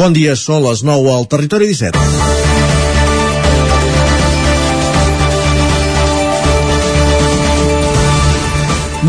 [0.00, 1.98] Bon dia, són les 9 al Territori 17.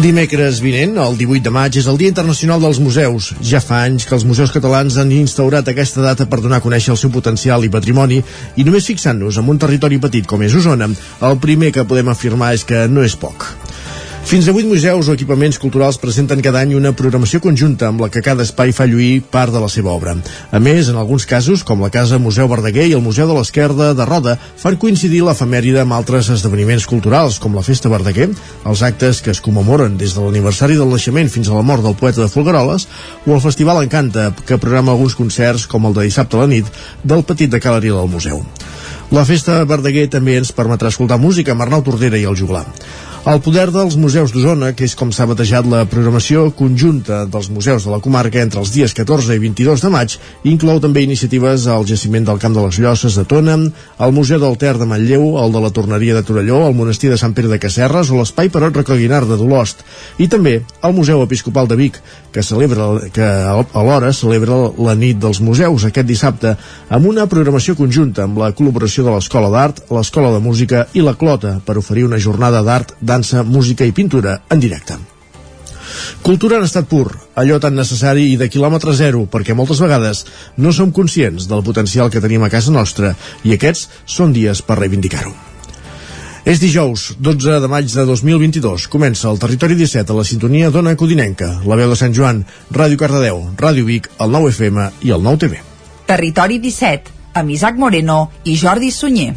[0.03, 3.31] Dimecres vinent, el 18 de maig, és el Dia Internacional dels Museus.
[3.39, 6.91] Ja fa anys que els museus catalans han instaurat aquesta data per donar a conèixer
[6.91, 8.19] el seu potencial i patrimoni
[8.59, 10.91] i només fixant-nos en un territori petit com és Osona,
[11.23, 13.47] el primer que podem afirmar és que no és poc.
[14.23, 18.07] Fins a 8 museus o equipaments culturals presenten cada any una programació conjunta amb la
[18.13, 20.13] que cada espai fa lluir part de la seva obra.
[20.53, 23.89] A més, en alguns casos, com la Casa Museu Verdaguer i el Museu de l'Esquerda
[23.97, 28.29] de Roda, fan coincidir l'efemèride amb altres esdeveniments culturals, com la Festa Verdaguer,
[28.63, 31.99] els actes que es commemoren des de l'aniversari del naixement fins a la mort del
[31.99, 32.87] poeta de Folgueroles,
[33.25, 36.71] o el Festival Encanta, que programa alguns concerts, com el de dissabte a la nit,
[37.03, 38.45] del Petit de Calaril del museu.
[39.11, 42.69] La Festa Verdaguer també ens permetrà escoltar música amb Arnau Tordera i el Juglar.
[43.21, 47.83] El poder dels museus d'Osona, que és com s'ha batejat la programació conjunta dels museus
[47.85, 50.15] de la comarca entre els dies 14 i 22 de maig,
[50.49, 53.59] inclou també iniciatives al jaciment del Camp de les Llosses de Tona,
[54.01, 57.19] al Museu del Ter de Manlleu, el de la Torneria de Torelló, el Monestir de
[57.21, 59.85] Sant Pere de Casserres o l'Espai Perot Recoguinar de Dolost,
[60.17, 62.01] i també el Museu Episcopal de Vic,
[62.33, 66.55] que celebra que alhora celebra la nit dels museus aquest dissabte
[66.89, 71.13] amb una programació conjunta amb la col·laboració de l'Escola d'Art, l'Escola de Música i la
[71.19, 74.97] Clota per oferir una jornada d'art dansa, música i pintura en directe.
[76.21, 80.25] Cultura en estat pur, allò tan necessari i de quilòmetre zero, perquè moltes vegades
[80.57, 84.79] no som conscients del potencial que tenim a casa nostra i aquests són dies per
[84.79, 85.33] reivindicar-ho.
[86.45, 88.87] És dijous, 12 de maig de 2022.
[88.89, 92.41] Comença el Territori 17 a la sintonia d'Ona Codinenca, la veu de Sant Joan,
[92.73, 95.61] Ràdio Cardedeu, Ràdio Vic, el 9 FM i el 9 TV.
[96.09, 99.35] Territori 17, amb Isaac Moreno i Jordi Sunyer.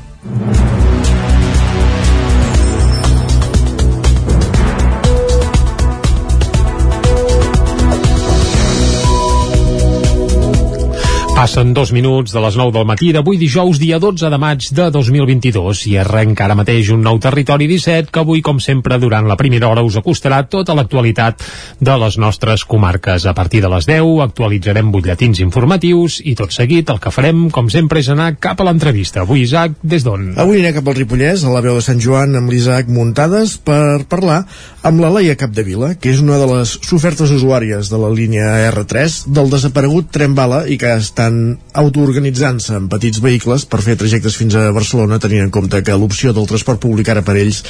[11.45, 14.87] Passen dos minuts de les 9 del matí d'avui dijous, dia 12 de maig de
[14.89, 19.36] 2022 i arrenca ara mateix un nou territori 17 que avui, com sempre, durant la
[19.36, 21.45] primera hora us acostarà tota l'actualitat
[21.85, 23.27] de les nostres comarques.
[23.29, 27.68] A partir de les 10 actualitzarem butlletins informatius i tot seguit el que farem, com
[27.68, 29.27] sempre, és anar cap a l'entrevista.
[29.29, 30.30] Avui, Isaac, des d'on?
[30.41, 34.07] Avui anirem cap al Ripollès, a la veu de Sant Joan, amb l'Isaac Muntades, per
[34.08, 34.47] parlar
[34.80, 39.20] amb la Laia Capdevila, que és una de les sofertes usuàries de la línia R3
[39.29, 44.36] del desaparegut tren bala i que està estan autoorganitzant-se en petits vehicles per fer trajectes
[44.39, 47.64] fins a Barcelona tenint en compte que l'opció del transport públic ara per ells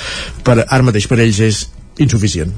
[0.45, 1.65] per, ara mateix per ells és
[1.99, 2.53] insuficient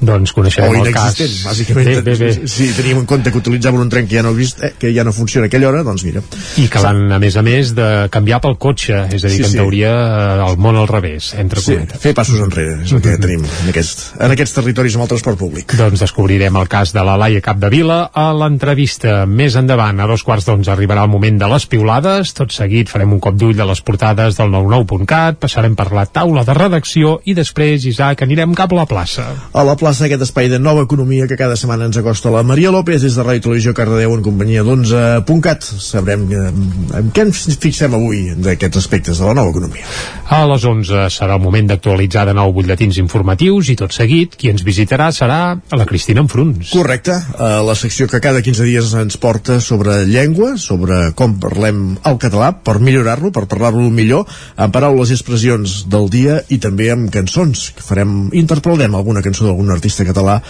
[0.00, 1.18] doncs coneixerem o el cas.
[1.44, 2.48] bàsicament, bé, bé, bé.
[2.48, 5.04] si teníem en compte que utilitzaven un tren que ja no, vist, eh, que ja
[5.04, 6.22] no funciona a aquella hora, doncs mira.
[6.58, 9.42] I que l'han a més a més de canviar pel cotxe és a dir, sí,
[9.42, 9.58] que en sí.
[9.58, 12.00] teoria eh, el món al revés, entre sí, cometes.
[12.02, 15.40] fer passos enrere, és el que tenim en, aquest, en aquests territoris amb el transport
[15.40, 15.74] públic.
[15.78, 19.24] Doncs descobrirem el cas de la Laia Capdevila a l'entrevista.
[19.26, 23.12] Més endavant, a dos quarts d'onze arribarà el moment de les piulades, tot seguit farem
[23.16, 27.34] un cop d'ull a les portades del 99.cat passarem per la taula de redacció i
[27.34, 29.26] després, Isaac, anirem cap a la plaça.
[29.52, 32.68] A la plaça aquest espai de nova economia que cada setmana ens acosta la Maria
[32.68, 36.50] López des de Ràdio Televisió Cardedeu en companyia d'11.cat sabrem eh,
[36.98, 39.86] en què ens fixem avui d'aquests aspectes de la nova economia.
[40.28, 44.50] A les 11 serà el moment d'actualitzar de nou butlletins informatius i tot seguit qui
[44.52, 46.74] ens visitarà serà la Cristina Enfruns.
[46.74, 51.96] Correcte, uh, la secció que cada 15 dies ens porta sobre llengua sobre com parlem
[52.04, 54.28] el català per millorar-lo, per parlar-lo millor
[54.60, 57.70] amb paraules i expressions del dia i també amb cançons.
[57.72, 60.40] Que farem, interpretarem alguna cançó d'algun artista català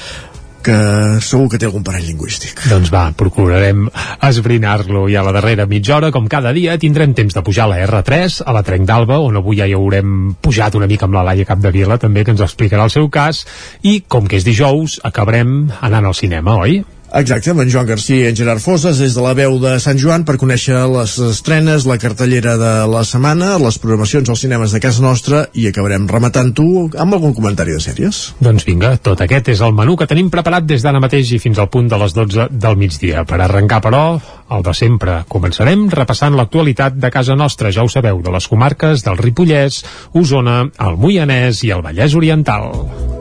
[0.69, 2.65] que segur que té algun parell lingüístic.
[2.69, 3.87] Doncs va, procurarem
[4.29, 7.73] esbrinar-lo i a la darrera mitja hora, com cada dia, tindrem temps de pujar a
[7.73, 11.17] la R3, a la Trenc d'Alba, on avui ja hi haurem pujat una mica amb
[11.17, 13.45] la Laia Capdevila, també, que ens explicarà el seu cas,
[13.83, 16.83] i com que és dijous, acabarem anant al cinema, oi?
[17.09, 19.97] Exacte, amb en Joan Garcia i en Gerard Fosses des de la veu de Sant
[20.01, 24.81] Joan per conèixer les estrenes, la cartellera de la setmana, les programacions als cinemes de
[24.85, 26.69] casa nostra i acabarem rematant-ho
[27.01, 28.21] amb algun comentari de sèries.
[28.45, 31.59] Doncs vinga, tot aquest és el menú que tenim preparat des d'ara mateix i fins
[31.59, 33.25] al punt de les 12 del migdia.
[33.25, 34.05] Per arrencar, però,
[34.53, 35.23] el de sempre.
[35.33, 39.81] Començarem repassant l'actualitat de casa nostra, ja ho sabeu, de les comarques del Ripollès,
[40.13, 43.18] Osona, el Moianès i el Vallès Oriental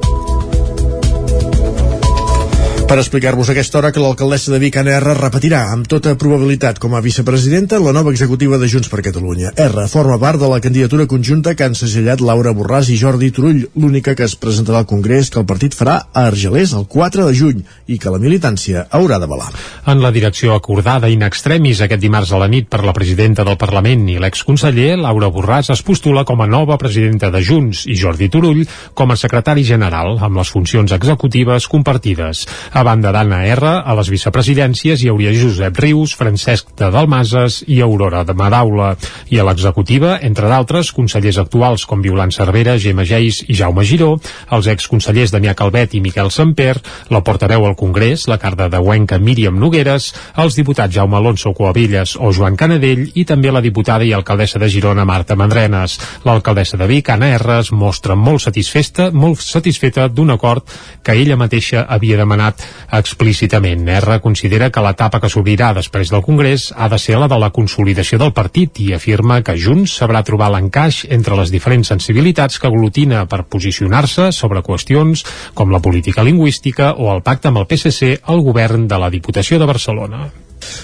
[2.87, 6.93] per explicar-vos aquesta hora que l'alcaldessa de Vic, Anna R, repetirà amb tota probabilitat com
[6.95, 9.51] a vicepresidenta la nova executiva de Junts per Catalunya.
[9.59, 13.65] R forma part de la candidatura conjunta que han segellat Laura Borràs i Jordi Turull,
[13.75, 17.33] l'única que es presentarà al Congrés que el partit farà a Argelers el 4 de
[17.35, 19.49] juny i que la militància haurà d'avalar.
[19.91, 23.59] En la direcció acordada in extremis aquest dimarts a la nit per la presidenta del
[23.59, 28.31] Parlament i l'exconseller, Laura Borràs es postula com a nova presidenta de Junts i Jordi
[28.31, 28.63] Turull
[28.95, 32.47] com a secretari general amb les funcions executives compartides.
[32.77, 37.79] A banda d'Anna R, a les vicepresidències hi hauria Josep Rius, Francesc de Dalmases i
[37.81, 38.91] Aurora de Madaula.
[39.33, 44.11] I a l'executiva, entre d'altres, consellers actuals com Violant Cervera, Gemma Geis i Jaume Giró,
[44.53, 46.75] els exconsellers Damià Calvet i Miquel Samper,
[47.09, 52.13] la portaveu al Congrés, la carda de Huenca Míriam Nogueres, els diputats Jaume Alonso Coavilles
[52.21, 55.97] o Joan Canadell i també la diputada i alcaldessa de Girona Marta Mandrenes.
[56.29, 61.41] L'alcaldessa de Vic, Anna R, es mostra molt satisfesta, molt satisfeta d'un acord que ella
[61.41, 63.87] mateixa havia demanat explícitament.
[63.97, 67.51] R considera que l'etapa que s'obrirà després del Congrés ha de ser la de la
[67.55, 72.71] consolidació del partit i afirma que Junts sabrà trobar l'encaix entre les diferents sensibilitats que
[72.71, 78.17] aglutina per posicionar-se sobre qüestions com la política lingüística o el pacte amb el PSC
[78.23, 80.27] al govern de la Diputació de Barcelona.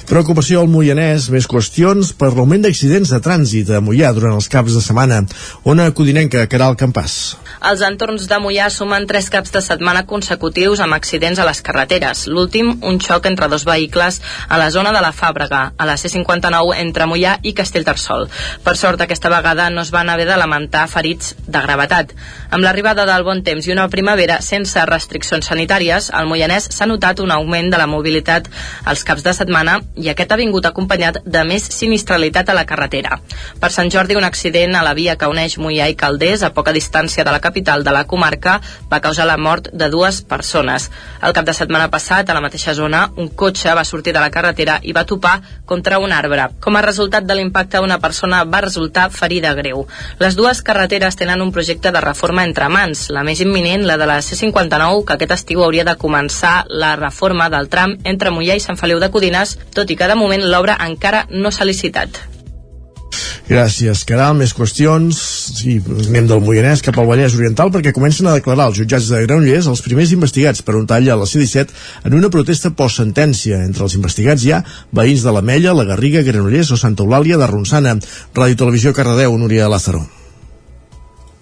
[0.10, 4.76] Preocupació al Moianès, més qüestions per l'augment d'accidents de trànsit a Mollà durant els caps
[4.76, 5.22] de setmana.
[5.70, 7.38] Ona Codinenca, Caral Campàs.
[7.64, 12.26] Els entorns de Mollà sumen tres caps de setmana consecutius amb accidents a les carreteres.
[12.28, 14.20] L'últim, un xoc entre dos vehicles
[14.50, 18.28] a la zona de la Fàbrega, a la C-59 entre Mollà i Castellterçol.
[18.66, 22.12] Per sort, aquesta vegada no es van haver de lamentar ferits de gravetat.
[22.52, 27.24] Amb l'arribada del bon temps i una primavera sense restriccions sanitàries, al Moianès s'ha notat
[27.24, 28.50] un augment de la mobilitat
[28.84, 33.20] als caps de setmana i aquest ha vingut acompanyat de més sinistralitat a la carretera.
[33.60, 36.74] Per Sant Jordi, un accident a la via que uneix Mollà i Calders, a poca
[36.76, 38.60] distància de la capital de la comarca
[38.92, 40.90] va causar la mort de dues persones.
[41.22, 44.32] El cap de setmana passat, a la mateixa zona, un cotxe va sortir de la
[44.32, 46.50] carretera i va topar contra un arbre.
[46.64, 49.86] Com a resultat de l'impacte, una persona va resultar ferida greu.
[50.20, 54.08] Les dues carreteres tenen un projecte de reforma entre mans, la més imminent, la de
[54.10, 58.64] la C-59, que aquest estiu hauria de començar la reforma del tram entre Mollà i
[58.64, 62.22] Sant Feliu de Codines, tot i que de moment l'obra encara no s'ha licitat.
[63.44, 64.38] Gràcies, Caral.
[64.40, 65.18] Més qüestions.
[65.60, 65.76] Sí,
[66.08, 69.68] anem del Moianès cap al Vallès Oriental perquè comencen a declarar els jutjats de Granollers
[69.72, 73.62] els primers investigats per un tall a la C-17 en una protesta post-sentència.
[73.68, 74.64] Entre els investigats hi ha
[74.96, 77.98] veïns de la Mella, la Garriga, Granollers o Santa Eulàlia de Ronçana.
[78.34, 80.08] Ràdio Televisió Cardedeu, Núria Lázaro.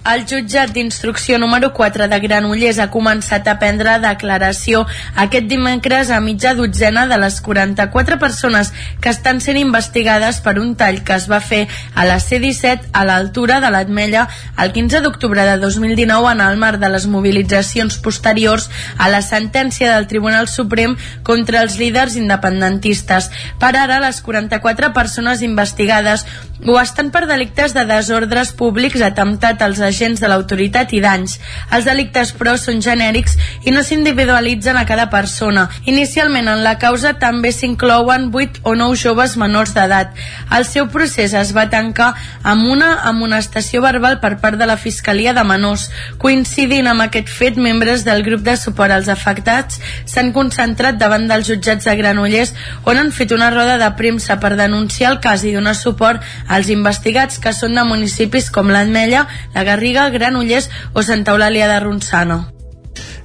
[0.02, 4.80] El jutjat d'instrucció número 4 de Granollers ha començat a prendre declaració
[5.24, 10.74] aquest dimecres a mitja dotzena de les 44 persones que estan sent investigades per un
[10.80, 14.26] tall que es va fer a la C-17 a l'altura de l'Atmella
[14.58, 19.94] el 15 d'octubre de 2019 en el marc de les mobilitzacions posteriors a la sentència
[19.94, 23.30] del Tribunal Suprem contra els líders independentistes.
[23.62, 26.26] Per ara, les 44 persones investigades
[26.66, 31.38] ho estan per delictes de desordres públics, atemptat als agents de l'autoritat i danys.
[31.76, 35.68] Els delictes, però, són genèrics i no s'individualitzen a cada persona.
[35.86, 40.16] Inicialment, en la causa també s'inclouen 8 o 9 joves menors d'edat.
[40.56, 45.36] El seu procés es va tancar amb una amonestació verbal per part de la Fiscalia
[45.38, 45.90] de Menors.
[46.22, 49.80] Coincidint amb aquest fet, membres del grup de suport als afectats
[50.10, 52.54] s'han concentrat davant dels jutjats de Granollers
[52.86, 56.72] on han fet una roda de premsa per denunciar el cas i donar suport als
[56.74, 62.42] investigats que són de municipis com l'Ametlla, la Garriga, Granollers o Santa Eulàlia de Ronçana.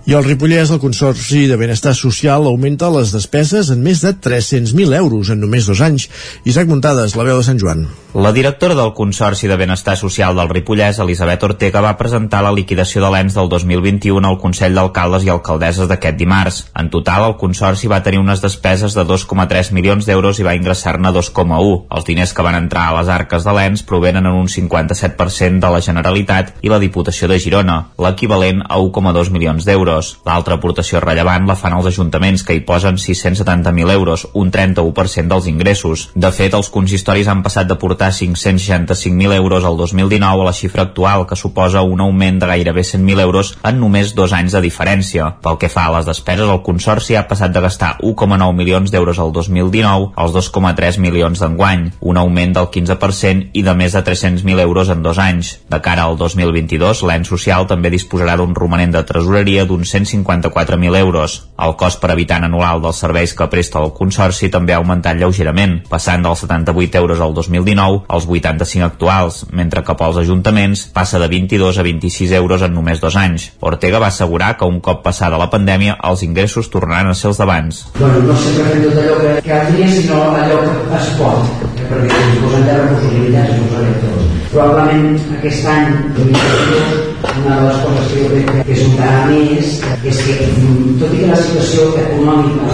[0.06, 4.94] I el Ripollès, el Consorci de Benestar Social, augmenta les despeses en més de 300.000
[4.94, 6.04] euros en només dos anys.
[6.46, 7.88] Isaac Muntades, la veu de Sant Joan.
[8.14, 13.02] La directora del Consorci de Benestar Social del Ripollès, Elisabet Ortega, va presentar la liquidació
[13.02, 16.60] de l'ENS del 2021 al Consell d'Alcaldes i Alcaldesses d'aquest dimarts.
[16.78, 21.10] En total, el Consorci va tenir unes despeses de 2,3 milions d'euros i va ingressar-ne
[21.18, 21.74] 2,1.
[21.98, 25.74] Els diners que van entrar a les arques de l'ENS provenen en un 57% de
[25.74, 30.18] la Generalitat i la Diputació de Girona, l'equivalent a 1,2 milions d'euros euros.
[30.26, 35.46] L'altra aportació rellevant la fan els ajuntaments, que hi posen 670.000 euros, un 31% dels
[35.46, 36.10] ingressos.
[36.14, 41.26] De fet, els consistoris han passat d'aportar 565.000 euros al 2019 a la xifra actual,
[41.26, 45.32] que suposa un augment de gairebé 100.000 euros en només dos anys de diferència.
[45.42, 49.18] Pel que fa a les despeses, el Consorci ha passat de gastar 1,9 milions d'euros
[49.18, 54.60] al 2019 als 2,3 milions d'enguany, un augment del 15% i de més de 300.000
[54.60, 55.56] euros en dos anys.
[55.70, 60.96] De cara al 2022, l'ENS social també disposarà d'un romanent de tresoreria d'un uns 154.000
[60.96, 61.48] euros.
[61.58, 65.78] El cost per habitant anual dels serveis que presta el Consorci també ha augmentat lleugerament,
[65.88, 71.28] passant dels 78 euros al 2019 als 85 actuals, mentre que pels ajuntaments passa de
[71.28, 73.52] 22 a 26 euros en només dos anys.
[73.60, 77.40] Ortega va assegurar que un cop passada la pandèmia els ingressos tornaran a ser els
[77.40, 77.82] d'abans.
[77.98, 82.22] Bueno, no sempre fem tot allò que caldria, sinó allò que es pot, perquè si
[82.26, 84.32] ens posem de recursos limitats, no ho tots.
[84.52, 87.05] Probablement aquest any, 2022,
[87.40, 88.94] una de les coses que jo crec que és un
[89.30, 89.72] més
[90.10, 92.70] és que, mm, tot i que la situació econòmica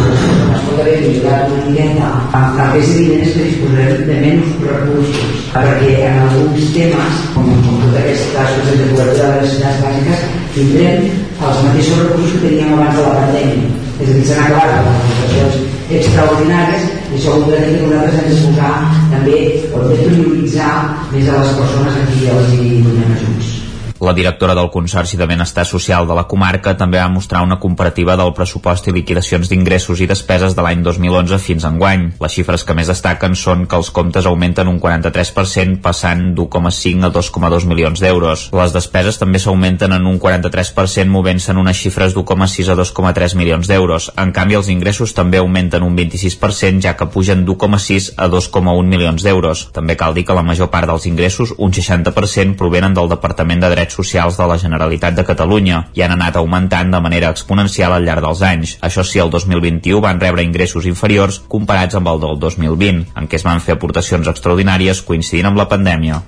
[0.54, 5.92] es pot haver millorat una miqueta, amb de diners que disposarem de menys recursos, perquè
[6.08, 11.08] en alguns temes, com, com tot aquest cas de cobertura de les necessitats bàsiques, tindrem
[11.42, 14.86] els mateixos recursos que teníem abans de la pandèmia és a dir, s'han acabat les
[14.86, 15.58] manifestacions
[15.98, 18.72] extraordinàries i això vol dir que nosaltres hem de posar
[19.14, 19.40] també,
[19.72, 20.76] o de prioritzar
[21.12, 23.61] més a les persones a qui els hi donem ajuts.
[24.02, 28.16] La directora del Consorci de Benestar Social de la comarca també va mostrar una comparativa
[28.18, 32.08] del pressupost i liquidacions d'ingressos i despeses de l'any 2011 fins enguany.
[32.18, 37.12] Les xifres que més destaquen són que els comptes augmenten un 43%, passant d'1,5 a
[37.14, 38.48] 2,2 milions d'euros.
[38.50, 43.70] Les despeses també s'augmenten en un 43%, movent-se en unes xifres d'1,6 a 2,3 milions
[43.70, 44.10] d'euros.
[44.18, 49.22] En canvi, els ingressos també augmenten un 26%, ja que pugen d'1,6 a 2,1 milions
[49.22, 49.68] d'euros.
[49.70, 53.70] També cal dir que la major part dels ingressos, un 60%, provenen del Departament de
[53.70, 57.92] Drets Drets Socials de la Generalitat de Catalunya i han anat augmentant de manera exponencial
[57.92, 58.76] al llarg dels anys.
[58.80, 63.36] Això sí, el 2021 van rebre ingressos inferiors comparats amb el del 2020, en què
[63.36, 66.22] es van fer aportacions extraordinàries coincidint amb la pandèmia.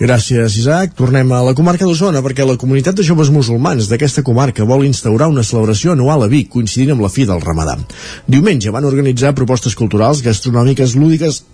[0.00, 0.96] Gràcies, Isaac.
[0.98, 5.28] Tornem a la comarca d'Osona perquè la comunitat de joves musulmans d'aquesta comarca vol instaurar
[5.30, 7.76] una celebració anual a Vic coincidint amb la fi del Ramadà.
[8.26, 11.44] Diumenge van organitzar propostes culturals, gastronòmiques, lúdiques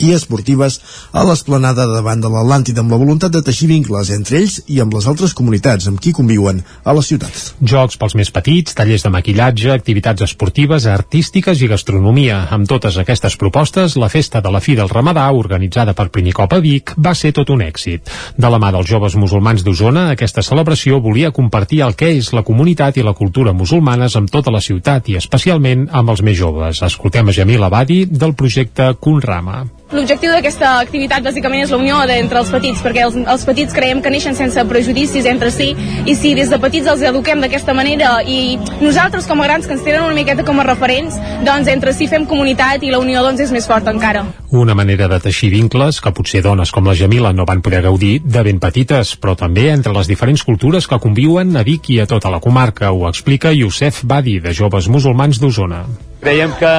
[0.00, 0.80] i esportives
[1.12, 4.94] a l'esplanada davant de l'Atlàntida amb la voluntat de teixir vincles entre ells i amb
[4.96, 7.54] les altres comunitats amb qui conviuen a la ciutat.
[7.60, 12.42] Jocs pels més petits, tallers de maquillatge, activitats esportives, artístiques i gastronomia.
[12.54, 16.56] Amb totes aquestes propostes, la festa de la fi del Ramadà, organitzada per primer cop
[16.56, 18.10] a Vic, va ser tot un èxit.
[18.36, 22.44] De la mà dels joves musulmans d'Osona, aquesta celebració volia compartir el que és la
[22.46, 26.82] comunitat i la cultura musulmanes amb tota la ciutat i especialment amb els més joves.
[26.86, 29.64] Escoltem a Jamil Abadi del projecte Kunrama.
[29.94, 34.00] L'objectiu d'aquesta activitat bàsicament és la unió entre els petits, perquè els, els petits creiem
[34.02, 35.68] que neixen sense prejudicis entre si,
[36.02, 39.76] i si des de petits els eduquem d'aquesta manera i nosaltres com a grans que
[39.76, 43.22] ens tenen una miqueta com a referents, doncs entre si fem comunitat i la unió
[43.22, 44.24] doncs és més forta encara.
[44.50, 48.16] Una manera de teixir vincles que potser dones com la Jamila no van poder gaudir
[48.26, 52.10] de ben petites, però també entre les diferents cultures que conviuen a Vic i a
[52.10, 55.84] tota la comarca, ho explica Youssef Badi, de Joves Musulmans d'Osona.
[56.26, 56.76] Creiem que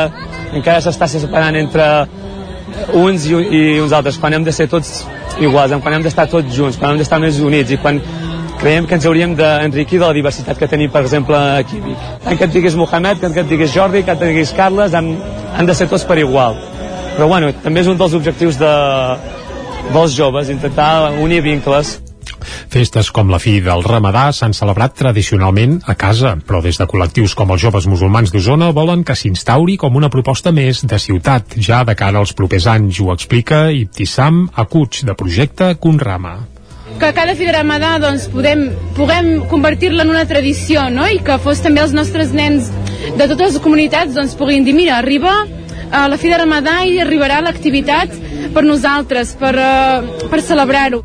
[0.59, 1.85] encara s'està separant entre
[2.93, 5.03] uns i, i uns altres, quan hem de ser tots
[5.41, 8.01] iguals, quan hem d'estar tots junts, quan hem d'estar més units i quan
[8.57, 11.81] creiem que ens hauríem d'enriquir de la diversitat que tenim, per exemple, aquí
[12.25, 12.33] a.
[12.33, 15.13] Que et diguis Mohamed, que et diguis Jordi, que et diguis Carles, han,
[15.57, 16.57] han de ser tots per igual.
[17.15, 18.73] Però bueno, també és un dels objectius de,
[19.93, 21.97] dels joves, intentar unir vincles.
[22.73, 27.35] Festes com la fi del Ramadà s'han celebrat tradicionalment a casa, però des de col·lectius
[27.37, 31.83] com els joves musulmans d'Osona volen que s'instauri com una proposta més de ciutat, ja
[31.87, 36.37] de cara als propers anys, ho explica Ibtissam Akuch, de projecte Conrama
[36.97, 41.05] que cada fi de Ramadà doncs, podem, puguem convertir-la en una tradició no?
[41.05, 42.71] i que fos també els nostres nens
[43.17, 45.35] de totes les comunitats doncs, puguin dir mira, arriba
[45.91, 48.15] a la fi de Ramadà i arribarà l'activitat
[48.55, 51.03] per nosaltres, per, uh, per celebrar-ho.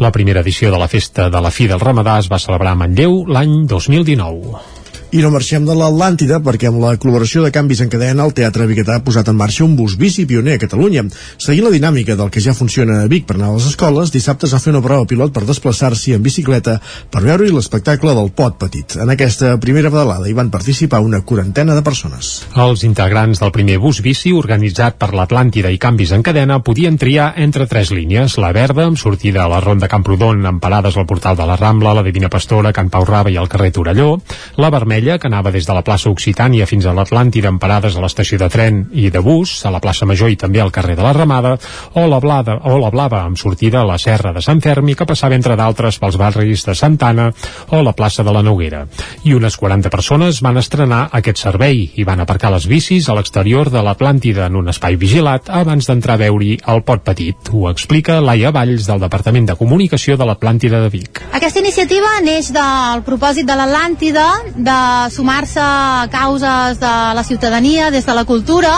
[0.00, 2.78] La primera edició de la Festa de la Fi del Ramadà es va celebrar a
[2.82, 4.79] Manlleu l'any 2019.
[5.10, 8.62] I no marxem de l'Atlàntida perquè amb la col·laboració de canvis en cadena el Teatre
[8.70, 11.02] Biguetà ha posat en marxa un bus bici pioner a Catalunya.
[11.34, 14.46] Seguint la dinàmica del que ja funciona a Vic per anar a les escoles, dissabte
[14.46, 16.76] es va fer una prova pilot per desplaçar-s'hi en bicicleta
[17.10, 18.94] per veure-hi l'espectacle del Pot Petit.
[19.02, 22.30] En aquesta primera pedalada hi van participar una quarantena de persones.
[22.54, 27.32] Els integrants del primer bus bici organitzat per l'Atlàntida i canvis en cadena podien triar
[27.34, 28.38] entre tres línies.
[28.38, 31.98] La verda, amb sortida a la Ronda Camprodon, amb parades al portal de la Rambla,
[31.98, 34.14] la Divina Pastora, Can Pau Raba i al carrer Torelló.
[34.62, 37.96] La vermella vermella, que anava des de la plaça Occitània fins a l'Atlàntida amb parades
[37.96, 40.96] a l'estació de tren i de bus, a la plaça Major i també al carrer
[40.96, 41.56] de la Ramada,
[41.94, 45.06] o la, blada, o la blava amb sortida a la serra de Sant Fermi, que
[45.06, 47.30] passava entre d'altres pels barris de Santana
[47.70, 48.86] o la plaça de la Noguera.
[49.24, 53.70] I unes 40 persones van estrenar aquest servei i van aparcar les bicis a l'exterior
[53.70, 57.52] de l'Atlàntida en un espai vigilat abans d'entrar a veure-hi el pot petit.
[57.52, 61.22] Ho explica Laia Valls del Departament de Comunicació de l'Atlàntida de Vic.
[61.32, 64.78] Aquesta iniciativa neix del propòsit de l'Atlàntida de
[65.10, 68.72] sumar-se a causes de la ciutadania des de la cultura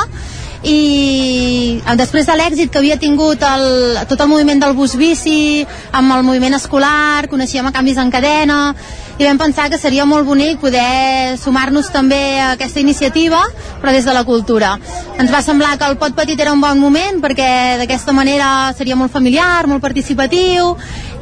[0.63, 3.65] i després de l'èxit que havia tingut el,
[4.09, 8.61] tot el moviment del bus bici amb el moviment escolar, coneixíem a canvis en cadena
[9.19, 13.43] i vam pensar que seria molt bonic poder sumar-nos també a aquesta iniciativa,
[13.83, 14.79] però des de la cultura.
[15.21, 18.97] Ens va semblar que el Pot Petit era un bon moment perquè d'aquesta manera seria
[18.97, 20.73] molt familiar, molt participatiu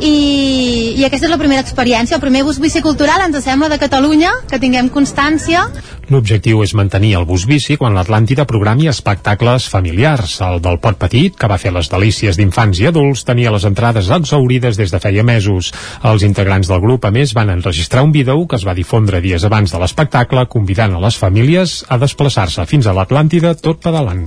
[0.01, 2.17] i, i aquesta és la primera experiència.
[2.17, 5.67] El primer bus bicicultural ens sembla de Catalunya, que tinguem constància.
[6.11, 10.39] L'objectiu és mantenir el bus bici quan l'Atlàntida programi espectacles familiars.
[10.47, 14.11] El del Pot Petit, que va fer les delícies d'infants i adults, tenia les entrades
[14.11, 15.71] exaurides des de feia mesos.
[16.07, 19.45] Els integrants del grup, a més, van enregistrar un vídeo que es va difondre dies
[19.45, 24.27] abans de l'espectacle, convidant a les famílies a desplaçar-se fins a l'Atlàntida tot pedalant.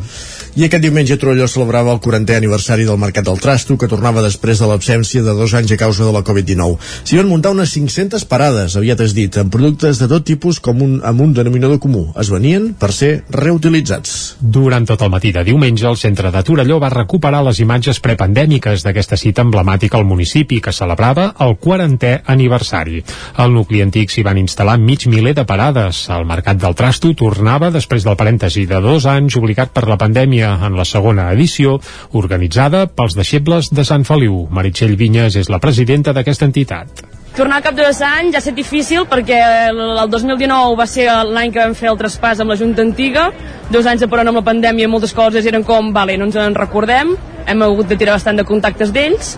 [0.55, 4.59] I aquest diumenge Trolló celebrava el 40è aniversari del Mercat del Trasto, que tornava després
[4.61, 6.77] de l'absència de dos anys a causa de la Covid-19.
[7.03, 10.81] S'hi van muntar unes 500 parades, aviat has dit, amb productes de tot tipus com
[10.85, 12.05] un, amb un denominador comú.
[12.21, 14.35] Es venien per ser reutilitzats.
[14.39, 18.85] Durant tot el matí de diumenge, el centre de Torelló va recuperar les imatges prepandèmiques
[18.85, 23.01] d'aquesta cita emblemàtica al municipi, que celebrava el 40è aniversari.
[23.43, 25.97] Al nucli antic s'hi van instal·lar mig miler de parades.
[26.15, 30.53] El Mercat del Trasto tornava després del parèntesi de dos anys obligat per la pandèmia
[30.63, 31.73] en la segona edició,
[32.15, 34.45] organitzada pels deixebles de Sant Feliu.
[34.47, 37.03] Meritxell Vinyes és la presidenta d'aquesta entitat.
[37.35, 39.41] Tornar cap de dos anys ha estat difícil perquè
[39.73, 43.27] el 2019 va ser l'any que vam fer el traspàs amb la Junta Antiga,
[43.75, 46.55] dos anys de parant amb la pandèmia moltes coses eren com, vale, no ens en
[46.55, 47.11] recordem,
[47.43, 49.35] hem hagut de tirar bastant de contactes d'ells,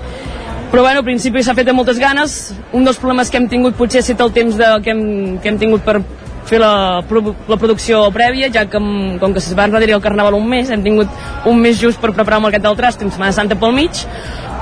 [0.71, 2.35] però bueno, al principi s'ha fet amb moltes ganes,
[2.73, 5.03] un dels problemes que hem tingut potser ha estat el temps de, que, hem,
[5.41, 5.99] que hem tingut per
[6.45, 8.79] fer la, la producció prèvia, ja que
[9.19, 11.11] com que es va enrere el Carnaval un mes, hem tingut
[11.49, 14.05] un mes just per preparar el Mercat del Trast, amb Setmana Santa pel mig,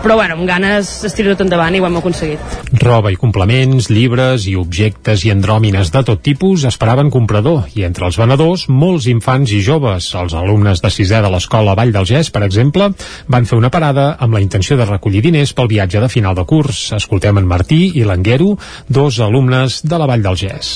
[0.04, 2.56] però bueno, amb ganes es tira tot endavant i ho hem aconseguit.
[2.82, 8.10] Roba i complements, llibres i objectes i andròmines de tot tipus esperaven comprador i entre
[8.10, 10.10] els venedors molts infants i joves.
[10.20, 12.90] Els alumnes de sisè de l'escola Vall del Gès, per exemple,
[13.32, 16.44] van fer una parada amb la intenció de recollir diners pel viatge de final de
[16.52, 16.90] curs.
[17.00, 18.58] Escoltem en Martí i l'Anguero,
[18.90, 20.76] dos alumnes de la Vall del Gès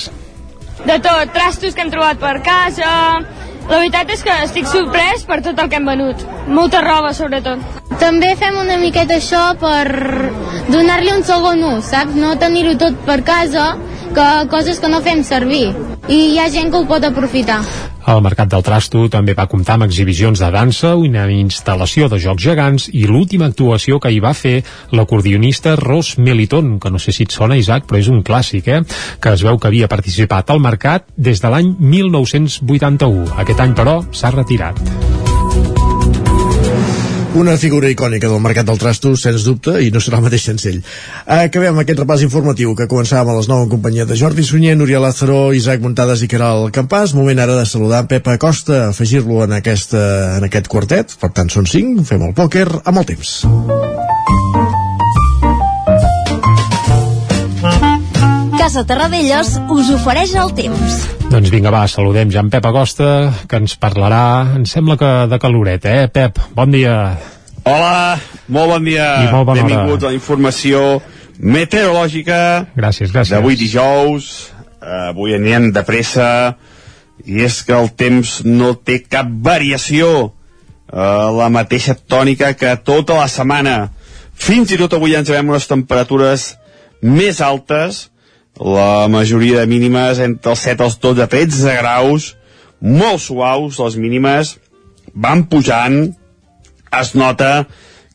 [0.88, 2.92] de tot, trastos que hem trobat per casa...
[3.68, 6.22] La veritat és que estic sorprès per tot el que hem venut.
[6.48, 7.60] Molta roba, sobretot.
[8.00, 9.84] També fem una miqueta això per
[10.72, 12.16] donar-li un segon ús, saps?
[12.16, 13.74] No tenir-ho tot per casa,
[14.16, 15.68] que coses que no fem servir.
[16.08, 17.60] I hi ha gent que ho pot aprofitar.
[18.08, 22.46] El Mercat del Trasto també va comptar amb exhibicions de dansa, una instal·lació de jocs
[22.46, 24.62] gegants i l'última actuació que hi va fer
[24.96, 28.80] l'acordionista Ros Meliton, que no sé si et sona, Isaac, però és un clàssic, eh?
[29.20, 33.28] que es veu que havia participat al mercat des de l'any 1981.
[33.44, 34.82] Aquest any, però, s'ha retirat.
[37.38, 40.80] Una figura icònica del mercat del trasto, sens dubte, i no serà el mateix senzill.
[41.36, 45.02] Acabem aquest repàs informatiu que començàvem a les 9 en companyia de Jordi Sunyer, Núria
[45.04, 47.14] Lázaro, Isaac Montades i Caral Campàs.
[47.14, 50.02] Moment ara de saludar Pepa Costa, afegir-lo en, aquesta,
[50.40, 51.14] en aquest quartet.
[51.22, 53.36] Per tant, són 5, fem el pòquer amb el temps.
[58.58, 61.17] Casa Terradellos us ofereix el temps.
[61.28, 63.08] Doncs vinga, va, saludem ja en Pep Acosta,
[63.52, 66.08] que ens parlarà, em sembla que de caloret, eh?
[66.14, 66.94] Pep, bon dia.
[67.68, 68.16] Hola,
[68.48, 69.08] molt bon dia.
[69.28, 70.08] I molt bona Benvinguts hora.
[70.08, 70.84] a la informació
[71.38, 72.40] meteorològica
[72.78, 73.34] Gràcies, gràcies.
[73.36, 74.32] d'avui dijous.
[74.82, 76.56] Avui anirem de pressa
[77.26, 80.32] i és que el temps no té cap variació.
[80.88, 83.90] Uh, la mateixa tònica que tota la setmana.
[84.34, 86.54] Fins i tot avui ja ens veiem unes temperatures
[87.04, 88.08] més altes,
[88.60, 92.32] la majoria de mínimes entre els 7 els 12 13 graus,
[92.82, 94.56] molt suaus, les mínimes
[95.14, 96.14] van pujant,
[97.00, 97.68] es nota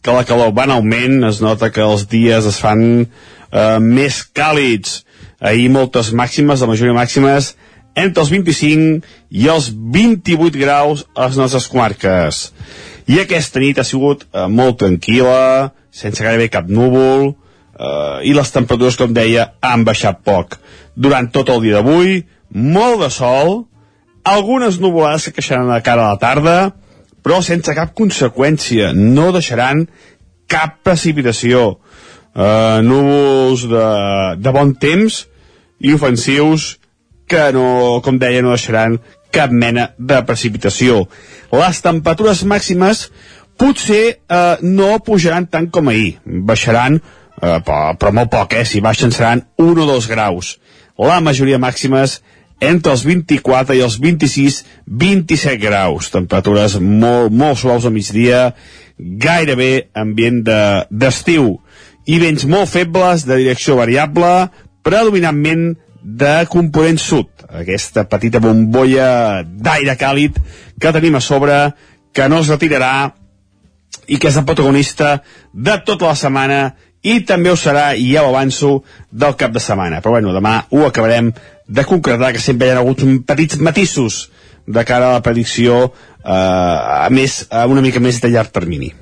[0.02, 4.22] que la calor va en augment, es nota que els dies es fan eh, més
[4.34, 5.02] càlids.
[5.42, 7.54] Ahir moltes màximes, la majoria màximes,
[7.98, 12.48] entre els 25 i els 28 graus a les nostres comarques.
[13.10, 17.34] I aquesta nit ha sigut eh, molt tranquil·la, sense gairebé cap núvol,
[17.82, 20.58] eh, i les temperatures, com deia, han baixat poc.
[20.94, 23.64] Durant tot el dia d'avui, molt de sol,
[24.28, 26.56] algunes nuvolades que queixaran a cara a la tarda,
[27.22, 29.86] però sense cap conseqüència, no deixaran
[30.50, 31.78] cap precipitació.
[32.32, 33.88] Eh, núvols de,
[34.40, 35.26] de bon temps
[35.84, 36.76] i ofensius
[37.28, 38.98] que no, com deia, no deixaran
[39.32, 41.06] cap mena de precipitació.
[41.52, 43.06] Les temperatures màximes
[43.60, 47.00] potser eh, no pujaran tant com ahir, baixaran
[47.42, 48.64] eh, però, però molt poc, eh?
[48.64, 50.56] si baixen seran 1 o 2 graus.
[50.98, 52.20] La majoria màximes
[52.62, 56.12] entre els 24 i els 26, 27 graus.
[56.14, 58.52] Temperatures molt, molt suaus al migdia,
[58.96, 61.56] gairebé ambient d'estiu.
[61.56, 64.50] De, I vents molt febles, de direcció variable,
[64.86, 67.30] predominantment de component sud.
[67.46, 70.38] Aquesta petita bombolla d'aire càlid
[70.80, 71.58] que tenim a sobre,
[72.12, 73.12] que no es retirarà
[74.10, 75.20] i que és el protagonista
[75.54, 76.62] de tota la setmana
[77.02, 80.00] i també ho serà, i ja ho avanço, del cap de setmana.
[80.02, 81.32] Però bueno, demà ho acabarem
[81.66, 84.28] de concretar, que sempre hi ha hagut petits matisos
[84.66, 88.92] de cara a la predicció eh, a més, a una mica més de llarg termini.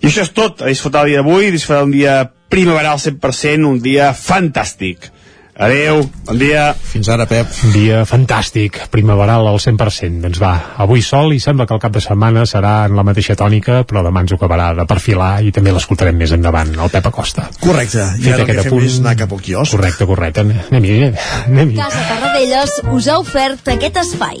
[0.00, 3.78] I això és tot, a disfrutar el dia d'avui, disfrutar un dia primaveral 100%, un
[3.84, 5.10] dia fantàstic.
[5.60, 6.70] Adeu, bon dia.
[6.72, 7.50] Fins ara, Pep.
[7.68, 10.22] Un dia fantàstic, primaveral al 100%.
[10.24, 13.36] Doncs va, avui sol i sembla que el cap de setmana serà en la mateixa
[13.36, 17.10] tònica, però demà ens ho acabarà de perfilar i també l'escoltarem més endavant, el Pep
[17.12, 17.50] Acosta.
[17.60, 19.76] Correcte, i ara el que fem apunt- és anar cap al quiosc.
[19.76, 20.46] Correcte, correcte.
[20.70, 21.12] Anem-hi,
[21.44, 21.76] anem-hi.
[21.76, 24.40] Casa Tarradellas us ha ofert aquest espai.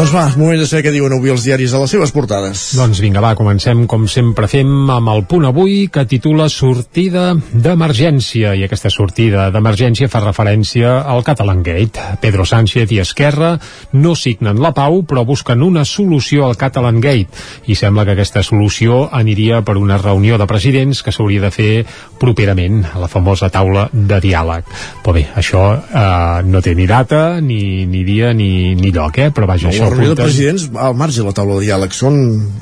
[0.00, 2.60] Doncs va, moment de saber què diuen avui els diaris a les seves portades.
[2.72, 8.54] Doncs vinga, va, comencem com sempre fem amb el punt avui que titula Sortida d'emergència
[8.56, 12.00] i aquesta sortida d'emergència fa referència al Catalan Gate.
[12.22, 13.50] Pedro Sánchez i Esquerra
[13.92, 18.40] no signen la pau però busquen una solució al Catalan Gate i sembla que aquesta
[18.40, 21.84] solució aniria per una reunió de presidents que s'hauria de fer
[22.16, 24.64] properament a la famosa taula de diàleg.
[25.04, 29.28] Però bé, això eh, no té ni data, ni, ni dia, ni, ni lloc, eh?
[29.28, 31.94] però vaja, No, això la reunió de presidents al marge de la taula de diàleg
[31.94, 32.16] són,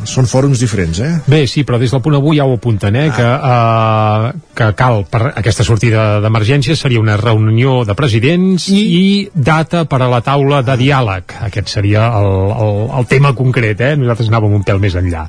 [0.08, 1.12] són fòrums diferents, eh?
[1.28, 5.04] Bé, sí, però des del punt avui ja ho apunten, eh, que, uh, que cal
[5.10, 10.20] per aquesta sortida d'emergència seria una reunió de presidents i, i data per a la
[10.24, 11.36] taula de diàleg.
[11.48, 13.94] Aquest seria el, el, el tema concret, eh?
[13.98, 15.26] Nosaltres anàvem un pèl més enllà.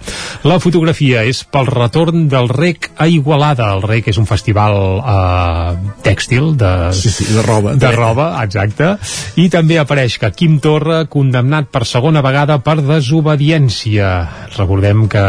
[0.48, 3.72] La fotografia és pel retorn del REC a Igualada.
[3.76, 7.76] El REC és un festival uh, tèxtil de, sí, sí, de roba.
[7.80, 8.96] De roba, exacte.
[9.40, 14.08] I també apareix que Quim Torra, condemnat per segona vegada per desobediència.
[14.56, 15.22] Recordem que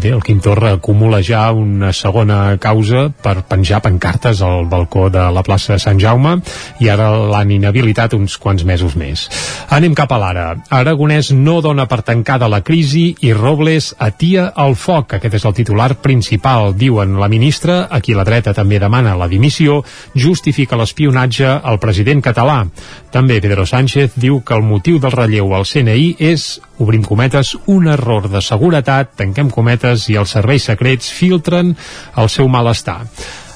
[0.00, 5.24] bé, el Quim Torra acumula ja una segona causa per penjar pancartes al balcó de
[5.34, 6.36] la plaça Sant Jaume
[6.80, 9.26] i ara l'han inhabilitat uns quants mesos més.
[9.70, 10.46] Anem cap a l'ara.
[10.70, 15.16] Aragonès no dona per tancada la crisi i Robles atia el foc.
[15.18, 19.28] Aquest és el titular principal, diuen la ministra, a qui la dreta també demana la
[19.28, 19.80] dimissió,
[20.14, 22.62] justifica l'espionatge al president català.
[23.10, 27.88] També Pedro Sánchez diu que el motiu del relleu al CNI és, obrim cometes, un
[27.90, 31.74] error de seguretat, tanquem cometes, i els serveis secrets filtren
[32.16, 33.02] el seu malestar.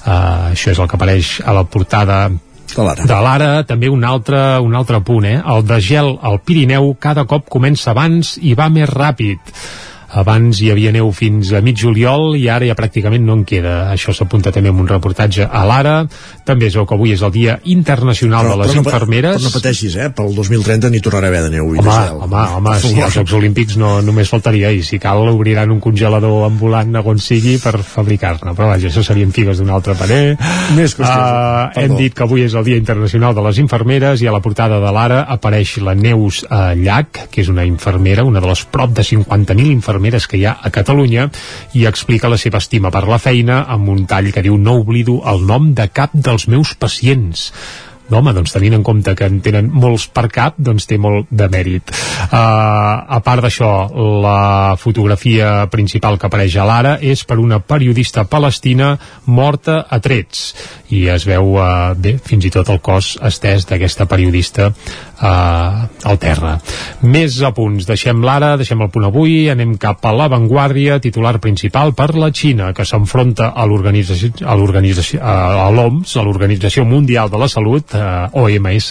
[0.04, 2.26] Uh, això és el que apareix a la portada
[2.74, 5.38] de l'ara, també un altre, un altre punt, eh?
[5.38, 9.54] El de gel al Pirineu cada cop comença abans i va més ràpid.
[10.10, 13.90] Abans hi havia neu fins a mig juliol i ara ja pràcticament no en queda.
[13.92, 15.96] Això s'apunta també en un reportatge a l'Ara.
[16.44, 19.38] També es veu que avui és el Dia Internacional de les però no, Infermeres.
[19.38, 20.10] Però no pateixis, eh?
[20.14, 21.70] Pel 2030 n'hi tornarà a haver de neu.
[21.74, 22.20] Home, gel.
[22.26, 23.04] home, home, si favor.
[23.06, 27.56] als Jocs Olímpics no, només faltaria i si cal obriran un congelador ambulant on sigui
[27.62, 30.36] per fabricar-ne, però vaja, això serien figues d'un altre parer
[30.74, 31.82] Més qüestions, uh, perdó.
[31.82, 34.80] hem dit que avui és el Dia Internacional de les Infermeres i a la portada
[34.82, 38.94] de l'Ara apareix la Neus uh, Llach, que és una infermera una de les prop
[38.96, 41.30] de 50.000 infermeres que hi ha a Catalunya
[41.72, 45.22] i explica la seva estima per la feina amb un tall que diu no oblido
[45.30, 47.50] el nom de cap dels meus pacients
[48.12, 51.46] Home, doncs tenint en compte que en tenen molts per cap, doncs té molt de
[51.48, 51.88] mèrit.
[51.88, 53.70] Uh, a part d'això,
[54.20, 58.92] la fotografia principal que apareix a l'ara és per una periodista palestina
[59.24, 60.50] morta a trets.
[60.92, 64.68] I es veu, uh, bé, fins i tot el cos estès d'aquesta periodista
[65.24, 66.54] uh, al terra.
[67.02, 67.88] Més apunts.
[67.88, 72.70] Deixem l'ara, deixem el punt avui, anem cap a l'avantguàrdia, titular principal per la Xina,
[72.76, 78.90] que s'enfronta a a l'organització a l'OMS, a l'Organització Mundial de la Salut, eh, OMS,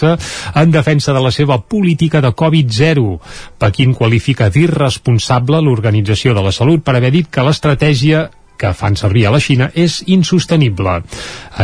[0.54, 3.18] en defensa de la seva política de Covid-0.
[3.58, 9.26] Pequín qualifica d'irresponsable l'Organització de la Salut per haver dit que l'estratègia que fan servir
[9.26, 10.96] a la Xina és insostenible.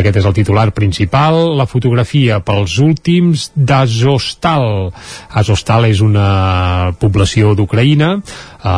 [0.00, 4.90] Aquest és el titular principal, la fotografia pels últims d'Azostal.
[5.42, 8.70] Azostal és una població d'Ucraïna, uh,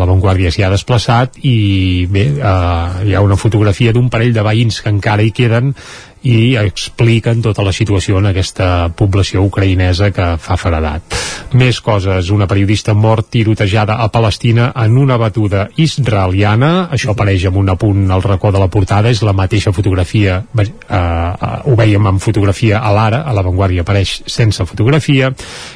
[0.00, 4.82] l'avantguàrdia s'hi ha desplaçat i bé, uh, hi ha una fotografia d'un parell de veïns
[4.82, 5.74] que encara hi queden
[6.26, 11.14] i expliquen tota la situació en aquesta població ucraïnesa que fa feredat.
[11.54, 17.60] Més coses, una periodista mort tirotejada a Palestina en una batuda israeliana, això apareix amb
[17.62, 20.66] un apunt al racó de la portada, és la mateixa fotografia, eh,
[21.64, 25.30] ho veiem amb fotografia a l'ara, a l'avantguàrdia apareix sense fotografia,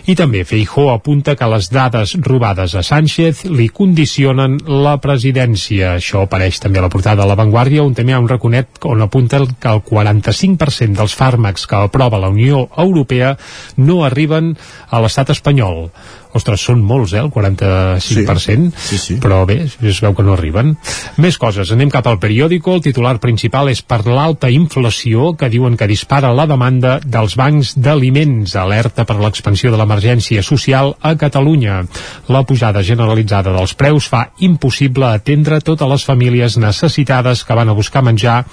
[0.07, 5.95] i també Feijó apunta que les dades robades a Sánchez li condicionen la presidència.
[6.01, 9.03] Això apareix també a la portada de l'avantguàrdia, on també hi ha un raconet on
[9.07, 13.37] apunta que el 47 45% dels fàrmacs que aprova la Unió Europea
[13.77, 14.55] no arriben
[14.91, 15.89] a l'estat espanyol
[16.35, 19.17] ostres, són molts, eh, el 45%, sí, sí, sí.
[19.23, 20.75] però bé, es veu que no arriben.
[21.23, 25.77] Més coses, anem cap al periòdico, el titular principal és per l'alta inflació, que diuen
[25.81, 31.83] que dispara la demanda dels bancs d'aliments, alerta per l'expansió de l'emergència social a Catalunya.
[32.31, 37.77] La pujada generalitzada dels preus fa impossible atendre totes les famílies necessitades que van a
[37.77, 38.45] buscar menjar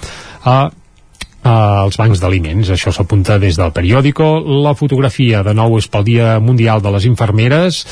[0.44, 0.58] a
[1.42, 2.70] als bancs d'aliments.
[2.74, 4.26] Això s'apunta des del periòdico.
[4.64, 7.84] La fotografia, de nou, és pel Dia Mundial de les Infermeres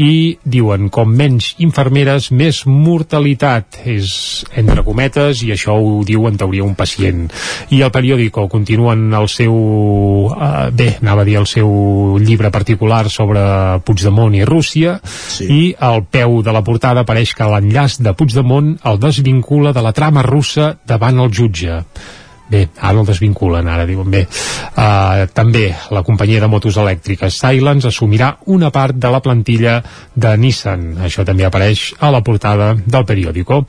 [0.00, 3.80] i diuen, com menys infermeres, més mortalitat.
[3.84, 7.28] És entre cometes i això ho diu en teoria un pacient.
[7.70, 9.54] I el periòdico continuen el seu...
[10.34, 13.44] Eh, bé, anava a dir el seu llibre particular sobre
[13.84, 15.46] Puigdemont i Rússia sí.
[15.46, 19.92] i al peu de la portada apareix que l'enllaç de Puigdemont el desvincula de la
[19.92, 21.82] trama russa davant el jutge
[22.44, 24.24] Bé, ara el desvinculen, ara diuen bé.
[24.76, 29.78] Uh, també la companyia de motos elèctriques Silence assumirà una part de la plantilla
[30.14, 30.90] de Nissan.
[31.08, 33.64] Això també apareix a la portada del periòdico.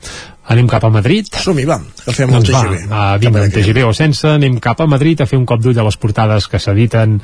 [0.46, 1.26] Anem cap a Madrid.
[1.42, 2.82] Som-hi, va, que fem doncs el TGV.
[2.90, 5.62] Va, uh, vinga, el TGV o sense, anem cap a Madrid a fer un cop
[5.62, 7.16] d'ull a les portades que s'editen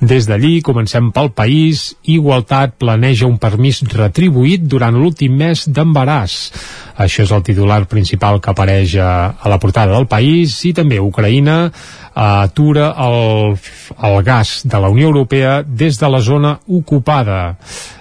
[0.00, 0.54] des d'allí.
[0.64, 1.90] Comencem pel país.
[2.08, 6.38] Igualtat planeja un permís retribuït durant l'últim mes d'embaràs.
[7.00, 11.00] Això és el titular principal que apareix a, a la portada del país i també
[11.00, 11.60] Ucraïna
[12.20, 13.56] atura el,
[14.08, 17.56] el gas de la Unió Europea des de la zona ocupada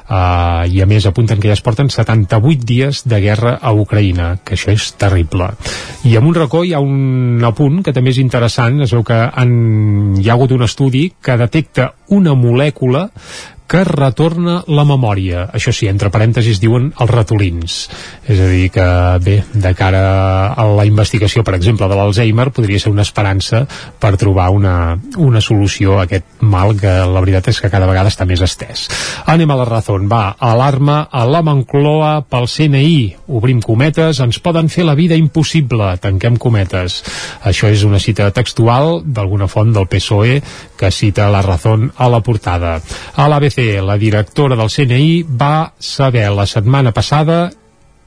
[0.09, 4.31] uh, i a més apunten que ja es porten 78 dies de guerra a Ucraïna,
[4.43, 5.51] que això és terrible.
[6.09, 9.21] I amb un racó hi ha un apunt que també és interessant, es veu que
[9.29, 9.53] han,
[10.19, 13.07] hi ha hagut un estudi que detecta una molècula
[13.69, 15.43] que retorna la memòria.
[15.53, 17.75] Això sí, entre parèntesis diuen els ratolins.
[18.25, 18.85] És a dir, que
[19.21, 20.01] bé, de cara
[20.57, 23.61] a la investigació, per exemple, de l'Alzheimer, podria ser una esperança
[24.01, 28.09] per trobar una, una solució a aquest mal que la veritat és que cada vegada
[28.09, 28.87] està més estès.
[29.29, 29.98] Anem a la raó.
[30.07, 32.99] Va, alarma a la Moncloa pel CNI.
[33.35, 35.91] Obrim cometes, ens poden fer la vida impossible.
[35.99, 37.01] Tanquem cometes.
[37.43, 40.39] Això és una cita textual d'alguna font del PSOE
[40.79, 42.77] que cita la raó a la portada.
[43.15, 47.49] A l'ABC la directora del CNI, va saber la setmana passada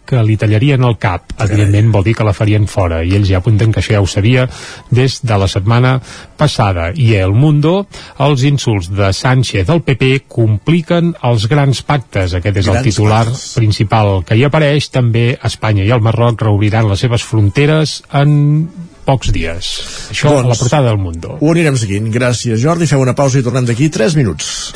[0.06, 1.32] que li tallarien el cap.
[1.42, 4.08] Evidentment vol dir que la farien fora i ells ja apunten que això ja ho
[4.10, 4.48] sabia
[4.90, 5.96] des de la setmana
[6.36, 6.90] passada.
[6.94, 7.86] I El Mundo,
[8.18, 12.34] els insults de Sánchez del PP compliquen els grans pactes.
[12.38, 13.52] Aquest és grans el titular pactes.
[13.56, 14.90] principal que hi apareix.
[14.92, 18.68] També Espanya i el Marroc reobriran les seves fronteres en
[19.06, 19.72] pocs dies.
[20.12, 21.38] Això doncs, a la portada del Mundo.
[21.40, 22.10] Ho anirem seguint.
[22.14, 22.86] Gràcies, Jordi.
[22.90, 24.72] Fem una pausa i tornem d'aquí 3 minuts.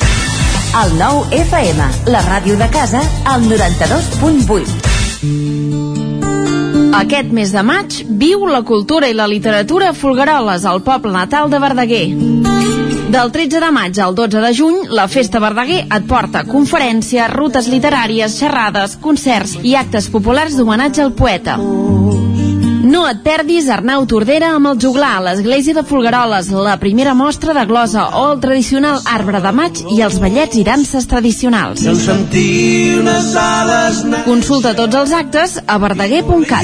[0.77, 5.06] El nou FM, la ràdio de casa, al 92.8.
[6.97, 11.59] Aquest mes de maig viu la cultura i la literatura Folgueroles al poble natal de
[11.63, 12.05] Verdaguer.
[13.07, 17.71] Del 13 de maig al 12 de juny, la Festa Verdaguer et porta conferències, rutes
[17.71, 21.57] literàries, xerrades, concerts i actes populars d'homenatge al poeta.
[22.87, 27.53] No et perdis Arnau Tordera amb el juglar a l'església de Folgueroles, la primera mostra
[27.57, 31.83] de glosa o el tradicional arbre de maig i els ballets i danses tradicionals.
[34.27, 36.63] Consulta tots els actes a verdaguer.cat.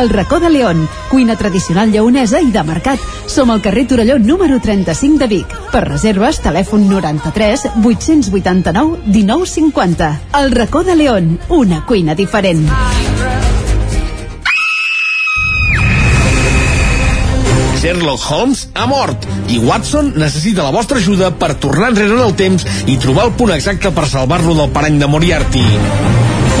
[0.00, 3.00] El racó de León, cuina tradicional lleonesa i de mercat.
[3.28, 5.52] Som al carrer Torelló número 35 de Vic.
[5.70, 10.10] Per reserves, telèfon 93 889 1950.
[10.40, 12.66] El racó de León, una cuina diferent.
[17.82, 22.36] Sherlock Holmes ha mort i Watson necessita la vostra ajuda per tornar enrere en el
[22.38, 26.21] temps i trobar el punt exacte per salvar-lo del parany de Moriarty.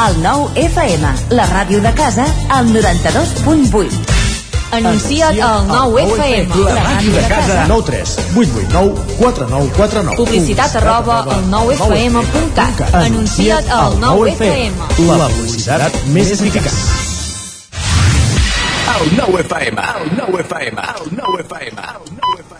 [0.00, 3.90] El 9 FM, la ràdio de casa, al 92.8.
[4.72, 6.62] Anuncia't al 9FM.
[6.64, 7.64] La ràdio de casa.
[7.68, 10.16] 9 3 8 8 9 4 9 4 9.
[10.16, 12.94] Publicitat arroba al 9FM.cat.
[12.94, 14.72] Anuncia't al 9FM.
[15.10, 16.70] La publicitat més eficaç.
[18.94, 19.84] El 9FM.
[20.00, 20.88] El 9FM.
[20.96, 21.76] El 9FM.
[21.76, 22.59] El 9FM.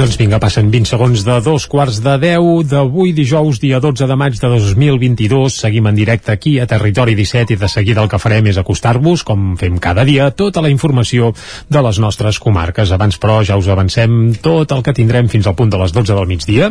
[0.00, 4.14] Doncs vinga, passen 20 segons de dos quarts de 10 d'avui dijous, dia 12 de
[4.16, 5.58] maig de 2022.
[5.60, 9.20] Seguim en directe aquí a Territori 17 i de seguida el que farem és acostar-vos,
[9.28, 11.34] com fem cada dia, tota la informació
[11.68, 12.94] de les nostres comarques.
[12.96, 16.16] Abans, però, ja us avancem tot el que tindrem fins al punt de les 12
[16.16, 16.70] del migdia.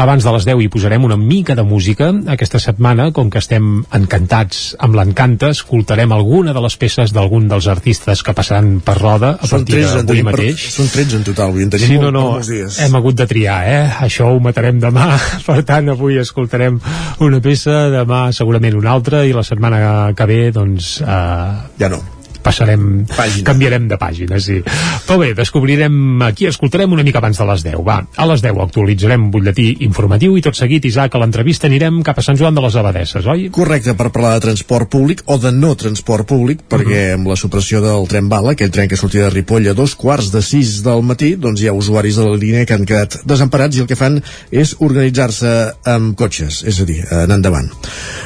[0.00, 2.08] Abans de les 10 hi posarem una mica de música.
[2.32, 7.68] Aquesta setmana, com que estem encantats amb l'encanta, escoltarem alguna de les peces d'algun dels
[7.68, 10.66] artistes que passaran per roda a Són partir 13, en d'avui tenim per, mateix.
[10.80, 12.69] són 13 en total, avui en tenim Sí, no, no, molts dies.
[12.78, 13.82] Hem hagut de triar, eh?
[14.06, 15.10] Això ho matarem demà,
[15.48, 16.78] per tant, avui escoltarem
[17.26, 19.82] una peça, demà segurament una altra, i la setmana
[20.16, 20.96] que ve, doncs...
[21.02, 21.52] Eh,
[21.82, 23.44] ja no passarem, Pàgina.
[23.46, 24.60] canviarem de pàgina, sí.
[25.06, 27.80] Però bé, descobrirem aquí, escoltarem una mica abans de les 10.
[27.86, 32.02] Va, a les 10 actualitzarem un butlletí informatiu i tot seguit, Isaac, a l'entrevista anirem
[32.06, 33.48] cap a Sant Joan de les Abadesses, oi?
[33.54, 37.80] Correcte, per parlar de transport públic o de no transport públic, perquè amb la supressió
[37.84, 41.02] del tren bala, aquell tren que sortia de Ripoll a dos quarts de sis del
[41.06, 43.98] matí, doncs hi ha usuaris de la línia que han quedat desemparats i el que
[43.98, 45.52] fan és organitzar-se
[45.90, 47.68] amb cotxes, és a dir, anar endavant.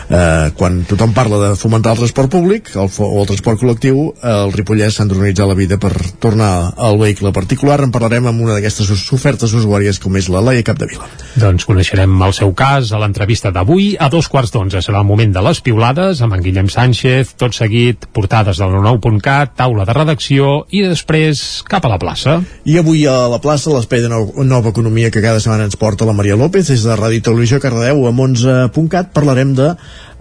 [0.08, 4.52] Eh, quan tothom parla de fomentar el transport públic el, o el transport col·lectiu, el
[4.54, 7.80] Ripollès s'han d'organitzar la vida per tornar al vehicle particular.
[7.84, 11.08] En parlarem amb una d'aquestes ofertes usuàries com és la Laia Capdevila.
[11.40, 13.94] Doncs coneixerem el seu cas a l'entrevista d'avui.
[13.98, 17.56] A dos quarts d'onze serà el moment de les piulades amb en Guillem Sánchez, tot
[17.56, 22.40] seguit portades del 99.cat, taula de redacció i després cap a la plaça.
[22.64, 26.08] I avui a la plaça, l'espai de nou, Nova Economia que cada setmana ens porta
[26.08, 29.74] la Maria López, des de Ràdio Televisió Cardedeu amb 11.cat, parlarem de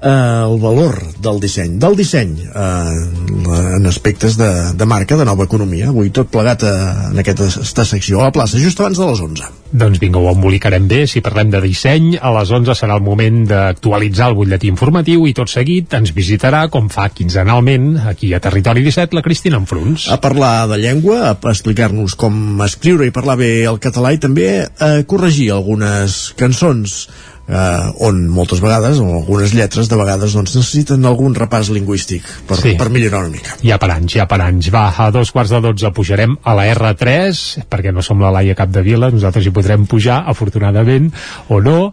[0.03, 5.47] eh, el valor del disseny, del disseny eh, en aspectes de, de marca, de nova
[5.47, 5.89] economia.
[5.89, 6.77] Avui tot plegat eh,
[7.11, 9.51] en aquesta secció a la plaça, just abans de les 11.
[9.73, 11.03] Doncs vinga, ho embolicarem bé.
[11.09, 15.33] Si parlem de disseny, a les 11 serà el moment d'actualitzar el butlletí informatiu i
[15.33, 20.09] tot seguit ens visitarà, com fa quinzenalment, aquí a Territori 17, la Cristina Enfruns.
[20.13, 24.49] A parlar de llengua, a explicar-nos com escriure i parlar bé el català i també
[24.63, 27.07] a corregir algunes cançons
[27.47, 32.57] eh, on moltes vegades, o algunes lletres de vegades doncs, necessiten algun repàs lingüístic per,
[32.57, 32.75] Sí.
[32.79, 33.57] per millorar una mica.
[33.63, 34.69] Ja per anys, ja per anys.
[34.73, 38.55] Va, a dos quarts de dotze pujarem a la R3, perquè no som la Laia
[38.55, 41.11] Capdevila, nosaltres hi podrem pujar, afortunadament,
[41.49, 41.91] o no.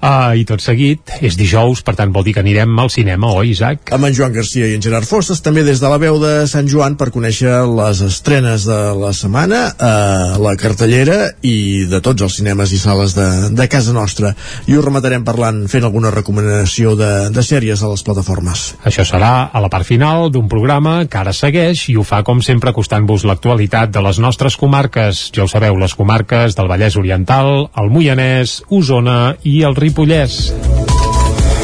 [0.00, 3.50] Uh, I tot seguit, és dijous, per tant vol dir que anirem al cinema, oi,
[3.54, 3.92] Isaac?
[3.92, 6.68] Amb en Joan Garcia i en Gerard Fosses, també des de la veu de Sant
[6.70, 12.36] Joan per conèixer les estrenes de la setmana, eh, la cartellera i de tots els
[12.40, 14.34] cinemes i sales de, de casa nostra.
[14.68, 18.64] I ho rematarem parlant, fent alguna recomanació de, de sèries a les plataformes.
[18.90, 22.42] Això serà a la part final d'un programa que ara segueix i ho fa, com
[22.42, 25.28] sempre, acostant-vos l'actualitat de les nostres comarques.
[25.36, 30.40] Ja ho sabeu, les comarques del Vallès Oriental, el Moianès, Osona i el Ripollès.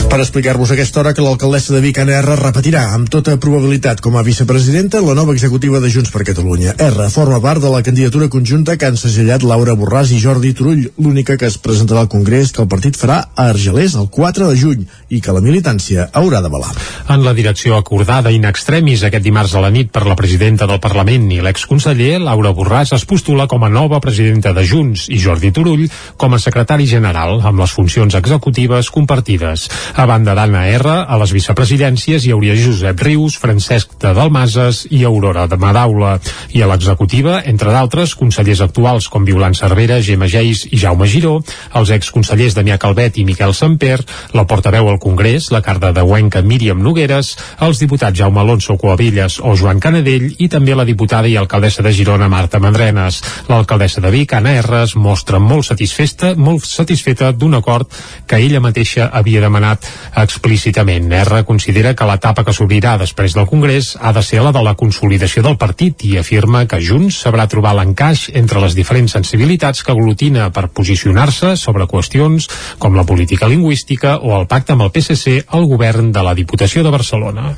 [0.06, 4.14] Per explicar-vos aquesta hora que l'alcaldessa de Vic, Anna R, repetirà amb tota probabilitat com
[4.16, 6.76] a vicepresidenta la nova executiva de Junts per Catalunya.
[6.78, 10.84] R forma part de la candidatura conjunta que han segellat Laura Borràs i Jordi Turull,
[11.02, 14.60] l'única que es presentarà al Congrés que el partit farà a Argelers el 4 de
[14.60, 16.70] juny i que la militància haurà d'avalar.
[17.10, 20.80] En la direcció acordada in extremis aquest dimarts a la nit per la presidenta del
[20.80, 25.50] Parlament i l'exconseller, Laura Borràs es postula com a nova presidenta de Junts i Jordi
[25.50, 29.68] Turull com a secretari general amb les funcions executives compartides.
[29.96, 34.98] A banda d'Anna R, a les vicepresidències hi hauria Josep Rius, Francesc de Dalmases i
[35.08, 36.18] Aurora de Madaula.
[36.52, 41.38] I a l'executiva, entre d'altres, consellers actuals com Violant Cervera, Gemma Geis i Jaume Giró,
[41.80, 44.02] els exconsellers Damià Calvet i Miquel Samper,
[44.36, 47.32] la portaveu al Congrés, la carda de Huenca Míriam Nogueres,
[47.64, 51.94] els diputats Jaume Alonso Coavillas o Joan Canadell i també la diputada i alcaldessa de
[51.96, 53.22] Girona Marta Mandrenes.
[53.48, 57.88] L'alcaldessa de Vic, Anna R, es mostra molt satisfeta, molt satisfeta d'un acord
[58.28, 59.85] que ella mateixa havia demanat
[60.16, 61.12] explícitament.
[61.12, 64.74] R considera que l'etapa que s'obrirà després del Congrés ha de ser la de la
[64.74, 69.92] consolidació del partit i afirma que Junts sabrà trobar l'encaix entre les diferents sensibilitats que
[69.92, 75.42] aglutina per posicionar-se sobre qüestions com la política lingüística o el pacte amb el PSC
[75.48, 77.54] al govern de la Diputació de Barcelona.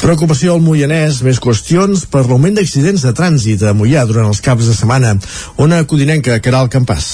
[0.00, 4.64] Preocupació al Moianès, més qüestions per l'augment d'accidents de trànsit a Moià durant els caps
[4.64, 5.10] de setmana.
[5.60, 7.08] Ona Codinenca, Caral Campàs.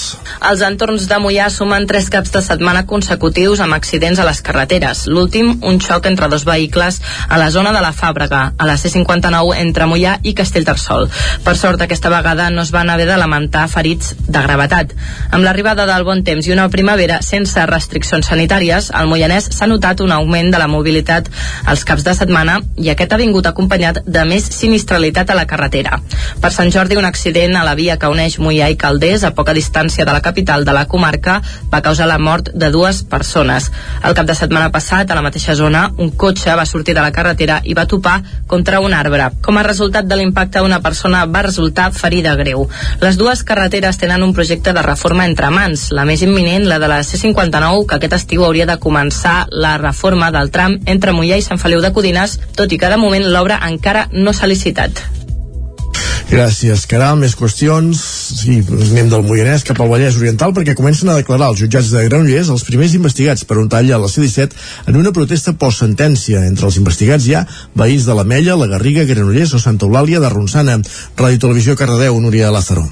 [0.47, 5.03] Els entorns de Moià sumen tres caps de setmana consecutius amb accidents a les carreteres.
[5.11, 9.59] L'últim, un xoc entre dos vehicles a la zona de la Fàbrega, a la C-59
[9.65, 11.09] entre Moià i Castellterçol.
[11.43, 14.95] Per sort, aquesta vegada no es van haver de lamentar ferits de gravetat.
[15.31, 19.99] Amb l'arribada del bon temps i una primavera sense restriccions sanitàries, al Moianès s'ha notat
[20.07, 21.27] un augment de la mobilitat
[21.67, 25.45] als caps de setmana setmana i aquest ha vingut acompanyat de més sinistralitat a la
[25.47, 25.99] carretera.
[26.41, 29.53] Per Sant Jordi, un accident a la via que uneix Mollà i Calders, a poca
[29.53, 31.41] distància de la capital de la comarca,
[31.71, 33.71] va causar la mort de dues persones.
[34.03, 37.11] El cap de setmana passat, a la mateixa zona, un cotxe va sortir de la
[37.11, 39.31] carretera i va topar contra un arbre.
[39.41, 42.67] Com a resultat de l'impacte, una persona va resultar ferida greu.
[43.01, 46.87] Les dues carreteres tenen un projecte de reforma entre mans, la més imminent, la de
[46.87, 51.45] la C-59, que aquest estiu hauria de començar la reforma del tram entre Mollà i
[51.45, 55.03] Sant Feliu de Codines tot i que de moment l'obra encara no s'ha licitat.
[56.27, 57.15] Gràcies, Caral.
[57.21, 58.01] Més qüestions.
[58.41, 62.03] Sí, anem del Moianès cap al Vallès Oriental perquè comencen a declarar els jutjats de
[62.09, 66.43] Granollers els primers investigats per un tall a la C-17 en una protesta post-sentència.
[66.51, 67.47] Entre els investigats hi ha
[67.79, 70.81] veïns de la Mella, la Garriga, Granollers o Santa Eulàlia de Ronçana.
[71.15, 72.89] Ràdio Televisió Cardedeu, Núria Lázaro.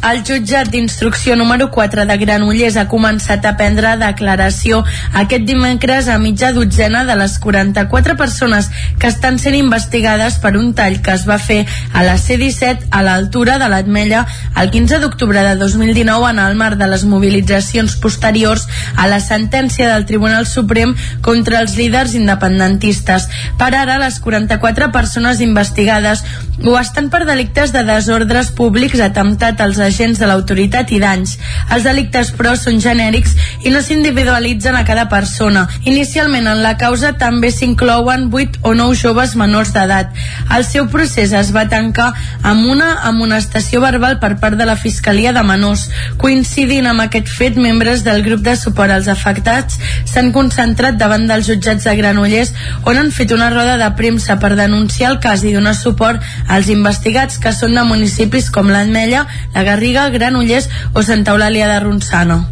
[0.00, 4.78] El jutjat d'instrucció número 4 de Granollers ha començat a prendre declaració
[5.22, 10.72] aquest dimecres a mitja dotzena de les 44 persones que estan sent investigades per un
[10.78, 11.58] tall que es va fer
[11.92, 14.22] a la C-17 a l'altura de l'Atmella
[14.62, 18.64] el 15 d'octubre de 2019 en el marc de les mobilitzacions posteriors
[18.96, 23.28] a la sentència del Tribunal Suprem contra els líders independentistes.
[23.60, 26.24] Per ara, les 44 persones investigades
[26.64, 31.36] ho estan per delictes de desordres públics, atemptat als agents de l'autoritat i danys.
[31.74, 33.36] Els delictes, però, són genèrics
[33.66, 35.66] i no s'individualitzen a cada persona.
[35.84, 40.14] Inicialment, en la causa també s'inclouen 8 o 9 joves menors d'edat.
[40.56, 42.12] El seu procés es va tancar
[42.42, 45.88] amb una amonestació verbal per part de la Fiscalia de Menors.
[46.20, 49.78] Coincidint amb aquest fet, membres del grup de suport als afectats
[50.10, 52.52] s'han concentrat davant dels jutjats de Granollers
[52.88, 56.70] on han fet una roda de premsa per denunciar el cas i donar suport als
[56.72, 62.42] investigats que són de municipis com l'Ametlla, la Garriga, Granollers o Santa Eulàlia de Ronçana.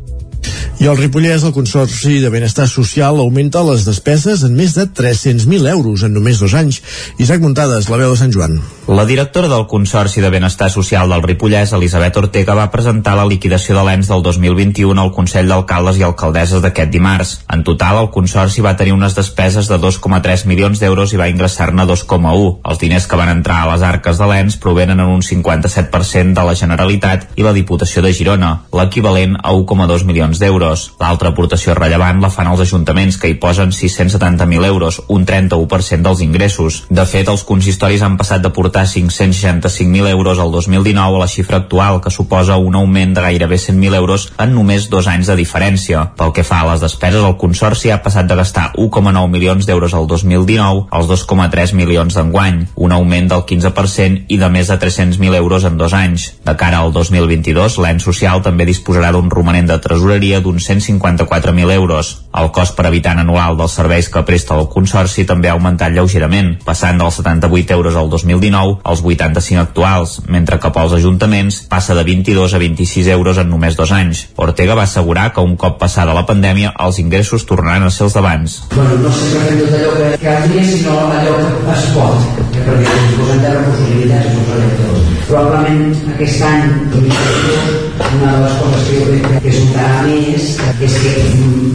[0.78, 5.66] I al Ripollès, el Consorci de Benestar Social augmenta les despeses en més de 300.000
[5.72, 6.78] euros en només dos anys.
[7.18, 8.60] Isaac Muntades, la veu de Sant Joan.
[8.86, 13.74] La directora del Consorci de Benestar Social del Ripollès, Elisabet Ortega, va presentar la liquidació
[13.74, 17.34] de l'ENS del 2021 al Consell d'Alcaldes i Alcaldesses d'aquest dimarts.
[17.50, 21.88] En total, el Consorci va tenir unes despeses de 2,3 milions d'euros i va ingressar-ne
[21.90, 22.54] 2,1.
[22.62, 26.46] Els diners que van entrar a les arques de l'ENS provenen en un 57% de
[26.46, 30.92] la Generalitat i la Diputació de Girona, l'equivalent a 1,2 milions d'euros euros.
[30.98, 36.22] L'altra aportació rellevant la fan els ajuntaments, que hi posen 670.000 euros, un 31% dels
[36.24, 36.82] ingressos.
[36.90, 41.62] De fet, els consistoris han passat de portar 565.000 euros al 2019 a la xifra
[41.62, 46.04] actual, que suposa un augment de gairebé 100.000 euros en només dos anys de diferència.
[46.18, 49.94] Pel que fa a les despeses, el Consorci ha passat de gastar 1,9 milions d'euros
[49.94, 55.38] al 2019 als 2,3 milions d'enguany, un augment del 15% i de més de 300.000
[55.38, 56.32] euros en dos anys.
[56.44, 61.72] De cara al 2022, l'ENS social també disposarà d'un romanent de tresoreria d'un d'uns 154.000
[61.72, 62.10] euros.
[62.34, 66.56] El cost per habitant anual dels serveis que presta el Consorci també ha augmentat lleugerament,
[66.64, 72.04] passant dels 78 euros al 2019 als 85 actuals, mentre que pels ajuntaments passa de
[72.04, 74.26] 22 a 26 euros en només dos anys.
[74.36, 78.18] Ortega va assegurar que un cop passada la pandèmia els ingressos tornaran a ser els
[78.18, 78.58] d'abans.
[78.74, 82.96] Bueno, no sé fem tot allò que caldria, sinó allò que es pot, eh, perquè
[83.18, 85.12] posem de recursos limitats electors.
[85.28, 90.44] Probablement aquest any, 2022, una de les coses que jo crec que es notarà més
[90.86, 91.14] és que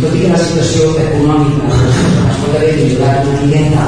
[0.01, 3.87] tot i que la situació econòmica es pot haver millorat una miqueta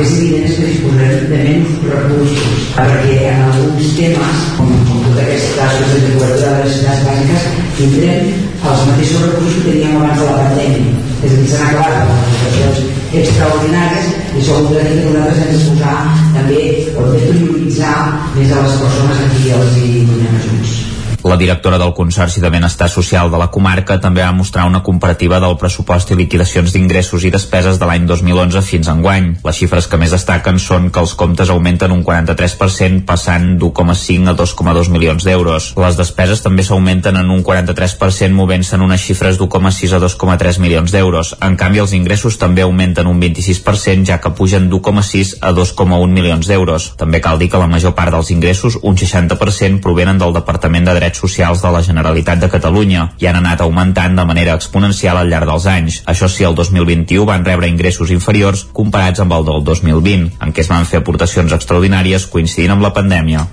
[0.00, 5.22] és evident és que disposarem de menys recursos perquè en alguns temes com, com totes
[5.24, 7.48] aquestes coses de cobertura de les necessitats bàsiques
[7.78, 10.98] tindrem els mateixos recursos que teníem abans de la pandèmia.
[11.20, 12.78] És a dir, s'han acabat les situacions
[13.22, 15.98] extraordinàries i això vol dir que nosaltres hem de posar
[16.36, 16.62] també
[16.94, 17.98] o de prioritzar
[18.36, 20.89] més a les persones a qui els hi donem ajuts
[21.22, 25.36] La directora del Consorci de Benestar Social de la comarca també va mostrar una comparativa
[25.42, 29.26] del pressupost i liquidacions d'ingressos i despeses de l'any 2011 fins a enguany.
[29.44, 34.34] Les xifres que més destaquen són que els comptes augmenten un 43% passant d'1,5 a
[34.38, 35.66] 2,2 milions d'euros.
[35.76, 40.96] Les despeses també s'augmenten en un 43% movent-se en unes xifres d'1,6 a 2,3 milions
[40.96, 41.34] d'euros.
[41.44, 46.48] En canvi, els ingressos també augmenten un 26% ja que pugen d'1,6 a 2,1 milions
[46.48, 46.94] d'euros.
[46.96, 50.96] També cal dir que la major part dels ingressos, un 60%, provenen del Departament de
[51.10, 55.28] Drets Socials de la Generalitat de Catalunya i han anat augmentant de manera exponencial al
[55.30, 56.00] llarg dels anys.
[56.06, 60.62] Això sí, el 2021 van rebre ingressos inferiors comparats amb el del 2020, en què
[60.62, 63.46] es van fer aportacions extraordinàries coincidint amb la pandèmia.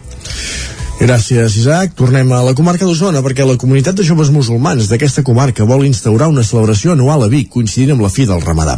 [0.98, 1.94] Gràcies, Isaac.
[1.98, 6.30] Tornem a la comarca d'Osona perquè la comunitat de joves musulmans d'aquesta comarca vol instaurar
[6.30, 8.78] una celebració anual a Vic coincidint amb la fi del Ramadà.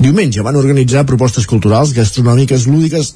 [0.00, 3.14] Diumenge van organitzar propostes culturals, gastronòmiques, lúdiques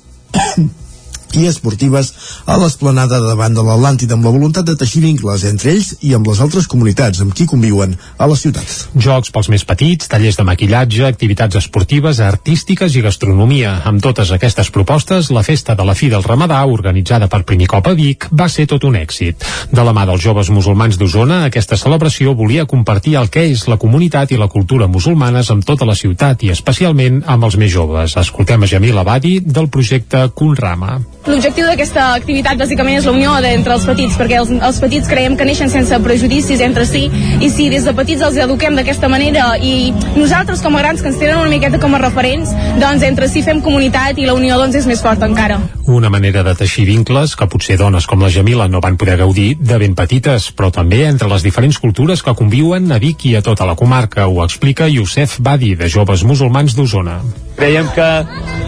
[1.38, 2.12] i esportives
[2.46, 6.28] a l'esplanada davant de l'Atlàntida amb la voluntat de teixir vincles entre ells i amb
[6.28, 8.68] les altres comunitats amb qui conviuen a la ciutat.
[8.94, 13.78] Jocs pels més petits, tallers de maquillatge, activitats esportives, artístiques i gastronomia.
[13.88, 17.88] Amb totes aquestes propostes, la festa de la fi del Ramadà, organitzada per primer cop
[17.88, 19.46] a Vic, va ser tot un èxit.
[19.72, 23.78] De la mà dels joves musulmans d'Osona, aquesta celebració volia compartir el que és la
[23.80, 28.16] comunitat i la cultura musulmanes amb tota la ciutat i especialment amb els més joves.
[28.20, 31.00] Escoltem a Jamil Abadi del projecte Kunrama.
[31.22, 35.36] L'objectiu d'aquesta activitat bàsicament és la unió entre els petits, perquè els, els petits creiem
[35.38, 37.04] que neixen sense prejudicis entre si,
[37.38, 41.12] i si des de petits els eduquem d'aquesta manera i nosaltres com a grans que
[41.12, 42.50] ens tenen una miqueta com a referents,
[42.82, 45.60] doncs entre si fem comunitat i la unió doncs és més forta encara.
[45.86, 49.52] Una manera de teixir vincles que potser dones com la Jamila no van poder gaudir
[49.62, 53.46] de ben petites, però també entre les diferents cultures que conviuen a Vic i a
[53.46, 57.20] tota la comarca, ho explica Youssef Badi, de Joves Musulmans d'Osona.
[57.62, 58.06] Creiem que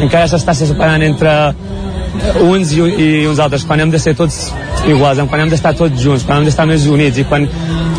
[0.04, 1.32] encara s'està separant entre
[2.46, 4.52] uns i, i uns altres, quan hem de ser tots
[4.86, 7.48] iguals, quan hem d'estar tots junts, quan hem d'estar més units i quan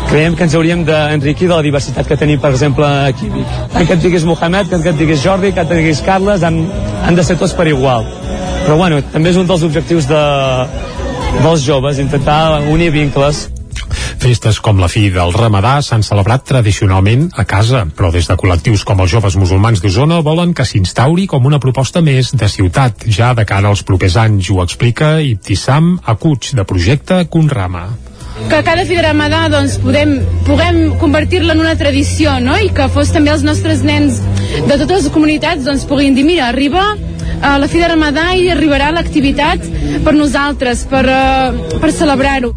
[0.08, 3.56] creiem que ens hauríem d'enriquir de la diversitat que tenim, per exemple, aquí a Vic.
[3.76, 6.62] Que et diguis Mohamed, que et diguis Jordi, que et diguis Carles, han,
[7.04, 8.08] han de ser tots per igual.
[8.64, 10.22] Però bueno, també és un dels objectius de,
[11.42, 13.46] dels joves, intentar unir vincles
[14.22, 18.84] Festes com la fi del Ramadà s'han celebrat tradicionalment a casa, però des de col·lectius
[18.86, 23.34] com els joves musulmans d'Osona volen que s'instauri com una proposta més de ciutat, ja
[23.34, 27.88] de cara als propers anys, ho explica Ibtissam Acuig, de projecte Conrama
[28.50, 32.58] que cada fi de Ramadà doncs, podem, puguem convertir-la en una tradició no?
[32.60, 36.50] i que fos també els nostres nens de totes les comunitats doncs, puguin dir mira,
[36.52, 36.84] arriba
[37.40, 39.64] a la fi de Ramadà i arribarà l'activitat
[40.04, 42.54] per nosaltres, per, uh, per celebrar-ho.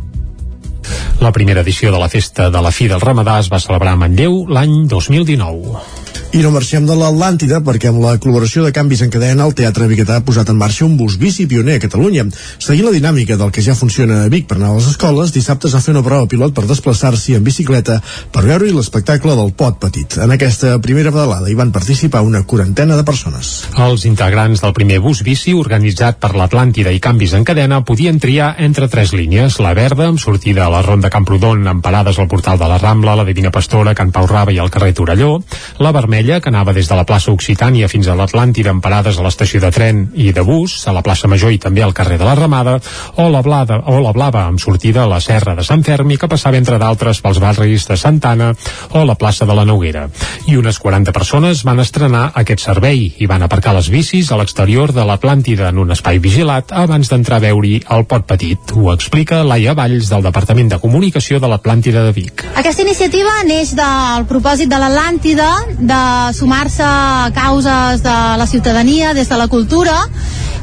[1.22, 4.02] La primera edició de la festa de la fi del Ramadà es va celebrar a
[4.04, 6.09] Manlleu l'any 2019.
[6.30, 9.88] I no marxem de l'Atlàntida perquè amb la col·laboració de canvis en cadena el Teatre
[9.90, 12.28] Biguetà ha posat en marxa un bus bici pioner a Catalunya.
[12.62, 15.66] Seguint la dinàmica del que ja funciona a Vic per anar a les escoles, dissabte
[15.66, 17.98] es va fer una prova pilot per desplaçar-s'hi en bicicleta
[18.32, 20.20] per veure-hi l'espectacle del Pot Petit.
[20.22, 23.50] En aquesta primera pedalada hi van participar una quarantena de persones.
[23.74, 28.52] Els integrants del primer bus bici organitzat per l'Atlàntida i canvis en cadena podien triar
[28.62, 29.58] entre tres línies.
[29.66, 33.18] La verda, amb sortida a la Ronda Camprodon, amb parades al portal de la Rambla,
[33.18, 35.40] la Divina Pastora, Can Pau Raba i al carrer Torelló.
[35.82, 39.26] La vermella que anava des de la plaça Occitània fins a l'Atlàntida amb parades a
[39.26, 42.28] l'estació de tren i de bus, a la plaça Major i també al carrer de
[42.28, 42.78] la Ramada,
[43.20, 46.30] o la, blada, o la blava amb sortida a la serra de Sant Fermi, que
[46.32, 48.54] passava entre d'altres pels barris de Santana
[48.96, 50.08] o la plaça de la Noguera.
[50.48, 54.94] I unes 40 persones van estrenar aquest servei i van aparcar les bicis a l'exterior
[54.96, 58.74] de l'Atlàntida en un espai vigilat abans d'entrar a veure-hi el pot petit.
[58.78, 62.46] Ho explica Laia Valls del Departament de Comunicació de l'Atlàntida de Vic.
[62.56, 65.50] Aquesta iniciativa neix del propòsit de l'Atlàntida
[65.90, 69.98] de sumar-se a causes de la ciutadania des de la cultura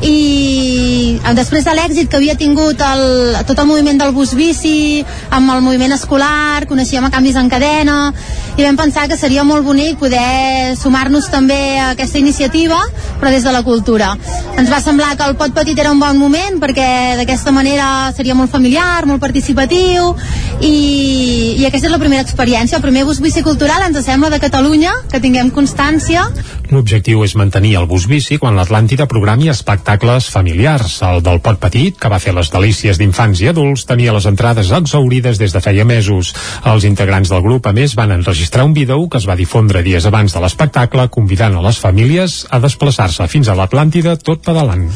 [0.04, 5.50] i després de l'èxit que havia tingut el, tot el moviment del bus bici amb
[5.54, 8.12] el moviment escolar, coneixíem a canvis en cadena
[8.56, 12.78] i vam pensar que seria molt bonic poder sumar-nos també a aquesta iniciativa
[13.20, 14.12] però des de la cultura.
[14.56, 18.34] Ens va semblar que el pot petit era un bon moment perquè d'aquesta manera seria
[18.34, 20.12] molt familiar molt participatiu
[20.60, 22.76] i, i aquesta és la primera experiència.
[22.76, 26.26] El primer bus bici cultural ens sembla de Catalunya que tinguem constància
[26.66, 30.96] L'objectiu és mantenir el bus bici quan l'Atlàntida programi espectacles familiars.
[31.06, 34.72] El del Pot Petit, que va fer les delícies d'infants i adults, tenia les entrades
[34.74, 36.32] exaurides des de feia mesos.
[36.66, 40.08] Els integrants del grup, a més, van enregistrar un vídeo que es va difondre dies
[40.10, 44.88] abans de l'espectacle, convidant a les famílies a desplaçar-se fins a l'Atlàntida tot pedalant.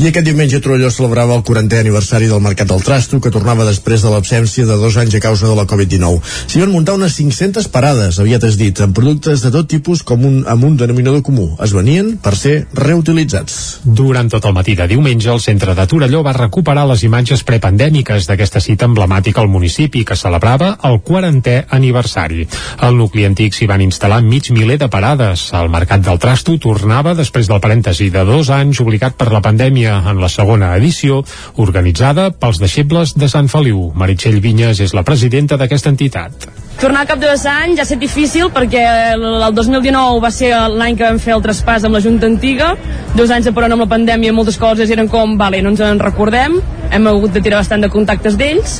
[0.00, 4.00] I aquest diumenge Trolló celebrava el 40è aniversari del Mercat del Trasto, que tornava després
[4.00, 6.24] de l'absència de dos anys a causa de la Covid-19.
[6.46, 10.24] S'hi van muntar unes 500 parades, aviat has dit, amb productes de tot tipus com
[10.24, 11.46] un, amb un denominador comú.
[11.62, 13.80] Es venien per ser reutilitzats.
[13.84, 18.28] Durant tot el matí de diumenge, el centre de Torelló va recuperar les imatges prepandèmiques
[18.28, 22.46] d'aquesta cita emblemàtica al municipi que celebrava el 40è aniversari.
[22.78, 25.48] Al nucli antic s'hi van instal·lar mig miler de parades.
[25.56, 29.98] El mercat del Trasto tornava després del parèntesi de dos anys obligat per la pandèmia
[30.10, 31.24] en la segona edició,
[31.56, 33.90] organitzada pels deixebles de Sant Feliu.
[33.94, 36.50] Meritxell Vinyes és la presidenta d'aquesta entitat.
[36.80, 38.80] Tornar cap de dos anys ja ha estat difícil perquè
[39.12, 42.70] el 2019 va ser l'any que vam fer el traspàs amb la Junta Antiga,
[43.18, 46.00] dos anys de peron amb la pandèmia moltes coses eren com, vale, no ens en
[46.00, 46.56] recordem,
[46.88, 48.78] hem hagut de tirar bastant de contactes d'ells,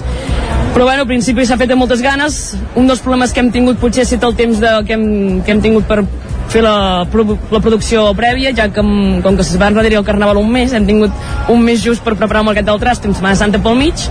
[0.72, 2.40] però bueno, al principi s'ha fet amb moltes ganes,
[2.72, 5.52] un dels problemes que hem tingut potser ha estat el temps de, que, hem, que
[5.52, 6.00] hem tingut per
[6.50, 10.40] fer la, la producció prèvia, ja que com, com que es va enrere el Carnaval
[10.40, 11.14] un mes, hem tingut
[11.52, 14.02] un mes just per preparar el Mercat del Trast, amb Setmana Santa pel mig,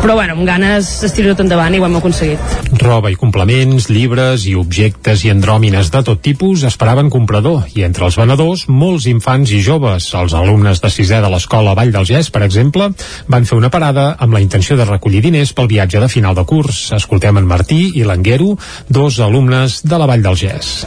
[0.00, 2.56] però bueno, amb ganes estirar tot endavant i ho hem aconseguit.
[2.80, 8.08] Roba i complements, llibres i objectes i andròmines de tot tipus esperaven comprador i entre
[8.08, 10.08] els venedors molts infants i joves.
[10.16, 12.90] Els alumnes de sisè de l'escola Vall del Gès, per exemple,
[13.28, 16.46] van fer una parada amb la intenció de recollir diners pel viatge de final de
[16.48, 16.86] curs.
[16.96, 18.54] Escoltem en Martí i l'Anguero,
[18.88, 20.78] dos alumnes de la Vall del Gès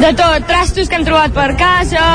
[0.00, 2.06] de tot, trastos que hem trobat per casa...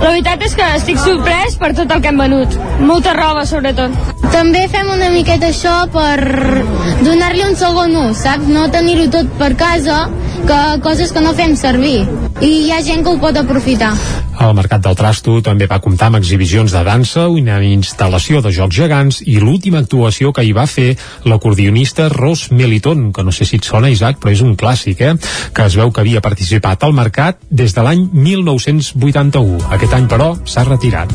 [0.00, 2.54] La veritat és que estic sorprès per tot el que hem venut.
[2.88, 3.92] Molta roba, sobretot.
[4.32, 6.16] També fem una miqueta això per
[7.04, 8.48] donar-li un segon ús, saps?
[8.48, 10.06] No tenir-ho tot per casa,
[10.48, 11.98] que coses que no fem servir.
[12.40, 13.92] I hi ha gent que ho pot aprofitar.
[14.40, 18.78] El Mercat del Trasto també va comptar amb exhibicions de dansa, una instal·lació de jocs
[18.78, 20.94] gegants i l'última actuació que hi va fer
[21.28, 25.14] l'acordionista Ros Meliton, que no sé si et sona, Isaac, però és un clàssic, eh?
[25.52, 29.60] que es veu que havia participat al mercat des de l'any 1981.
[29.76, 31.12] Aquest any, però, s'ha retirat.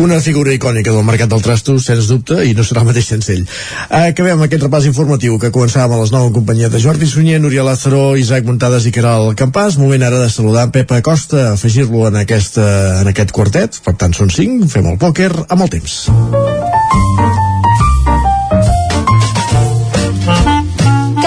[0.00, 3.34] Una figura icònica del mercat del trasto, sens dubte, i no serà el mateix sense
[3.34, 3.42] ell.
[3.98, 7.66] Acabem aquest repàs informatiu que començàvem a les 9 en companyia de Jordi Sunyer, Núria
[7.66, 9.76] Lázaro, Isaac Montades i Caral Campàs.
[9.76, 12.64] Moment ara de saludar Pepa Costa, afegir-lo en, aquesta,
[13.02, 13.82] en aquest quartet.
[13.84, 16.00] Per tant, són 5, fem el pòquer amb el temps.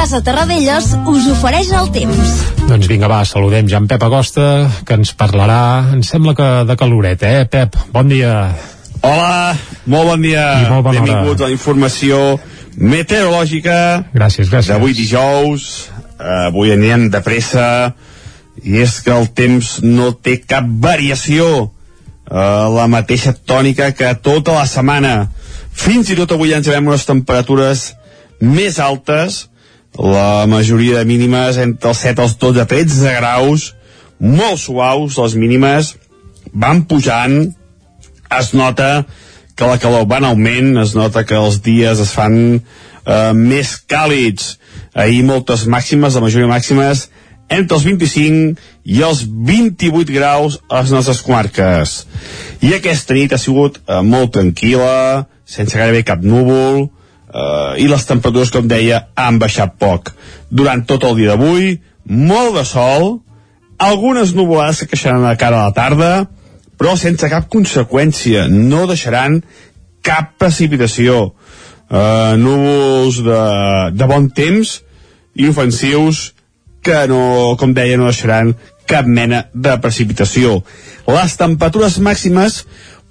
[0.04, 2.32] Casa Terradellos us ofereix el temps.
[2.68, 4.48] Doncs vinga, va, saludem ja en Pep Agosta,
[4.84, 7.46] que ens parlarà, em sembla que de caloret, eh?
[7.48, 8.34] Pep, bon dia.
[9.00, 9.54] Hola,
[9.88, 10.42] molt bon dia.
[10.60, 11.46] I molt bona Benvinguts hora.
[11.46, 12.18] a la informació
[12.76, 13.78] meteorològica
[14.12, 14.74] gràcies, gràcies.
[14.74, 15.70] d'avui dijous.
[16.20, 17.94] Uh, avui anirem de pressa
[18.60, 21.72] i és que el temps no té cap variació uh,
[22.76, 25.16] la mateixa tònica que tota la setmana.
[25.72, 27.94] Fins i tot avui ens veiem unes temperatures
[28.44, 29.46] més altes,
[30.00, 33.74] la majoria de mínimes entre els 7 als 12 13 graus,
[34.20, 35.94] molt suaus, les mínimes
[36.54, 37.54] van pujant,
[38.34, 39.06] es nota
[39.56, 43.76] que la calor va en augment, es nota que els dies es fan eh, més
[43.90, 44.58] càlids.
[44.94, 47.08] Ahir moltes màximes, la majoria màximes,
[47.54, 48.58] entre els 25
[48.90, 52.04] i els 28 graus a les nostres comarques.
[52.66, 56.88] I aquesta nit ha sigut eh, molt tranquil·la, sense gairebé cap núvol,
[57.34, 60.14] eh, i les temperatures, com deia, han baixat poc.
[60.50, 63.20] Durant tot el dia d'avui, molt de sol,
[63.82, 66.12] algunes nuvolades que queixaran a cara a la tarda,
[66.78, 69.42] però sense cap conseqüència, no deixaran
[70.04, 71.34] cap precipitació.
[71.94, 73.42] Uh, núvols de,
[73.94, 74.80] de bon temps
[75.38, 76.32] i ofensius
[76.84, 78.56] que no, com deia, no deixaran
[78.90, 80.58] cap mena de precipitació.
[81.08, 82.64] Les temperatures màximes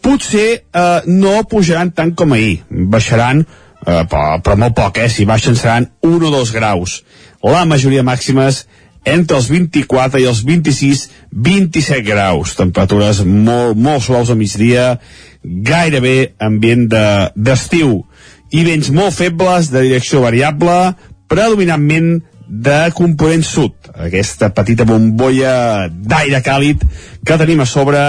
[0.03, 3.45] potser eh, no pujaran tant com ahir, baixaran
[3.87, 5.09] eh, però, però molt poc, eh?
[5.11, 7.03] si baixen seran 1 o 2 graus.
[7.43, 8.65] La majoria màximes
[9.05, 12.55] entre els 24 i els 26, 27 graus.
[12.59, 14.97] Temperatures molt, molt suaus a migdia,
[15.43, 17.97] gairebé ambient d'estiu.
[18.03, 20.93] De, I vents molt febles de direcció variable,
[21.33, 22.21] predominantment
[22.53, 23.75] de component sud.
[23.97, 26.85] Aquesta petita bombolla d'aire càlid
[27.25, 28.03] que tenim a sobre,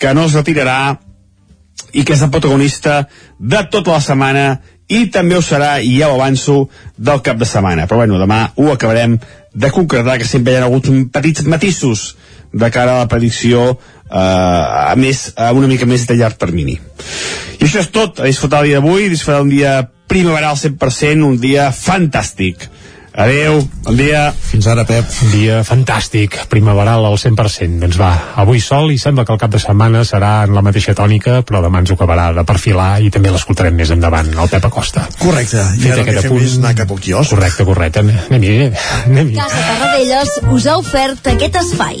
[0.00, 0.96] que no es retirarà
[1.92, 3.02] i que és el protagonista
[3.38, 4.46] de tota la setmana
[4.92, 6.66] i també ho serà, i ja ho avanço,
[6.96, 7.86] del cap de setmana.
[7.88, 9.16] Però bueno, demà ho acabarem
[9.52, 12.12] de concretar, que sempre hi ha hagut petits matisos
[12.52, 16.76] de cara a la predicció eh, a més, a una mica més de llarg termini.
[17.58, 19.74] I això és tot, a disfrutar el dia d'avui, disfrutar un dia
[20.12, 22.68] primaveral 100%, un dia fantàstic.
[23.12, 24.30] Adeu, bon dia.
[24.32, 25.04] Fins ara, Pep.
[25.26, 27.76] Un dia fantàstic, primaveral al 100%.
[27.82, 28.08] Doncs va,
[28.40, 31.60] avui sol i sembla que el cap de setmana serà en la mateixa tònica, però
[31.64, 35.04] demà ens ho acabarà de perfilar i també l'escoltarem més endavant, el Pep Acosta.
[35.20, 35.60] Correcte.
[35.76, 37.34] I Fet ara el que fem apunt- és anar cap al quiosc.
[37.36, 38.00] Correcte, correcte.
[38.30, 38.72] Anem-hi,
[39.04, 39.36] anem-hi.
[39.36, 42.00] Casa Tarradellas us ha ofert aquest espai.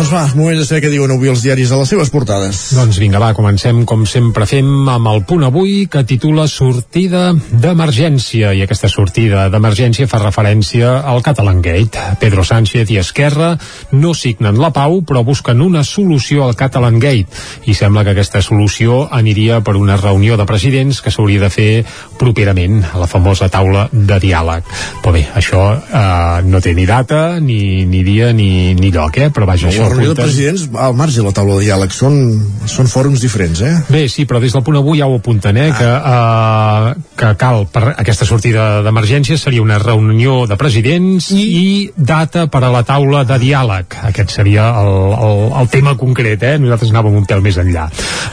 [0.00, 2.58] Doncs va, moment de saber què diuen avui els diaris a les seves portades.
[2.72, 8.54] Doncs vinga, va, comencem com sempre fem amb el punt avui que titula Sortida d'emergència
[8.56, 12.00] i aquesta sortida d'emergència fa referència al Catalan Gate.
[12.22, 13.50] Pedro Sánchez i Esquerra
[13.92, 18.40] no signen la pau però busquen una solució al Catalan Gate i sembla que aquesta
[18.40, 21.68] solució aniria per una reunió de presidents que s'hauria de fer
[22.16, 24.64] properament a la famosa taula de diàleg.
[25.04, 29.28] Però bé, això eh, no té ni data, ni, ni dia, ni, ni lloc, eh?
[29.28, 32.16] però vaja, això la reunió de presidents al marge de la taula de diàleg són,
[32.70, 33.72] són fòrums diferents, eh?
[33.90, 37.66] Bé, sí, però des del punt avui ja ho apunten, eh, que, uh, que cal
[37.72, 41.66] per aquesta sortida d'emergència seria una reunió de presidents i, i
[41.96, 43.98] data per a la taula de diàleg.
[44.10, 46.56] Aquest seria el, el, el tema concret, eh?
[46.62, 47.88] Nosaltres anàvem un pèl més enllà.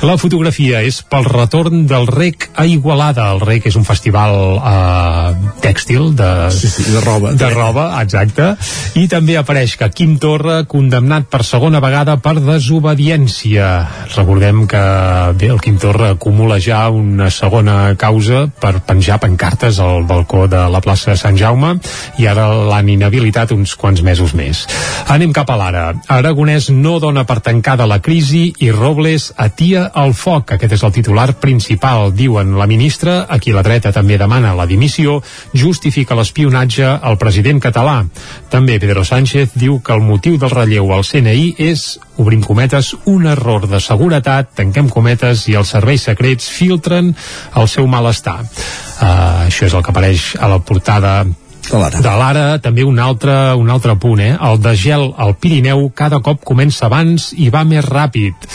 [0.05, 3.31] La fotografia és pel retorn del REC a Igualada.
[3.33, 7.33] El REC és un festival uh, tèxtil de, sí, sí, de roba.
[7.37, 8.53] De roba, exacte.
[8.99, 13.67] I també apareix que Quim Torra, condemnat per segona vegada per desobediència.
[14.11, 14.81] Recordem que
[15.39, 20.65] bé, el Quim Torra acumula ja una segona causa per penjar pancartes al balcó de
[20.73, 21.77] la plaça de Sant Jaume
[22.19, 24.65] i ara l'han inhabilitat uns quants mesos més.
[25.13, 25.85] Anem cap a l'ara.
[26.17, 30.51] Aragonès no dona per tancada la crisi i Robles atia el foc.
[30.57, 34.67] Aquest és el titular principal, diuen la ministra, a qui la dreta també demana la
[34.67, 35.21] dimissió,
[35.55, 38.01] justifica l'espionatge al president català.
[38.51, 41.85] També Pedro Sánchez diu que el motiu del relleu al CNI és,
[42.21, 47.13] obrim cometes, un error de seguretat, tanquem cometes, i els serveis secrets filtren
[47.55, 48.39] el seu malestar.
[48.43, 51.19] Uh, això és el que apareix a la portada
[51.67, 54.35] de l'ara, també un altre, un altre punt, eh?
[54.49, 58.47] El de gel al Pirineu cada cop comença abans i va més ràpid.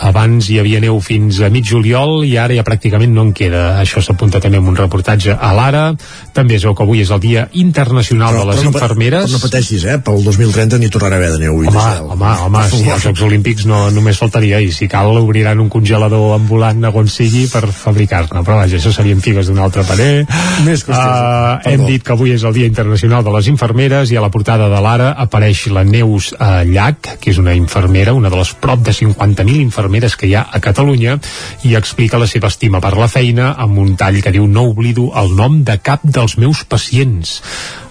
[0.00, 3.80] Abans hi havia neu fins a mig juliol i ara ja pràcticament no en queda.
[3.82, 5.94] Això s'apunta també en un reportatge a l'Ara.
[6.32, 9.24] També es veu que avui és el Dia Internacional Però- de les però no Infermeres.
[9.26, 9.98] però no pateixis, eh?
[9.98, 11.58] Pel 2030 n'hi tornarà a haver de neu.
[11.60, 11.68] Home,
[12.14, 15.68] home, home, Per si als Jocs Olímpics no només faltaria i si cal obriran un
[15.68, 20.26] congelador ambulant a on sigui per fabricar-ne, però vaja, això serien figues d'un altre parer.
[20.64, 24.16] Més qüestions, uh, hem dit que avui és el Dia Internacional de les Infermeres i
[24.16, 28.30] a la portada de l'Ara apareix la Neus uh, Llach, que és una infermera, una
[28.30, 31.18] de les prop de 50.000 infermeres que hi ha a Catalunya
[31.66, 35.10] i explica la seva estima per la feina amb un tall que diu no oblido
[35.20, 37.40] el nom de cap dels meus pacients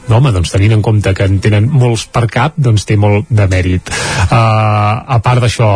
[0.10, 3.30] no, home, doncs tenint en compte que en tenen molts per cap, doncs té molt
[3.30, 3.91] de mèrit.
[4.26, 5.70] Uh, a part d'això,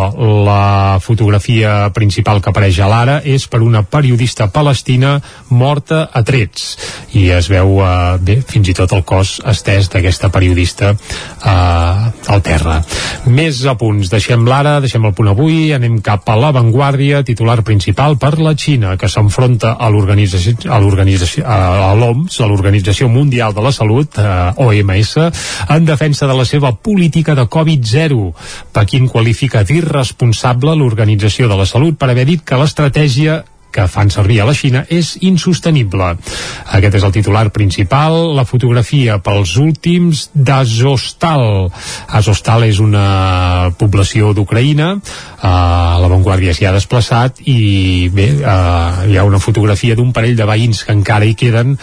[0.44, 5.16] la fotografia principal que apareix a l'ara és per una periodista palestina
[5.50, 6.74] morta a trets.
[7.16, 12.44] I es veu, uh, bé, fins i tot el cos estès d'aquesta periodista uh, al
[12.44, 12.82] terra.
[13.32, 14.12] Més apunts.
[14.12, 18.98] Deixem l'ara, deixem el punt avui, anem cap a l'avantguàrdia, titular principal per la Xina,
[19.00, 25.16] que s'enfronta a a l'organització a l'OMS, a l'Organització Mundial de la Salut, eh, OMS,
[25.70, 28.34] en defensa de la seva política de Covid-0.
[28.74, 33.44] Pequín qualifica d'irresponsable l'Organització de la Salut per haver dit que l'estratègia
[33.74, 36.14] que fan servir a la Xina és insostenible.
[36.78, 41.72] Aquest és el titular principal, la fotografia pels últims d'Azostal.
[42.22, 49.26] Azostal és una població d'Ucraïna, uh, l'avantguàrdia s'hi ha desplaçat i bé, uh, hi ha
[49.26, 51.74] una fotografia d'un parell de veïns que encara hi queden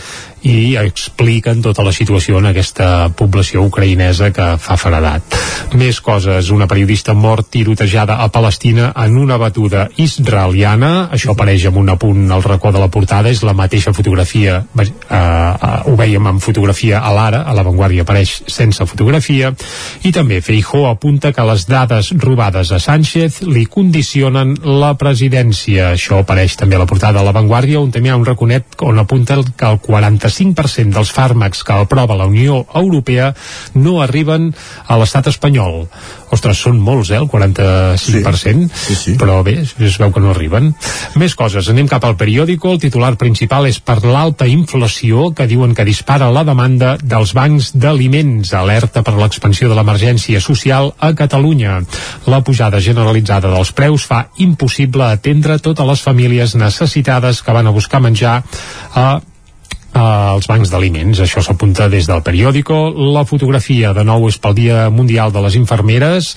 [0.46, 5.36] i expliquen tota la situació en aquesta població ucraïnesa que fa faradat.
[5.76, 11.80] Més coses, una periodista mort tirotejada a Palestina en una batuda israeliana, això apareix amb
[11.82, 16.26] un apunt al racó de la portada, és la mateixa fotografia, eh, eh, ho veiem
[16.26, 19.52] en fotografia a l'ara, a l'avantguàrdia apareix sense fotografia,
[20.04, 25.92] i també Feijó apunta que les dades robades a Sánchez li condicionen la presidència.
[25.94, 28.98] Això apareix també a la portada de l'avantguàrdia, on també hi ha un raconet on
[28.98, 29.78] apunta que el
[30.30, 33.32] 45% dels fàrmacs que aprova la Unió Europea
[33.74, 34.50] no arriben
[34.86, 35.86] a l'estat espanyol.
[36.30, 37.96] Ostres, són molts, eh, el 45%,
[38.70, 39.14] sí, sí, sí.
[39.18, 40.70] però bé, es veu que no arriben.
[41.18, 45.74] Més coses, anem cap al periòdico, el titular principal és per l'alta inflació, que diuen
[45.74, 51.80] que dispara la demanda dels bancs d'aliments, alerta per l'expansió de l'emergència social a Catalunya.
[52.30, 57.74] La pujada generalitzada dels preus fa impossible atendre totes les famílies necessitades que van a
[57.74, 58.42] buscar menjar
[58.94, 59.20] a
[59.96, 61.20] als bancs d'aliments.
[61.20, 62.76] Això s'apunta des del periòdico.
[63.14, 66.34] La fotografia, de nou, és pel Dia Mundial de les Infermeres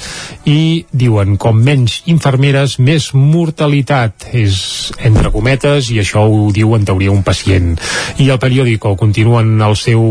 [0.49, 4.29] i diuen, com menys infermeres, més mortalitat.
[4.33, 7.75] És entre cometes i això ho diu en teoria un pacient.
[8.17, 10.03] I el periòdico continuen el seu...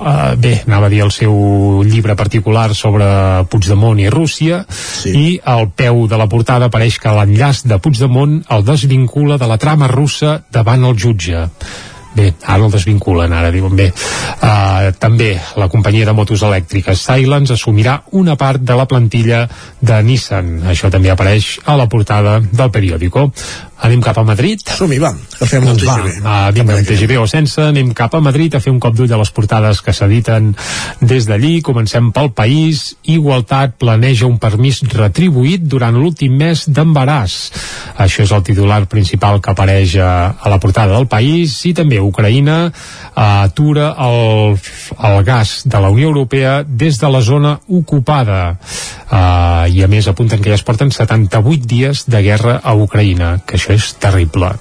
[0.00, 3.06] Eh, bé, anava a dir el seu llibre particular sobre
[3.50, 5.12] Puigdemont i Rússia sí.
[5.12, 9.58] i al peu de la portada apareix que l'enllaç de Puigdemont el desvincula de la
[9.60, 11.48] trama russa davant el jutge
[12.10, 13.86] Bé, ara el desvinculen, ara diuen bé.
[14.42, 15.30] Uh, també
[15.60, 19.44] la companyia de motos elèctriques Silence assumirà una part de la plantilla
[19.80, 20.56] de Nissan.
[20.72, 23.28] Això també apareix a la portada del periòdico.
[23.80, 24.60] Anem cap a Madrid?
[24.76, 25.10] Som-hi, va.
[25.38, 26.20] Agafem doncs va, TGV.
[26.20, 29.12] Uh, vinga, amb TGV o sense, anem cap a Madrid a fer un cop d'ull
[29.12, 30.50] a les portades que s'editen
[31.00, 31.54] des d'allí.
[31.64, 32.90] Comencem pel país.
[33.08, 37.38] Igualtat planeja un permís retribuït durant l'últim mes d'embaràs.
[38.04, 42.02] Això és el titular principal que apareix a, a la portada del país i també
[42.04, 42.60] Ucraïna
[43.14, 44.58] atura el,
[45.08, 48.58] el gas de la Unió Europea des de la zona ocupada.
[49.10, 53.40] Uh, I a més apunten que ja es porten 78 dies de guerra a Ucraïna,
[53.46, 54.52] que això és terrible.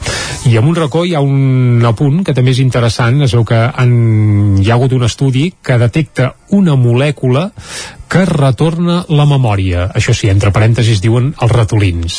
[0.49, 3.59] I amb un racó hi ha un apunt que també és interessant, es veu que
[3.69, 3.93] han,
[4.61, 7.49] hi ha hagut un estudi que detecta una molècula
[8.09, 9.85] que retorna la memòria.
[9.95, 12.17] Això sí, entre parèntesis diuen els ratolins.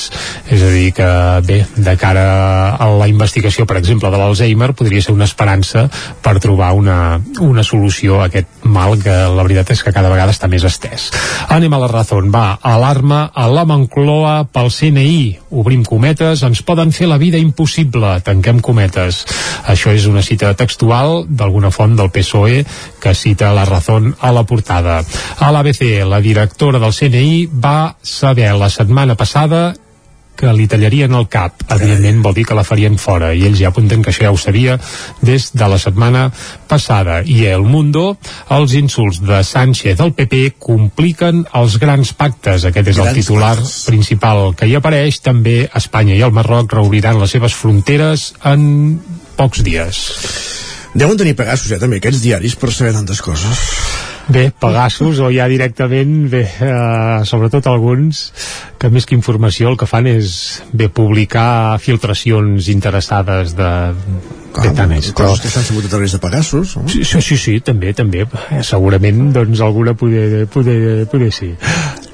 [0.48, 1.08] És a dir, que
[1.46, 5.88] bé, de cara a la investigació, per exemple, de l'Alzheimer, podria ser una esperança
[6.22, 10.32] per trobar una, una solució a aquest mal que la veritat és que cada vegada
[10.34, 11.10] està més estès.
[11.50, 12.20] Anem a la raó.
[12.30, 15.50] Va, alarma a la Moncloa pel CNI.
[15.60, 18.16] Obrim cometes, ens poden fer la vida impossible.
[18.26, 19.24] Tanquem cometes.
[19.70, 22.62] Això és una cita textual d'alguna font del PSOE
[23.02, 25.00] que cita la raó a la portada.
[25.40, 29.70] A l'ABC, la directora del CNI va saber la setmana passada
[30.40, 31.60] que li tallarien el cap.
[31.68, 34.38] Evidentment vol dir que la farien fora i ells ja apunten que això ja ho
[34.40, 34.78] sabia
[35.20, 36.26] des de la setmana
[36.70, 37.20] passada.
[37.24, 38.16] I El Mundo,
[38.56, 42.64] els insults de Sánchez al PP compliquen els grans pactes.
[42.64, 43.82] Aquest és grans el titular pactes.
[43.90, 45.20] principal que hi apareix.
[45.20, 49.00] També Espanya i el Marroc reobriran les seves fronteres en
[49.36, 50.04] pocs dies.
[50.94, 54.09] Deuen tenir pegassos, eh, també, aquests diaris, per saber tantes coses.
[54.30, 58.28] Bé, Pegasus o ja directament, bé, eh, sobretot alguns
[58.78, 63.70] que més que informació el que fan és bé publicar filtracions interessades de,
[64.50, 65.30] Clar, tant és, però...
[65.38, 66.88] que s'han sabut a través de Pegasus no?
[66.90, 68.26] sí, sí, sí, sí, també, també.
[68.50, 71.52] Eh, segurament doncs alguna poder, poder, poder sí.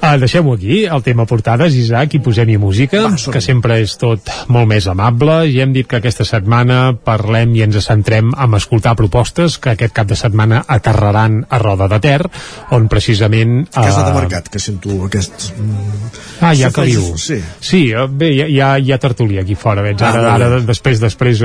[0.06, 4.28] Ah, deixem-ho aquí, el tema portades Isaac, i posem-hi música Va, que sempre és tot
[4.52, 5.40] molt més amable.
[5.50, 9.96] I hem dit que aquesta setmana parlem i ens centrem en escoltar propostes que aquest
[9.96, 12.20] cap de setmana aterraran a Roda de Ter
[12.76, 15.48] on precisament que has anat a mercat, que sento aquest
[16.40, 19.84] ah, ja que diu sí, sí eh, bé, hi ha, hi ha, tertúlia aquí fora
[19.84, 21.42] veig, ah, ara, ara després, després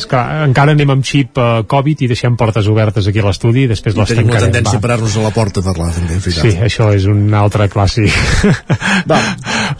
[0.00, 3.66] és que encara anem amb xip uh, Covid i deixem portes obertes aquí a l'estudi
[3.66, 4.30] i després I les tancarem.
[4.30, 4.80] Tenim la tendència va.
[4.80, 8.14] a parar-nos a la porta a parlar també, Sí, això és un altre clàssic.
[9.10, 9.18] Va.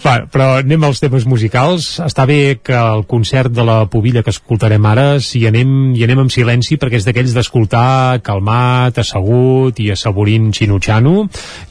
[0.03, 1.99] va, però anem als temes musicals.
[2.03, 6.25] Està bé que el concert de la Pobilla que escoltarem ara si anem, i anem
[6.25, 11.27] amb silenci perquè és d'aquells d'escoltar calmat, assegut i assaborint xinutxano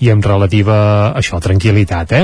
[0.06, 0.80] i amb relativa,
[1.20, 2.24] això, tranquil·litat, eh?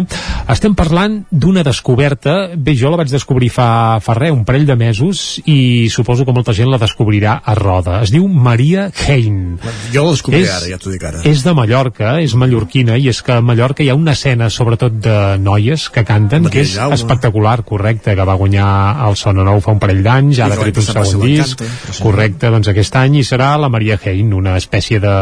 [0.55, 4.77] Estem parlant d'una descoberta, bé, jo la vaig descobrir fa, fa res, un parell de
[4.79, 7.99] mesos i suposo suposo que molta gent la descobrirà a Roda.
[8.03, 9.57] Es diu Maria Hein.
[9.91, 11.21] Jo la descobriré és, ara, ja t'ho dic ara.
[11.27, 14.95] És de Mallorca, és mallorquina, i és que a Mallorca hi ha una escena, sobretot
[15.03, 16.95] de noies que canten, Maria que és Jaume.
[16.95, 18.69] espectacular, correcte, que va guanyar
[19.07, 22.01] el Sona Nou fa un parell d'anys, ara ha tret un segon disc, sí.
[22.03, 25.15] correcte, doncs aquest any, i serà la Maria Hein, una espècie de...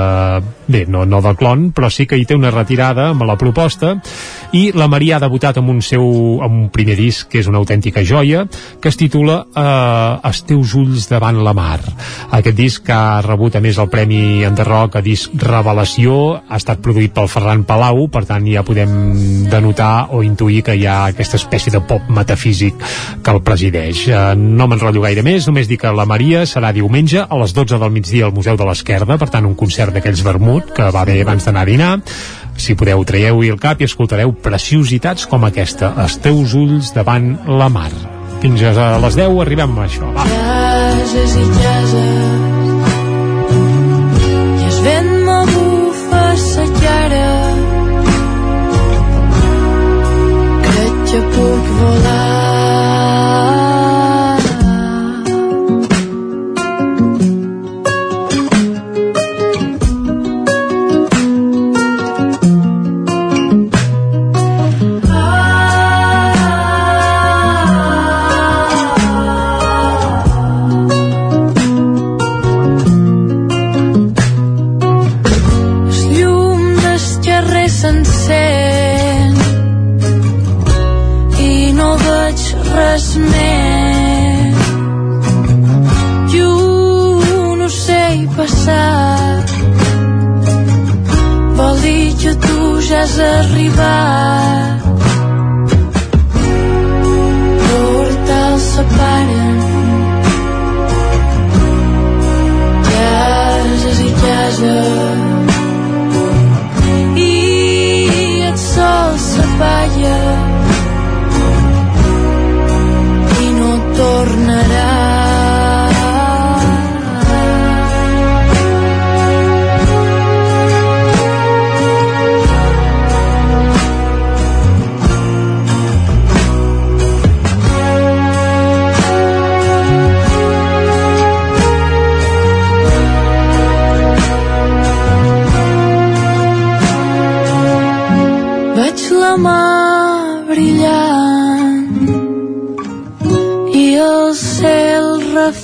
[0.67, 3.95] bé, no, no de clon, però sí que hi té una retirada amb la proposta,
[4.53, 6.03] i la Maria ha debutat amb un seu
[6.43, 8.45] amb un primer disc, que és una autèntica joia,
[8.81, 11.79] que es titula eh, Els teus ulls davant la mar.
[12.33, 16.15] Aquest disc ha rebut a més el Premi Enderroc a disc Revelació,
[16.47, 20.85] ha estat produït pel Ferran Palau, per tant ja podem denotar o intuir que hi
[20.87, 22.79] ha aquesta espècie de pop metafísic
[23.23, 24.05] que el presideix.
[24.07, 27.81] Eh, no m'enrotllo gaire més, només dic que la Maria serà diumenge a les 12
[27.81, 31.21] del migdia al Museu de l'Esquerda, per tant un concert d'aquells vermut que va bé
[31.23, 31.91] abans d'anar a dinar
[32.57, 37.69] si podeu, traieu-hi el cap i escoltareu preciositats com aquesta, els teus ulls davant la
[37.73, 37.91] mar.
[38.43, 40.11] Fins a les 10 arribem a això.
[40.17, 40.27] Va.
[40.27, 42.32] Jases i jases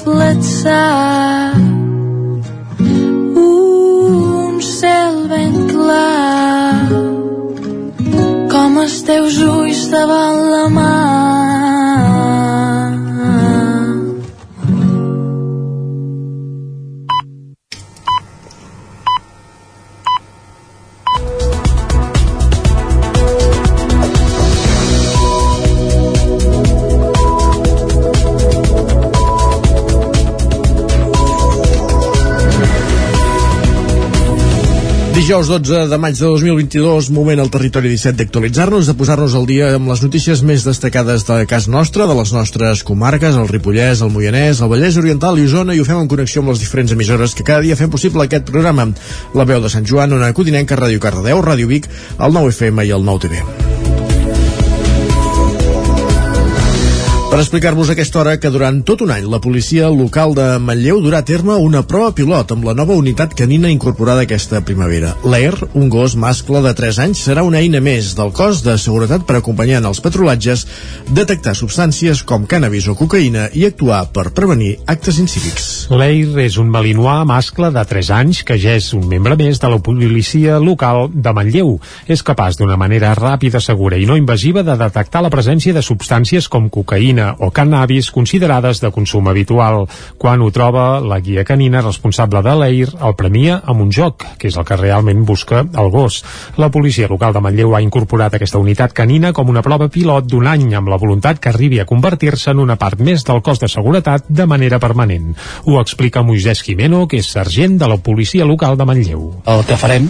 [0.10, 1.59] reflexat un
[35.30, 39.68] Dijous 12 de maig de 2022, moment al territori 17 d'actualitzar-nos, de posar-nos al dia
[39.78, 44.10] amb les notícies més destacades de cas nostre, de les nostres comarques, el Ripollès, el
[44.10, 47.38] Moianès, el Vallès Oriental i Osona, i ho fem en connexió amb les diferents emissores
[47.38, 48.90] que cada dia fem possible aquest programa.
[49.38, 52.98] La veu de Sant Joan, Ona Codinenca, Ràdio Cardedeu, Ràdio Vic, el 9 FM i
[52.98, 53.69] el 9
[57.30, 61.20] Per explicar-vos aquesta hora que durant tot un any la policia local de Manlleu durà
[61.22, 65.12] a terme una prova pilot amb la nova unitat canina incorporada aquesta primavera.
[65.22, 69.28] L'AIR, un gos mascle de 3 anys, serà una eina més del cos de seguretat
[69.30, 70.66] per acompanyar en els patrullatges,
[71.14, 75.70] detectar substàncies com cannabis o cocaïna i actuar per prevenir actes incívics.
[75.94, 79.70] L'Air és un malinois mascle de 3 anys que ja és un membre més de
[79.70, 81.78] la policia local de Manlleu.
[82.10, 86.50] És capaç d'una manera ràpida, segura i no invasiva de detectar la presència de substàncies
[86.50, 89.86] com cocaïna o cannabis considerades de consum habitual.
[90.18, 94.50] Quan ho troba, la guia canina responsable de l'EIR el premia amb un joc, que
[94.50, 96.24] és el que realment busca el gos.
[96.58, 100.48] La policia local de Manlleu ha incorporat aquesta unitat canina com una prova pilot d'un
[100.48, 103.70] any amb la voluntat que arribi a convertir-se en una part més del cos de
[103.72, 105.32] seguretat de manera permanent.
[105.66, 109.30] Ho explica Moisès Jimeno, que és sergent de la policia local de Manlleu.
[109.46, 110.10] El que farem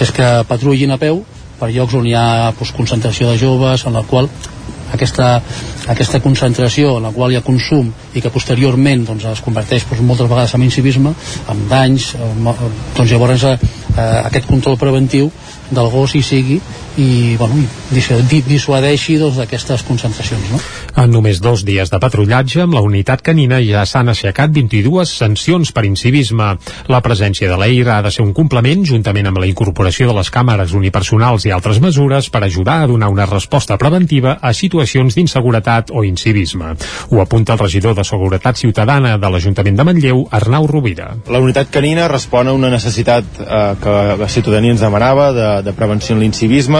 [0.00, 1.24] és que patrullin a peu
[1.60, 2.24] per llocs on hi ha
[2.56, 4.30] doncs, concentració de joves, en la qual
[4.92, 5.30] aquesta,
[5.92, 10.02] aquesta concentració en la qual hi ha consum i que posteriorment doncs, es converteix doncs,
[10.06, 11.14] moltes vegades en incivisme,
[11.48, 12.52] amb danys, amb,
[12.96, 13.56] doncs llavors eh,
[14.24, 15.30] aquest control preventiu
[15.70, 16.60] del gos hi sigui
[16.98, 20.50] i, bueno, i dissuadeixi doncs, d'aquestes concentracions.
[20.50, 20.60] No?
[21.00, 25.72] En només dos dies de patrullatge amb la unitat canina ja s'han aixecat 22 sancions
[25.72, 26.50] per incivisme.
[26.90, 30.30] La presència de l'EIR ha de ser un complement juntament amb la incorporació de les
[30.34, 35.94] càmeres unipersonals i altres mesures per ajudar a donar una resposta preventiva a situacions d'inseguretat
[35.94, 36.74] o incivisme.
[37.10, 41.12] Ho apunta el regidor de Seguretat Ciutadana de l'Ajuntament de Manlleu, Arnau Rovira.
[41.30, 45.74] La unitat canina respon a una necessitat eh, que la ciutadania ens demanava de, de
[45.76, 46.79] prevenció en l'incivisme,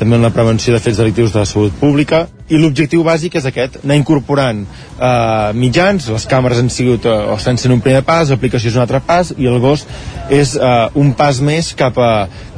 [0.00, 3.46] també en la prevenció de fets delictius de la salut pública i l'objectiu bàsic és
[3.48, 8.04] aquest, anar incorporant eh, mitjans, les càmeres han sigut eh, o estan sent un primer
[8.06, 9.86] pas, l'aplicació és un altre pas i el gos
[10.30, 12.12] és eh, un pas més cap a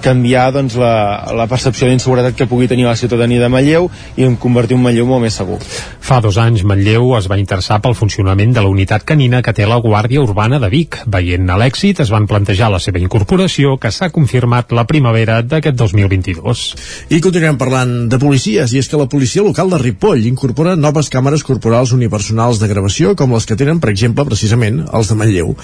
[0.04, 4.36] canviar doncs, la, la percepció d'inseguretat que pugui tenir la ciutadania de Manlleu i en
[4.40, 5.58] convertir un Manlleu molt més segur.
[5.58, 9.66] Fa dos anys Manlleu es va interessar pel funcionament de la unitat canina que té
[9.66, 11.00] la Guàrdia Urbana de Vic.
[11.10, 16.68] Veient l'èxit es van plantejar la seva incorporació que s'ha confirmat la primavera d'aquest 2022.
[17.14, 21.08] I continuem parlant de policies i és que la policia local de Ripoll incorpora noves
[21.12, 25.56] càmeres corporals unipersonals de gravació com les que tenen, per exemple, precisament els de Manlleu.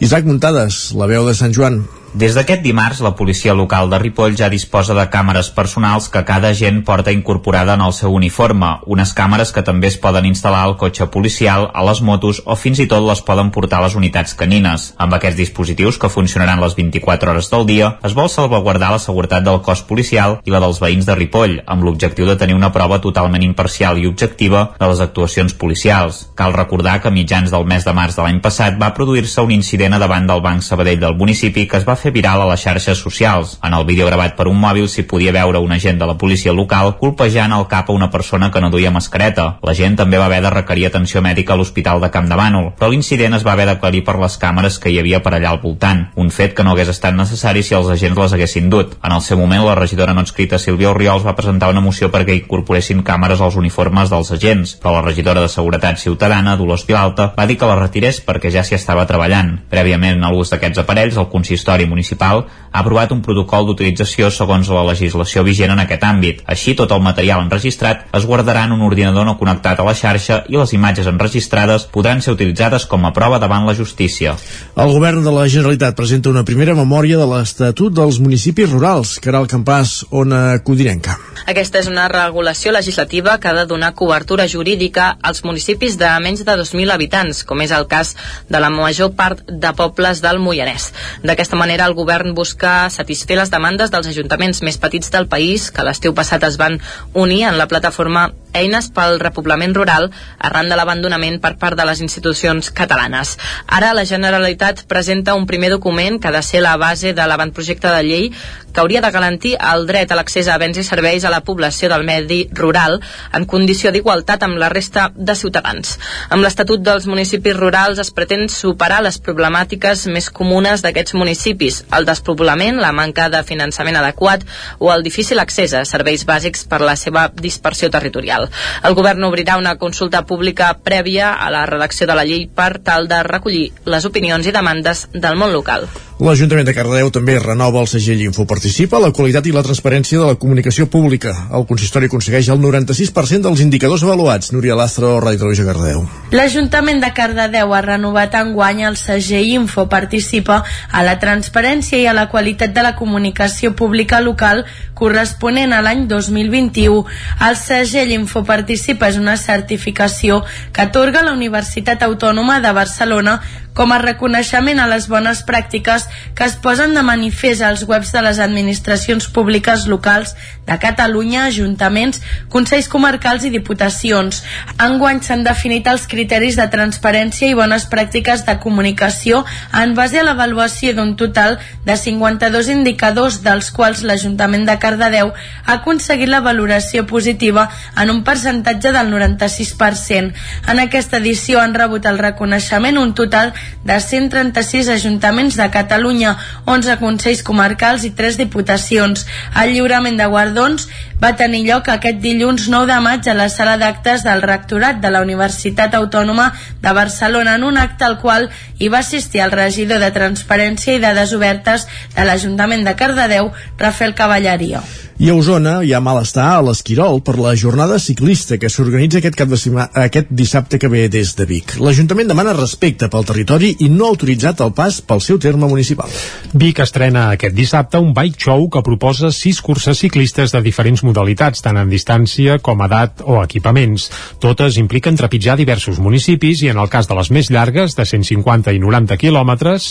[0.00, 1.82] Isaac Muntades, la veu de Sant Joan.
[2.12, 6.50] Des d'aquest dimarts, la policia local de Ripoll ja disposa de càmeres personals que cada
[6.52, 10.76] agent porta incorporada en el seu uniforme, unes càmeres que també es poden instal·lar al
[10.76, 14.36] cotxe policial, a les motos o fins i tot les poden portar a les unitats
[14.36, 14.90] canines.
[15.00, 19.48] Amb aquests dispositius, que funcionaran les 24 hores del dia, es vol salvaguardar la seguretat
[19.48, 23.00] del cos policial i la dels veïns de Ripoll, amb l'objectiu de tenir una prova
[23.00, 26.26] totalment imparcial i objectiva de les actuacions policials.
[26.36, 29.56] Cal recordar que a mitjans del mes de març de l'any passat va produir-se un
[29.56, 32.62] incident a davant del Banc Sabadell del municipi que es va fer viral a les
[32.64, 33.58] xarxes socials.
[33.62, 36.52] En el vídeo gravat per un mòbil s'hi podia veure un agent de la policia
[36.52, 39.58] local colpejant el cap a una persona que no duia mascareta.
[39.62, 42.72] La gent també va haver de requerir atenció mèdica a l'Hospital de Camp de Bànol,
[42.78, 45.60] però l'incident es va haver d'aclarir per les càmeres que hi havia per allà al
[45.62, 48.96] voltant, un fet que no hagués estat necessari si els agents les haguessin dut.
[49.02, 52.34] En el seu moment, la regidora no escrita Sílvia Oriols va presentar una moció perquè
[52.40, 57.46] incorporessin càmeres als uniformes dels agents, però la regidora de Seguretat Ciutadana, Dolors Vilalta, va
[57.46, 59.54] dir que la retirés perquè ja s'hi estava treballant.
[59.70, 64.84] Prèviament a l'ús d'aquests aparells, el consistori municipal ha aprovat un protocol d'utilització segons la
[64.88, 66.40] legislació vigent en aquest àmbit.
[66.48, 70.42] Així, tot el material enregistrat es guardarà en un ordinador no connectat a la xarxa
[70.48, 74.36] i les imatges enregistrades podran ser utilitzades com a prova davant la justícia.
[74.76, 79.28] El govern de la Generalitat presenta una primera memòria de l'Estatut dels municipis rurals, que
[79.32, 81.18] era el campàs Ona Codinenca.
[81.46, 86.44] Aquesta és una regulació legislativa que ha de donar cobertura jurídica als municipis de menys
[86.46, 88.14] de 2.000 habitants, com és el cas
[88.48, 90.92] de la major part de pobles del Moianès.
[91.26, 95.84] D'aquesta manera, el govern busca satisfer les demandes dels ajuntaments més petits del país que
[95.86, 96.78] l'estiu passat es van
[97.12, 102.02] unir en la plataforma Eines pel repoblament rural arran de l'abandonament per part de les
[102.04, 103.38] institucions catalanes.
[103.66, 107.88] Ara la Generalitat presenta un primer document que ha de ser la base de l'avantprojecte
[107.88, 108.26] de llei
[108.72, 111.88] que hauria de garantir el dret a l'accés a béns i serveis a la població
[111.92, 112.98] del medi rural
[113.32, 115.96] en condició d'igualtat amb la resta de ciutadans.
[116.28, 122.06] Amb l'Estatut dels municipis rurals es pretén superar les problemàtiques més comunes d'aquests municipis, el
[122.08, 124.44] despoblament, la manca de finançament adequat
[124.78, 128.48] o el difícil accés a serveis bàsics per la seva dispersió territorial.
[128.82, 133.08] El govern obrirà una consulta pública prèvia a la redacció de la llei per tal
[133.08, 135.88] de recollir les opinions i demandes del món local.
[136.22, 140.36] L'Ajuntament de Cardedeu també renova el segell Infoparticipa, la qualitat i la transparència de la
[140.38, 141.32] comunicació pública.
[141.50, 144.52] El consistori aconsegueix el 96% dels indicadors avaluats.
[144.54, 146.04] Núria Lastro, Ràdio Televisió Cardedeu.
[146.30, 150.60] L'Ajuntament de Cardedeu ha renovat enguany el segell Infoparticipa
[150.92, 154.64] a la transparència i a la qualitat de la comunicació pública local
[154.98, 157.04] corresponent a l'any 2021.
[157.46, 160.42] El segell Infoparticipa és una certificació
[160.72, 163.40] que atorga la Universitat Autònoma de Barcelona
[163.74, 166.04] com a reconeixement a les bones pràctiques
[166.36, 170.34] que es posen de manifest als webs de les administracions públiques locals
[170.66, 172.20] de Catalunya, ajuntaments,
[172.52, 174.42] consells comarcals i diputacions.
[174.78, 179.42] Enguany s'han definit els criteris de transparència i bones pràctiques de comunicació
[179.72, 181.41] en base a l'avaluació d'un total
[181.86, 187.68] de 52 indicadors dels quals l'Ajuntament de Cardedeu ha aconseguit la valoració positiva
[187.98, 190.32] en un percentatge del 96%.
[190.72, 193.52] En aquesta edició han rebut el reconeixement un total
[193.84, 196.36] de 136 ajuntaments de Catalunya,
[196.66, 199.26] 11 consells comarcals i 3 diputacions.
[199.62, 200.88] El lliurament de guardons
[201.22, 205.12] va tenir lloc aquest dilluns 9 de maig a la sala d'actes del Rectorat de
[205.14, 206.48] la Universitat Autònoma
[206.82, 208.48] de Barcelona en un acte al qual
[208.78, 214.18] hi va assistir el regidor de Transparència i Dades Obertes de l'Ajuntament de Cardedeu, Rafael
[214.18, 214.82] Cavalleria.
[215.22, 219.36] I a Osona hi ha malestar a l'Esquirol per la jornada ciclista que s'organitza aquest,
[219.38, 221.76] cap de sema, aquest dissabte que ve des de Vic.
[221.78, 226.10] L'Ajuntament demana respecte pel territori i no ha autoritzat el pas pel seu terme municipal.
[226.58, 231.62] Vic estrena aquest dissabte un bike show que proposa sis curses ciclistes de diferents modalitats,
[231.62, 234.08] tant en distància com edat o equipaments.
[234.42, 238.74] Totes impliquen trepitjar diversos municipis i, en el cas de les més llargues, de 150
[238.74, 239.88] i 90 quilòmetres,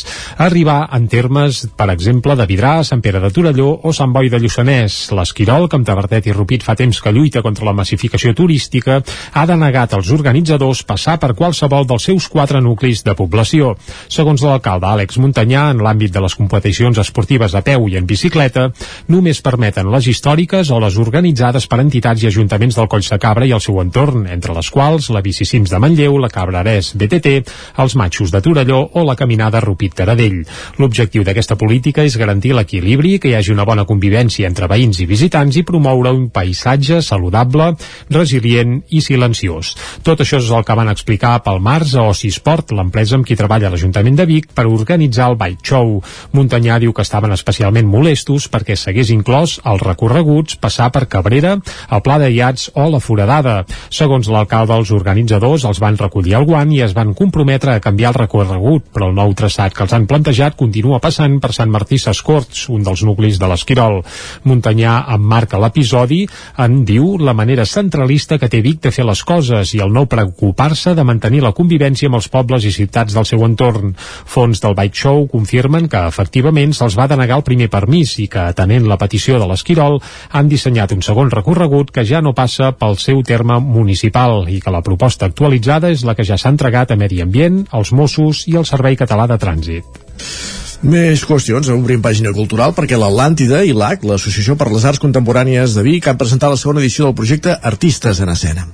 [0.49, 4.43] arribar en termes, per exemple, de Vidrà, Sant Pere de Torelló o Sant Boi de
[4.43, 5.01] Lluçanès.
[5.21, 8.99] L'Esquirol, que amb Tavertet i Rupit fa temps que lluita contra la massificació turística,
[9.33, 13.75] ha denegat als organitzadors passar per qualsevol dels seus quatre nuclis de població.
[14.09, 18.69] Segons l'alcalde Àlex Muntanyà, en l'àmbit de les competicions esportives a peu i en bicicleta,
[19.13, 23.45] només permeten les històriques o les organitzades per entitats i ajuntaments del Coll de Cabra
[23.45, 27.35] i el seu entorn, entre les quals la Bicicims de Manlleu, la Cabrarès BTT,
[27.83, 30.41] els Matxos de Torelló o la Caminada Rupit Taradell.
[30.81, 35.09] L'objectiu d'aquesta política és garantir l'equilibri, que hi hagi una bona convivència entre veïns i
[35.09, 37.71] visitants i promoure un paisatge saludable,
[38.09, 39.73] resilient i silenciós.
[40.05, 43.37] Tot això és el que van explicar pel març a Oci Sport, l'empresa amb qui
[43.39, 45.97] treballa l'Ajuntament de Vic per organitzar el Bike Show.
[46.37, 51.57] Muntanyà diu que estaven especialment molestos perquè s'hagués inclòs els recorreguts passar per Cabrera,
[51.91, 53.61] el Pla de Iats o la Foradada.
[53.89, 58.11] Segons l'alcalde, els organitzadors els van recollir el guant i es van comprometre a canviar
[58.13, 61.99] el recorregut, però el nou traçat que els han plantejat continua passant per Sant Martí
[62.01, 64.01] Sescorts, un dels nuclis de l'Esquirol.
[64.47, 66.21] Muntanyà emmarca l'episodi
[66.61, 70.05] en diu la manera centralista que té Vic de fer les coses i el no
[70.11, 73.95] preocupar-se de mantenir la convivència amb els pobles i ciutats del seu entorn.
[73.97, 78.45] Fons del Bike Show confirmen que efectivament se'ls va denegar el primer permís i que,
[78.53, 79.99] atenent la petició de l'Esquirol,
[80.31, 84.73] han dissenyat un segon recorregut que ja no passa pel seu terme municipal i que
[84.73, 88.57] la proposta actualitzada és la que ja s'ha entregat a Medi Ambient, als Mossos i
[88.57, 90.60] al Servei Català de Trànsit.
[90.81, 95.85] Més qüestions, obrim pàgina cultural perquè l'Atlàntida i l'AC, l'Associació per les Arts Contemporànies de
[95.85, 98.65] Vic, han presentat la segona edició del projecte Artistes en Escena.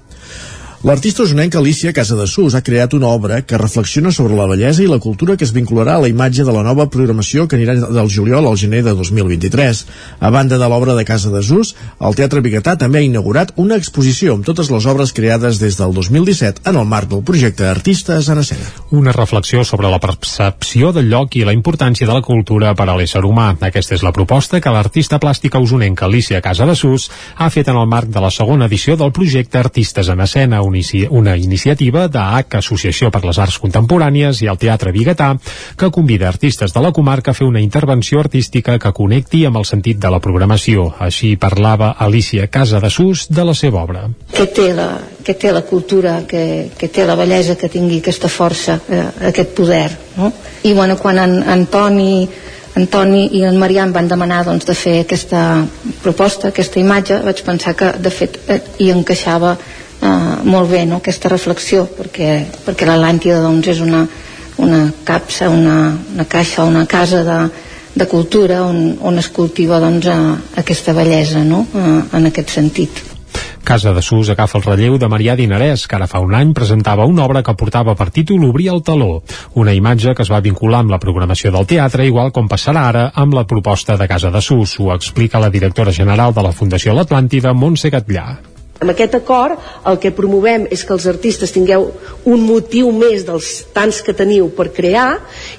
[0.85, 4.99] L'artista usonenca Alicia Casadesús ha creat una obra que reflexiona sobre la bellesa i la
[5.01, 8.45] cultura que es vincularà a la imatge de la nova programació que anirà del juliol
[8.45, 9.79] al gener de 2023.
[10.21, 14.35] A banda de l'obra de Casa Desús, el Teatre Biguetà també ha inaugurat una exposició
[14.37, 18.43] amb totes les obres creades des del 2017 en el marc del projecte Artistes en
[18.45, 18.69] Escena.
[18.91, 22.99] Una reflexió sobre la percepció del lloc i la importància de la cultura per a
[23.01, 23.55] l'ésser humà.
[23.65, 28.13] Aquesta és la proposta que l'artista plàstica usonenca Alicia Casadesús ha fet en el marc
[28.13, 30.61] de la segona edició del projecte Artistes en Escena,
[31.09, 35.33] una iniciativa d'AH, Associació per les Arts Contemporànies i el Teatre Biguetà,
[35.77, 39.65] que convida artistes de la comarca a fer una intervenció artística que connecti amb el
[39.65, 40.91] sentit de la programació.
[40.99, 44.07] Així parlava Alicia Casa de Sus de la seva obra.
[44.33, 44.89] Que té la,
[45.23, 49.55] que té la cultura, que, que té la bellesa, que tingui aquesta força, eh, aquest
[49.57, 49.89] poder.
[50.17, 50.31] No?
[50.63, 52.27] I bueno, quan en, Antoni
[52.77, 55.41] Antoni i en Marià em van demanar doncs, de fer aquesta
[56.03, 59.55] proposta, aquesta imatge, vaig pensar que de fet eh, hi encaixava
[60.01, 62.31] eh, molt bé no, aquesta reflexió perquè,
[62.65, 64.05] perquè l'Atlàntida doncs, és una,
[64.57, 67.41] una capsa, una, una caixa, una casa de,
[67.97, 70.17] de cultura on, on es cultiva doncs, eh,
[70.63, 71.65] aquesta bellesa no?
[71.73, 73.05] eh, en aquest sentit.
[73.67, 77.03] Casa de Sus agafa el relleu de Marià Dinarès, que ara fa un any presentava
[77.05, 79.23] una obra que portava per títol Obrir el taló,
[79.59, 83.07] una imatge que es va vincular amb la programació del teatre, igual com passarà ara
[83.13, 86.95] amb la proposta de Casa de Sus, ho explica la directora general de la Fundació
[86.95, 88.56] L'Atlàntida, Montse Gatllà.
[88.77, 89.57] Amb aquest acord
[89.89, 91.87] el que promovem és que els artistes tingueu
[92.29, 95.07] un motiu més dels tants que teniu per crear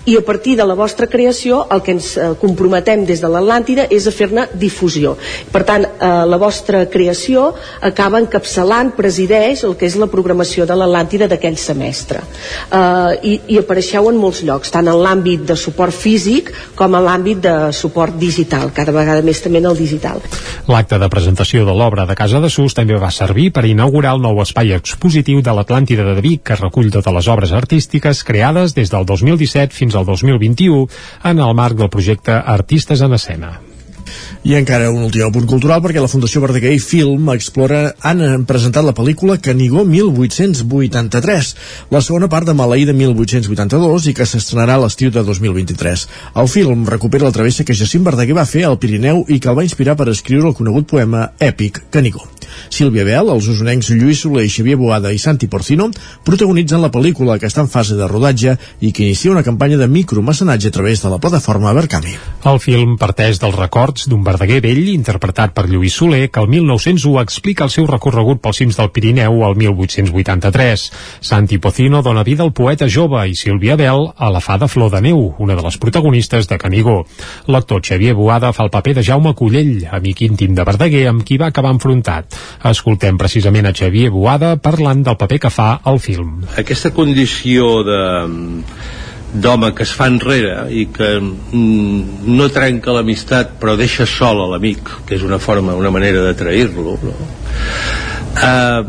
[0.07, 3.89] i a partir de la vostra creació el que ens eh, comprometem des de l'Atlàntida
[3.91, 5.17] és a fer-ne difusió.
[5.51, 7.49] Per tant, eh, la vostra creació
[7.91, 12.23] acaba encapçalant, presideix el que és la programació de l'Atlàntida d'aquell semestre.
[12.23, 17.03] Eh, i, I apareixeu en molts llocs, tant en l'àmbit de suport físic com en
[17.09, 20.23] l'àmbit de suport digital, cada vegada més també en el digital.
[20.71, 24.13] L'acte de presentació de l'obra de Casa de Sus també va va servir per inaugurar
[24.17, 28.75] el nou espai expositiu de l'Atlàntida de Vic que recull totes les obres artístiques creades
[28.77, 30.85] des del 2017 fins al 2021
[31.31, 33.55] en el marc del projecte Artistes en Escena.
[34.45, 38.85] I encara un últim punt cultural perquè la Fundació Verdaguer i Film explora han presentat
[38.85, 41.53] la pel·lícula Canigó 1883,
[41.93, 46.09] la segona part de Maleïda 1882 i que s'estrenarà a l'estiu de 2023.
[46.45, 49.61] El film recupera la travessa que Jacint Verdaguer va fer al Pirineu i que el
[49.61, 52.29] va inspirar per escriure el conegut poema èpic Canigó.
[52.71, 55.89] Sílvia Bel, els usonencs Lluís Soler, Xavier Boada i Santi Porcino
[56.25, 59.89] protagonitzen la pel·lícula que està en fase de rodatge i que inicia una campanya de
[59.89, 62.15] micromecenatge a través de la plataforma Verkami.
[62.49, 67.23] El film parteix dels records d'un Verdaguer vell, interpretat per Lluís Soler, que el 1901
[67.23, 70.87] explica el seu recorregut pels cims del Pirineu al 1883.
[71.21, 75.03] Santi Pocino dona vida al poeta jove i Sílvia Bel a la fada Flor de
[75.09, 77.03] Neu, una de les protagonistes de Canigó.
[77.49, 81.39] L'actor Xavier Boada fa el paper de Jaume Collell, amic íntim de Verdaguer, amb qui
[81.41, 82.38] va acabar enfrontat.
[82.69, 86.43] Escoltem precisament a Xavier Boada parlant del paper que fa al film.
[86.59, 88.01] Aquesta condició de
[89.29, 94.47] d'home que es fa enrere i que mm, no trenca l'amistat però deixa sol a
[94.55, 97.13] l'amic que és una forma, una manera de trair-lo no?
[98.41, 98.83] eh,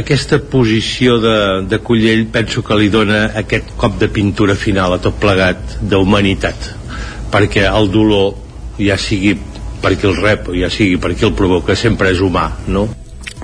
[0.00, 1.36] aquesta posició de,
[1.70, 6.72] de Collell penso que li dona aquest cop de pintura final a tot plegat d'humanitat
[7.30, 8.34] perquè el dolor
[8.82, 9.36] ja sigui
[9.84, 12.86] per qui el rep ja sigui per qui el provoca sempre és humà no?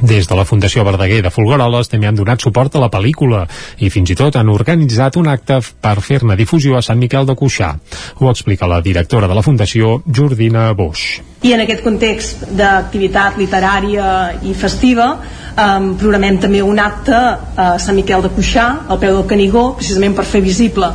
[0.01, 3.43] Des de la Fundació Verdaguer de Folgueroles també han donat suport a la pel·lícula
[3.85, 7.37] i fins i tot han organitzat un acte per fer-ne difusió a Sant Miquel de
[7.37, 7.75] Cuixà.
[8.21, 11.21] Ho explica la directora de la Fundació, Jordina Boix.
[11.41, 14.07] I en aquest context d'activitat literària
[14.45, 19.25] i festiva um, programem també un acte a Sant Miquel de Cuixà, al peu del
[19.31, 20.91] Canigó, precisament per fer visible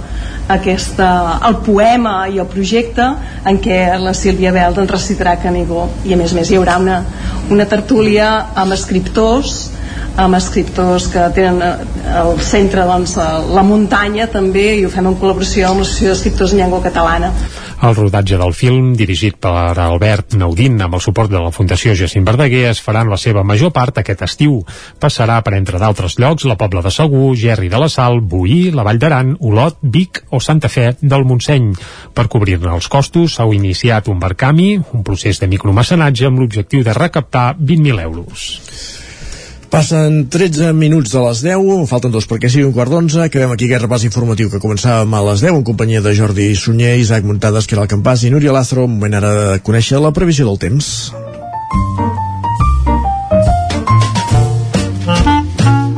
[0.54, 1.08] aquesta,
[1.50, 3.08] el poema i el projecte
[3.50, 5.88] en què la Sílvia Bel doncs, recitarà Canigó.
[6.06, 7.02] I a més a més hi haurà una,
[7.50, 9.64] una tertúlia amb escriptors
[10.22, 13.18] amb escriptors que tenen al eh, centre doncs,
[13.52, 17.34] la muntanya també i ho fem en col·laboració amb l'Associació d'Escriptors en Llengua Catalana
[17.81, 22.26] el rodatge del film, dirigit per Albert Naudín amb el suport de la Fundació Jacint
[22.26, 24.61] Verdaguer, es farà en la seva major part aquest estiu.
[25.02, 28.85] Passarà per, entre d'altres llocs, la Pobla de Segur, Gerri de la Sal, Boí, la
[28.88, 31.73] Vall d'Aran, Olot, Vic o Santa Fe del Montseny.
[32.15, 36.95] Per cobrir-ne els costos s'ha iniciat un barcami, un procés de micromecenatge amb l'objectiu de
[36.95, 39.05] recaptar 20.000 euros.
[39.76, 43.19] Passen 13 minuts de les 10, falten dos perquè sigui un quart d'onze.
[43.26, 46.93] Acabem aquí aquest repàs informatiu que començàvem a les 10 en companyia de Jordi Sunyer,
[47.02, 48.85] Isaac Muntades, Caral Campàs i Núria Lázaro.
[48.88, 51.11] Un moment ara de conèixer la previsió del temps.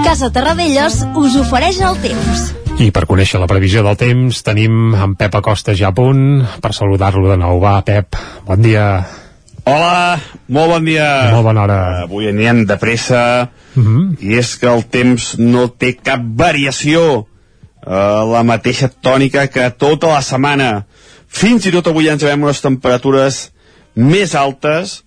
[0.02, 2.48] Casa Terradellos us ofereix el temps.
[2.82, 6.74] I per conèixer la previsió del temps tenim en Pep Acosta ja a punt per
[6.74, 7.62] saludar-lo de nou.
[7.62, 8.18] Va, Pep,
[8.50, 8.90] bon dia.
[9.68, 10.16] Hola,
[10.48, 11.06] molt bon dia.
[11.34, 11.78] Molt bona hora.
[11.84, 14.16] Uh, avui anem de pressa uh -huh.
[14.24, 17.28] i és que el temps no té cap variació.
[17.84, 20.86] Uh, la mateixa tònica que tota la setmana.
[21.28, 23.52] Fins i tot avui ens veiem unes temperatures
[23.96, 25.04] més altes,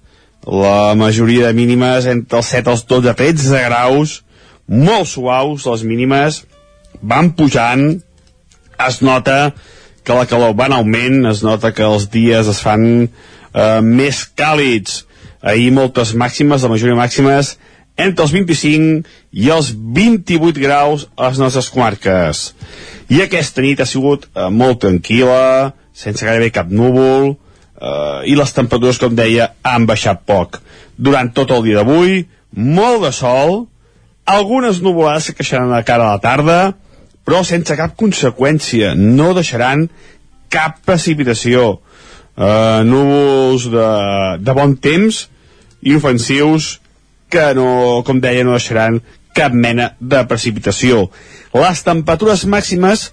[0.47, 4.25] la majoria de mínimes entre els 7 als 12, 13 graus,
[4.67, 6.45] molt suaus les mínimes,
[7.01, 8.03] van pujant,
[8.89, 9.55] es nota
[10.05, 13.09] que la calor va en augment, es nota que els dies es fan
[13.55, 15.05] eh, més càlids.
[15.41, 17.55] Ahir moltes màximes, la majoria màximes,
[18.01, 22.51] entre els 25 i els 28 graus a les nostres comarques.
[23.11, 28.55] I aquesta nit ha sigut eh, molt tranquil·la, sense gairebé cap núvol, eh, i les
[28.57, 30.61] temperatures, com deia, han baixat poc.
[30.97, 33.65] Durant tot el dia d'avui, molt de sol,
[34.31, 36.61] algunes nuvolades que queixaran a cara a la tarda,
[37.27, 39.89] però sense cap conseqüència, no deixaran
[40.51, 41.81] cap precipitació.
[42.41, 43.89] Uh, núvols de,
[44.41, 45.27] de bon temps,
[45.85, 46.79] inofensius,
[47.31, 48.99] que no, com deia, no deixaran
[49.37, 51.07] cap mena de precipitació.
[51.55, 53.11] Les temperatures màximes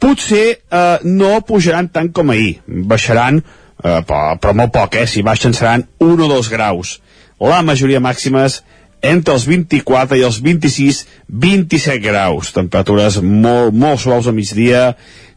[0.00, 5.06] potser eh, no pujaran tant com ahir, baixaran, eh, però, però molt poc, eh?
[5.06, 6.98] si baixen seran 1 o 2 graus.
[7.40, 8.60] La majoria màximes
[9.06, 14.90] entre els 24 i els 26, 27 graus, temperatures molt, molt suaus a migdia,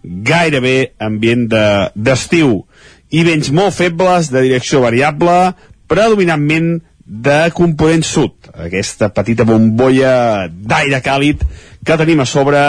[0.03, 2.72] gairebé ambient d'estiu, de,
[3.13, 5.53] i vents molt febles de direcció variable,
[5.87, 8.33] predominantment de component sud,
[8.65, 11.43] aquesta petita bombolla d'aire càlid
[11.85, 12.63] que tenim a sobre,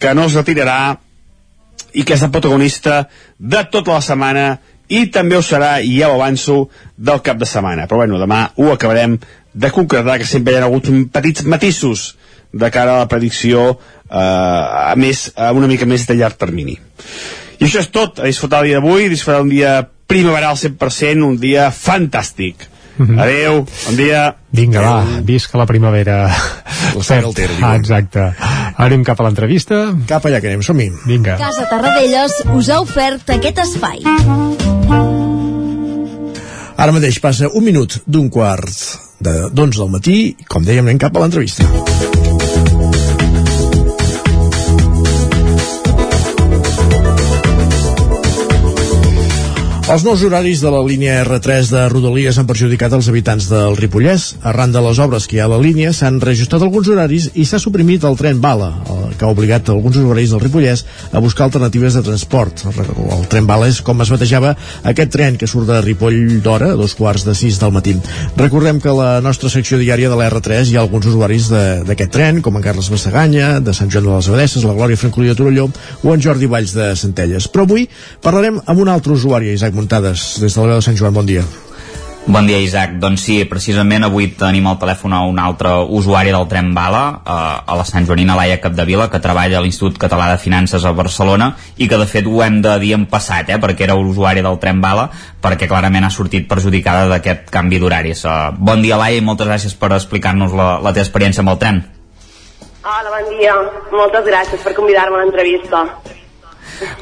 [0.00, 0.96] que no es retirarà
[1.94, 3.04] i que és el protagonista
[3.38, 4.46] de tota la setmana
[4.88, 7.86] i també ho serà, i ja ho avanço, del cap de setmana.
[7.88, 9.16] Però bueno, demà ho acabarem
[9.54, 12.16] de concretar, que sempre hi ha hagut petits matisos
[12.52, 16.76] de cara a la predicció eh, a més, a una mica més de llarg termini.
[17.64, 21.38] I això és tot, a disfrutar el dia d'avui, disfrutar un dia primaveral 100%, un
[21.40, 22.66] dia fantàstic.
[22.98, 23.20] Mm -hmm.
[23.22, 24.36] Adeu, bon dia.
[24.52, 26.28] Vinga, va, visca la primavera.
[27.00, 27.24] Cert.
[27.24, 28.34] El ter, ah, exacte.
[28.76, 29.94] Anem cap a l'entrevista.
[30.06, 30.92] Cap allà que anem, som-hi.
[31.06, 31.36] Vinga.
[31.36, 33.98] Casa Tarradellas us ha ofert aquest espai.
[36.76, 38.68] Ara mateix passa un minut d'un quart
[39.20, 41.64] de d'11 del matí com dèiem, anem cap a l'entrevista.
[49.84, 54.30] Els nous horaris de la línia R3 de Rodalies han perjudicat els habitants del Ripollès.
[54.48, 57.44] Arran de les obres que hi ha a la línia, s'han reajustat alguns horaris i
[57.44, 58.70] s'ha suprimit el tren Bala,
[59.18, 62.62] que ha obligat alguns usuaris del Ripollès a buscar alternatives de transport.
[62.64, 64.54] El tren Bala és com es batejava
[64.88, 67.92] aquest tren que surt de Ripoll d'hora, a dos quarts de sis del matí.
[68.40, 71.50] Recordem que la nostra secció diària de la R3 hi ha alguns usuaris
[71.90, 75.28] d'aquest tren, com en Carles Bassaganya, de Sant Joan de les Abadesses, la Glòria Francolí
[75.28, 75.68] de Torelló
[76.00, 77.52] o en Jordi Valls de Centelles.
[77.52, 77.84] Però avui
[78.24, 81.14] parlarem amb un altre usuari, Isaac Muntades, des de veu de Sant Joan.
[81.14, 81.42] Bon dia.
[82.26, 82.94] Bon dia, Isaac.
[83.02, 87.34] Doncs sí, precisament avui tenim al telèfon a un altre usuari del tren Bala, eh,
[87.68, 91.50] a la Sant Joanina Laia Capdevila, que treballa a l'Institut Català de Finances a Barcelona
[91.76, 94.58] i que de fet ho hem de dir en passat, eh, perquè era usuari del
[94.58, 95.10] tren Bala,
[95.42, 98.24] perquè clarament ha sortit perjudicada d'aquest canvi d'horaris.
[98.24, 101.60] Eh, bon dia, Laia, i moltes gràcies per explicar-nos la, la teva experiència amb el
[101.60, 101.84] tren.
[102.84, 103.52] Hola, bon dia.
[103.92, 105.84] Moltes gràcies per convidar-me a l'entrevista.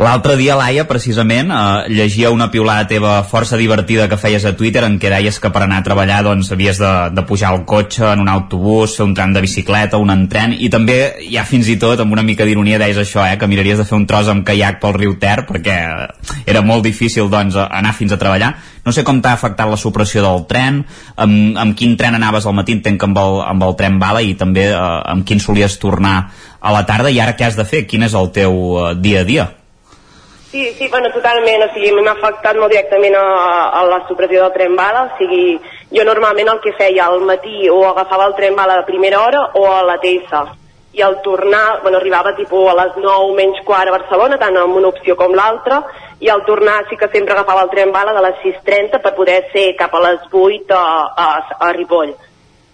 [0.02, 4.84] L'altre dia, Laia, precisament, eh, llegia una piulada teva força divertida que feies a Twitter
[4.86, 8.04] en què deies que per anar a treballar doncs, havies de, de pujar al cotxe,
[8.12, 10.98] en un autobús, fer un tram de bicicleta, un entren, i també,
[11.30, 13.98] ja fins i tot, amb una mica d'ironia, deies això, eh, que miraries de fer
[13.98, 15.78] un tros amb caiac pel riu Ter, perquè
[16.46, 18.54] era molt difícil doncs, anar fins a treballar.
[18.82, 20.80] No sé com t'ha afectat la supressió del tren,
[21.22, 24.22] amb, amb quin tren anaves al matí, entenc que amb el, amb el tren bala,
[24.26, 24.78] i també eh,
[25.14, 26.16] amb quin solies tornar
[26.58, 27.84] a la tarda, i ara què has de fer?
[27.86, 29.46] Quin és el teu eh, dia a dia?
[30.52, 33.28] Sí, sí, bueno, totalment, o sigui, m'ha afectat molt directament a,
[33.78, 35.54] a la supressió del tren bala, o sigui,
[35.94, 39.46] jo normalment el que feia al matí o agafava el tren bala de primera hora
[39.56, 40.42] o a la TS,
[40.92, 44.76] i al tornar, bueno, arribava tipus a les 9 menys quart a Barcelona, tant amb
[44.76, 45.80] una opció com l'altra,
[46.22, 49.40] i al tornar sí que sempre agafava el tren bala de les 6.30 per poder
[49.50, 50.84] ser cap a les 8 a,
[51.24, 51.26] a,
[51.66, 52.12] a Ripoll.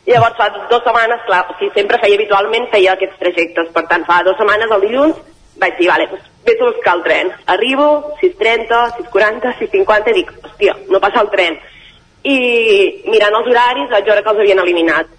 [0.05, 3.87] I llavors fa dues setmanes, clar, o sigui, sempre feia habitualment, feia aquests trajectes, per
[3.89, 5.23] tant fa dues setmanes, el dilluns,
[5.65, 7.33] vaig dir, vale, doncs vés a buscar el tren.
[7.57, 7.89] Arribo,
[8.20, 11.59] 6.30, 6.40, 6.50, i dic, hòstia, no passa el tren.
[12.29, 12.39] I
[13.09, 15.16] mirant els horaris vaig veure que els havien eliminat.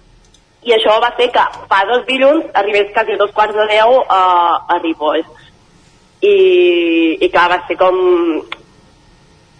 [0.70, 4.24] I això va fer que fa dos dilluns arribés quasi dos quarts de deu a,
[4.70, 5.22] a Ripoll.
[6.20, 6.34] I,
[7.24, 7.96] i clar, va ser com...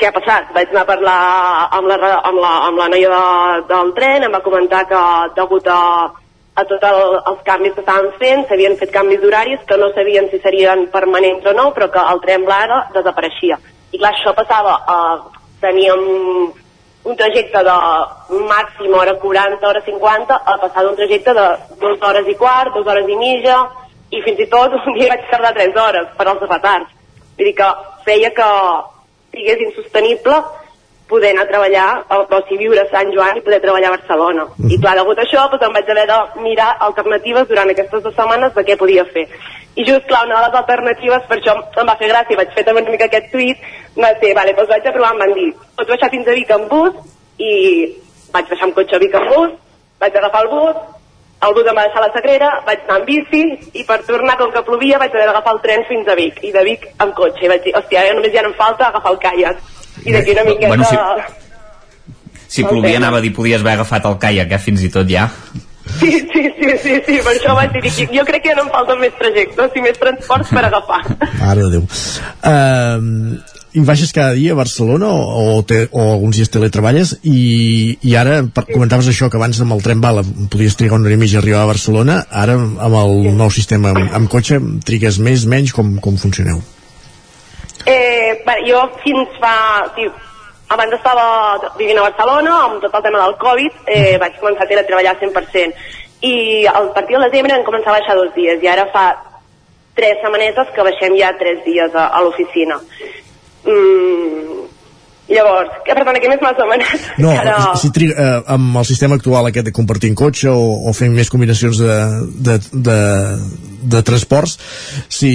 [0.00, 0.52] Què ha passat?
[0.56, 1.16] Vaig anar a parlar
[1.76, 5.00] amb la, amb la, amb la noia de, del tren, em va comentar que
[5.36, 5.80] degut a,
[6.56, 7.00] a tots el,
[7.32, 11.44] els canvis que estaven fent, s'havien fet canvis d'horaris que no sabien si serien permanents
[11.52, 13.60] o no, però que el tren Blada desapareixia.
[13.92, 16.08] I clar, això passava, eh, teníem
[17.04, 17.76] un trajecte de
[18.48, 21.46] màxim hora 40, hora 50, a passar d'un trajecte de
[21.80, 23.60] dues hores i quart, dues hores i mitja,
[24.10, 26.96] i fins i tot un dia vaig tardar 3 hores per als retards.
[27.36, 27.68] Vull dir que
[28.06, 28.48] feia que
[29.34, 30.40] sigués insostenible
[31.10, 34.44] poder anar a treballar, o, si viure a Sant Joan i poder treballar a Barcelona.
[34.44, 34.74] Mm -hmm.
[34.74, 38.14] I clar, degut a això, doncs, em vaig haver de mirar alternatives durant aquestes dues
[38.14, 39.26] setmanes de què podia fer.
[39.74, 42.64] I just, clar, una de les alternatives, per això em va fer gràcia, vaig fer
[42.64, 43.58] també una mica aquest tuit,
[44.02, 46.50] va ser, vale, doncs vaig a provar, em van dir, pots baixar fins a Vic
[46.50, 46.94] en bus,
[47.38, 47.52] i
[48.34, 49.50] vaig baixar amb cotxe a Vic en bus,
[50.00, 50.76] vaig agafar el bus,
[51.40, 53.42] el bus em va deixar a la Sagrera, vaig anar amb bici,
[53.72, 56.52] i per tornar, com que plovia, vaig haver d'agafar el tren fins a Vic, i
[56.52, 59.22] de Vic amb cotxe, i vaig dir, hòstia, ja només ja em falta agafar el
[59.24, 59.62] caiac
[60.04, 60.74] i d'aquí una miqueta...
[60.74, 64.90] Bueno, si, si plovia anava a dir podies haver agafat el caiac, eh, fins i
[64.92, 65.28] tot ja.
[65.98, 68.66] Sí, sí, sí, sí, sí, per això vaig dir que jo crec que ja no
[68.68, 71.00] em falten més trajectes i més transports per agafar.
[71.40, 71.88] Mare de Déu.
[72.44, 73.40] Uh,
[73.72, 78.16] i baixes cada dia a Barcelona o, o, te, o alguns dies teletreballes i, i
[78.18, 81.20] ara per, comentaves això que abans amb el tren bala podies trigar una hora i
[81.20, 83.36] mitja a arribar a Barcelona ara amb el sí.
[83.38, 86.62] nou sistema amb, amb cotxe trigues més, menys, com, com funcioneu?
[87.86, 89.54] Eh, bé, jo fins fa...
[89.96, 90.08] Sí,
[90.70, 94.84] abans estava vivint a Barcelona amb tot el tema del Covid, eh, vaig començar a
[94.86, 95.88] treballar 100%.
[96.26, 99.06] I al partir de desembre em començava a baixar dos dies i ara fa
[99.98, 102.78] tres setmanetes que baixem ja tres dies a, a l'oficina.
[103.64, 104.50] Mm,
[105.30, 107.04] Llavors, que, perdona, què més m'has demanat?
[107.22, 107.54] No, Ara...
[107.78, 111.30] si triga, eh, amb el sistema actual aquest de compartir cotxe o, o fent més
[111.30, 111.98] combinacions de,
[112.48, 112.56] de,
[112.88, 112.96] de,
[113.94, 114.56] de transports,
[115.20, 115.30] si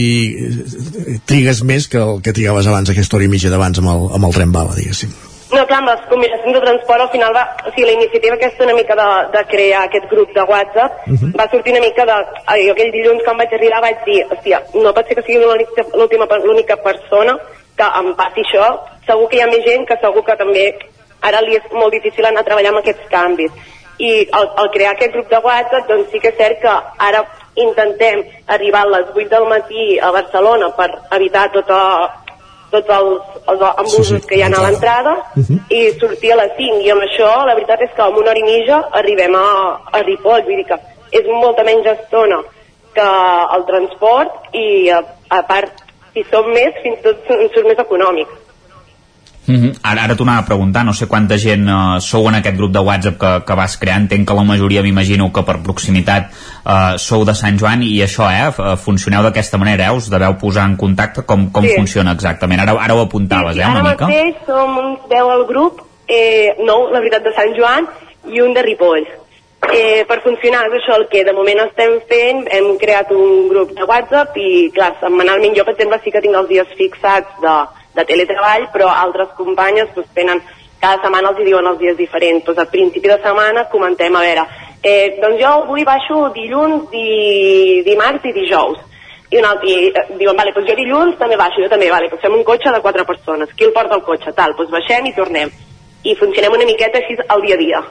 [1.31, 4.27] trigues més que el que trigaves abans, aquesta hora i mitja d'abans amb, el, amb
[4.27, 5.15] el tren bala, diguéssim.
[5.56, 7.45] No, clar, amb les combinacions de transport al final va...
[7.64, 11.11] O sigui, la iniciativa aquesta una mica de, de crear aquest grup de WhatsApp uh
[11.14, 11.19] Mhm.
[11.22, 11.35] -huh.
[11.39, 12.15] va sortir una mica de...
[12.65, 16.76] Jo aquell dilluns quan vaig arribar vaig dir, hòstia, no pot ser que sigui l'única
[16.84, 17.38] persona
[17.77, 18.68] que em passi això.
[19.07, 20.65] Segur que hi ha més gent que segur que també
[21.22, 23.52] ara li és molt difícil anar a treballar amb aquests canvis.
[23.99, 27.23] I al, al crear aquest grup de WhatsApp, doncs sí que és cert que ara
[27.56, 31.80] intentem arribar a les 8 del matí a Barcelona per evitar tota,
[32.72, 35.60] tots els, els embusos sí, sí, que hi ha a l'entrada Mhm.
[35.69, 38.39] i sortir a les 5 i amb això la veritat és que en una hora
[38.39, 39.47] i mitja arribem a,
[39.91, 40.80] a Ripoll vull dir que
[41.11, 42.41] és molta menys estona
[42.95, 43.10] que
[43.56, 45.85] el transport i a, a part
[46.15, 48.27] si som més fins i tot surt més econòmic
[49.47, 49.73] Mm -hmm.
[49.83, 52.71] Ara, ara t'ho anava a preguntar, no sé quanta gent uh, sou en aquest grup
[52.71, 56.31] de WhatsApp que, que vas crear, entenc que la majoria m'imagino que per proximitat
[56.65, 60.33] uh, sou de Sant Joan i això, eh, f- funcioneu d'aquesta manera, eh, us deveu
[60.37, 61.75] posar en contacte com, com Sí.
[61.75, 65.45] funciona exactament, ara, ara ho apuntaves, eh, Ara una mica mateix som uns 10 al
[65.45, 67.85] grup, eh, nou, la veritat, de Sant Joan
[68.33, 69.05] i un de Ripoll.
[69.73, 73.71] Eh, per funcionar és això el que de moment estem fent, hem creat un grup
[73.77, 77.55] de WhatsApp i, clar, setmanalment jo, per exemple, sí que tinc els dies fixats de,
[77.97, 80.41] de teletreball, però altres companyes doncs, tenen,
[80.81, 82.45] cada setmana els hi diuen els dies diferents.
[82.45, 84.47] Doncs a principi de setmana comentem, a veure,
[84.83, 88.83] eh, doncs jo avui baixo dilluns, di, dimarts i dijous
[89.31, 92.09] i un altre, i, eh, diuen, vale, doncs jo dilluns també baixo, jo també, vale,
[92.11, 95.09] doncs fem un cotxe de quatre persones, qui el porta el cotxe, tal, doncs baixem
[95.09, 95.49] i tornem.
[96.05, 97.81] I funcionem una miqueta així al dia a dia,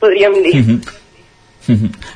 [0.00, 0.56] podríem dir.
[0.56, 0.72] Mhm.
[0.72, 1.07] Mhm.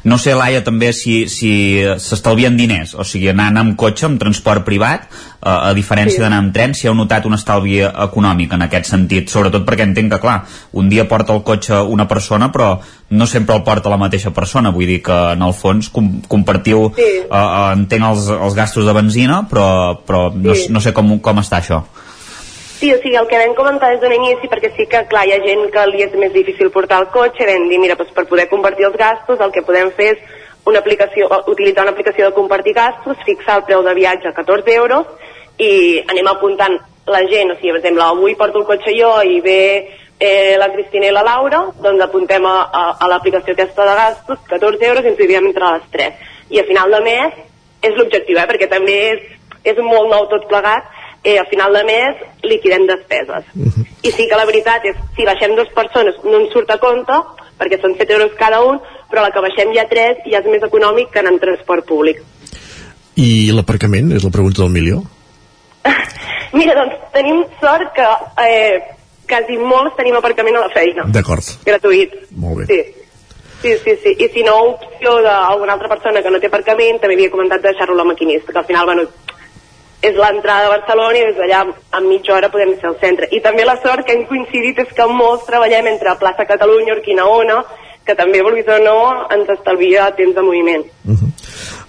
[0.04, 1.52] No sé, Laia, també si si
[1.98, 6.22] s'estalvien diners, o sigui, anant amb cotxe, amb transport privat, eh, a diferència Sí.
[6.22, 10.12] d'anar amb tren, si heu notat un estalvi econòmic en aquest sentit, sobretot perquè entenc
[10.12, 12.78] que, clar, un dia porta el cotxe una persona, però
[13.10, 16.92] no sempre el porta la mateixa persona, vull dir que, en el fons, com, compartiu,
[16.96, 17.02] Sí.
[17.02, 20.66] eh, eh, entenc els, els gastos de benzina, però, però no, Sí.
[20.70, 21.82] no sé com, com està això.
[21.82, 22.11] Sí,
[22.90, 25.42] o sigui, el que vam comentar des d'un inici, perquè sí que, clar, hi ha
[25.44, 28.48] gent que li és més difícil portar el cotxe, vam dir, mira, doncs per poder
[28.50, 30.24] convertir els gastos, el que podem fer és
[30.66, 34.74] una aplicació, utilitzar una aplicació de compartir gastos, fixar el preu de viatge a 14
[34.74, 35.06] euros
[35.58, 39.40] i anem apuntant la gent, o sigui, per exemple, avui porto el cotxe jo i
[39.42, 39.60] ve
[40.22, 44.42] eh, la Cristina i la Laura, doncs apuntem a, a, a l'aplicació aquesta de gastos,
[44.50, 46.28] 14 euros i ens dividim entre les tres.
[46.50, 47.40] I a final de mes
[47.82, 49.24] és l'objectiu, eh, perquè també és,
[49.74, 50.86] és molt nou tot plegat,
[51.24, 53.46] eh, a final de mes liquidem despeses.
[54.02, 57.18] I sí que la veritat és, si baixem dues persones no ens surt a compte,
[57.58, 58.80] perquè són 7 euros cada un,
[59.10, 62.22] però la que baixem ja 3 ja és més econòmic que anar en transport públic.
[63.20, 64.10] I l'aparcament?
[64.16, 65.02] És la pregunta del milió?
[66.58, 68.08] Mira, doncs tenim sort que
[68.46, 68.80] eh,
[69.28, 71.06] quasi molts tenim aparcament a la feina.
[71.14, 71.54] D'acord.
[71.68, 72.18] Gratuït.
[72.36, 72.68] Molt bé.
[72.72, 72.98] Sí.
[73.62, 74.12] Sí, sí, sí.
[74.18, 77.70] I si no, opció d'alguna altra persona que no té aparcament, també havia comentat de
[77.70, 79.04] deixar-lo a la maquinista, que al final, bueno,
[80.02, 81.60] és l'entrada de Barcelona i des d'allà
[81.98, 83.28] en mitja hora podem ser al centre.
[83.30, 87.62] I també la sort que hem coincidit és que molts treballem entre plaça Catalunya, Urquinaona,
[88.06, 88.98] que també, vulguis o no,
[89.34, 90.84] ens estalvia temps de moviment.
[91.04, 91.30] Uh -huh.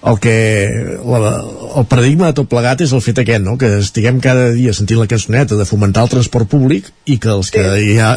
[0.04, 1.30] El que la,
[1.78, 3.56] el paradigma de tot plegat és el fet aquest, no?
[3.56, 7.50] que estiguem cada dia sentint la cançoneta de fomentar el transport públic i que els
[7.50, 7.94] que sí.
[7.96, 8.10] ja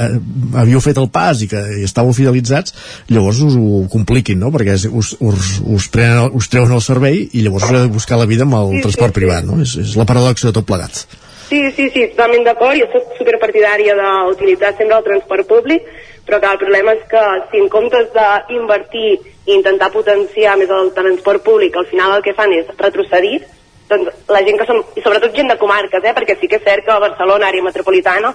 [0.54, 2.74] havíeu fet el pas i que hi estàveu fidelitzats
[3.08, 4.52] llavors us ho compliquin, no?
[4.52, 8.20] perquè us, us, us, prenen, us treuen el servei i llavors us heu de buscar
[8.20, 9.62] la vida amb el sí, transport sí, privat, no?
[9.62, 11.06] És, és la paradoxa de tot plegat.
[11.48, 12.76] Sí, sí, sí, totalment d'acord.
[12.76, 15.86] Jo soc superpartidària d'utilitzar sempre el transport públic,
[16.28, 19.14] però que el problema és que si en comptes d'invertir
[19.48, 23.40] i intentar potenciar més el transport públic, al final el que fan és retrocedir,
[23.88, 26.68] doncs la gent que som, i sobretot gent de comarques, eh, perquè sí que és
[26.68, 28.34] cert que a Barcelona, àrea metropolitana,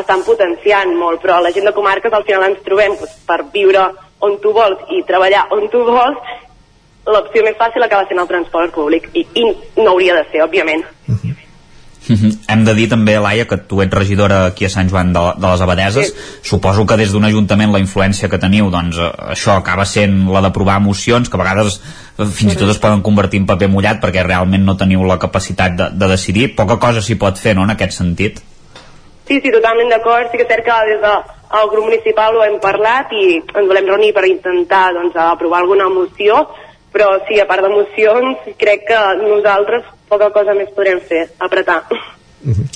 [0.00, 3.84] estan potenciant molt, però la gent de comarques al final ens trobem doncs, per viure
[4.24, 6.34] on tu vols i treballar on tu vols,
[7.06, 9.44] l'opció més fàcil acaba sent el transport públic, i, i
[9.82, 10.84] no hauria de ser, òbviament.
[11.06, 11.20] Uh mhm.
[11.22, 11.35] -huh.
[12.08, 15.50] Hem de dir també, Laia, que tu ets regidora aquí a Sant Joan de, de
[15.50, 16.12] les Abadeses.
[16.12, 16.50] Sí.
[16.52, 20.42] Suposo que des d'un ajuntament la influència que teniu, doncs eh, això acaba sent la
[20.44, 21.80] d'aprovar mocions, que a vegades
[22.18, 25.18] eh, fins i tot es poden convertir en paper mullat perquè realment no teniu la
[25.22, 26.52] capacitat de, de decidir.
[26.58, 28.42] Poca cosa s'hi pot fer, no?, en aquest sentit.
[29.26, 30.30] Sí, sí, totalment d'acord.
[30.30, 33.66] Sí que és cert que des del de, grup municipal ho hem parlat i ens
[33.66, 36.44] volem reunir per intentar doncs, aprovar alguna moció,
[36.94, 41.82] però sí, a part de mocions, crec que nosaltres poca cosa més podrem fer, apretar.
[42.46, 42.66] Uh -huh.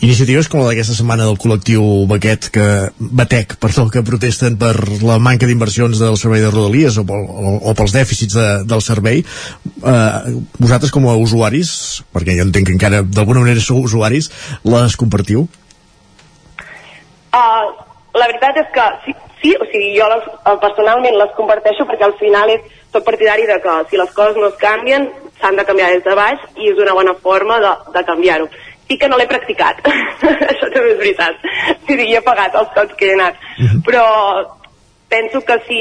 [0.00, 5.18] Iniciatives com la d'aquesta setmana del col·lectiu Baquet que, Batec, perdó, que protesten per la
[5.18, 10.12] manca d'inversions del servei de Rodalies o, o, o pels dèficits de, del servei eh,
[10.58, 14.30] vosaltres com a usuaris perquè jo entenc que encara d'alguna manera sou usuaris
[14.64, 15.48] les compartiu?
[17.32, 17.64] Uh,
[18.14, 19.12] la veritat és que sí,
[19.42, 20.24] sí o sigui, jo les,
[20.60, 22.60] personalment les comparteixo perquè al final és,
[22.92, 25.08] soc partidari de que si les coses no es canvien
[25.40, 28.48] s'han de canviar des de baix i és una bona forma de, de canviar-ho.
[28.88, 29.80] Sí que no l'he practicat,
[30.50, 31.44] això també és veritat.
[31.86, 33.34] Sí, hi he pagat els cops que he anat.
[33.58, 33.70] Uh mhm.
[33.70, 33.82] -huh.
[33.86, 34.04] Però
[35.08, 35.80] penso que si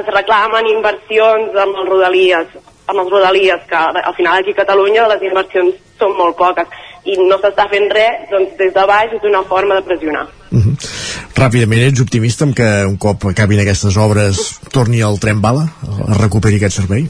[0.00, 2.48] es reclamen inversions amb els rodalies,
[2.86, 6.66] amb els rodalies, que al final aquí a Catalunya les inversions són molt poques
[7.04, 10.26] i no s'està fent res, doncs des de baix és una forma de pressionar.
[10.50, 10.70] Uh mhm.
[10.70, 11.12] -huh.
[11.34, 15.64] Ràpidament, ets optimista en que un cop acabin aquestes obres torni el tren bala,
[16.08, 17.08] a recuperi aquest servei?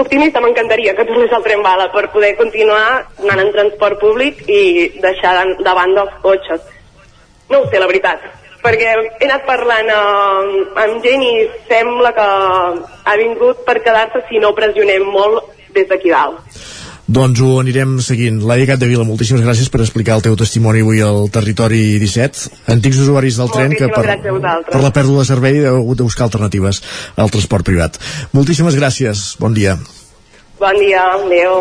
[0.00, 4.60] Optimista m'encantaria que tornés el tren bala per poder continuar anant en transport públic i
[5.02, 6.66] deixar de, de banda els cotxes.
[7.48, 8.24] No ho sé, la veritat,
[8.62, 10.48] perquè he anat parlant uh,
[10.84, 11.34] amb gent i
[11.70, 16.40] sembla que ha vingut per quedar-se si no pressionem molt des d'aquí dalt.
[17.08, 18.42] Doncs ho anirem seguint.
[18.44, 22.50] Laia Capdevila, moltíssimes gràcies per explicar el teu testimoni avui al Territori 17.
[22.74, 24.04] Antics usuaris del tren que per,
[24.68, 26.82] per la pèrdua de servei heu hagut de buscar alternatives
[27.16, 27.96] al transport privat.
[28.36, 29.30] Moltíssimes gràcies.
[29.40, 29.78] Bon dia.
[30.60, 31.56] Bon dia, adeu.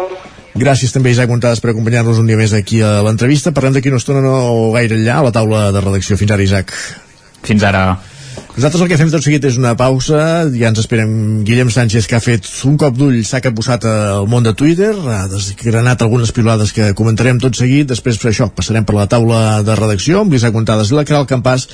[0.58, 3.56] Gràcies també, Isaac Montades, per acompanyar-nos un dia més aquí a l'entrevista.
[3.56, 4.36] Parlem d'aquí una estona no
[4.76, 6.20] gaire enllà, a la taula de redacció.
[6.20, 6.76] Fins ara, Isaac.
[7.48, 7.88] Fins ara.
[8.58, 10.20] Nosaltres el que fem tot seguit és una pausa,
[10.50, 11.12] ja ens esperem
[11.46, 15.28] Guillem Sánchez, que ha fet un cop d'ull, s'ha capbussat al món de Twitter, ha
[15.30, 19.76] desgranat algunes pilades que comentarem tot seguit, després per això passarem per la taula de
[19.78, 21.68] redacció amb l'Isaac Montades i la Caral Campàs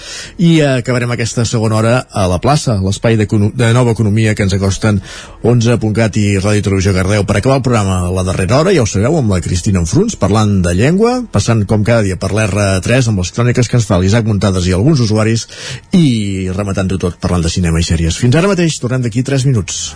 [0.44, 4.58] i acabarem aquesta segona hora a la plaça, l'espai de, de nova economia que ens
[4.60, 5.00] acosten
[5.40, 7.24] 11.cat i Ràdio Televisió Gardeu.
[7.24, 10.20] Per acabar el programa a la darrera hora, ja ho sabeu, amb la Cristina Enfruns,
[10.20, 14.04] parlant de llengua, passant com cada dia per l'R3 amb les cròniques que ens fa
[14.04, 15.48] l'Isaac Montades i alguns usuaris
[15.96, 18.18] i rematant rematant-ho tot parlant de cinema i sèries.
[18.18, 19.96] Fins ara mateix, tornem d'aquí 3 minuts.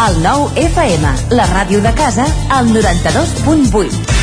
[0.00, 4.16] El nou FM, la ràdio de casa, al 92.8.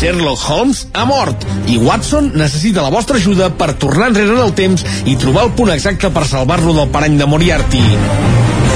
[0.00, 4.54] Sherlock Holmes ha mort i Watson necessita la vostra ajuda per tornar enrere en el
[4.56, 7.84] temps i trobar el punt exacte per salvar-lo del parany de Moriarty.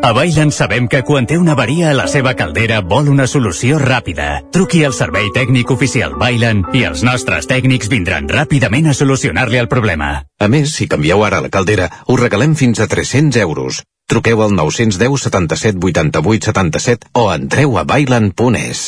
[0.00, 3.80] A Bailen sabem que quan té una avaria a la seva caldera vol una solució
[3.82, 4.44] ràpida.
[4.54, 9.66] Truqui al servei tècnic oficial Bailen i els nostres tècnics vindran ràpidament a solucionar-li el
[9.68, 10.22] problema.
[10.38, 13.82] A més, si canvieu ara la caldera, us regalem fins a 300 euros.
[14.08, 18.84] Truqueu al 910 77 88 77 o entreu a bailen.es.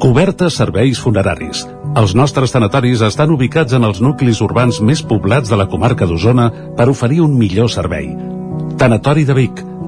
[0.00, 1.66] Cobertes serveis funeraris.
[2.00, 6.48] Els nostres tanatoris estan ubicats en els nuclis urbans més poblats de la comarca d'Osona
[6.74, 8.08] per oferir un millor servei.
[8.80, 9.62] Tanatori de Vic,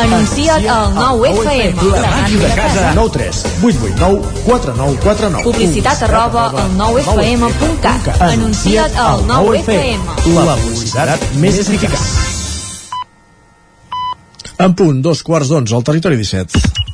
[0.00, 2.92] Anuncia't al 9 FM, la ràdio de casa.
[2.94, 8.10] 9 3 8 8 9 4 9 4 9 Publicitat arroba al 9fm.cat.
[8.20, 10.00] Anuncia't al 9FM.
[10.36, 12.06] La publicitat més eficaç.
[14.58, 16.85] En punt, dos quarts d'onze, al territori 17.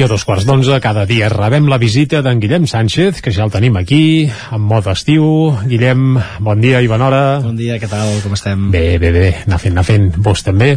[0.00, 3.42] I a dos quarts d'onze cada dia rebem la visita d'en Guillem Sánchez, que ja
[3.44, 5.26] el tenim aquí, en mode estiu.
[5.68, 7.20] Guillem, bon dia i bona hora.
[7.44, 8.70] Bon dia, què tal, com estem?
[8.72, 10.08] Bé, bé, bé, anar fent, anar fent.
[10.16, 10.70] Vos també?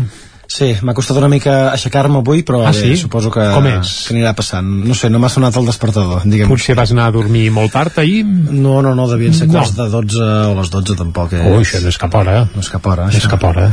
[0.46, 2.98] Sí, m'ha costat una mica aixecar-me avui, però Ah, bé, sí?
[2.98, 3.94] suposo que, Com és?
[4.08, 4.68] que anirà passant.
[4.86, 6.50] No sé, no m'ha sonat el despertador, diguem.
[6.52, 8.26] Potser vas anar a dormir molt tard ahir?
[8.26, 9.54] No, no, no, devien ser No.
[9.54, 11.34] quarts de 12 o les 12 tampoc.
[11.34, 11.42] Eh?
[11.50, 12.48] Ui, això no és cap hora.
[12.54, 13.30] No és cap hora, No és això.
[13.30, 13.72] cap hora.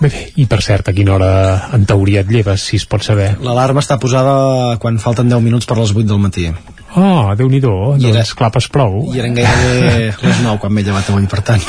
[0.00, 3.02] bé, bé, i per cert, a quina hora en teoria et lleves, si es pot
[3.02, 3.36] saber?
[3.40, 6.52] L'alarma està posada quan falten 10 minuts per les 8 del matí.
[6.96, 9.02] Oh, déu nhi doncs clapes prou.
[9.12, 11.62] I eren gairebé les 9 quan m'he llevat avui, per tant.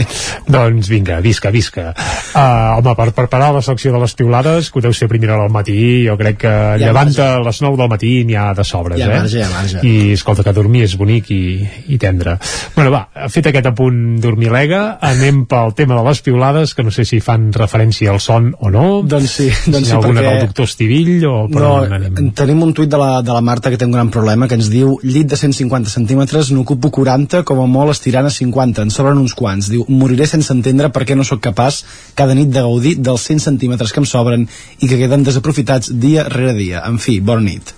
[0.56, 1.90] Doncs vinga, visca, visca.
[2.36, 5.46] Uh, home, per preparar la secció de les piulades, que ho deu ser primera hora
[5.48, 8.66] al matí, jo crec que ha llevant a les 9 del matí n'hi ha de
[8.68, 9.20] sobres, ha eh?
[9.22, 9.80] marge, ha marge.
[9.86, 11.40] I escolta, que dormir és bonic i,
[11.88, 12.36] i tendre.
[12.76, 17.06] Bueno, va, fet aquest apunt dormilega, anem pel tema de les piulades, que no sé
[17.08, 18.86] si fan referència al son o no.
[19.08, 22.30] Doncs sí, si doncs hi sí, alguna perquè- del doctor Estivill o per no, anem?
[22.36, 24.65] tenim un tuit de la, de la Marta que té un gran problema que ens
[24.72, 29.20] diu llit de 150 centímetres n'ocupo 40 com a molt estirant a 50 en sobren
[29.22, 31.82] uns quants, diu moriré sense entendre per què no sóc capaç
[32.18, 34.46] cada nit de gaudir dels 100 centímetres que em sobren
[34.80, 36.84] i que queden desaprofitats dia rere dia.
[36.86, 37.74] En fi, bona nit.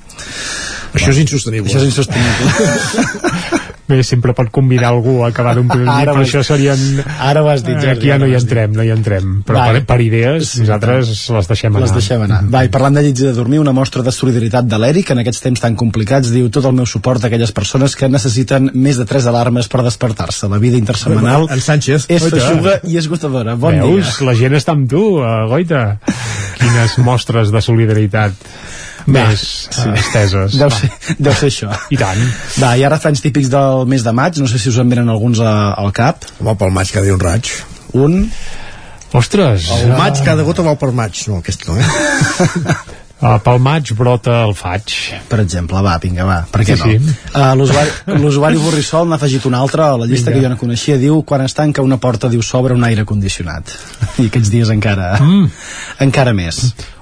[0.95, 1.69] Això és insostenible.
[1.69, 3.57] això és insostenible
[3.89, 6.83] Bé, sempre pot convidar algú a acabar d'omplir el llit, Ara però això serien...
[7.25, 9.39] ara ho has dit, Jordi, Aquí ja no hi entrem, no hi entrem.
[9.49, 11.87] Però per, per idees, nosaltres les deixem anar.
[11.87, 12.43] Les deixem anar.
[12.53, 15.23] Va, i parlant de llits i de dormir, una mostra de solidaritat de l'Eric en
[15.25, 19.01] aquests temps tan complicats diu tot el meu suport a aquelles persones que necessiten més
[19.01, 20.49] de 3 alarmes per despertar-se.
[20.53, 22.07] La vida intersetmanal En Sánchez.
[22.13, 23.57] és feixuga i esgotadora.
[23.57, 24.05] Bon Veus?
[24.19, 24.27] dia.
[24.29, 25.99] La gent està amb tu, uh, Goita.
[26.59, 28.37] Quines mostres de solidaritat
[29.07, 29.89] més sí.
[30.01, 30.59] esteses.
[30.59, 30.79] Deu Va.
[30.79, 31.73] ser, deu ser això.
[31.95, 32.23] I tant.
[32.59, 35.09] Va, i ara refranys típics del mes de maig, no sé si us en venen
[35.13, 36.27] alguns a, al cap.
[36.41, 37.53] Home, pel maig cada dia un raig.
[37.97, 38.23] Un?
[39.17, 39.71] Ostres!
[39.79, 41.23] El maig, cada gota val per maig.
[41.31, 41.87] No, aquest no, eh?
[43.19, 44.93] Uh, pel maig brota el faig.
[45.27, 47.09] Per exemple, va, vinga, va, per què Sí, no?
[47.09, 47.15] sí.
[47.35, 50.39] Uh, L'usuari l'usuari Borrissol n'ha afegit un altre a la llista Vinga.
[50.39, 53.75] que jo no coneixia, diu quan es tanca una porta diu s'obre un aire condicionat
[54.23, 55.51] i aquests dies encara Mm.
[56.07, 56.61] encara més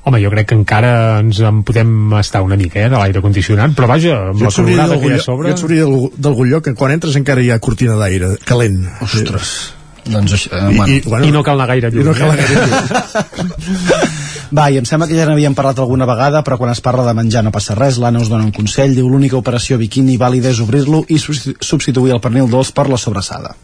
[0.08, 3.72] Home, jo crec que encara ens en podem estar una mica, eh, de l'aire condicionat,
[3.76, 5.48] però vaja, amb Jo la calorada que hi ha a sobre...
[5.50, 5.84] jo et sortiria
[6.16, 8.86] d'algun- lloc que quan entres encara hi ha cortina d'aire calent.
[9.02, 9.52] Ostres.
[10.06, 10.86] Doncs eh, I, bueno.
[10.94, 12.06] i, bueno, I no cal anar gaire I lluny.
[12.06, 12.46] no cal anar eh?
[12.46, 14.14] gaire lluny.
[14.54, 17.14] Va, i em sembla que ja n'havíem parlat alguna vegada, però quan es parla de
[17.18, 20.60] menjar no passa res, l'Anna us dona un consell, diu l'única operació biquini vàlida és
[20.62, 23.56] obrir-lo i substitu- substituir el pernil dolç per la sobrassada.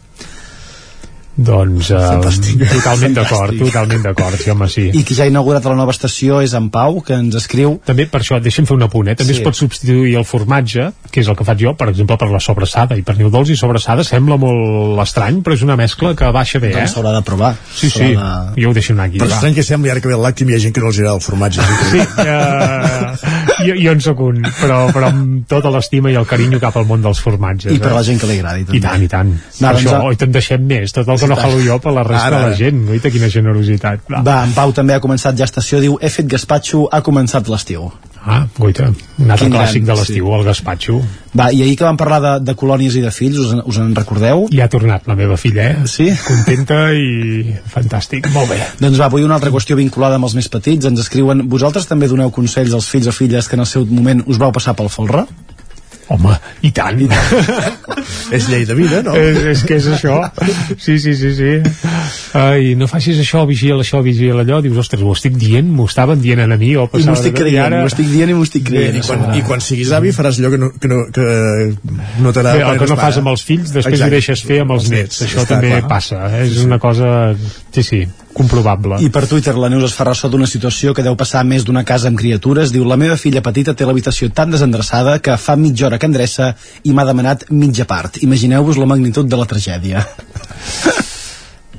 [1.33, 4.83] Doncs uh, totalment d'acord, totalment d'acord, sí, home, sí.
[4.93, 7.79] I qui ja ha inaugurat la nova estació és en Pau, que ens escriu...
[7.87, 9.15] També, per això, deixa'm fer un apunt, eh?
[9.17, 9.41] També sí.
[9.41, 12.41] es pot substituir el formatge, que és el que faig jo, per exemple, per la
[12.43, 16.29] sobrassada, i per niu dolç i sobrassada sembla molt estrany, però és una mescla que
[16.35, 16.83] baixa bé, eh?
[16.83, 17.55] Doncs s'haurà de provar.
[17.73, 18.29] Sí, sí, de...
[18.61, 19.21] jo ho deixo anar aquí.
[19.23, 21.01] Per estrany que sembli, ara que ve el làctim hi ha gent que no els
[21.01, 21.65] agrada el formatge.
[21.89, 23.33] Sí, uh,
[23.65, 26.85] jo, jo en sóc un, però, però amb tota l'estima i el carinyo cap al
[26.89, 27.73] món dels formatges.
[27.73, 27.97] I per eh?
[27.97, 28.77] la gent que li agradi, també.
[28.77, 29.33] I tant, i tant.
[29.33, 31.31] Va, per doncs això, a- oi, te'n deixem més, tot el que
[31.65, 32.81] no per la resta Ara, de la gent.
[32.89, 34.07] Uita, quina generositat.
[34.11, 34.21] Va.
[34.23, 37.91] Va, en Pau també ha començat ja estació, diu, he fet gaspatxo, ha començat l'estiu.
[38.25, 38.85] Ah, guaita,
[39.19, 41.01] un altre Quin clàssic gran, de l'estiu, el gaspatxo.
[41.35, 43.79] Va, i ahir que vam parlar de, de colònies i de fills, us, en- us
[43.83, 44.45] en recordeu?
[44.53, 45.87] Ja ha tornat la meva filla, eh?
[45.91, 46.07] Sí?
[46.29, 48.61] Contenta i fantàstic, molt bé.
[48.79, 50.87] Doncs va, avui una altra qüestió vinculada amb els més petits.
[50.87, 54.23] Ens escriuen, vosaltres també doneu consells als fills o filles que en el seu moment
[54.27, 55.25] us vau passar pel folre?
[56.13, 56.99] Home, i tant.
[57.01, 57.07] I
[58.37, 59.15] és llei de vida, no?
[59.17, 60.19] És, és que és això.
[60.77, 61.53] Sí, sí, sí, sí.
[62.37, 64.59] Ai, no facis això, vigila això, vigila allò.
[64.61, 67.65] Dius, ostres, ho estic dient, m'ho estaven dient a mi, o I m'ho estic creient,
[67.65, 68.99] ara- m'ho estic dient i m'ho estic creient.
[68.99, 71.27] I quan, I quan siguis avi faràs allò que no, que no, que
[72.21, 74.11] notarà Bé, el que no fas amb els fills, després Exacte.
[74.11, 75.23] ho deixes fer amb els nets.
[75.25, 75.87] Això està també clar.
[75.89, 76.21] passa.
[76.29, 76.45] Eh?
[76.45, 77.09] És una cosa,
[77.73, 78.03] sí, sí,
[78.33, 78.99] comprovable.
[79.03, 81.85] I per Twitter la Neus es fa ressò d'una situació que deu passar més d'una
[81.87, 82.73] casa amb criatures.
[82.73, 86.53] Diu, la meva filla petita té l'habitació tan desendreçada que fa mitja hora que endreça
[86.83, 88.21] i m'ha demanat mitja part.
[88.25, 90.05] Imagineu-vos la magnitud de la tragèdia.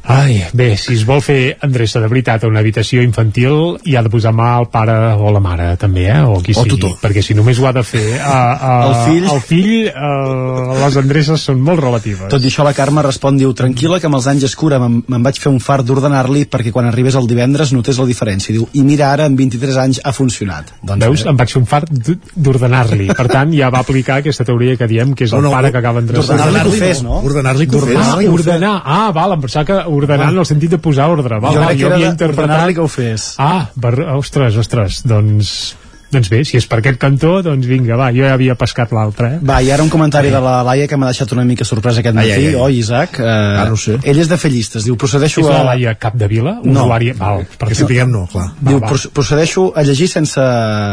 [0.06, 4.02] Ai, bé, si es vol fer endreça de veritat a una habitació infantil hi ha
[4.04, 6.18] de posar mà al pare o la mare també, eh?
[6.28, 6.98] o qui O sigui, tutor.
[7.00, 9.24] perquè si només ho ha de fer a, a, El fill.
[9.32, 13.54] el fill eh, les endreces són molt relatives Tot i això la Carme respon, diu,
[13.56, 16.84] tranquil·la que amb els anys es cura, me'n vaig fer un fart d'ordenar-li perquè quan
[16.90, 18.52] arribés el divendres notés la diferència.
[18.52, 20.74] Diu, i mira ara, amb 23 anys ha funcionat.
[20.82, 21.24] Doncs Veus?
[21.32, 21.88] Em vaig fer un fart
[22.36, 23.08] d'ordenar-li.
[23.14, 25.72] Per tant, ja va aplicar aquesta teoria que diem que és el No, no, pare
[25.72, 26.36] que acaba endreçant.
[26.38, 27.20] d'ordenar-li que ho fes, no?
[27.24, 27.96] Ordenar-li que ho fes.
[28.04, 28.74] Ah, ordenar.
[28.84, 31.38] Ah, val, em pensava que ordenar en el sentit de posar ordre.
[31.40, 33.34] Val, Jo crec que jo era havia de- ordenar-li que ho fes.
[33.38, 33.96] Ah, bar...
[34.18, 35.76] ostres, ostres, doncs...
[36.14, 39.32] Doncs bé, si és per aquest cantó, doncs vinga, va, jo ja havia pescat l'altre,
[39.34, 39.38] eh?
[39.42, 42.14] Va, i ara un comentari de la Laia que m'ha deixat una mica sorpresa aquest
[42.14, 42.54] Ai, matí, ai, ai.
[42.54, 43.16] oi, Isaac?
[43.18, 43.96] Eh, Ah, no ho sé.
[44.04, 45.56] Ell és de fer llistes, diu, procedeixo És a...
[45.56, 46.84] la Laia Capdevila, No.
[46.84, 47.16] usuària...
[47.18, 48.46] Val, per Que sapiguem no, clar.
[48.60, 48.92] Diu, va.
[48.92, 50.44] "Proce- procedeixo a llegir sense,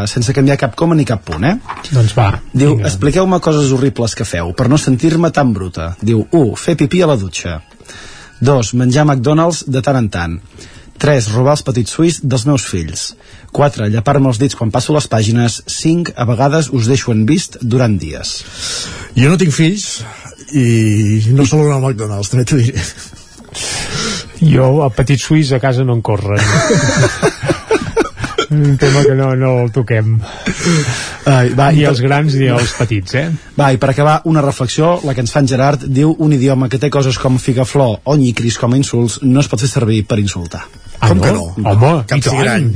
[0.10, 1.53] sense canviar cap coma ni cap punt, eh?
[1.91, 2.32] Doncs va.
[2.52, 5.91] Diu, expliqueu-me coses horribles que feu, per no sentir-me tan bruta.
[6.02, 6.56] Diu, 1.
[6.56, 7.60] Fer pipí a la dutxa.
[8.41, 8.73] 2.
[8.81, 10.38] Menjar McDonald's de tant en tant.
[11.01, 11.30] 3.
[11.34, 13.11] Robar els petits suís dels meus fills.
[13.57, 13.88] 4.
[13.93, 15.61] Llepar-me els dits quan passo les pàgines.
[15.69, 16.13] 5.
[16.18, 18.35] A vegades us deixo en vist durant dies.
[19.18, 20.03] Jo no tinc fills
[20.53, 22.84] i no saludo al McDonald's, també t'ho diré.
[24.41, 26.41] Jo, el petit suís a casa no en corren.
[28.52, 30.18] un tema que no, no el toquem.
[31.26, 33.26] Ai, va, Ni i, els grans ni els petits, eh?
[33.57, 36.69] va, i per acabar, una reflexió, la que ens fa en Gerard, diu un idioma
[36.69, 40.03] que té coses com figaflor o nyicris com a insults no es pot fer servir
[40.07, 40.65] per insultar.
[41.02, 41.48] Ah, Com que no?
[41.57, 42.68] Home, Cap i tant.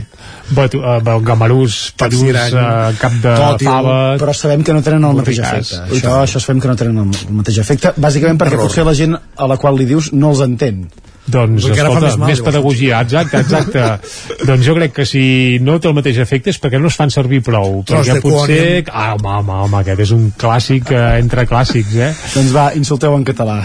[0.55, 3.97] Batu, uh, gamarús, Cap perús, uh, cap de Tòtil, fava...
[4.21, 5.83] però sabem que no tenen el mateix efecte.
[5.93, 8.69] Això, això sabem que no tenen el, el mateix efecte, bàsicament perquè Error.
[8.69, 10.87] potser la gent a la qual li dius no els entén.
[11.25, 13.85] Doncs, Perquè ara fa escolta, més mal, més pedagogia, exacte, exacte.
[14.49, 15.23] doncs jo crec que si
[15.65, 17.79] no té el mateix efecte és perquè no es fan servir prou.
[17.87, 18.83] Tros perquè de potser...
[18.91, 22.11] Ah, home, home, home, aquest és un clàssic eh, entre clàssics, eh?
[22.35, 23.57] Doncs va, insulteu en català.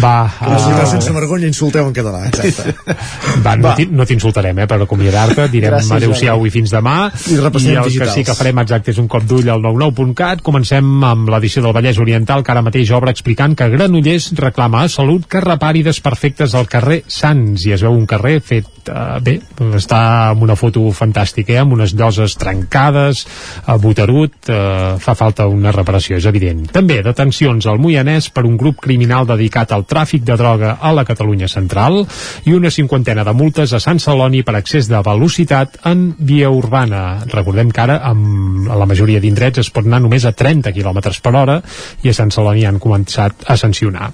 [0.00, 0.54] Va, uh...
[0.56, 2.72] uh, sense vergonya insulteu en català, exacte.
[3.44, 5.50] va, no t'hi- no t'insultarem, eh, per acomiadar-te.
[5.52, 6.96] Direm Gràcies, adeu-siau i fins demà.
[7.28, 8.14] I repassem I el digitals.
[8.14, 10.40] que sí que farem exacte és un cop d'ull al 99.cat.
[10.46, 14.88] Comencem amb l'edició del Vallès Oriental, que ara mateix obre explicant que Granollers reclama a
[14.88, 17.66] Salut que repari desperfectes al carrer Sants.
[17.66, 19.36] I es veu un carrer fet, uh, bé,
[19.76, 23.24] està amb una foto fantàstica, eh, amb unes lloses trencades,
[23.66, 26.66] uh, boterut, uh, fa falta una reparació, és evident.
[26.72, 31.04] També detencions al Moianès per un grup criminal dedicat al tràfic de droga a la
[31.08, 32.04] Catalunya central
[32.46, 37.24] i una cinquantena de multes a Sant Celoni per excés de velocitat en via urbana.
[37.30, 41.34] Recordem que ara amb la majoria d'indrets es pot anar només a 30 km per
[41.34, 41.60] hora
[42.02, 44.10] i a Sant Celoni han començat a sancionar.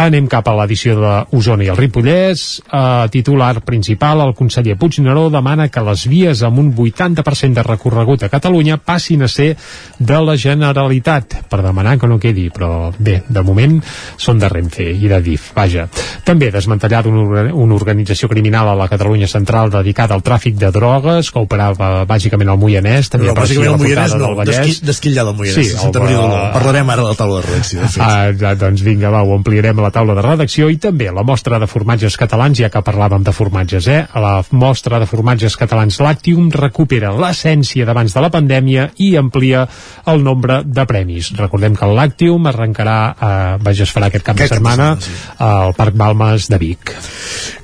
[0.00, 2.62] Anem cap a l'edició d'Osona i el Ripollès.
[2.70, 8.22] A titular principal, el conseller Puigneró demana que les vies amb un 80% de recorregut
[8.22, 9.56] a Catalunya passin a ser
[9.98, 13.80] de la Generalitat, per demanar que no quedi, però bé, de moment
[14.16, 15.88] són de Renfe i de DIF, vaja.
[16.24, 21.30] També desmantellat una, una organització criminal a la Catalunya central dedicada al tràfic de drogues,
[21.30, 24.80] que operava bàsicament al Moianès, també No, bàsicament a el la Moianès no, Vallès.
[24.84, 26.52] d'esquillar del Moianès, Sí, el- Maria d'Oló.
[26.54, 27.80] Parlarem ara de la taula de redacció.
[28.00, 31.58] Ah, doncs vinga, va, ho ampliarem a la taula de redacció i també la mostra
[31.58, 34.04] de format formatges catalans, ja que parlàvem de formatges, eh?
[34.14, 39.64] La mostra de formatges catalans Lactium recupera l'essència d'abans de la pandèmia i amplia
[40.06, 41.32] el nombre de premis.
[41.34, 45.42] Recordem que el Lactium arrencarà, eh, vaja, es farà aquest cap Aquest de setmana setmana,
[45.50, 46.94] al Parc Balmes de Vic.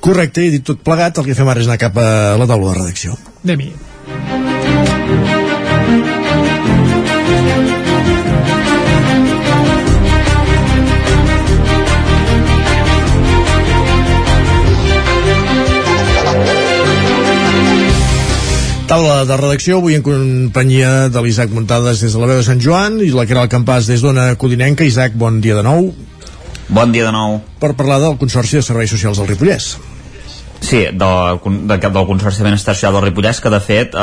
[0.03, 2.73] Correcte, i dit tot plegat, el que fem ara és anar cap a la taula
[2.73, 3.15] de redacció.
[3.45, 5.36] Anem-hi.
[18.87, 22.61] Taula de redacció, avui en companyia de l'Isaac Muntades des de la veu de Sant
[22.63, 24.87] Joan i la Caral Campàs des d'Ona Codinenca.
[24.87, 25.89] Isaac, bon dia de nou.
[26.71, 27.41] Bon dia de nou.
[27.59, 29.73] Per parlar del Consorci de Serveis Socials del Ripollès.
[30.59, 34.01] Sí, del, de, del Consorci de Benestar Social del Ripollès, que de fet eh,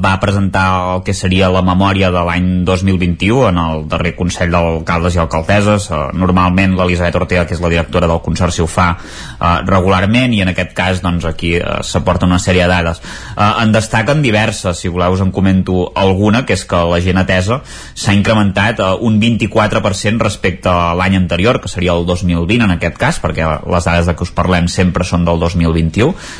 [0.00, 5.16] va presentar el que seria la memòria de l'any 2021 en el darrer Consell d'Alcaldes
[5.18, 5.88] i Alcaldesses.
[5.90, 10.40] Eh, normalment l'Elisabet Ortega, que és la directora del Consorci, ho fa eh, regularment i
[10.44, 13.02] en aquest cas doncs, aquí eh, s'aporta una sèrie de dades.
[13.34, 17.20] Eh, en destaquen diverses, si voleu us en comento alguna, que és que la gent
[17.20, 17.60] atesa
[17.92, 22.96] s'ha incrementat eh, un 24% respecte a l'any anterior, que seria el 2020 en aquest
[23.02, 25.95] cas, perquè les dades de què us parlem sempre són del 2021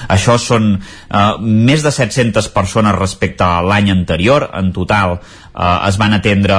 [0.09, 4.51] això són eh, més de 700 persones respecte a l'any anterior.
[4.57, 5.17] En total
[5.57, 6.57] eh, es van atendre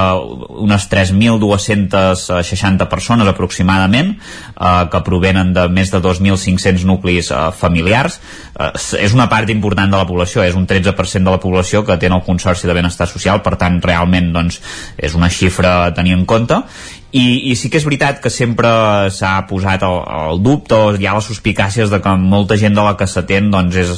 [0.64, 8.20] unes 3.260 persones aproximadament, eh, que provenen de més de 2.500 nuclis eh, familiars.
[8.58, 8.72] Eh,
[9.04, 12.10] és una part important de la població, és un 13% de la població que té
[12.10, 14.60] el Consorci de Benestar Social, per tant, realment doncs,
[14.96, 16.62] és una xifra a tenir en compte
[17.10, 18.68] i, i sí que és veritat que sempre
[19.14, 19.98] s'ha posat el,
[20.28, 23.48] el dubte o hi ha les suspicàcies de que molta gent de la que s'atén
[23.52, 23.92] doncs és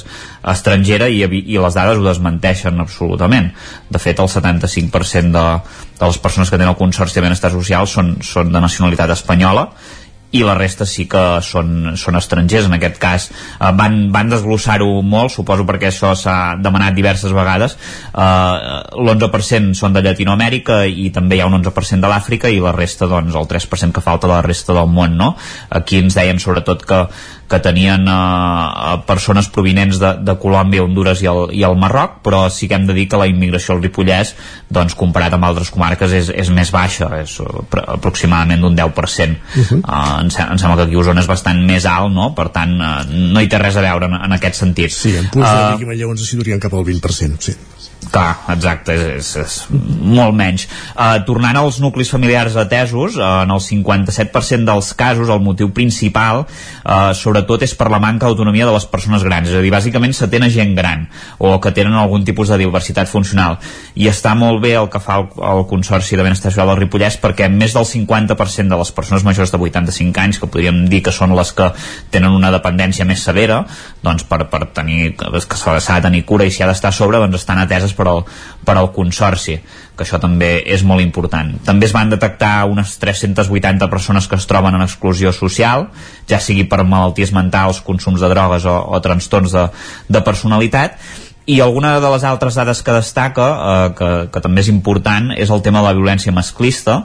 [0.52, 3.50] estrangera i, i les dades ho desmenteixen absolutament.
[3.90, 5.46] De fet el 75% de,
[5.98, 9.66] de les persones que tenen el Consorci de Benestar Social són, són de nacionalitat espanyola
[10.30, 15.00] i la resta sí que són, són estrangers en aquest cas eh, van, van desglossar-ho
[15.02, 18.22] molt suposo perquè això s'ha demanat diverses vegades eh,
[19.00, 23.10] l'11% són de Llatinoamèrica i també hi ha un 11% de l'Àfrica i la resta
[23.10, 25.34] doncs el 3% que falta de la resta del món no?
[25.68, 27.04] aquí ens deien sobretot que
[27.50, 32.44] que tenien eh, persones provinents de, de Colòmbia, Honduras i el, i el Marroc, però
[32.52, 34.34] sí que hem de dir que la immigració al Ripollès,
[34.70, 37.36] doncs, comparat amb altres comarques, és, és més baixa, és
[37.80, 39.34] aproximadament d'un 10%.
[39.40, 39.80] Uh -huh.
[39.82, 42.34] uh, em, em sembla que aquí Osona és bastant més alt, no?
[42.34, 44.92] Per tant, uh, no hi té res a veure en, en aquest sentit.
[44.92, 47.56] Sí, en punts uh, de Vic i Manlleu ens situarien cap al 20%, sí.
[48.10, 50.64] Clar, exacte, és, és, és molt menys.
[50.96, 56.42] Uh, tornant als nuclis familiars atesos, uh, en el 57% dels casos el motiu principal
[56.42, 60.14] uh, sobretot és per la manca d'autonomia de les persones grans, és a dir, bàsicament
[60.16, 61.06] s'atén a gent gran
[61.38, 63.60] o que tenen algun tipus de diversitat funcional.
[63.94, 67.20] I està molt bé el que fa el, el Consorci de Benestar Social del Ripollès
[67.22, 71.14] perquè més del 50% de les persones majors de 85 anys, que podríem dir que
[71.14, 71.70] són les que
[72.10, 73.62] tenen una dependència més severa,
[74.02, 77.22] doncs per, per tenir, que s'ha de tenir cura i s'hi ha d'estar a sobre,
[77.22, 78.24] doncs estan ateses per al,
[78.64, 79.60] per al Consorci
[80.00, 81.50] que això també és molt important.
[81.66, 85.90] També es van detectar unes 380 persones que es troben en exclusió social,
[86.30, 89.66] ja sigui per malalties mentals, consums de drogues o, o trastorns de,
[90.08, 90.96] de personalitat,
[91.50, 95.52] i alguna de les altres dades que destaca, eh, que, que també és important, és
[95.52, 97.02] el tema de la violència masclista,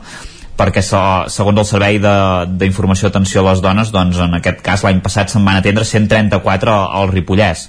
[0.56, 5.34] perquè segons el Servei d'Informació Atenció a les Dones doncs en aquest cas l'any passat
[5.34, 7.66] se'n van atendre 134 al Ripollès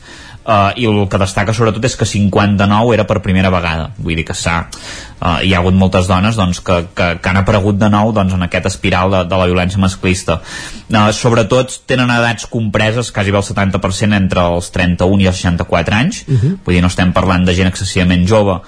[0.47, 3.91] uh, i el que destaca sobretot és que 59 era per primera vegada.
[3.99, 7.43] Vull dir que s'ha uh, hi ha hagut moltes dones doncs, que, que, que han
[7.43, 10.41] aparegut de nou doncs, en aquest espiral de, de la violència masclista.
[10.89, 16.01] Uh, sobretot tenen edats compreses quasi bé el 70% entre els 31 i els 64
[16.03, 16.25] anys.
[16.27, 16.57] Uh -huh.
[16.65, 18.61] vull dir no estem parlant de gent excessivament jove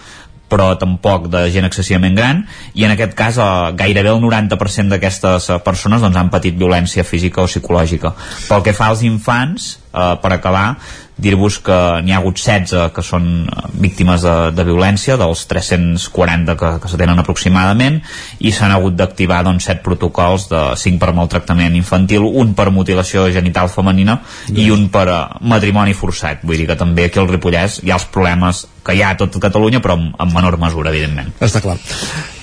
[0.49, 2.47] però tampoc de gent excessivament gran.
[2.75, 7.43] I en aquest cas eh, gairebé el 90% d'aquestes persones doncs, han patit violència física
[7.43, 8.15] o psicològica.
[8.49, 10.79] Pel que fa als infants eh, per acabar
[11.19, 16.57] dir-vos que n'hi ha hagut 16 que són eh, víctimes de, de violència dels 340
[16.59, 18.01] que, que s'atenen aproximadament
[18.39, 23.27] i s'han hagut d'activar doncs, 7 protocols de 5 per maltractament infantil un per mutilació
[23.35, 24.63] genital femenina yes.
[24.63, 26.45] i un per uh, matrimoni forçat.
[26.47, 29.19] Vull dir que també aquí al Ripollès hi ha els problemes que hi ha a
[29.19, 31.35] tot Catalunya però en, en menor mesura evidentment.
[31.45, 31.77] Està clar.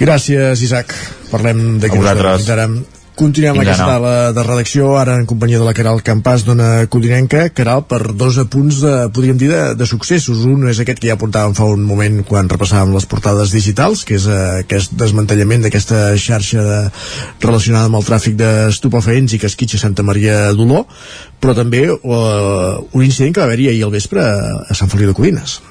[0.01, 0.93] Gràcies Isaac.
[1.31, 2.67] Parlem d'aquí uns ara
[3.15, 3.93] Continuem Fins aquesta ara.
[3.95, 7.45] sala de redacció, ara en companyia de la Caral Campàs, dona Codinenca.
[7.55, 10.43] Caral, per dos apunts, de, podríem dir, de, de successos.
[10.49, 14.17] Un és aquest que ja apuntàvem fa un moment quan repassàvem les portades digitals, que
[14.19, 16.81] és eh, aquest desmantellament d'aquesta xarxa de,
[17.45, 20.83] relacionada amb el tràfic d'estupefaents i que esquitxa Santa Maria d'Oló,
[21.39, 25.15] però també eh, un incident que va haver-hi ahir al vespre a Sant Feliu de
[25.15, 25.61] Codines.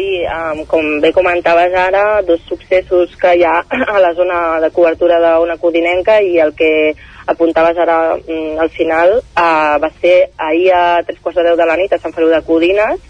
[0.00, 4.70] Sí, um, com bé comentaves ara, dos successos que hi ha a la zona de
[4.70, 6.94] cobertura d'una codinenca i el que
[7.26, 11.66] apuntaves ara mm, al final uh, va ser ahir a tres quarts de deu de
[11.68, 13.00] la nit a Sant Feliu de Codines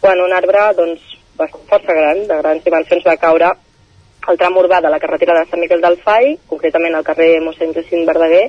[0.00, 1.02] quan un arbre doncs,
[1.38, 3.52] força gran, de grans dimensions, va caure
[4.22, 7.72] al tram urbà de la carretera de Sant Miquel del Fai, concretament al carrer mossèn
[7.74, 8.48] Jacint Verdaguer,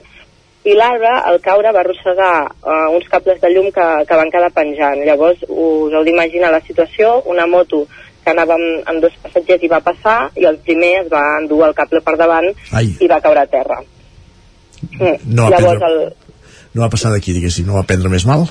[0.64, 4.52] i l'arbre, al caure, va arrossegar uh, uns cables de llum que, que van quedar
[4.56, 5.02] penjant.
[5.03, 7.84] Llavors, us heu d'imaginar la situació, una moto
[8.23, 11.65] que anava amb, amb dos passatgers i va passar, i el primer es va endur
[11.68, 12.94] el cable per davant Ai.
[12.95, 13.81] i va caure a terra.
[14.94, 15.18] Mm.
[15.35, 16.23] No va, Llavors, prendre, el,
[16.73, 18.48] no va passar d'aquí, diguéssim, no va prendre més mal?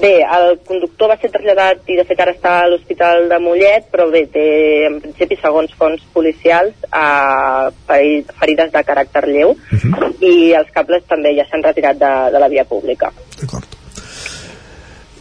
[0.00, 3.90] Bé, el conductor va ser traslladat i de fet ara està a l'Hospital de Mollet,
[3.92, 4.44] però bé, té
[4.86, 10.14] en principi, segons fons policials, eh, ferides de caràcter lleu uh -huh.
[10.24, 13.12] i els cables també ja s'han retirat de, de la via pública.
[13.40, 13.66] D'acord.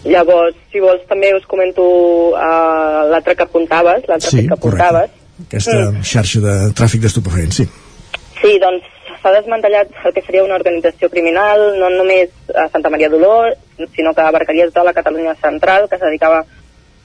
[0.06, 5.10] Llavors, si vols també us comento uh, l'altre que apuntaves, l'altre Sí, que apuntaves.
[5.48, 6.04] Aquesta Mm.
[6.04, 7.68] xarxa de tràfic d'estupefaents, sí.
[8.40, 8.86] Sí, doncs
[9.20, 13.56] s'ha desmantellat el que seria una organització criminal, no només a Santa Maria d'Olor,
[13.96, 16.46] sinó que abarcaria tota la Catalunya central, que es dedicava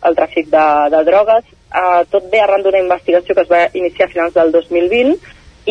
[0.04, 1.48] al tràfic de, de drogues.
[1.74, 5.16] Uh, tot ve arran d'una investigació que es va iniciar a finals del 2020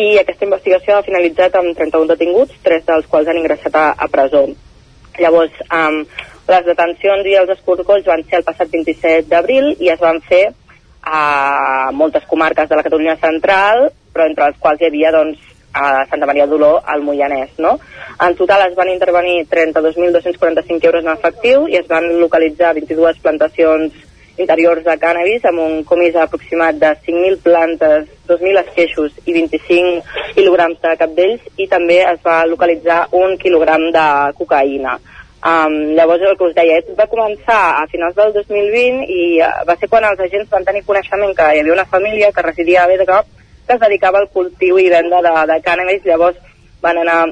[0.04, 4.08] i aquesta investigació ha finalitzat amb 31 detinguts, tres dels quals han ingressat a, a
[4.12, 4.44] presó.
[5.22, 6.02] Llavors, um,
[6.50, 10.48] les detencions i els escorcolls van ser el passat 27 d'abril i es van fer
[11.04, 16.06] a moltes comarques de la Catalunya central, però entre les quals hi havia doncs, a
[16.06, 17.58] Santa Maria d'Oló, al Moianès.
[17.58, 17.76] No?
[18.24, 23.92] En total es van intervenir 32.245 euros en efectiu i es van localitzar 22 plantacions
[24.36, 30.80] interiors de cannabis amb un comís aproximat de 5.000 plantes, 2.000 esqueixos i 25 quilograms
[30.82, 34.06] de capdells i també es va localitzar un quilogram de
[34.38, 34.98] cocaïna.
[35.44, 39.50] Um, llavors el que us deia, tot va començar a finals del 2020 i uh,
[39.68, 42.84] va ser quan els agents van tenir coneixement que hi havia una família que residia
[42.84, 43.18] a Berga
[43.66, 46.38] que es dedicava al cultiu i venda de, de cànnabis, llavors
[46.84, 47.22] van anar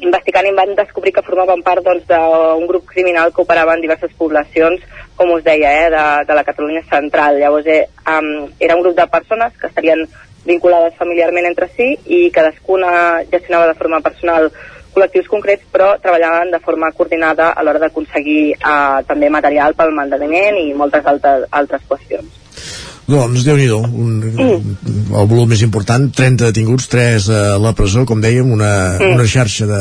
[0.00, 4.12] investigant i van descobrir que formaven part doncs, d'un grup criminal que operava en diverses
[4.16, 4.82] poblacions,
[5.16, 7.38] com us deia, eh, de, de la Catalunya central.
[7.40, 10.06] Llavors eh, um, era un grup de persones que estarien
[10.46, 14.48] vinculades familiarment entre si i cadascuna gestionava de forma personal
[14.94, 20.58] col·lectius concrets, però treballaven de forma coordinada a l'hora d'aconseguir eh, també material pel manteniment
[20.64, 22.49] i moltes altres, altres qüestions.
[23.10, 24.10] Doncs, déu nhi un,
[25.10, 28.70] el volum més important, 30 detinguts, 3 a la presó, com dèiem, una,
[29.00, 29.14] Mm.
[29.16, 29.80] una xarxa de,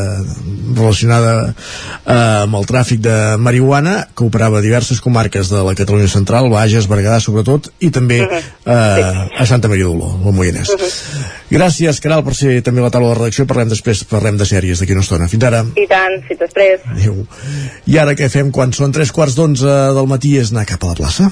[0.75, 6.49] relacionada eh, amb el tràfic de marihuana que operava diverses comarques de la Catalunya Central,
[6.49, 10.71] Bages, Berguedà sobretot, i també eh, a Santa Maria d'Oló, al Moianès.
[11.49, 13.45] Gràcies, Caral, per ser també la taula de redacció.
[13.49, 15.27] Parlem després, parlem de sèries d'aquí una estona.
[15.31, 15.63] Fins ara.
[15.75, 16.85] I tant, fins després.
[16.95, 17.23] Adéu.
[17.89, 20.93] I ara què fem quan són tres quarts d'onze del matí és anar cap a
[20.93, 21.31] la plaça?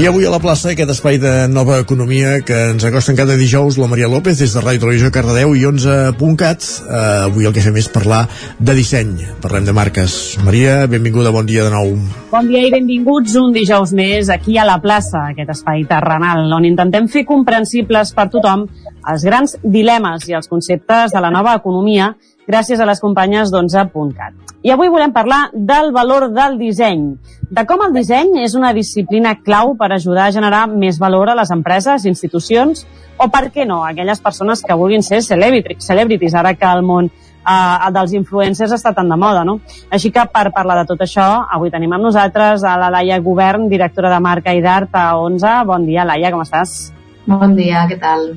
[0.00, 3.76] I avui a la plaça aquest espai de nova economia que ens acosten cada dijous
[3.76, 6.64] la Maria López des de Ràdio Televisió Cardedeu i 11.cat.
[6.86, 8.22] Uh, avui el que fem és parlar
[8.56, 9.10] de disseny.
[9.44, 10.14] Parlem de marques.
[10.46, 11.92] Maria, benvinguda, bon dia de nou.
[12.30, 16.64] Bon dia i benvinguts un dijous més aquí a la plaça, aquest espai terrenal, on
[16.64, 18.70] intentem fer comprensibles per tothom
[19.04, 22.14] els grans dilemes i els conceptes de la nova economia
[22.50, 24.50] gràcies a les companyes d'11.cat.
[24.60, 27.14] I avui volem parlar del valor del disseny,
[27.50, 31.34] de com el disseny és una disciplina clau per ajudar a generar més valor a
[31.38, 32.84] les empreses, institucions
[33.16, 37.08] o, per què no, a aquelles persones que vulguin ser celebrities, ara que el món
[37.10, 39.58] eh, dels influencers està tan de moda, no?
[39.90, 43.66] Així que per parlar de tot això, avui tenim amb nosaltres a la Laia Govern,
[43.72, 45.56] directora de marca i d'art a 11.
[45.72, 46.92] Bon dia, Laia, com estàs?
[47.26, 48.30] Bon dia, què tal?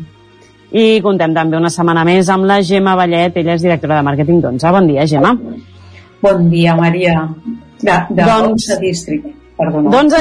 [0.73, 4.41] I contem també una setmana més amb la Gemma Vallet, ella és directora de màrqueting
[4.41, 4.71] d'11.
[4.73, 5.35] Bon dia, Gemma.
[6.23, 7.27] Bon dia, Maria.
[7.83, 9.27] De, de Doncs- 11 District,
[9.59, 9.91] perdona.
[9.93, 10.15] Doncs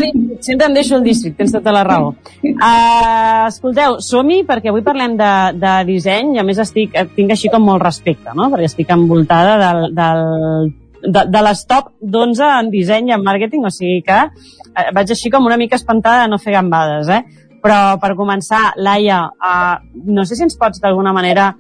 [0.45, 2.11] sempre em deixo el districte, tens tota la raó.
[2.43, 7.33] Uh, escolteu, som-hi perquè avui parlem de, de disseny i a més estic, eh, tinc
[7.33, 8.51] així com molt respecte, no?
[8.53, 10.73] perquè estic envoltada del, del,
[11.07, 15.15] de, de les top d'11 en disseny i en màrqueting, o sigui que eh, vaig
[15.15, 17.23] així com una mica espantada de no fer gambades, eh?
[17.63, 19.77] Però per començar, Laia, uh,
[20.11, 21.53] no sé si ens pots d'alguna manera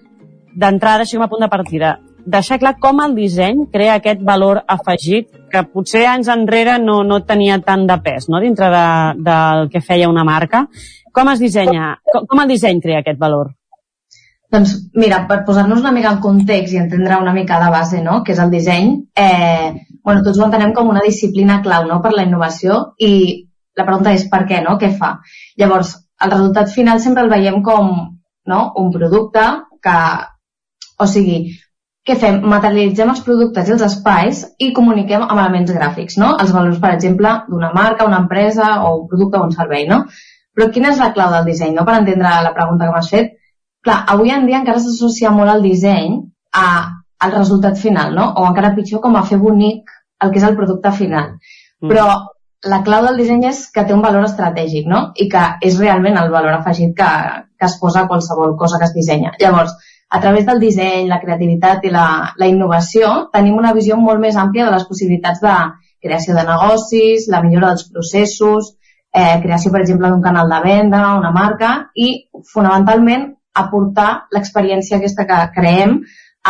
[0.59, 1.93] d'entrada, així com a punt de partida,
[2.25, 7.23] deixar clar com el disseny crea aquest valor afegit que potser anys enrere no, no
[7.27, 8.41] tenia tant de pes no?
[8.41, 8.85] dintre de,
[9.31, 10.67] del que feia una marca.
[11.13, 11.97] Com es dissenya?
[12.13, 13.53] Com, com el disseny crea aquest valor?
[14.53, 18.21] Doncs mira, per posar-nos una mica en context i entendre una mica la base, no?,
[18.25, 19.73] que és el disseny, eh,
[20.05, 23.13] bueno, tots ho entenem com una disciplina clau, no?, per la innovació i
[23.79, 24.77] la pregunta és per què, no?
[24.81, 25.17] Què fa?
[25.61, 27.93] Llavors, el resultat final sempre el veiem com
[28.47, 28.61] no?
[28.77, 29.45] un producte
[29.83, 29.99] que,
[30.99, 31.39] o sigui,
[32.07, 32.41] què fem?
[32.51, 36.33] Materialitzem els productes i els espais i comuniquem amb elements gràfics, no?
[36.43, 40.03] Els valors, per exemple, d'una marca, una empresa o un producte o un servei, no?
[40.53, 41.87] Però quina és la clau del disseny, no?
[41.87, 43.33] Per entendre la pregunta que m'has fet.
[43.87, 46.19] Clar, avui en dia encara s'associa molt el disseny
[46.59, 46.67] a,
[47.23, 48.29] al resultat final, no?
[48.39, 51.37] O encara pitjor, com a fer bonic el que és el producte final.
[51.83, 51.91] Mm.
[51.91, 52.07] Però
[52.65, 55.01] la clau del disseny és que té un valor estratègic, no?
[55.19, 57.11] I que és realment el valor afegit que,
[57.59, 59.33] que es posa a qualsevol cosa que es dissenya.
[59.41, 59.75] Llavors,
[60.13, 62.07] a través del disseny, la creativitat i la,
[62.39, 65.57] la innovació, tenim una visió molt més àmplia de les possibilitats de
[66.03, 68.75] creació de negocis, la millora dels processos,
[69.13, 75.27] eh, creació, per exemple, d'un canal de venda, una marca, i fonamentalment aportar l'experiència aquesta
[75.29, 76.01] que creem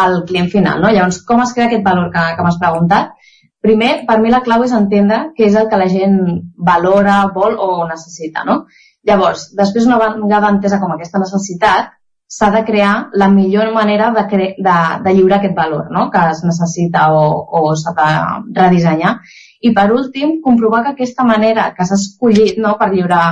[0.02, 0.80] al client final.
[0.80, 0.92] No?
[0.92, 3.16] Llavors, com es crea aquest valor que, que m'has preguntat?
[3.62, 6.16] Primer, per mi la clau és entendre què és el que la gent
[6.70, 8.64] valora, vol o necessita, no?
[9.06, 11.92] Llavors, després una vegada entesa com aquesta necessitat,
[12.32, 16.06] s'ha de crear la millor manera de, cre de, de lliurar aquest valor no?
[16.10, 17.24] que es necessita o,
[17.58, 18.06] o s'ha de
[18.60, 19.10] redissenyar.
[19.68, 23.26] I per últim, comprovar que aquesta manera que s'ha escollit no, per lliurar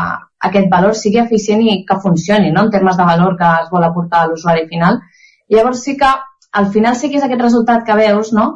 [0.50, 2.66] aquest valor sigui eficient i que funcioni no?
[2.66, 5.00] en termes de valor que es vol aportar a l'usuari final.
[5.48, 6.12] Llavors sí que
[6.60, 8.50] al final sí que és aquest resultat que veus, no?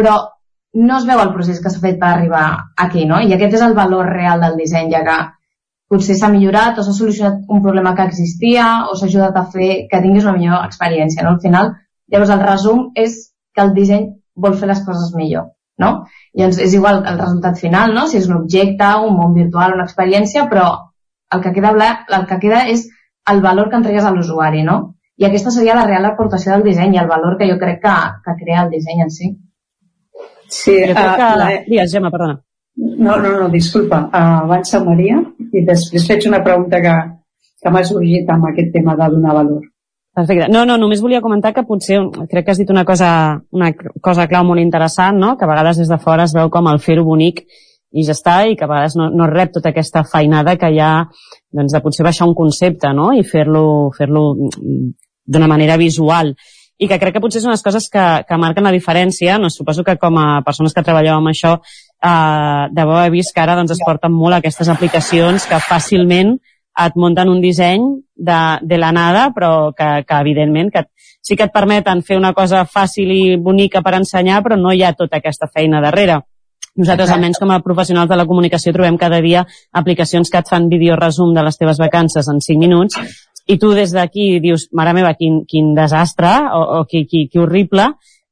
[0.00, 0.16] però
[0.72, 2.46] no es veu el procés que s'ha fet per arribar
[2.84, 3.20] aquí, no?
[3.20, 5.16] I aquest és el valor real del disseny, ja que
[5.90, 9.70] potser s'ha millorat o s'ha solucionat un problema que existia o s'ha ajudat a fer
[9.90, 11.34] que tinguis una millor experiència, no?
[11.34, 11.72] Al final,
[12.12, 13.16] llavors el resum és
[13.54, 14.06] que el disseny
[14.36, 15.50] vol fer les coses millor,
[15.82, 15.90] no?
[16.38, 18.06] Doncs és igual el resultat final, no?
[18.06, 20.70] Si és un objecte, un món virtual, una experiència, però
[21.34, 21.74] el que queda,
[22.20, 22.86] el que queda és
[23.30, 24.80] el valor que entregues a l'usuari, no?
[25.18, 27.96] I aquesta seria la real aportació del disseny i el valor que jo crec que,
[28.24, 29.26] que crea el disseny en si.
[29.26, 29.49] Sí,
[30.50, 31.32] jo crec uh, que...
[31.40, 31.48] La...
[31.66, 32.40] Digues, Gemma, perdona.
[32.80, 34.04] No, no, no, disculpa.
[34.08, 35.18] Uh, abans a Maria
[35.52, 36.96] i després faig una pregunta que,
[37.62, 39.66] que m'ha sorgit amb aquest tema de donar valor.
[40.16, 40.48] Perfecte.
[40.50, 42.00] No, no, només volia comentar que potser,
[42.30, 43.10] crec que has dit una cosa,
[43.54, 43.70] una
[44.02, 45.36] cosa clau molt interessant, no?
[45.38, 47.44] que a vegades des de fora es veu com el fer-ho bonic
[47.90, 50.80] i ja està, i que a vegades no, no rep tota aquesta feinada que hi
[50.82, 50.92] ha
[51.54, 53.12] doncs, de potser baixar un concepte no?
[53.14, 53.64] i fer-lo
[53.96, 54.50] fer, -lo,
[55.30, 56.34] d'una manera visual
[56.80, 59.36] i que crec que potser són les coses que, que marquen la diferència.
[59.38, 63.42] No, suposo que com a persones que treballeu amb això eh, deveu haver vist que
[63.42, 66.38] ara doncs, es porten molt aquestes aplicacions que fàcilment
[66.80, 67.84] et munten un disseny
[68.16, 70.86] de, de la nada, però que, que evidentment que
[71.20, 74.84] sí que et permeten fer una cosa fàcil i bonica per ensenyar, però no hi
[74.86, 76.22] ha tota aquesta feina darrere.
[76.80, 79.42] Nosaltres, almenys com a professionals de la comunicació, trobem cada dia
[79.76, 82.96] aplicacions que et fan videoresum de les teves vacances en 5 minuts
[83.50, 87.40] i tu des d'aquí dius, mare meva, quin, quin desastre o, o qui, qui, qui
[87.42, 87.90] horrible,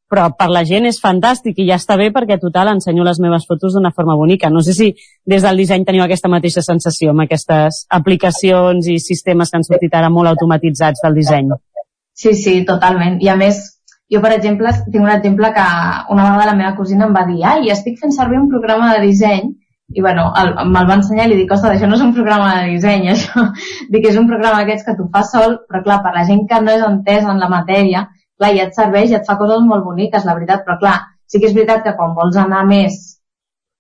[0.09, 3.45] però per la gent és fantàstic i ja està bé perquè total ensenyo les meves
[3.49, 4.49] fotos d'una forma bonica.
[4.51, 4.93] No sé si
[5.28, 9.95] des del disseny teniu aquesta mateixa sensació amb aquestes aplicacions i sistemes que han sortit
[9.95, 11.53] ara molt automatitzats del disseny.
[12.16, 13.20] Sí, sí, totalment.
[13.23, 13.61] I a més,
[14.11, 15.66] jo, per exemple, tinc un exemple que
[16.15, 19.05] una vegada la meva cosina em va dir ai, estic fent servir un programa de
[19.05, 19.53] disseny
[19.89, 20.27] i bueno,
[20.69, 23.47] me'l va ensenyar i li dic, ostres, això no és un programa de disseny, això.
[23.93, 26.60] dic, és un programa d'aquests que tu fas sol, però clar, per la gent que
[26.65, 28.06] no és entesa en la matèria,
[28.39, 30.97] clar, ja et serveix, ja et fa coses molt boniques, la veritat, però clar,
[31.27, 32.98] sí que és veritat que quan vols anar més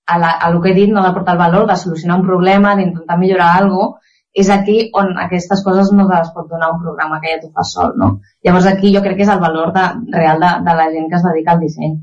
[0.08, 2.26] a, la, a el que he dit, no de portar el valor, de solucionar un
[2.26, 4.04] problema, d'intentar millorar alguna cosa,
[4.38, 7.48] és aquí on aquestes coses no te les pot donar un programa que ja tu
[7.50, 8.10] fas sol, no?
[8.44, 11.18] Llavors aquí jo crec que és el valor de, real de, de la gent que
[11.18, 11.96] es dedica al disseny.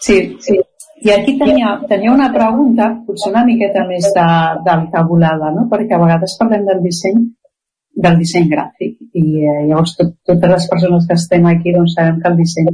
[0.00, 0.58] Sí, sí.
[1.02, 4.26] I aquí tenia, tenia una pregunta, potser una miqueta més de,
[4.66, 5.66] d'altabulada, no?
[5.70, 7.22] perquè a vegades parlem del disseny
[8.04, 12.20] del disseny gràfic i eh, llavors tot, totes les persones que estem aquí doncs sabem
[12.22, 12.70] que el disseny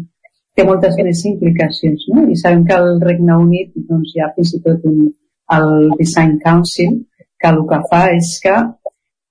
[0.55, 2.27] té moltes més implicacions no?
[2.31, 5.09] i sabem que al Regne Unit doncs, hi ha fins i tot un,
[5.57, 7.01] el Design Council
[7.39, 8.55] que el que fa és que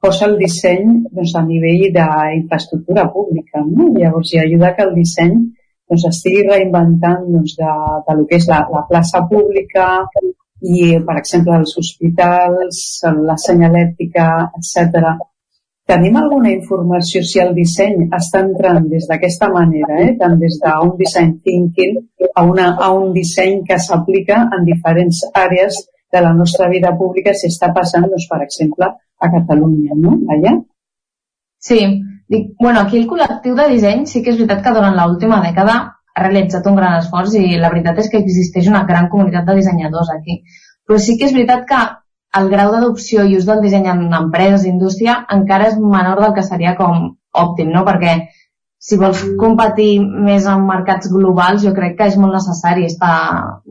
[0.04, 3.94] posa el disseny doncs, a nivell d'infraestructura pública no?
[3.96, 5.40] llavors hi ajuda que el disseny
[5.90, 7.72] doncs, estigui reinventant doncs, de,
[8.08, 9.88] de lo que és la, la plaça pública
[10.62, 12.84] i, per exemple, els hospitals,
[13.30, 14.28] la senyalètica,
[14.60, 15.18] etc.
[15.88, 20.16] Tenim alguna informació si el disseny està entrant des d'aquesta manera, eh?
[20.20, 22.02] tant des d'un design thinking
[22.34, 25.80] a, una, a un disseny que s'aplica en diferents àrees
[26.12, 30.18] de la nostra vida pública si està passant, doncs, per exemple, a Catalunya, no?
[30.36, 30.58] Allà?
[31.64, 31.80] Sí,
[32.30, 35.76] Dic, bueno, aquí el col·lectiu de disseny sí que és veritat que durant l'última dècada
[36.18, 39.56] ha realitzat un gran esforç i la veritat és que existeix una gran comunitat de
[39.60, 40.42] dissenyadors aquí.
[40.88, 41.80] Però sí que és veritat que
[42.40, 46.36] el grau d'adopció i ús del disseny en empreses i indústria encara és menor del
[46.36, 47.14] que seria com
[47.46, 47.86] òptim, no?
[47.88, 48.18] Perquè
[48.88, 53.16] si vols competir més en mercats globals, jo crec que és molt necessari estar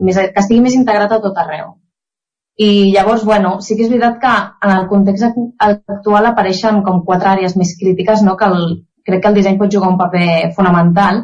[0.01, 1.75] més, que estigui més integrat a tot arreu.
[2.57, 4.33] I llavors, bueno, sí que és veritat que
[4.67, 5.27] en el context
[5.61, 8.33] actual apareixen com quatre àrees més crítiques, no?
[8.39, 8.63] que el,
[9.05, 11.21] crec que el disseny pot jugar un paper fonamental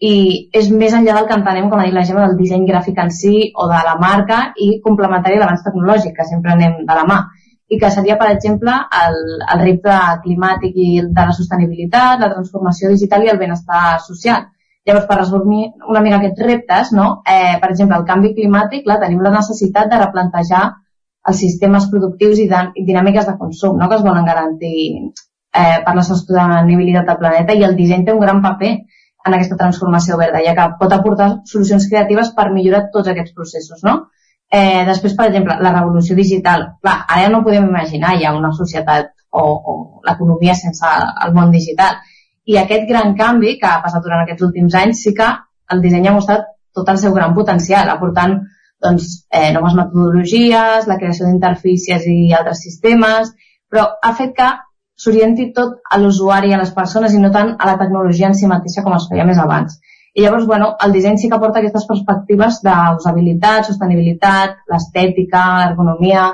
[0.00, 0.12] i
[0.56, 3.10] és més enllà del que entenem, com ha dit la Gemma, del disseny gràfic en
[3.12, 7.04] si o de la marca i complementari a l'avanç tecnològic, que sempre anem de la
[7.08, 7.18] mà
[7.70, 9.18] i que seria, per exemple, el,
[9.54, 14.48] el repte climàtic i de la sostenibilitat, la transformació digital i el benestar social.
[14.88, 17.08] Llavors, per resumir una mica aquests reptes, no?
[17.28, 20.62] eh, per exemple, el canvi climàtic, clar, tenim la necessitat de replantejar
[21.28, 23.90] els sistemes productius i, i dinàmiques de consum no?
[23.90, 24.76] que es volen garantir
[25.52, 28.72] eh, per la sostenibilitat del planeta i el disseny té un gran paper
[29.26, 33.82] en aquesta transformació verda, ja que pot aportar solucions creatives per millorar tots aquests processos,
[33.84, 33.98] no?
[34.50, 36.64] Eh, després, per exemple, la revolució digital.
[36.82, 39.74] Clar, ara no podem imaginar ja una societat o, o
[40.08, 40.88] l'economia sense
[41.26, 42.00] el món digital.
[42.46, 45.28] I aquest gran canvi que ha passat durant aquests últims anys sí que
[45.74, 48.38] el disseny ha mostrat tot el seu gran potencial, aportant
[48.80, 53.32] doncs, eh, noves metodologies, la creació d'interfícies i altres sistemes,
[53.70, 54.48] però ha fet que
[55.00, 58.48] s'orienti tot a l'usuari, a les persones i no tant a la tecnologia en si
[58.48, 59.78] mateixa com es feia més abans.
[60.14, 66.30] I llavors, bueno, el disseny sí que aporta aquestes perspectives d'usabilitat, sostenibilitat, l'estètica, l'ergonomia,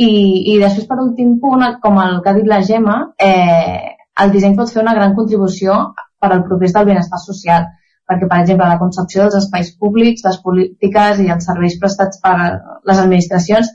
[0.00, 0.12] i,
[0.54, 4.56] i després, per últim punt, com el que ha dit la Gemma, eh, el disseny
[4.56, 5.78] pot fer una gran contribució
[6.20, 7.68] per al progrés del benestar social,
[8.08, 12.34] perquè, per exemple, la concepció dels espais públics, les polítiques i els serveis prestats per
[12.90, 13.70] les administracions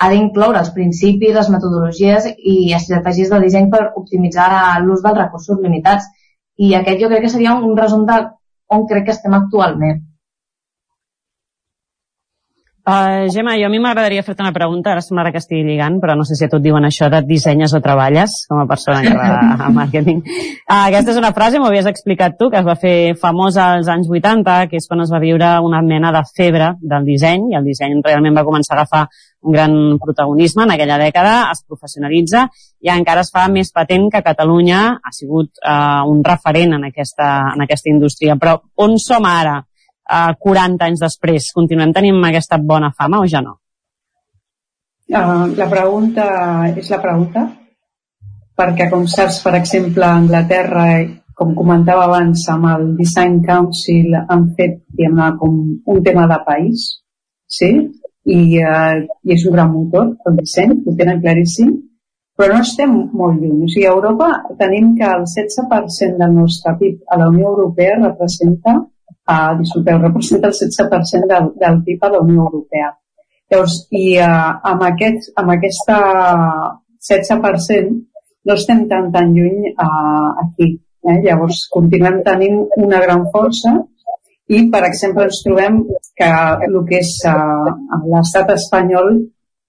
[0.00, 4.48] ha d'incloure els principis, les metodologies i estratègies de disseny per optimitzar
[4.86, 6.08] l'ús dels recursos limitats.
[6.56, 8.18] I aquest jo crec que seria un resum de
[8.74, 10.02] on crec que estem actualment.
[12.84, 16.12] Uh, Gemma, jo a mi m'agradaria fer-te una pregunta, ara semblarà que estigui lligant, però
[16.20, 19.00] no sé si a tu et diuen això de dissenyes o treballes com a persona
[19.00, 20.20] que va a màrqueting.
[20.20, 23.88] Uh, aquesta és una frase, m'ho havies explicat tu, que es va fer famosa als
[23.88, 27.56] anys 80, que és quan es va viure una mena de febre del disseny, i
[27.56, 29.06] el disseny realment va començar a agafar
[29.44, 29.72] un gran
[30.04, 32.50] protagonisme en aquella dècada, es professionalitza
[32.84, 37.54] i encara es fa més patent que Catalunya ha sigut uh, un referent en aquesta,
[37.56, 38.36] en aquesta indústria.
[38.36, 39.62] Però on som ara?
[40.10, 41.50] Uh, 40 anys després?
[41.56, 43.58] Continuem tenint aquesta bona fama o ja no?
[45.04, 46.24] Uh, la pregunta
[46.72, 47.44] és la pregunta
[48.56, 50.86] perquè com saps, per exemple, a Anglaterra,
[51.34, 55.56] com comentava abans, amb el Design Council han fet diguem com
[55.90, 56.86] un tema de país,
[57.50, 57.72] sí?
[58.24, 61.74] I, uh, i és un gran motor, el disseny, ho tenen claríssim,
[62.38, 63.66] però no estem molt lluny.
[63.66, 67.98] O sigui, a Europa tenim que el 16% del nostre PIB a la Unió Europea
[68.00, 68.78] representa
[69.30, 72.92] uh, disculpeu, representa el 16% del, del PIB a la Unió Europea.
[73.50, 75.98] Llavors, i uh, amb, aquest, amb aquesta
[77.10, 77.92] 16%
[78.44, 80.70] no estem tan tan lluny uh, aquí.
[81.04, 81.18] Eh?
[81.24, 83.74] Llavors, continuem tenint una gran força
[84.48, 85.78] i, per exemple, ens trobem
[86.18, 86.32] que
[86.66, 87.70] el que és uh,
[88.10, 89.14] l'estat espanyol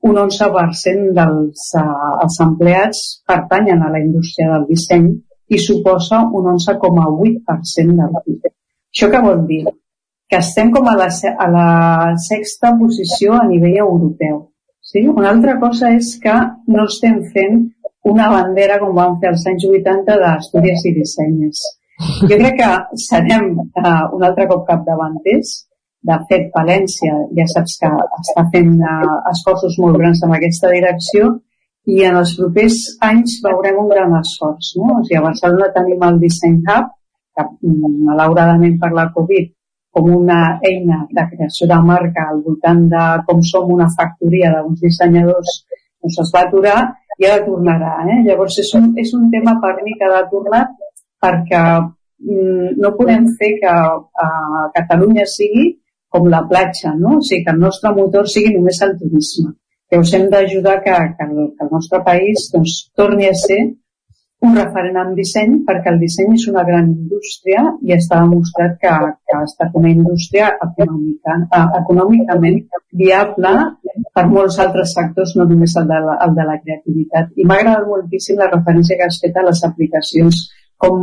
[0.06, 5.08] un 11% dels uh, els empleats pertanyen a la indústria del disseny
[5.56, 8.52] i suposa un 11,8% del PIB.
[8.96, 9.64] Això què vol dir?
[10.32, 11.70] Que estem com a la, a la
[12.26, 14.38] sexta posició a nivell europeu.
[14.80, 15.04] Sí?
[15.12, 16.36] Una altra cosa és que
[16.72, 17.66] no estem fent
[18.08, 21.64] una bandera com vam fer als anys 80 d'estudis i dissenyes.
[22.30, 22.72] Jo crec que
[23.04, 25.54] serem uh, un altre cop capdavanters.
[26.06, 27.92] De fet, València ja saps que
[28.22, 31.34] està fent uh, esforços molt grans en aquesta direcció
[31.92, 34.76] i en els propers anys veurem un gran esforç.
[34.80, 35.00] No?
[35.00, 36.95] O sigui, a Barcelona tenim el Design Hub,
[38.10, 39.52] malauradament per la Covid
[39.96, 44.82] com una eina de creació de marca al voltant de com som una factoria d'uns
[44.84, 45.54] dissenyadors
[46.04, 46.80] doncs es va aturar
[47.18, 47.94] i ara tornarà.
[48.12, 48.18] Eh?
[48.28, 50.64] Llavors és un, és un tema per mi que ha de tornar
[51.24, 53.76] perquè mm, no podem fer que
[54.26, 55.70] uh, Catalunya sigui
[56.12, 57.18] com la platja, no?
[57.20, 59.56] o sigui, que el nostre motor sigui només el turisme.
[59.92, 63.62] Llavors hem d'ajudar que, que, el, que el nostre país doncs, torni a ser
[64.44, 68.92] un referent en disseny perquè el disseny és una gran indústria i està demostrat que,
[69.26, 72.60] que ha estat una indústria econòmica, eh, econòmicament
[73.04, 73.54] viable
[74.18, 77.32] per molts altres sectors, no només el de la, el de la creativitat.
[77.40, 80.44] I m'ha agradat moltíssim la referència que has fet a les aplicacions,
[80.84, 81.02] com,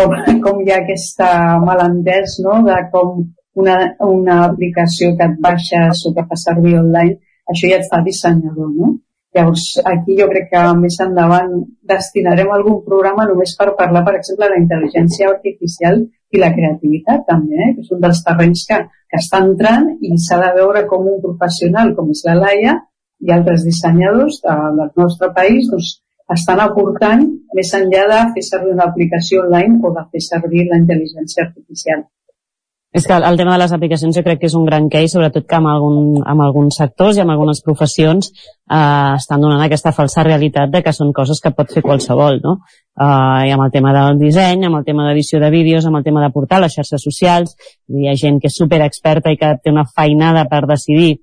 [0.00, 0.18] com,
[0.48, 1.30] com hi ha aquesta
[1.68, 2.60] malentès no?
[2.66, 3.24] de com
[3.60, 3.78] una,
[4.08, 7.20] una aplicació que et baixes o que fa servir online,
[7.52, 8.96] això ja et fa dissenyador, no?
[9.34, 11.54] Llavors, aquí jo crec que més endavant
[11.90, 15.98] destinarem algun programa només per parlar, per exemple, de la intel·ligència artificial
[16.34, 17.72] i la creativitat també, eh?
[17.74, 18.78] que és un dels terrenys que,
[19.10, 22.78] que està entrant i s'ha de veure com un professional com és la Laia
[23.24, 25.92] i altres dissenyadors de, del nostre país doncs,
[26.34, 27.26] estan aportant
[27.58, 32.06] més enllà de fer servir una aplicació online o de fer servir la intel·ligència artificial.
[32.94, 35.48] És que el tema de les aplicacions jo crec que és un gran case, sobretot
[35.50, 38.76] que amb, algun, amb alguns sectors i amb algunes professions eh,
[39.16, 42.60] estan donant aquesta falsa realitat de que són coses que pot fer qualsevol, no?
[42.94, 46.06] Eh, I amb el tema del disseny, amb el tema d'edició de vídeos, amb el
[46.06, 47.56] tema de portar les xarxes socials,
[47.90, 51.16] hi ha gent que és super experta i que té una feinada per decidir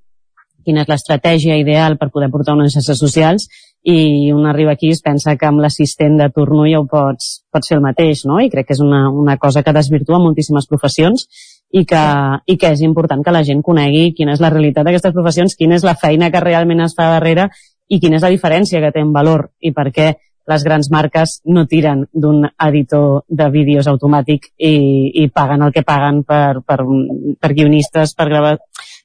[0.65, 3.47] quina és l'estratègia ideal per poder portar unes xarxes socials
[3.81, 7.31] i un arriba aquí i es pensa que amb l'assistent de turno ja ho pots,
[7.49, 8.37] pots fer el mateix, no?
[8.43, 11.25] I crec que és una, una cosa que desvirtua moltíssimes professions
[11.71, 12.01] i que,
[12.45, 15.77] i que és important que la gent conegui quina és la realitat d'aquestes professions, quina
[15.77, 17.47] és la feina que realment es fa darrere
[17.87, 20.11] i quina és la diferència que té en valor i per què
[20.51, 24.73] les grans marques no tiren d'un editor de vídeos automàtic i,
[25.23, 26.79] i paguen el que paguen per, per,
[27.39, 28.55] per guionistes, per, grava,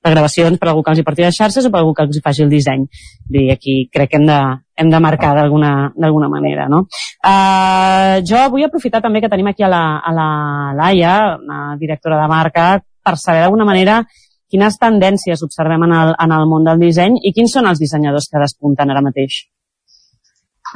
[0.02, 2.16] per gravacions, per algú que els hi porti les xarxes o per algú que els
[2.16, 2.86] hi faci el disseny.
[3.30, 4.40] I aquí crec que hem de,
[4.76, 6.68] hem de marcar d'alguna manera.
[6.68, 6.84] No?
[7.24, 10.28] Uh, jo vull aprofitar també que tenim aquí a la, a la
[10.76, 12.68] Laia, una directora de marca,
[13.06, 14.02] per saber d'alguna manera
[14.50, 18.28] quines tendències observem en el, en el món del disseny i quins són els dissenyadors
[18.30, 19.44] que despunten ara mateix.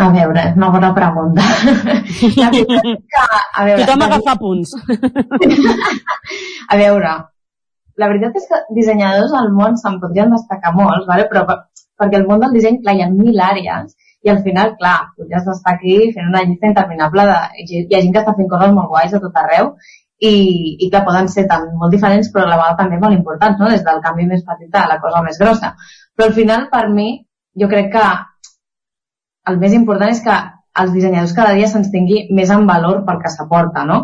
[0.00, 1.42] A veure, una bona pregunta.
[2.20, 4.74] que, a veure, Tothom agafa punts.
[6.72, 7.14] a veure,
[8.00, 11.26] la veritat és que dissenyadors al món se'n podrien destacar molts, vale?
[11.32, 11.58] però per,
[12.00, 15.48] perquè el món del disseny, clar, hi ha mil àrees i al final, clar, podries
[15.48, 17.38] estar aquí fent una llista interminable de...
[17.64, 19.70] Hi ha gent que està fent coses molt guais a tot arreu
[20.20, 20.32] i,
[20.84, 23.70] i que poden ser tant molt diferents però a la vegada també molt importants, no?
[23.72, 25.72] des del canvi més petit a la cosa més grossa.
[26.16, 27.08] Però al final, per mi,
[27.60, 28.06] jo crec que
[29.50, 30.36] el més important és que
[30.80, 34.02] els dissenyadors cada dia se'ns tingui més en valor pel que s'aporta, no?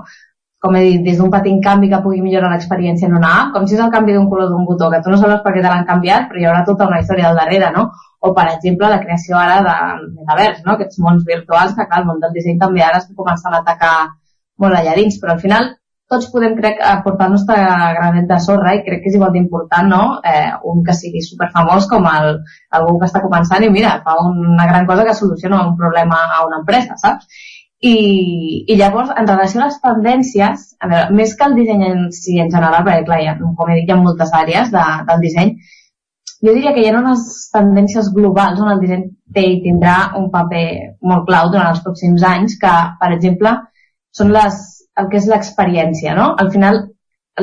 [0.66, 3.66] Com he dit, des d'un petit canvi que pugui millorar l'experiència en una app, com
[3.70, 5.70] si és el canvi d'un color d'un botó, que tu no saps per què te
[5.70, 7.84] l'han canviat, però hi haurà tota una història al darrere, no?
[8.18, 9.76] O, per exemple, la creació ara de
[10.18, 10.74] metavers, no?
[10.74, 13.97] Aquests mons virtuals que, clar, el món del disseny també ara està començant a atacar
[14.64, 15.70] molt allà dins, però al final
[16.10, 17.56] tots podem, crec, aportar el nostre
[17.98, 20.02] granet de sorra i crec que és igual d'important, no?
[20.32, 22.38] Eh, un que sigui superfamós com el,
[22.78, 26.44] algú que està començant i mira, fa una gran cosa que soluciona un problema a
[26.47, 27.26] una empresa, saps?
[27.85, 27.97] I,
[28.73, 32.39] i llavors, en relació a les tendències, a veure, més que el disseny en si
[32.40, 35.53] en general, perquè clar, ha, com he dit, hi ha moltes àrees de, del disseny,
[36.47, 39.05] jo diria que hi ha unes tendències globals on el disseny
[39.36, 40.66] té i tindrà un paper
[41.11, 43.53] molt clau durant els pròxims anys, que, per exemple,
[44.16, 44.61] són les,
[45.01, 46.31] el que és l'experiència, no?
[46.40, 46.85] Al final,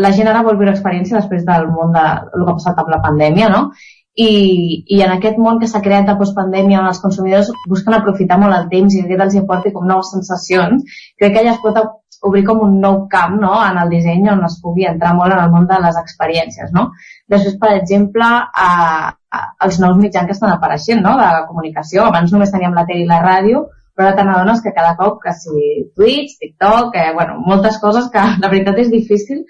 [0.06, 2.90] la gent ara vol viure experiència després del món de el que ha passat amb
[2.94, 3.68] la pandèmia, no?
[4.14, 8.38] I, i en aquest món que s'ha creat de postpandèmia on els consumidors busquen aprofitar
[8.42, 10.84] molt el temps i que els hi aporti com noves sensacions,
[11.18, 11.80] crec que allà es pot
[12.24, 13.54] obrir com un nou camp no?
[13.66, 16.72] en el disseny on es pugui entrar molt en el món de les experiències.
[16.76, 16.92] No?
[17.34, 18.28] Després, per exemple,
[18.68, 18.70] a,
[19.12, 21.18] a, els nous mitjans que estan apareixent no?
[21.20, 22.06] de la comunicació.
[22.06, 25.20] Abans només teníem la tele i la ràdio, però ara te n'adones que cada cop,
[25.26, 29.44] que si Twitch, TikTok, eh, bueno, moltes coses que la veritat és difícil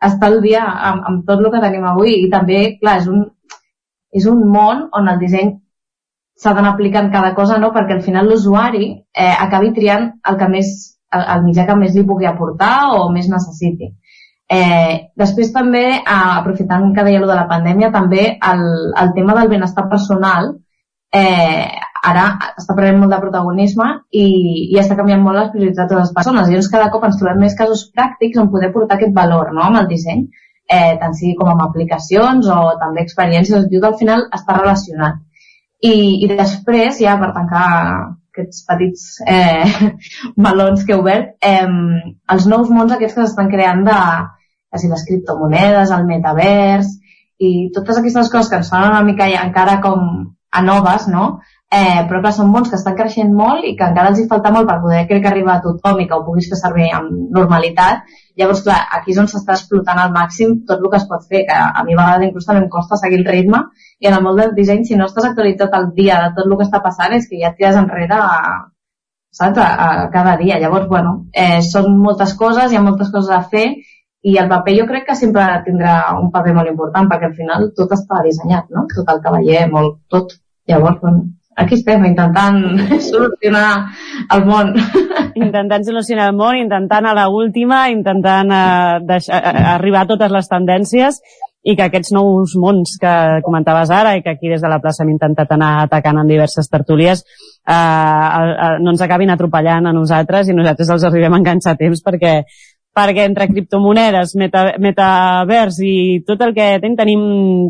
[0.00, 3.26] estar al dia amb, amb tot el que tenim avui i també, clar, és un,
[4.12, 5.52] és un món on el disseny
[6.40, 7.70] s'ha d'anar aplicant cada cosa, no?
[7.74, 10.70] perquè al final l'usuari eh, acabi triant el que més
[11.12, 13.90] el, el mitjà que més li pugui aportar o més necessiti.
[14.50, 18.64] Eh, després també, eh, aprofitant que deia de la pandèmia, també el,
[19.02, 20.54] el tema del benestar personal
[21.14, 21.68] eh,
[22.10, 22.24] ara
[22.56, 24.26] està prenent molt de protagonisme i,
[24.72, 26.48] i està canviant molt les prioritats de les persones.
[26.48, 29.82] Llavors cada cop ens trobem més casos pràctics on poder portar aquest valor no, amb
[29.82, 30.24] el disseny,
[30.70, 35.20] eh, tant sigui com amb aplicacions o també experiències, que al final està relacionat.
[35.80, 35.94] I,
[36.24, 37.66] i després, ja per tancar
[38.30, 39.90] aquests petits eh,
[40.46, 41.66] melons que he obert, eh,
[42.34, 44.00] els nous mons aquests que s'estan creant de,
[44.76, 46.90] de les criptomonedes, el metavers
[47.40, 50.06] i totes aquestes coses que ens fan una mica ja encara com
[50.50, 51.40] a noves, no?
[51.70, 54.50] Eh, però clar, són mons que estan creixent molt i que encara els hi falta
[54.50, 57.28] molt per poder crec que arribar a tothom i que ho puguis fer servir amb
[57.36, 58.08] normalitat.
[58.40, 61.44] Llavors, clar, aquí és on s'està explotant al màxim tot el que es pot fer,
[61.46, 63.62] que a mi a vegades inclús també em costa seguir el ritme
[64.02, 66.58] i en el món del disseny, si no estàs actualitzat al dia de tot el
[66.58, 68.42] que està passant, és que ja et tires enrere a,
[69.30, 69.62] saps?
[69.62, 70.58] A, a cada dia.
[70.58, 73.68] Llavors, bueno, eh, són moltes coses, hi ha moltes coses a fer
[74.26, 77.70] i el paper jo crec que sempre tindrà un paper molt important perquè al final
[77.76, 78.88] tot està dissenyat, no?
[78.90, 80.40] Tot el que veiem, molt, tot.
[80.68, 81.28] Llavors, bueno,
[81.60, 82.58] aquí estem intentant
[83.10, 83.92] solucionar
[84.32, 84.72] el món.
[85.34, 90.34] Intentant solucionar el món, intentant a la última, intentant eh, deixar, eh, arribar a totes
[90.34, 91.20] les tendències
[91.60, 93.14] i que aquests nous mons que
[93.44, 96.70] comentaves ara i que aquí des de la plaça hem intentat anar atacant en diverses
[96.72, 101.76] tertúlies eh, eh, no ens acabin atropellant a nosaltres i nosaltres els arribem a enganxar
[101.76, 102.38] a temps perquè
[102.96, 107.22] perquè entre criptomonedes, meta, metavers i tot el que tenim, tenim,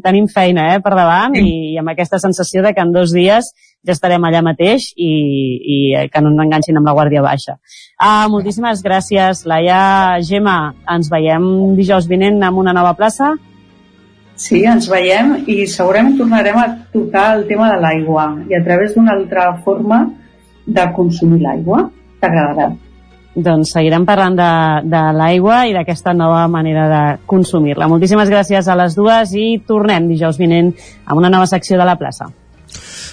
[0.05, 3.51] tenim feina eh, per davant i, i amb aquesta sensació de que en dos dies
[3.87, 5.11] ja estarem allà mateix i,
[5.75, 5.77] i
[6.13, 7.57] que no ens enganxin amb la Guàrdia Baixa.
[7.97, 10.19] Uh, moltíssimes gràcies, Laia.
[10.27, 11.47] Gemma, ens veiem
[11.79, 13.33] dijous vinent amb una nova plaça?
[14.41, 18.95] Sí, ens veiem i segurament tornarem a tocar el tema de l'aigua i a través
[18.97, 20.07] d'una altra forma
[20.67, 21.83] de consumir l'aigua.
[22.21, 22.71] T'agradarà.
[23.31, 24.51] Doncs seguirem parlant de,
[24.91, 27.89] de l'aigua i d'aquesta nova manera de consumir-la.
[27.89, 30.73] Moltíssimes gràcies a les dues i tornem dijous vinent
[31.07, 32.29] amb una nova secció de la plaça.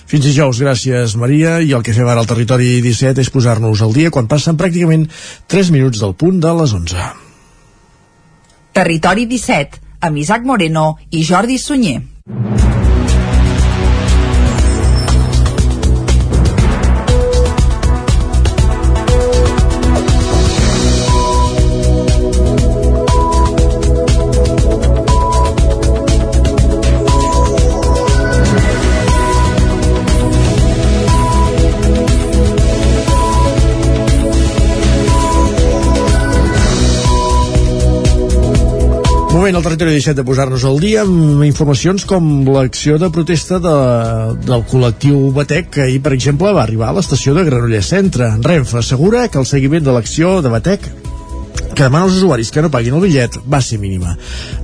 [0.08, 3.92] Fins dijous, gràcies Maria, i el que fem ara al Territori 17 és posar-nos al
[3.96, 5.04] dia quan passen pràcticament
[5.52, 7.10] 3 minuts del punt de les 11.
[8.78, 12.00] Territori 17, amb Isaac Moreno i Jordi Sunyer.
[39.38, 43.74] Moment al territori 17 de posar-nos al dia amb informacions com l'acció de protesta de,
[44.48, 48.32] del col·lectiu Batec que ahir, per exemple, va arribar a l'estació de Granollers Centre.
[48.42, 50.90] Renfe assegura que el seguiment de l'acció de Batec
[51.78, 54.16] que demana als usuaris que no paguin el bitllet va ser mínima.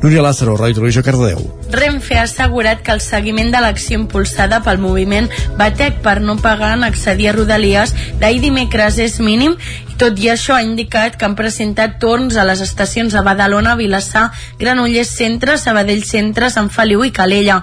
[0.02, 1.46] Núria Lázaro, Ràdio Televisió, Cardedeu.
[1.70, 5.30] Renfe ha assegurat que el seguiment de l'acció impulsada pel moviment
[5.60, 9.54] Batec per no pagar en accedir a Rodalies d'ahir dimecres és mínim
[10.02, 14.32] tot i això ha indicat que han presentat torns a les estacions de Badalona, Vilassar,
[14.60, 17.62] Granollers Centre, Sabadell Centre, Sant Feliu i Calella.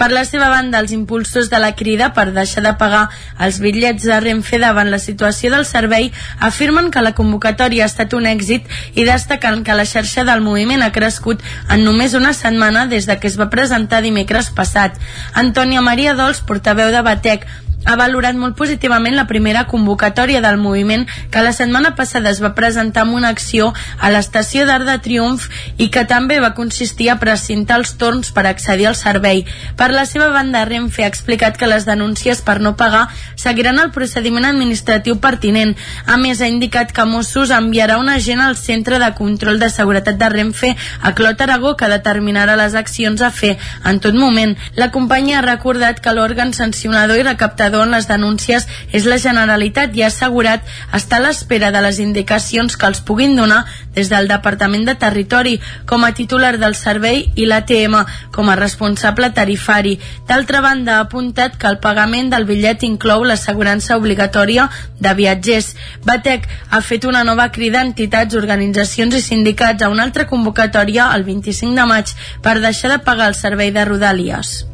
[0.00, 3.02] Per la seva banda, els impulsors de la crida per deixar de pagar
[3.46, 6.08] els bitllets de Renfe davant la situació del servei
[6.48, 8.64] afirmen que la convocatòria ha estat un èxit
[8.96, 13.18] i destaquen que la xarxa del moviment ha crescut en només una setmana des de
[13.20, 14.96] que es va presentar dimecres passat.
[15.34, 17.44] Antònia Maria Dols, portaveu de Batec,
[17.86, 22.52] ha valorat molt positivament la primera convocatòria del moviment que la setmana passada es va
[22.54, 25.46] presentar amb una acció a l'estació d'Arc de Triomf
[25.78, 29.46] i que també va consistir a precintar els torns per accedir al servei.
[29.76, 33.90] Per la seva banda, Renfe ha explicat que les denúncies per no pagar seguiran el
[33.96, 35.74] procediment administratiu pertinent.
[36.06, 40.20] A més, ha indicat que Mossos enviarà un agent al Centre de Control de Seguretat
[40.20, 44.56] de Renfe a Clot Aragó que determinarà les accions a fer en tot moment.
[44.76, 49.94] La companyia ha recordat que l'òrgan sancionador i recaptador en les denúncies és la Generalitat
[49.96, 50.66] i ha assegurat
[50.96, 53.64] estar a l'espera de les indicacions que els puguin donar
[53.94, 57.96] des del Departament de Territori com a titular del servei i l'ATM
[58.34, 59.98] com a responsable tarifari.
[60.28, 64.68] D'altra banda, ha apuntat que el pagament del bitllet inclou l'assegurança obligatòria
[64.98, 65.74] de viatgers.
[66.04, 71.10] Batec ha fet una nova crida a entitats, organitzacions i sindicats a una altra convocatòria
[71.14, 74.64] el 25 de maig per deixar de pagar el servei de Rodalies.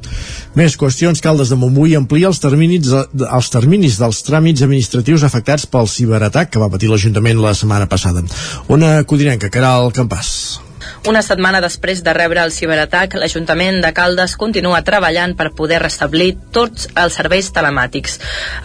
[0.57, 5.91] Més qüestions, Caldes de Montbui amplia els terminis, els terminis dels tràmits administratius afectats pel
[5.93, 8.25] ciberatac que va patir l'Ajuntament la setmana passada.
[8.73, 10.66] Una codinenca, Caral Campàs.
[11.07, 16.33] Una setmana després de rebre el ciberatac, l'Ajuntament de Caldes continua treballant per poder restablir
[16.51, 18.17] tots els serveis telemàtics.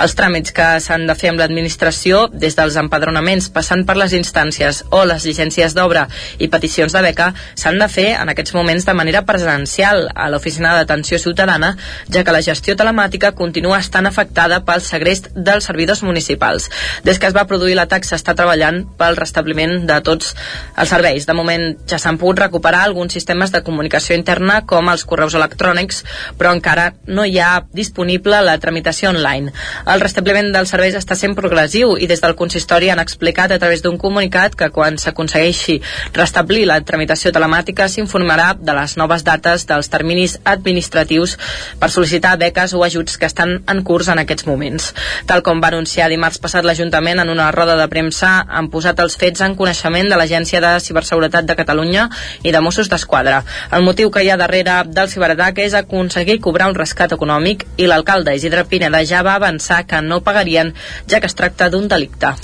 [0.01, 4.79] Els tràmits que s'han de fer amb l'administració, des dels empadronaments passant per les instàncies
[4.89, 6.07] o les llicències d'obra
[6.41, 10.73] i peticions de beca, s'han de fer en aquests moments de manera presencial a l'Oficina
[10.79, 11.75] d'Atenció Ciutadana,
[12.09, 16.71] ja que la gestió telemàtica continua estant afectada pel segrest dels servidors municipals.
[17.05, 20.33] Des que es va produir l'atac s'està treballant pel restabliment de tots
[20.73, 21.29] els serveis.
[21.29, 26.03] De moment ja s'han pogut recuperar alguns sistemes de comunicació interna com els correus electrònics,
[26.37, 29.51] però encara no hi ha disponible la tramitació online.
[29.85, 33.83] El restabliment dels serveis està sent progressiu i des del consistori han explicat a través
[33.83, 35.79] d'un comunicat que quan s'aconsegueixi
[36.13, 41.37] restablir la tramitació telemàtica s'informarà de les noves dates dels terminis administratius
[41.79, 44.91] per sol·licitar beques o ajuts que estan en curs en aquests moments.
[45.29, 49.17] Tal com va anunciar dimarts passat l'Ajuntament en una roda de premsa, han posat els
[49.19, 52.07] fets en coneixement de l'Agència de Ciberseguretat de Catalunya
[52.43, 53.43] i de Mossos d'Esquadra.
[53.71, 57.87] El motiu que hi ha darrere del ciberatac és aconseguir cobrar un rescat econòmic i
[57.89, 60.73] l'alcalde Isidre Pineda ja va avançar que no pagarien
[61.07, 62.35] ja que es tracta d'un delicte.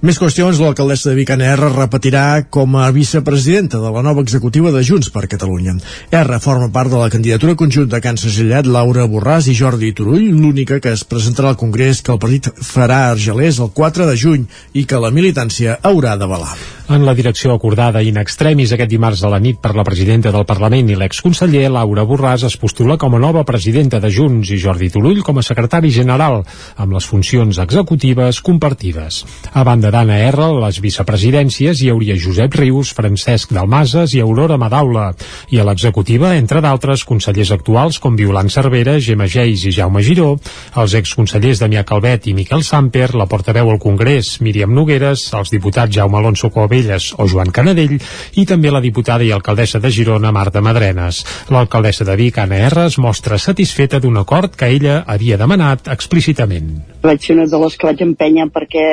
[0.00, 4.80] Més qüestions, l'alcaldessa de Vic, R, repetirà com a vicepresidenta de la nova executiva de
[4.80, 5.74] Junts per Catalunya.
[6.16, 10.30] R forma part de la candidatura conjunta que han segellat Laura Borràs i Jordi Turull,
[10.32, 14.16] l'única que es presentarà al Congrés que el partit farà a Argelers el 4 de
[14.16, 16.54] juny i que la militància haurà d'avalar.
[16.90, 20.46] En la direcció acordada in extremis aquest dimarts a la nit per la presidenta del
[20.48, 24.88] Parlament i l'exconseller Laura Borràs es postula com a nova presidenta de Junts i Jordi
[24.90, 26.40] Turull com a secretari general,
[26.74, 29.22] amb les funcions executives compartides.
[29.52, 35.10] A banda d'Anna R, les vicepresidències hi hauria Josep Rius, Francesc Dalmases i Aurora Madaula,
[35.50, 40.34] i a l'executiva, entre d'altres, consellers actuals com Violant Cervera, Gemma Geis i Jaume Giró,
[40.80, 45.94] els exconsellers Damià Calvet i Miquel Samper, la portaveu al Congrés, Míriam Nogueres, els diputats
[45.94, 47.96] Jaume Alonso Covelles o Joan Canadell
[48.40, 51.24] i també la diputada i alcaldessa de Girona, Marta Madrenes.
[51.50, 56.78] L'alcaldessa de Vic, Anna R, es mostra satisfeta d'un acord que ella havia demanat explícitament.
[57.02, 58.86] Vaig ser una de les que vaig empènyer perquè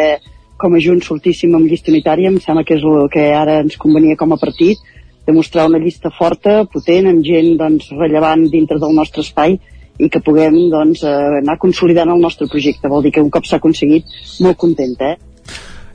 [0.58, 3.78] com a Junts sortíssim amb llista unitària, em sembla que és el que ara ens
[3.78, 4.82] convenia com a partit,
[5.28, 9.58] demostrar una llista forta, potent, amb gent doncs, rellevant dintre del nostre espai
[10.00, 12.90] i que puguem doncs, eh, anar consolidant el nostre projecte.
[12.90, 14.06] Vol dir que un cop s'ha aconseguit,
[14.46, 15.14] molt contenta.
[15.14, 15.37] Eh?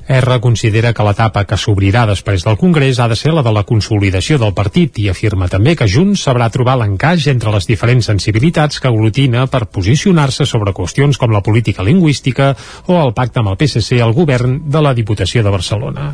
[0.09, 3.62] R considera que l'etapa que s'obrirà després del Congrés ha de ser la de la
[3.69, 8.81] consolidació del partit i afirma també que Junts sabrà trobar l'encaix entre les diferents sensibilitats
[8.81, 12.53] que aglutina per posicionar-se sobre qüestions com la política lingüística
[12.87, 16.12] o el pacte amb el PSC al govern de la Diputació de Barcelona.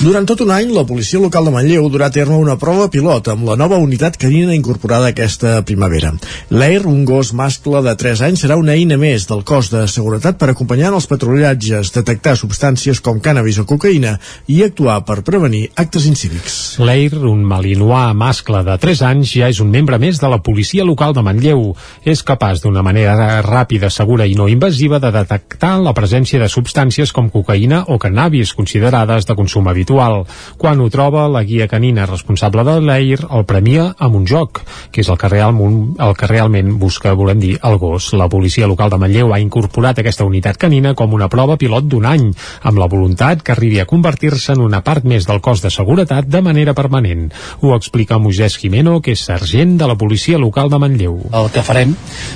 [0.00, 3.32] Durant tot un any, la policia local de Manlleu durà a terme una prova pilot
[3.32, 6.12] amb la nova unitat canina incorporada aquesta primavera.
[6.50, 10.38] L'Air, un gos mascle de 3 anys, serà una eina més del cos de seguretat
[10.40, 14.16] per acompanyar els patrullatges, detectar substàncies com cànnabis o cocaïna
[14.50, 16.80] i actuar per prevenir actes incívics.
[16.82, 20.84] Leir, un malinois mascle de 3 anys, ja és un membre més de la policia
[20.84, 21.70] local de Manlleu.
[22.02, 27.12] És capaç d'una manera ràpida, segura i no invasiva de detectar la presència de substàncies
[27.14, 30.24] com cocaïna o cannabis considerades de consum habitual.
[30.58, 35.04] Quan ho troba, la guia canina responsable de l'Eir el premia amb un joc, que
[35.04, 38.10] és el que, realment, el que realment busca, volem dir, el gos.
[38.18, 42.08] La policia local de Manlleu ha incorporat aquesta unitat canina com una prova pilot d'un
[42.10, 42.30] any,
[42.66, 45.70] amb la voluntat voluntat que arribi a convertir-se en una part més del cos de
[45.70, 47.30] seguretat de manera permanent.
[47.60, 51.20] Ho explica Moisès Jimeno, que és sergent de la policia local de Manlleu.
[51.32, 51.94] El que farem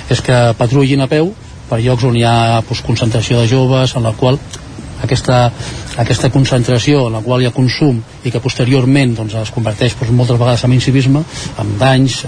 [0.09, 1.33] és que patrullin a peu
[1.69, 4.37] per llocs on hi ha doncs, concentració de joves, en la qual
[5.01, 5.51] aquesta,
[5.97, 10.13] aquesta concentració en la qual hi ha consum i que posteriorment doncs, es converteix doncs,
[10.13, 11.23] moltes vegades en incivisme,
[11.57, 12.21] amb danys,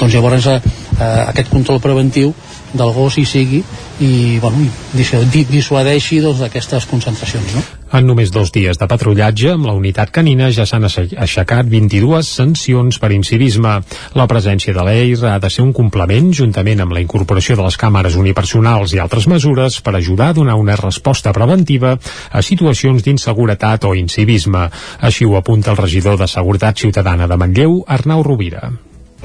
[0.00, 0.60] doncs llavors eh,
[0.98, 2.34] aquest control preventiu
[2.72, 3.62] del gos hi sigui
[4.04, 7.54] i bueno, dissuadeixi doncs, d'aquestes doncs, concentracions.
[7.56, 7.64] No?
[7.88, 12.98] En només dos dies de patrullatge amb la unitat canina ja s'han aixecat 22 sancions
[13.00, 13.78] per incivisme.
[14.18, 17.78] La presència de l'EIR ha de ser un complement juntament amb la incorporació de les
[17.80, 23.88] càmeres unipersonals i altres mesures per ajudar a donar una resposta preventiva a situacions d'inseguretat
[23.88, 24.68] o incivisme.
[25.00, 28.68] Així ho apunta el regidor de Seguretat Ciutadana de Manlleu, Arnau Rovira.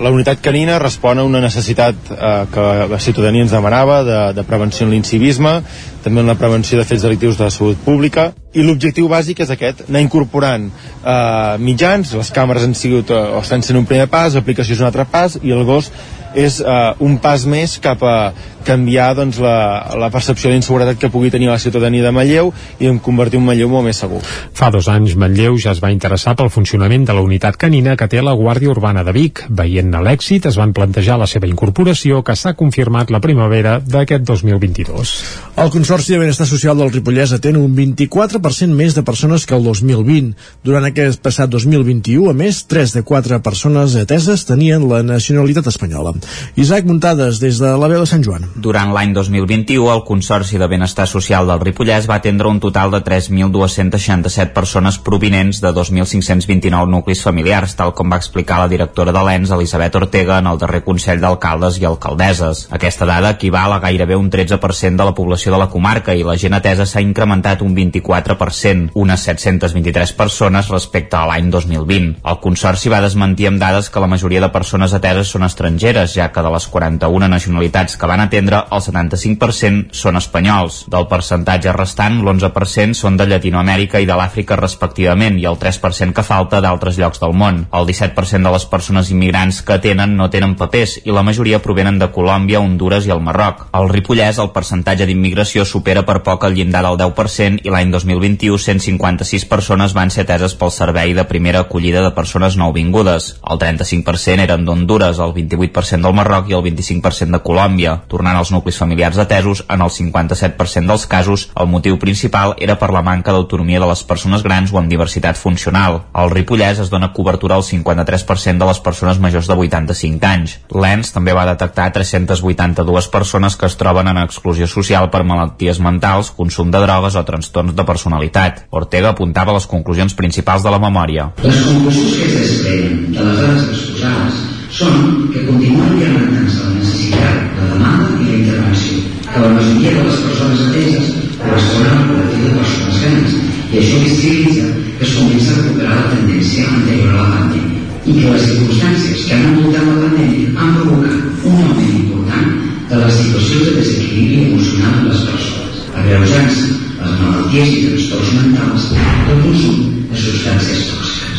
[0.01, 4.45] La unitat canina respon a una necessitat eh, que la ciutadania ens demanava de, de
[4.47, 5.59] prevenció en l'incivisme,
[6.01, 9.53] també en la prevenció de fets delictius de la salut pública, i l'objectiu bàsic és
[9.53, 14.33] aquest, anar incorporant eh, mitjans, les càmeres han sigut, o estan sent un primer pas,
[14.33, 15.91] l'aplicació és un altre pas, i el gos
[16.35, 18.17] és eh, un pas més cap a
[18.63, 22.99] canviar doncs, la, la percepció d'inseguretat que pugui tenir la ciutadania de Manlleu i en
[23.03, 24.21] convertir un Manlleu molt més segur.
[24.55, 28.07] Fa dos anys Manlleu ja es va interessar pel funcionament de la unitat canina que
[28.09, 29.43] té la Guàrdia Urbana de Vic.
[29.49, 35.13] Veient-ne l'èxit, es van plantejar la seva incorporació que s'ha confirmat la primavera d'aquest 2022.
[35.59, 39.67] El Consorci de Benestar Social del Ripollès atén un 24% més de persones que el
[39.67, 40.33] 2020.
[40.63, 46.15] Durant aquest passat 2021, a més, 3 de 4 persones ateses tenien la nacionalitat espanyola.
[46.55, 48.45] Isaac Muntades, des de la veu de Sant Joan.
[48.55, 53.01] Durant l'any 2021, el Consorci de Benestar Social del Ripollès va atendre un total de
[53.03, 59.53] 3.267 persones provinents de 2.529 nuclis familiars, tal com va explicar la directora de l'ENS,
[59.57, 62.67] Elisabet Ortega, en el darrer Consell d'Alcaldes i Alcaldesses.
[62.71, 66.37] Aquesta dada equival a gairebé un 13% de la població de la comarca i la
[66.37, 72.21] gent atesa s'ha incrementat un 24%, unes 723 persones respecte a l'any 2020.
[72.23, 76.29] El Consorci va desmentir amb dades que la majoria de persones ateses són estrangeres, ja
[76.31, 80.83] que de les 41 nacionalitats que van atendre el 75% són espanyols.
[80.93, 86.25] Del percentatge restant, l'11% són de Llatinoamèrica i de l'Àfrica respectivament i el 3% que
[86.25, 87.63] falta d'altres llocs del món.
[87.71, 91.99] El 17% de les persones immigrants que tenen no tenen papers i la majoria provenen
[91.99, 93.67] de Colòmbia, Honduras i el Marroc.
[93.71, 98.53] Al Ripollès, el percentatge d'immigració supera per poc el llindar del 10% i l'any 2021
[98.57, 103.33] 156 persones van ser ateses pel servei de primera acollida de persones nouvingudes.
[103.43, 108.51] El 35% eren d'Honduras, el 28% del Marroc i el 25% de Colòmbia, tornant als
[108.53, 113.33] nuclis familiars atesos en el 57% dels casos el motiu principal era per la manca
[113.33, 116.01] d'autonomia de les persones grans o amb diversitat funcional.
[116.13, 120.57] Al Ripollès es dona cobertura al 53% de les persones majors de 85 anys.
[120.73, 126.31] L'ENS també va detectar 382 persones que es troben en exclusió social per malalties mentals,
[126.35, 128.65] consum de drogues o trastorns de personalitat.
[128.71, 131.31] Ortega apuntava les conclusions principals de la memòria.
[131.43, 137.57] Les conclusions que es desprenen de les dades exposades són que continua incrementant-se la necessitat,
[137.59, 142.47] la demanda i la intervenció, que la majoria de les persones ateses corresponen al col·lectiu
[142.47, 143.35] de persones grans
[143.69, 148.15] i això visibilitza que es comença a recuperar la tendència anterior a la pandèmia i
[148.17, 152.49] que les circumstàncies que han envoltat la pandèmia han provocat un augment important
[152.89, 156.65] de les situacions de desequilibri emocional de les persones, agreujant-se
[157.03, 158.89] les malalties i trastorns mentals
[159.29, 161.32] del consum de substàncies tòxiques.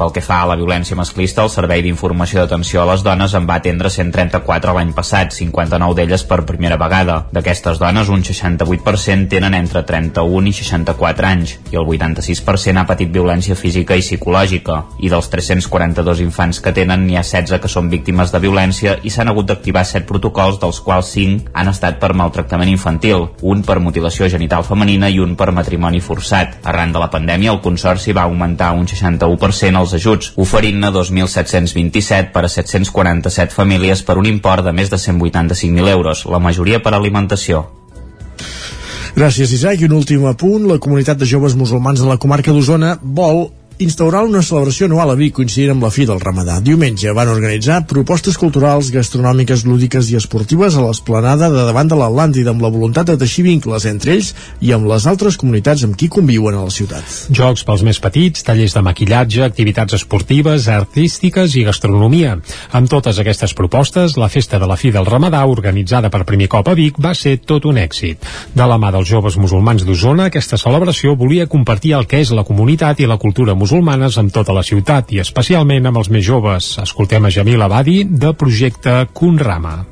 [0.00, 3.44] Pel que fa a la violència masclista, el Servei d'Informació d'Atenció a les Dones en
[3.44, 7.18] va atendre 134 l'any passat, 59 d'elles per primera vegada.
[7.36, 13.12] D'aquestes dones, un 68% tenen entre 31 i 64 anys i el 86% ha patit
[13.12, 14.78] violència física i psicològica.
[15.04, 19.12] I dels 342 infants que tenen, n'hi ha 16 que són víctimes de violència i
[19.12, 23.76] s'han hagut d'activar 7 protocols, dels quals 5 han estat per maltractament infantil, un per
[23.84, 26.56] mutilació genital femenina i un per matrimoni forçat.
[26.64, 32.44] Arran de la pandèmia, el Consorci va augmentar un 61% els ajuts, oferint-ne 2.727 per
[32.46, 37.66] a 747 famílies per un import de més de 185.000 euros, la majoria per alimentació.
[39.16, 39.80] Gràcies, Isaac.
[39.80, 40.68] I un últim apunt.
[40.70, 43.48] La comunitat de joves musulmans de la comarca d'Osona vol
[43.80, 46.58] instaurar una celebració anual a Vic coincidint amb la fi del Ramadà.
[46.60, 52.52] Diumenge van organitzar propostes culturals, gastronòmiques, lúdiques i esportives a l'esplanada de davant de l'Atlàntida
[52.52, 56.10] amb la voluntat de teixir vincles entre ells i amb les altres comunitats amb qui
[56.12, 57.06] conviuen a la ciutat.
[57.32, 62.36] Jocs pels més petits, tallers de maquillatge, activitats esportives, artístiques i gastronomia.
[62.76, 66.68] Amb totes aquestes propostes, la festa de la fi del Ramadà, organitzada per primer cop
[66.68, 68.28] a Vic, va ser tot un èxit.
[68.52, 72.44] De la mà dels joves musulmans d'Osona, aquesta celebració volia compartir el que és la
[72.44, 76.78] comunitat i la cultura musulmana amb tota la ciutat i especialment amb els més joves.
[76.82, 79.84] Escoltem a Jamil Abadi de Projecte Conrama.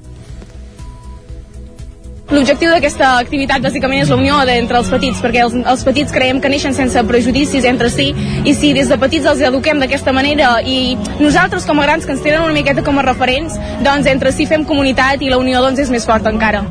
[2.28, 6.42] L'objectiu d'aquesta activitat bàsicament és la unió entre els petits, perquè els, els petits creiem
[6.44, 8.10] que neixen sense prejudicis entre si,
[8.44, 12.12] i si des de petits els eduquem d'aquesta manera i nosaltres com a grans que
[12.12, 15.62] ens tenen una miqueta com a referents, doncs entre si fem comunitat i la unió
[15.64, 16.66] doncs és més forta encara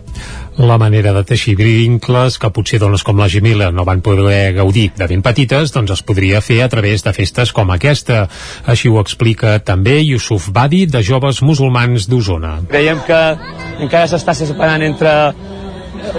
[0.58, 4.90] la manera de teixir vincles que potser dones com la Gemila no van poder gaudir
[4.98, 8.26] de ben petites, doncs es podria fer a través de festes com aquesta.
[8.66, 12.58] Així ho explica també Yusuf Badi, de Joves Musulmans d'Osona.
[12.72, 13.20] Creiem que
[13.86, 15.14] encara s'està separant entre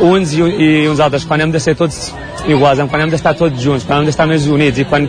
[0.07, 2.13] uns i, i uns altres, quan hem de ser tots
[2.47, 5.09] iguals, quan hem d'estar tots junts, quan hem d'estar més units i quan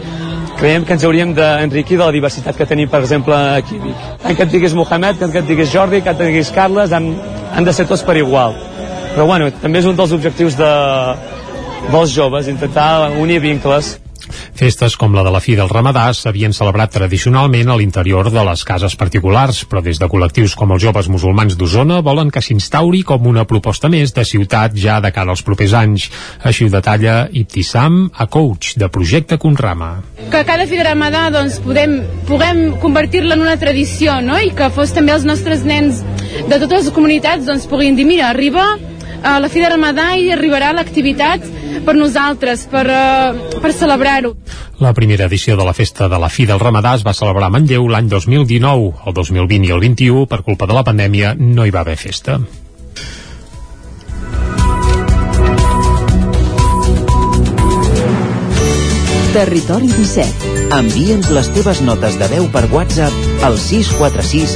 [0.57, 4.09] creiem que ens hauríem d'enriquir de la diversitat que tenim, per exemple, aquí Vic.
[4.25, 7.13] Que et diguis Mohamed, que et diguis Jordi, que et diguis Carles, han,
[7.53, 8.57] han de ser tots per igual
[9.19, 10.67] però bueno, també és un dels objectius de,
[11.91, 13.97] dels joves, intentar unir vincles.
[14.55, 18.63] Festes com la de la fi del Ramadà s'havien celebrat tradicionalment a l'interior de les
[18.63, 23.27] cases particulars, però des de col·lectius com els joves musulmans d'Osona volen que s'instauri com
[23.27, 26.07] una proposta més de ciutat ja de cara als propers anys.
[26.39, 29.97] Així ho detalla Ibtissam a coach de Projecte Conrama.
[30.31, 34.39] Que cada fi de Ramadà doncs, podem, puguem convertir-la en una tradició no?
[34.39, 36.05] i que fos també els nostres nens
[36.39, 38.77] de totes les comunitats doncs, puguin dir mira, arriba
[39.23, 41.45] a la fi de Ramadà i arribarà l'activitat
[41.85, 44.35] per nosaltres, per, uh, per celebrar-ho.
[44.79, 47.53] La primera edició de la festa de la fi del Ramadà es va celebrar a
[47.53, 48.93] Manlleu l'any 2019.
[49.05, 52.39] El 2020 i el 21, per culpa de la pandèmia, no hi va haver festa.
[59.33, 60.55] Territori 17.
[60.73, 64.55] Envia'ns les teves notes de veu per WhatsApp al 646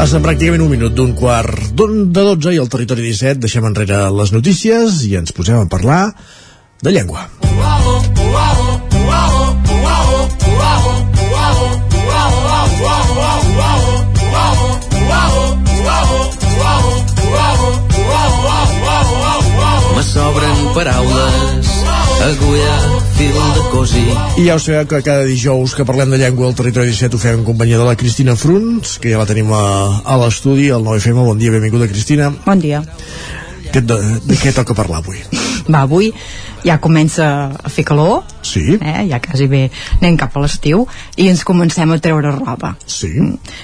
[0.00, 3.98] Passa pràcticament un minut d'un quart d'un de 12 i al territori 17 deixem enrere
[4.16, 5.98] les notícies i ens posem a parlar
[6.80, 7.26] de llengua.
[19.98, 21.74] Me sobren paraules
[22.30, 24.40] agulla, fil de.
[24.40, 27.20] I ja ho sabeu que cada dijous que parlem de llengua al territori 17 ho
[27.20, 29.64] fem en companyia de la Cristina Fruns, que ja la tenim a,
[30.04, 31.26] a l'estudi, al 9FM.
[31.28, 32.30] Bon dia, benvinguda, Cristina.
[32.46, 32.82] Bon dia.
[33.70, 35.20] Que, de, de què toca parlar avui?
[35.68, 36.10] Va, avui
[36.64, 37.26] ja comença
[37.56, 38.76] a fer calor, sí.
[38.80, 39.06] eh?
[39.10, 39.62] ja quasi bé
[40.00, 42.74] anem cap a l'estiu, i ens comencem a treure roba.
[42.86, 43.10] Sí.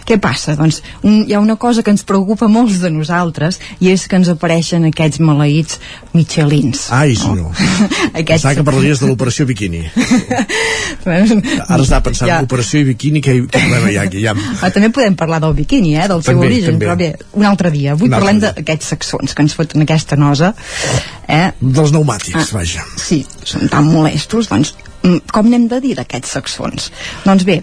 [0.06, 0.56] Què passa?
[0.58, 4.16] Doncs un, hi ha una cosa que ens preocupa molts de nosaltres i és que
[4.20, 5.80] ens apareixen aquests maleïts
[6.16, 6.86] Michelins.
[6.96, 7.52] Ai, senyor.
[8.16, 8.42] Aquests...
[8.46, 9.84] Pensava que parlaries de l'operació biquini.
[11.06, 12.40] Ara està pensant Ja.
[12.42, 14.22] operació i biquini, què, què problema hi ha aquí?
[14.24, 14.34] Ja...
[14.60, 16.86] Ah, també podem parlar del biquini, eh, del seu També, origen, també.
[16.86, 17.94] però bé, un altre dia.
[17.96, 20.52] Avui Un parlem d'aquests saxons que ens foten aquesta nosa.
[21.28, 21.50] Eh?
[21.60, 22.85] Dels pneumàtics, vaja.
[22.96, 26.90] Sí, són tan molestos, doncs, mm, com n'hem de dir d'aquests saxons?
[27.24, 27.62] Doncs bé,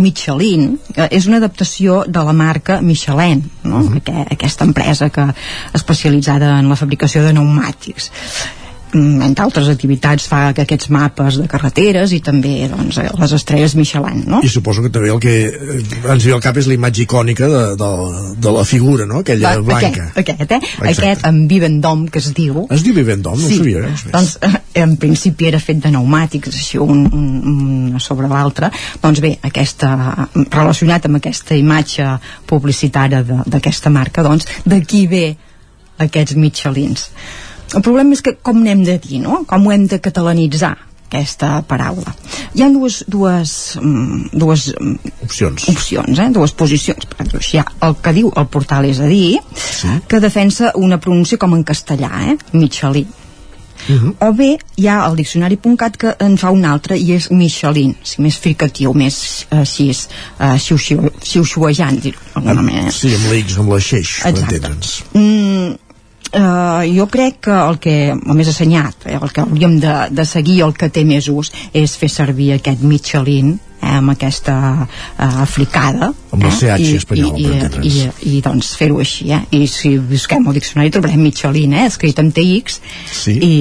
[0.00, 3.84] Michelin eh, és una adaptació de la marca Michelin, no?
[4.00, 5.28] Aqu aquesta empresa que
[5.76, 8.10] especialitzada en la fabricació de pneumàtics
[8.94, 13.74] entre altres activitats fa que aquests mapes de carreteres i també doncs, eh, les estrelles
[13.78, 14.40] Michelin no?
[14.44, 15.78] I suposo que també el que eh,
[16.14, 17.90] ens ve al cap és la imatge icònica de, de,
[18.46, 19.22] de la figura, no?
[19.24, 20.08] Aquella Va, blanca.
[20.14, 20.60] Aquest, aquest, eh?
[20.62, 20.92] Exacte.
[20.92, 23.58] aquest amb Vivendom que es diu Es diu Vivendom, no sí.
[23.58, 23.84] ho sabia.
[23.84, 24.12] Res més.
[24.14, 27.30] doncs eh, en principi era fet de pneumàtics així un, un,
[27.94, 28.70] un sobre l'altre
[29.02, 29.94] doncs bé, aquesta,
[30.50, 32.14] relacionat amb aquesta imatge
[32.50, 35.24] publicitària d'aquesta marca doncs d'aquí ve
[36.04, 37.08] aquests Michelins
[37.74, 39.44] el problema és que com n'hem de dir, no?
[39.48, 40.74] com ho hem de catalanitzar
[41.14, 42.10] aquesta paraula.
[42.54, 46.30] Hi ha dues, dues, mm, dues mm, opcions, opcions eh?
[46.34, 47.06] dues posicions.
[47.06, 49.92] Per exemple, hi ha el que diu el portal és a dir, sí.
[50.10, 52.38] que defensa una pronúncia com en castellà, eh?
[52.52, 53.06] Michelin.
[54.24, 58.22] O bé hi ha el diccionari.cat que en fa un altre i és Michelin, si
[58.24, 59.18] més fricatiu, més
[59.50, 62.92] eh, així, eh, xiu-xiu- xiu-xiuejant, dir-ho d'alguna manera.
[62.94, 64.94] Sí, amb la X, amb la xeix, per entendre'ns.
[65.12, 65.74] Mm,
[66.34, 70.24] Uh, jo crec que el que el més assenyat, eh, el que hauríem de, de
[70.26, 75.44] seguir el que té més ús és fer servir aquest Michelin eh, amb aquesta uh,
[75.46, 79.44] fricada Amb eh, CH i- espanyola, i, i, i, i doncs fer-ho així eh?
[79.54, 81.86] i si busquem al diccionari trobarem Michelin eh?
[81.92, 82.80] escrit amb TX
[83.14, 83.36] sí.
[83.38, 83.54] i,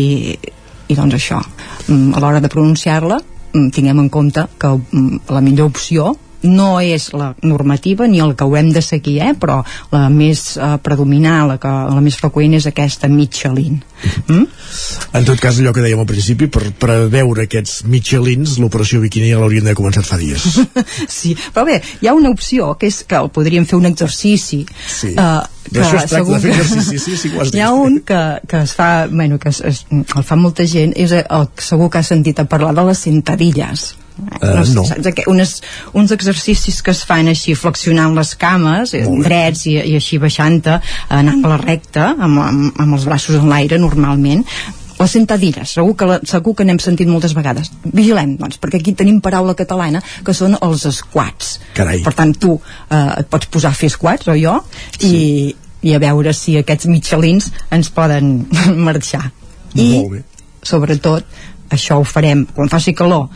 [0.90, 5.46] i doncs això mm, a l'hora de pronunciar-la mm, tinguem en compte que mm, la
[5.46, 6.10] millor opció
[6.44, 9.34] no és la normativa ni el que ho hem de seguir, eh?
[9.40, 13.80] però la més eh, predominant, la, que, la més freqüent és aquesta Michelin.
[14.28, 14.46] Mm?
[15.16, 19.40] En tot cas, allò que dèiem al principi, per preveure aquests Michelins, l'operació biquini ja
[19.40, 20.44] l'haurien d'haver començat fa dies.
[21.20, 24.64] sí, però bé, hi ha una opció que és que el podríem fer un exercici
[24.88, 25.14] Sí.
[25.16, 25.42] eh,
[25.74, 27.72] D'això es tracta, segur de fer que- exercici, sí, sí que ho has Hi ha
[27.72, 31.48] un que, que es fa, bueno, que es, es, el fa molta gent, és el,
[31.58, 33.94] segur que has sentit a parlar de les sentadilles.
[34.14, 34.84] Eh, no.
[34.86, 35.56] Saps, aqu- unes,
[35.98, 40.80] uns exercicis que es fan així flexionant les cames eh, drets i, i així baixant-te
[41.10, 44.46] anant a la recta amb, amb, amb els braços en l'aire normalment
[45.00, 47.72] les sentadilles, segur que, la, segur que n'hem sentit moltes vegades.
[47.84, 51.58] Vigilem, doncs, perquè aquí tenim paraula catalana que són els squats.
[51.76, 51.98] Carai.
[52.06, 54.54] Per tant, tu eh, et pots posar a fer squats, o jo,
[55.04, 55.50] i,
[55.84, 58.46] i a veure si aquests Michelins ens poden
[58.88, 59.26] marxar.
[59.74, 60.22] I, Molt bé.
[60.64, 61.26] sobretot,
[61.74, 63.28] això ho farem quan faci calor,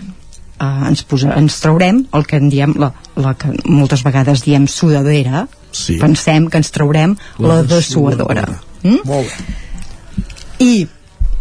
[0.60, 4.68] eh, ens, posa, ens traurem el que en diem, la, la que moltes vegades diem
[4.72, 5.98] sudadera, sí.
[6.02, 8.48] pensem que ens traurem la, La dessuadora.
[8.84, 9.02] Mm?
[9.08, 9.66] Molt bé.
[10.64, 10.72] I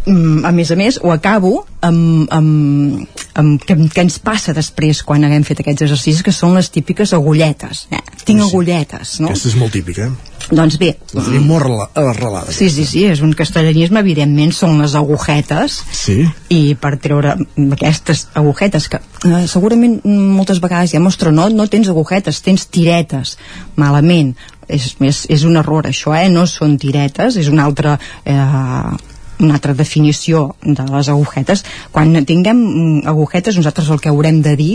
[0.06, 5.24] a més a més ho acabo amb, amb, amb què, què ens passa després quan
[5.26, 7.98] haguem fet aquests exercicis que són les típiques agulletes eh?
[8.24, 9.32] tinc agulletes no?
[9.32, 10.06] Aquesta és molt típica.
[10.50, 12.52] doncs bé La tenim molt arrela- arrelada.
[12.54, 16.20] Sí, sí, sí, és un castellanisme, evidentment, són les agujetes, Sí.
[16.54, 17.34] i per treure
[17.72, 23.36] aquestes agujetes, que eh, segurament moltes vegades ja mostra, no, no tens agujetes, tens tiretes,
[23.74, 24.36] malament,
[24.68, 26.28] és, és, és un error això, eh?
[26.30, 27.98] no són tiretes, és una altra...
[28.24, 34.42] Eh, una altra definició de les agujetes quan tinguem mm, agujetes nosaltres el que haurem
[34.42, 34.74] de dir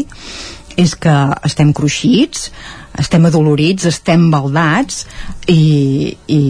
[0.79, 1.13] és que
[1.47, 2.49] estem cruixits
[3.01, 5.05] estem adolorits, estem baldats
[5.51, 6.41] i, i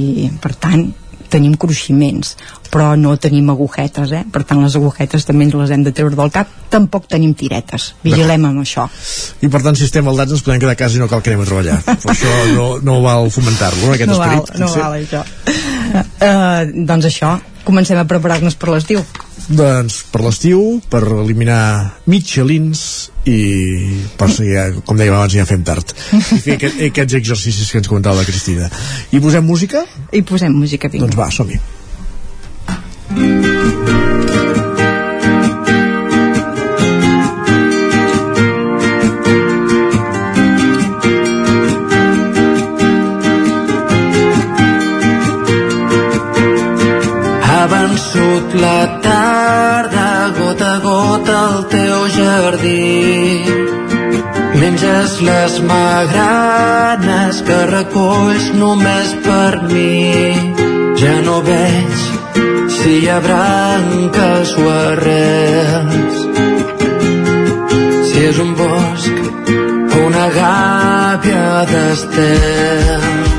[0.41, 0.89] per tant
[1.31, 2.35] tenim cruiximents
[2.71, 4.23] però no tenim agujetes eh?
[4.31, 7.91] per tant les agujetes també ens les hem de treure del cap tampoc tenim tiretes,
[8.03, 8.87] vigilem amb això
[9.43, 11.31] I per tant, si estem baldats ens podem quedar a casa i no cal que
[11.31, 11.79] anem a treballar.
[12.03, 14.59] Per això no, no val fomentar-lo, no, aquest no val, esperit.
[14.59, 14.83] no potser.
[14.83, 15.23] val això
[15.91, 17.35] uh, doncs això
[17.67, 19.03] comencem a preparar-nos per l'estiu
[19.51, 23.39] Doncs per l'estiu, per eliminar Michelins i
[24.17, 25.93] per seguir, com dèiem abans, ja fem tard.
[26.13, 28.69] I fer aquest, aquests exercicis que ens comentava la Cristina.
[29.11, 29.85] I posem música?
[30.11, 31.09] i posem música vinga.
[31.09, 31.59] Doncs va, som-hi.
[48.11, 53.39] Vençut la tarda, gota a gota al teu jardí.
[54.59, 60.35] Menges les magranes que recolls només per mi.
[60.99, 62.03] Ja no veig
[62.75, 66.21] si hi ha branques o arrels.
[68.11, 69.27] Si és un bosc
[69.95, 73.30] o una gàbia d'estels.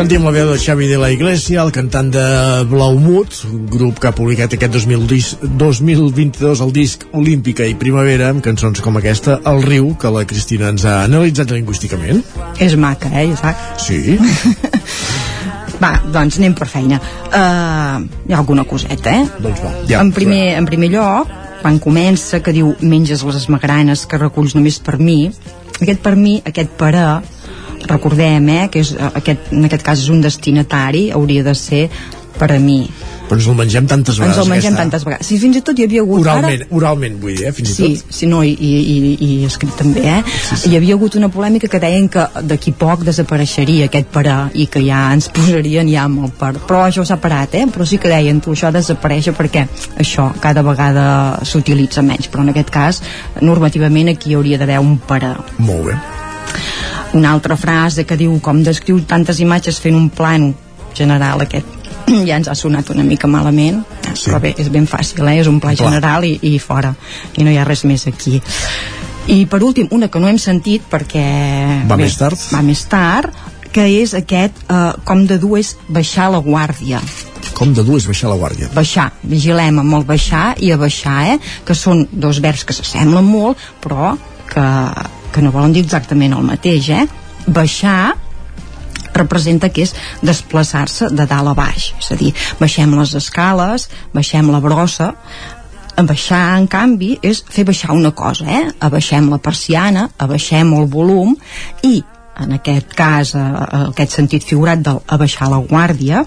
[0.00, 2.22] Sentim la veu de Xavi de la Iglesia, el cantant de
[2.70, 8.40] Blaumut, un grup que ha publicat aquest 2010 2022 el disc Olímpica i Primavera, amb
[8.40, 12.22] cançons com aquesta, El riu, que la Cristina ens ha analitzat lingüísticament.
[12.56, 13.60] És maca, eh, Isaac?
[13.84, 14.16] Sí.
[15.84, 16.96] Va, doncs anem per feina.
[17.28, 19.28] Uh, hi ha alguna coseta, eh?
[19.36, 20.00] Doncs va, ja.
[20.00, 21.28] en, primer, en primer lloc,
[21.60, 25.26] quan comença, que diu menges les esmagranes que reculls només per mi,
[25.76, 27.06] aquest per mi, aquest per a,
[27.88, 31.88] recordem, eh, que és, eh, aquest, en aquest cas és un destinatari, hauria de ser
[32.40, 32.88] per a mi.
[33.28, 34.38] Però ens el mengem tantes vegades.
[34.38, 34.82] Ens el mengem aquesta.
[34.82, 35.28] tantes vegades.
[35.28, 36.22] Si fins i tot hi havia hagut...
[36.24, 38.14] Oralment, Ara, oralment vull dir, eh, fins sí, i tot.
[38.16, 40.22] sí, no, i, i, i, escrit també, eh?
[40.48, 40.70] Sí, sí.
[40.72, 44.82] Hi havia hagut una polèmica que deien que d'aquí poc desapareixeria aquest parà i que
[44.82, 46.56] ja ens posarien ja amb el per.
[46.66, 47.66] Però això s'ha parat, eh?
[47.70, 49.66] Però sí que deien, tu, això desapareix perquè
[50.02, 51.04] això cada vegada
[51.46, 53.04] s'utilitza menys, però en aquest cas,
[53.44, 55.36] normativament aquí hauria d'haver un parà.
[55.60, 56.00] Molt bé.
[57.12, 60.52] Una altra frase que diu com descriu tantes imatges fent un plano
[60.94, 61.66] general aquest
[62.28, 63.82] ja ens ha sonat una mica malament
[64.14, 64.28] sí.
[64.28, 65.38] però bé, és ben fàcil, eh?
[65.42, 66.94] és un pla general i, i fora,
[67.36, 68.40] i no hi ha res més aquí
[69.30, 71.24] i per últim, una que no hem sentit perquè
[71.90, 72.38] Va més tard.
[72.54, 73.34] va més tard
[73.70, 77.02] que és aquest, eh, com de dur és baixar la guàrdia
[77.54, 78.70] Com de dur és baixar la guàrdia.
[78.74, 81.38] baixar, vigilem amb el baixar i abaixar, eh?
[81.66, 84.16] que són dos verbs que s'assemblen molt però
[84.50, 84.66] que,
[85.32, 87.06] que no volen dir exactament el mateix eh?
[87.46, 88.16] baixar
[89.14, 94.50] representa que és desplaçar-se de dalt a baix és a dir, baixem les escales baixem
[94.52, 95.14] la brossa
[96.06, 98.70] baixar, en canvi, és fer baixar una cosa, eh?
[98.80, 101.34] Abaixem la persiana, abaixem el volum
[101.84, 102.00] i
[102.40, 103.44] en aquest cas, eh,
[103.90, 106.24] aquest sentit figurat del abaixar la guàrdia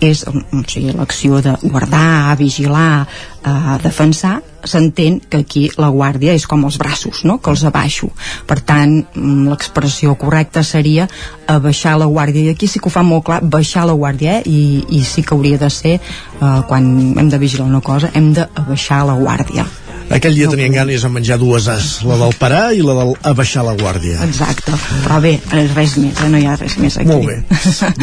[0.00, 0.32] és o
[0.68, 3.06] sigui, l'acció de guardar, vigilar,
[3.44, 7.38] eh, defensar, s'entén que aquí la guàrdia és com els braços, no?
[7.38, 8.10] que els abaixo.
[8.46, 11.08] Per tant, mm, l'expressió correcta seria
[11.46, 12.42] abaixar la guàrdia.
[12.44, 14.42] I aquí sí que ho fa molt clar, baixar la guàrdia, eh?
[14.46, 18.32] I, i sí que hauria de ser, eh, quan hem de vigilar una cosa, hem
[18.32, 19.66] d'abaixar la guàrdia.
[20.12, 23.64] Aquell dia tenien ganes de menjar dues as, la del parar i la del abaixar
[23.66, 24.20] la guàrdia.
[24.26, 24.76] Exacte,
[25.06, 26.30] però bé, res més, eh?
[26.30, 27.08] no hi ha res més aquí.
[27.08, 27.38] Molt bé.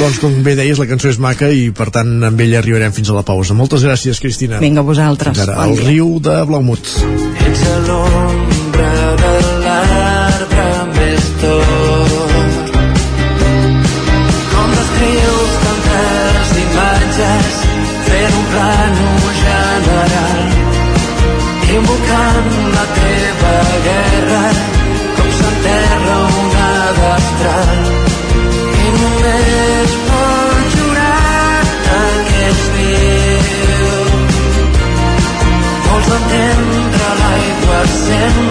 [0.01, 3.13] doncs com bé deies, la cançó és maca i per tant amb ella arribarem fins
[3.13, 3.57] a la pausa.
[3.57, 4.61] Moltes gràcies, Cristina.
[4.63, 5.35] Vinga, vosaltres.
[5.35, 5.89] Fins ara, dia.
[5.91, 6.95] riu de Blaumut.
[7.47, 10.00] Ets a l'ombra de l'arbre
[38.09, 38.50] and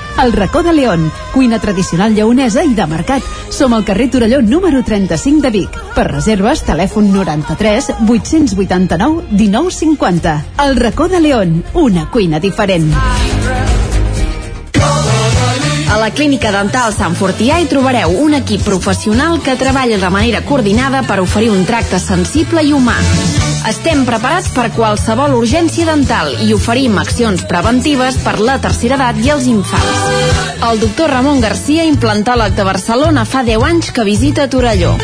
[0.23, 3.23] El racó de León, cuina tradicional lleonesa i de mercat.
[3.49, 5.77] Som al carrer Torelló número 35 de Vic.
[5.95, 10.35] Per reserves, telèfon 93 889 1950.
[10.65, 12.93] El racó de León, una cuina diferent.
[15.91, 20.45] A la Clínica Dental Sant Fortià hi trobareu un equip professional que treballa de manera
[20.47, 22.95] coordinada per oferir un tracte sensible i humà.
[23.69, 29.29] Estem preparats per qualsevol urgència dental i oferim accions preventives per la tercera edat i
[29.29, 29.99] els infants.
[30.65, 34.95] El doctor Ramon Garcia, implantòleg de Barcelona, fa 10 anys que visita Torelló.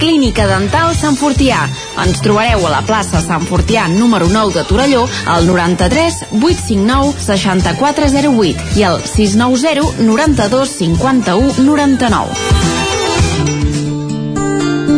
[0.00, 1.60] Clínica Dental Sant Fortià.
[2.04, 8.80] Ens trobareu a la plaça Sant Fortià número 9 de Torelló al 93 859 6408
[8.80, 12.85] i al 690 92 51 99.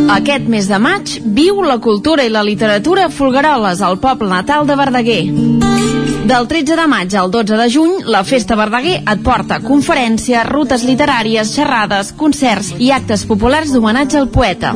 [0.09, 4.67] Aquest mes de maig viu la cultura i la literatura a Folgueroles, al poble natal
[4.67, 5.21] de Verdaguer.
[6.29, 10.85] Del 13 de maig al 12 de juny, la Festa Verdaguer et porta conferències, rutes
[10.89, 14.73] literàries, xerrades, concerts i actes populars d'homenatge al poeta.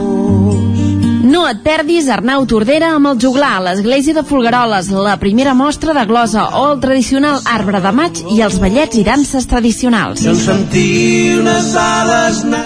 [1.33, 5.95] No et perdis Arnau Tordera amb el juglar a l'església de Folgueroles, la primera mostra
[5.97, 10.27] de glosa o el tradicional arbre de maig i els ballets i danses tradicionals.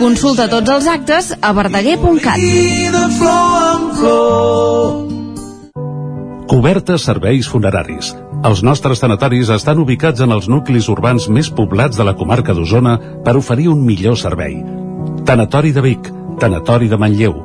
[0.01, 2.43] Consulta tots els actes a verdaguer.cat.
[6.51, 8.15] Cobertes serveis funeraris.
[8.47, 12.99] Els nostres tanatoris estan ubicats en els nuclis urbans més poblats de la comarca d'Osona
[13.23, 14.59] per oferir un millor servei.
[15.27, 16.11] Tanatori de Vic,
[16.43, 17.45] Tanatori de Manlleu,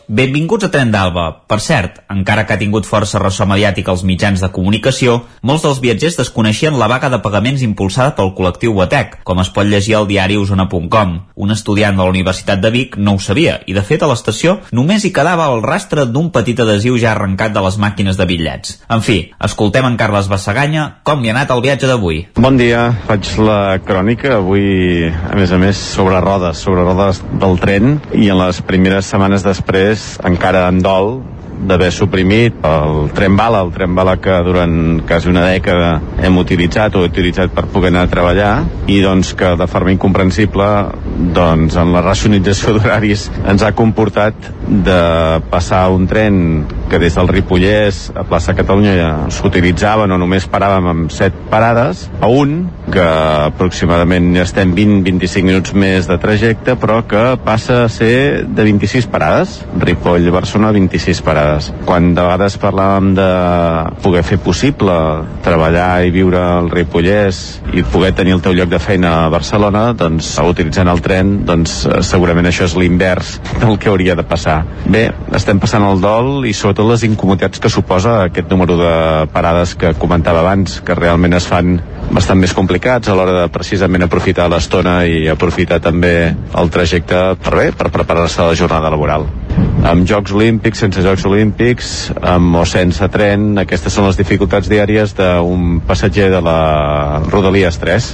[0.11, 1.23] Benvinguts a Tren d'Alba.
[1.47, 5.13] Per cert, encara que ha tingut força ressò mediàtic als mitjans de comunicació,
[5.47, 9.69] molts dels viatgers desconeixien la vaga de pagaments impulsada pel col·lectiu Batec, com es pot
[9.69, 11.13] llegir al diari Osona.com.
[11.39, 14.57] Un estudiant de la Universitat de Vic no ho sabia, i de fet a l'estació
[14.75, 18.81] només hi quedava el rastre d'un petit adhesiu ja arrencat de les màquines de bitllets.
[18.91, 22.25] En fi, escoltem en Carles Bassaganya com li ha anat el viatge d'avui.
[22.35, 27.57] Bon dia, faig la crònica avui, a més a més, sobre rodes, sobre rodes del
[27.63, 31.21] tren i en les primeres setmanes després encara en dol
[31.67, 35.91] d'haver suprimit el tren bala, el tren bala que durant quasi una dècada
[36.23, 38.51] hem utilitzat o utilitzat per poder anar a treballar
[38.91, 40.67] i doncs que de forma incomprensible
[41.35, 45.01] doncs en la racionalització d'horaris ens ha comportat de
[45.51, 46.41] passar un tren
[46.89, 52.07] que des del Ripollès a plaça Catalunya ja s'utilitzaven o només paràvem amb set parades
[52.21, 53.05] a un que
[53.47, 59.59] aproximadament estem 20-25 minuts més de trajecte però que passa a ser de 26 parades.
[59.79, 61.50] Ripoll-Barcelona 26 parades
[61.85, 63.29] quan de vegades parlàvem de
[64.03, 64.93] poder fer possible
[65.45, 67.41] treballar i viure al Ripollès
[67.73, 71.81] i poder tenir el teu lloc de feina a Barcelona doncs utilitzant el tren doncs
[72.07, 74.61] segurament això és l'invers del que hauria de passar.
[74.85, 75.07] Bé,
[75.37, 78.93] estem passant el dol i sobretot les incomoditats que suposa aquest número de
[79.33, 81.77] parades que comentava abans que realment es fan
[82.11, 87.55] bastant més complicats a l'hora de precisament aprofitar l'estona i aprofitar també el trajecte per
[87.55, 89.29] bé, per preparar-se a la jornada laboral
[89.87, 91.91] amb Jocs Olímpics, sense Jocs Olímpics
[92.21, 96.59] amb o sense tren aquestes són les dificultats diàries d'un passatger de la
[97.27, 98.11] Rodalies 3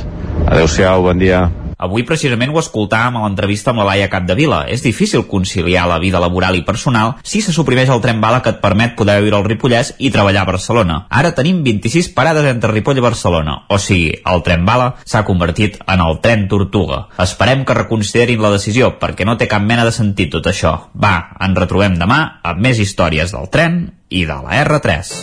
[0.47, 1.47] Adéu-siau, bon dia
[1.77, 4.63] Avui precisament ho escoltàvem a l'entrevista amb la Laia Capdevila.
[4.73, 8.55] És difícil conciliar la vida laboral i personal si se suprimeix el tren bala que
[8.55, 10.97] et permet poder viure al Ripollès i treballar a Barcelona.
[11.09, 15.77] Ara tenim 26 parades entre Ripoll i Barcelona, o sigui, el tren bala s'ha convertit
[15.85, 17.05] en el tren tortuga.
[17.21, 20.73] Esperem que reconsiderin la decisió perquè no té cap mena de sentit tot això.
[20.97, 25.15] Va, ens retrobem demà amb més històries del tren i de la R3.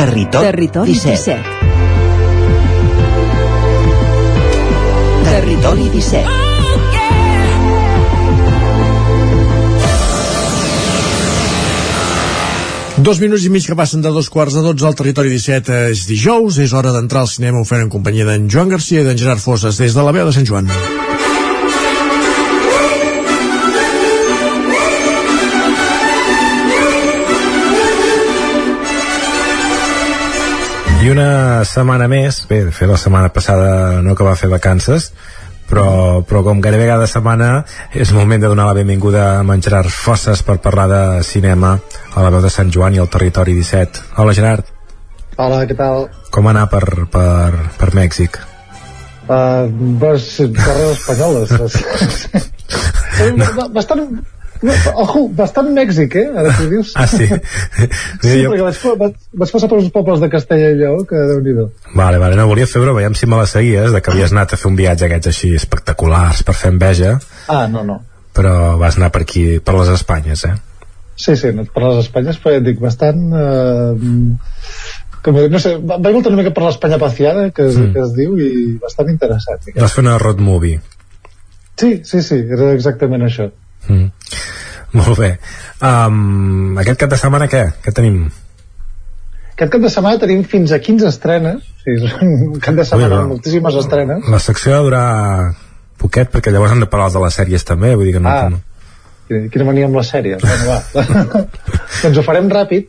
[0.00, 1.26] Territori, Territori 17.
[1.36, 1.59] 17.
[5.40, 6.24] Territori 17.
[13.00, 16.04] Dos minuts i mig que passen de dos quarts de dotze al territori 17 és
[16.10, 19.40] dijous, és hora d'entrar al cinema fem en companyia d'en Joan Garcia i d'en Gerard
[19.40, 20.68] Fosses des de la veu de Sant Joan.
[31.10, 35.08] I una setmana més, bé, de fet la setmana passada no que va fer vacances,
[35.66, 37.48] però, però com gairebé cada setmana
[37.90, 41.72] és moment de donar la benvinguda a en Gerard Fosses per parlar de cinema
[42.14, 44.06] a la veu de Sant Joan i al territori 17.
[44.22, 44.70] Hola Gerard,
[45.34, 46.06] Hola, què tal?
[46.30, 48.38] com anar per, per, per Mèxic?
[49.26, 49.66] Uh,
[49.98, 50.30] vas,
[50.62, 51.50] carreres espanyoles.
[53.34, 53.66] no.
[53.80, 54.06] Bastant...
[54.62, 56.26] No, ojo, bastant Mèxic, eh?
[56.36, 56.90] Ara que ho dius.
[57.00, 57.24] Ah, sí?
[57.26, 61.16] sí, jo- perquè vaig, vaig, vaig passar per uns pobles de Castella i Lleó, que
[61.30, 61.54] déu nhi
[61.96, 64.52] Vale, vale, no, volia fer broma, veiem si me la seguies, de que havies anat
[64.52, 67.14] a fer un viatge aquests així espectaculars per fer enveja,
[67.48, 68.02] Ah, no, no.
[68.36, 70.54] però vas anar per aquí, per les Espanyes, eh?
[71.16, 73.24] Sí, sí, no, per les Espanyes, però ja et dic, bastant...
[73.32, 74.36] Eh,
[75.24, 77.92] com, no sé, va- vaig voltar una mica per l'Espanya paciada, que, es, Mm.
[77.92, 79.60] que es diu, i bastant interessant.
[79.66, 79.82] diguem.
[79.84, 80.78] Vas fer una road movie.
[81.80, 83.50] Sí, sí, sí, era exactament això.
[83.88, 84.10] Mm.
[84.98, 85.34] Molt bé.
[85.80, 87.62] Um, aquest cap de setmana què?
[87.84, 88.24] Què tenim?
[89.54, 92.86] Aquest cap de setmana tenim fins a 15 estrenes, o sigui, és un cap de
[92.88, 94.26] setmana Ui, amb moltíssimes estrenes.
[94.32, 95.06] La secció ha de durar
[96.00, 98.32] poquet perquè llavors hem de parlar de les sèries també, vull dir que no...
[98.32, 98.50] Ah.
[98.50, 98.66] no.
[99.30, 100.40] Quina, mania amb les sèries.
[100.42, 101.42] Bueno, va.
[102.02, 102.88] doncs ho farem ràpid.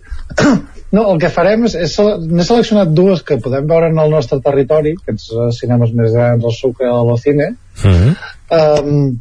[0.92, 4.40] No, el que farem és, és n'he seleccionat dues que podem veure en el nostre
[4.44, 8.16] territori, aquests eh, cinemes més grans, el Sucre o l'Ocine, Mm -hmm.
[8.58, 9.20] um,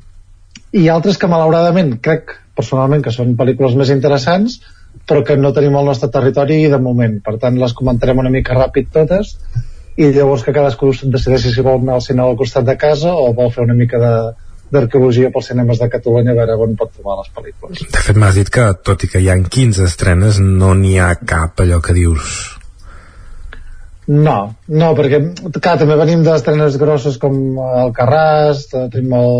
[0.76, 4.60] i altres que malauradament crec personalment que són pel·lícules més interessants
[5.06, 8.56] però que no tenim al nostre territori de moment, per tant les comentarem una mica
[8.58, 9.36] ràpid totes
[9.98, 13.32] i llavors que cadascú decideixi si vol anar al cinema al costat de casa o
[13.34, 14.14] vol fer una mica de
[14.70, 17.80] d'arqueologia pels cinemes de Catalunya a veure on pot trobar les pel·lícules.
[17.90, 21.10] De fet, m'has dit que, tot i que hi ha 15 estrenes, no n'hi ha
[21.18, 22.38] cap allò que dius...
[24.10, 25.20] No, no, perquè
[25.58, 29.34] clar, també venim d'estrenes grosses com el Carràs, tenim el,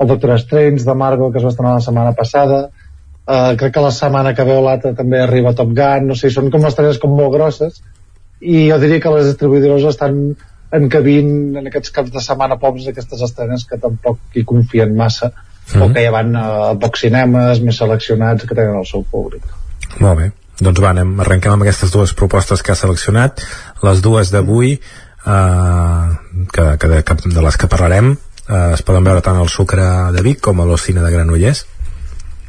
[0.00, 3.84] el Doctor Strange de Margot que es va estrenar la setmana passada uh, crec que
[3.84, 7.12] la setmana que veu l'altra també arriba Top Gun, no sé, són com estrenes com
[7.16, 7.82] molt grosses
[8.40, 10.22] i jo diria que les distribuïdores estan
[10.72, 15.32] encabint en aquests caps de setmana pobres aquestes estrenes que tampoc hi confien massa
[15.70, 15.82] Mhm.
[15.82, 16.44] o que ja van a
[16.82, 19.44] pocs cinemes més seleccionats que tenen el seu públic
[20.00, 20.30] Molt bé.
[20.60, 23.40] Doncs va, anem, arrenquem amb aquestes dues propostes que ha seleccionat.
[23.82, 26.06] Les dues d'avui, eh,
[26.52, 28.12] que, que, de, que, de les que parlarem,
[28.50, 31.64] eh, es poden veure tant al Sucre de Vic com a l'Ocine de Granollers.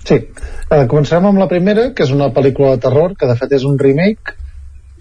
[0.04, 3.52] Sí, eh, començarem amb la primera, que és una pel·lícula de terror, que de fet
[3.60, 4.34] és un remake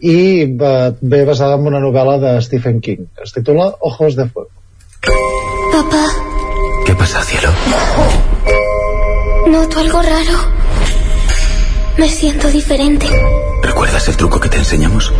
[0.00, 3.06] i va, ve basada en una novel·la de Stephen King.
[3.22, 4.50] Es titula Ojos de Fuego.
[5.72, 6.04] Papá,
[6.86, 7.48] ¿Qué pasa, cielo?
[9.46, 10.38] noto algo raro.
[11.98, 13.06] Me siento diferente.
[13.62, 15.12] ¿Recuerdas el truco que te enseñamos?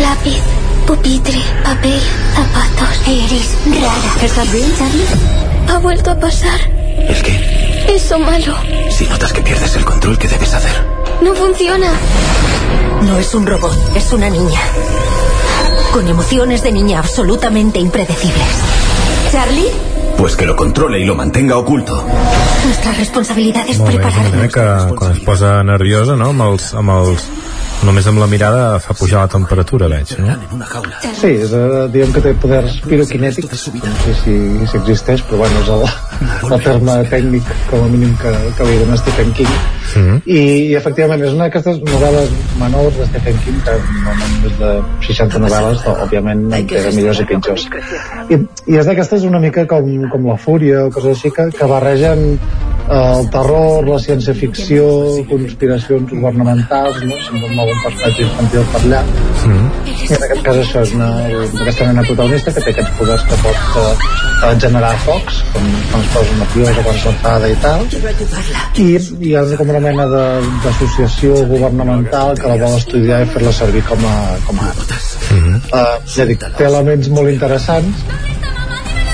[0.00, 0.42] Lápiz,
[0.90, 2.00] pupitre, papel,
[2.34, 2.88] zapatos.
[3.06, 4.24] Eres rara.
[4.26, 5.04] ¿Estás bien, Charlie?
[5.68, 6.58] Ha vuelto a pasar.
[6.98, 7.86] ¿El qué?
[7.94, 8.56] Eso malo.
[8.90, 10.84] Si notas que pierdes el control, ¿qué debes hacer?
[11.22, 11.92] No funciona.
[13.02, 14.60] No es un robot, es una niña.
[15.92, 18.48] Con emociones de niña absolutamente impredecibles.
[19.30, 19.89] ¿Charlie?
[20.20, 22.04] Pues que lo controle y lo mantenga oculto.
[22.66, 24.32] Nuestra responsabilidad es és prepararnos.
[24.34, 27.24] nena que quan es posa nerviosa, no?, amb els, amb els,
[27.88, 30.36] només amb la mirada fa pujar la temperatura, veig, no?
[31.16, 34.36] Sí, és, eh, diguem que té poders piroquinètics, no sé si,
[34.68, 35.88] si existeix, però bueno, és el,
[36.52, 39.56] el terme tècnic com a mínim que, que li dona Stephen King.
[39.96, 40.20] Mm -hmm.
[40.24, 42.28] I, i efectivament és una d'aquestes novel·les
[42.60, 44.70] menors de Stephen King que normalment més de
[45.06, 47.68] 60 novel·les doncs, òbviament en de millors i pitjors.
[48.30, 48.34] i,
[48.72, 52.38] i és d'aquestes una mica com, com la fúria o coses així que, que barregen
[52.90, 54.84] el terror, la ciència-ficció
[55.30, 57.18] conspiracions governamentals no?
[57.38, 59.02] un bon personatge infantil per allà
[59.86, 61.10] i en aquest cas això és una,
[61.64, 63.92] aquesta nena protagonista que té aquests poders que pot eh,
[64.48, 67.86] eh, generar focs quan, quan es posa nerviosa, quan s'enfada i tal
[68.82, 68.88] i,
[69.28, 70.08] hi ha com una mena
[70.64, 74.16] d'associació governamental que la vol estudiar i fer-la servir com a,
[74.48, 75.00] com a arma.
[75.30, 75.56] Mm -hmm.
[75.78, 78.29] uh, ja dic, té elements molt interessants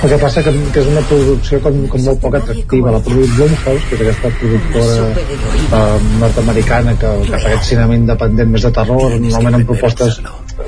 [0.02, 2.92] el que passa que, que és una producció com, com molt poc atractiva.
[2.96, 8.52] La produït Blumhouse que és aquesta productora uh, nord-americana que, que fa aquest cinema independent
[8.52, 10.20] més de terror normalment amb propostes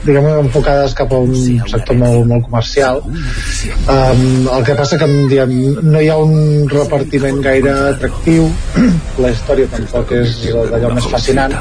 [0.05, 1.35] diguem enfocades cap a un
[1.71, 3.01] sector molt, molt comercial.
[3.89, 8.49] Um, el que passa que diguem, no hi ha un repartiment gaire atractiu.
[9.23, 11.55] La història tampoc és d'allò més fascinant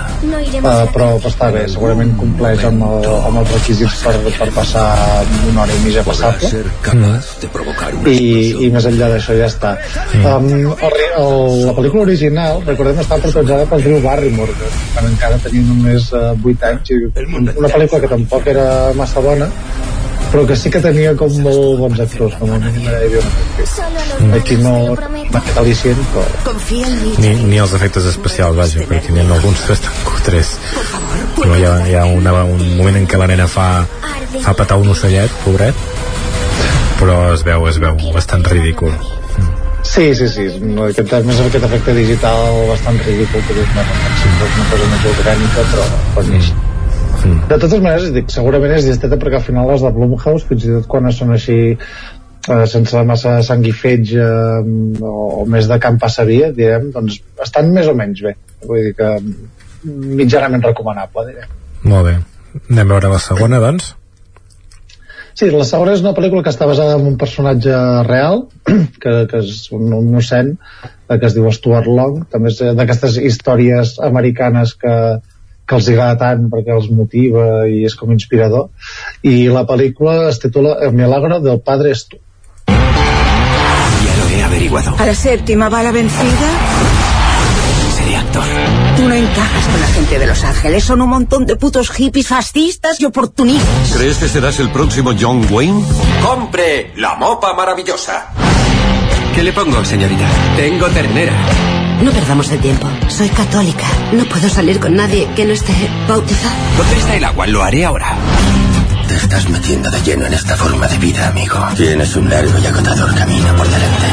[0.61, 4.85] uh, però està bé, segurament compleix amb, el, amb els requisits per, per passar
[5.49, 6.51] una hora i mitja passable.
[8.13, 9.73] i, i més enllà d'això ja està.
[10.21, 15.65] Um, el, el, la pel·lícula original recordem està protagonitzada pel Drew Barrymore que encara tenia
[15.67, 19.49] només uh, 8 anys i una pel·lícula que tampoc era massa bona
[20.31, 24.33] però que sí que tenia com molt bons actors com a mínim era mm.
[24.39, 24.73] aquí no
[25.61, 26.55] al·licient però
[27.21, 30.55] ni, ni els efectes especials vaja, perquè n'hi ha alguns bastant cutres
[31.37, 33.69] no, hi, ha, hi ha una, un moment en què la nena fa,
[34.43, 35.85] fa patar un ocellet, pobret
[36.99, 38.95] però es veu, es veu bastant ridícul
[39.87, 44.65] Sí, sí, sí, no, aquest, més aquest efecte digital bastant ridícul que és una, una
[44.73, 45.85] cosa més orgànica però
[46.17, 46.76] boníssim mm.
[47.25, 50.73] De totes maneres dic, segurament és disteta perquè al final les de Blumhouse fins i
[50.75, 51.57] tot quan són així
[52.47, 57.19] eh, sense massa sang i feig eh, o, o més de camp passaria direm, doncs
[57.43, 58.35] estan més o menys bé.
[58.65, 59.13] Vull dir que
[59.87, 61.55] mitjanament recomanable direm.
[61.87, 62.17] Molt bé.
[62.67, 63.93] Anem a veure la segona doncs.
[65.37, 67.73] Sí, la segona és una pel·lícula que està basada en un personatge
[68.07, 68.47] real,
[69.03, 70.55] que, que és un, un mossèn,
[71.11, 74.95] que es diu Stuart Long, també és d'aquestes històries americanes que,
[75.67, 78.69] que els agrada tant perquè els motiva i és com inspirador.
[79.27, 82.17] I la pel·lícula es titula El milagro del padre Stu.
[82.67, 84.95] Ya lo he averiguado.
[84.97, 86.49] A la séptima bala vencida.
[87.97, 88.43] Seré actor.
[88.95, 90.83] Tú no encajas con la gente de Los Ángeles.
[90.83, 93.97] Son un montón de putos hippies fascistas y oportunistas.
[93.97, 95.83] ¿Crees que serás el próximo John Wayne?
[96.23, 98.29] ¡Compre la mopa maravillosa!
[99.35, 100.27] ¿Qué le pongo, señorita?
[100.55, 101.33] Tengo ternera.
[102.03, 102.87] No perdamos el tiempo.
[103.07, 103.85] Soy católica.
[104.13, 105.73] No puedo salir con nadie que no esté
[106.07, 106.55] bautizado.
[106.77, 107.47] ¿Dónde está el agua?
[107.47, 108.15] Lo haré ahora.
[109.07, 111.57] Te estás metiendo de lleno en esta forma de vida, amigo.
[111.75, 114.05] Tienes un largo y agotador camino por delante.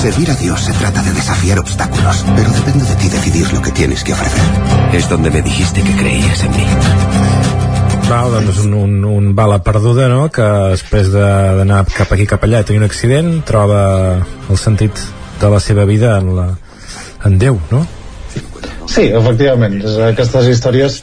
[0.00, 3.70] Servir a Dios se trata de desafiar obstáculos, pero depende de ti decidir lo que
[3.70, 4.42] tienes que ofrecer.
[4.92, 6.66] Es donde me dijiste que creías en mí.
[8.08, 10.42] Val, doncs un, un, un bala perduda, no?, que
[10.74, 11.20] després de-
[11.58, 14.18] d'anar cap aquí cap allà i tenir un accident, troba
[14.50, 14.92] el sentit
[15.40, 16.48] de la seva vida en, la,
[17.24, 17.84] en Déu, no?
[18.90, 21.00] Sí, efectivament, és aquestes històries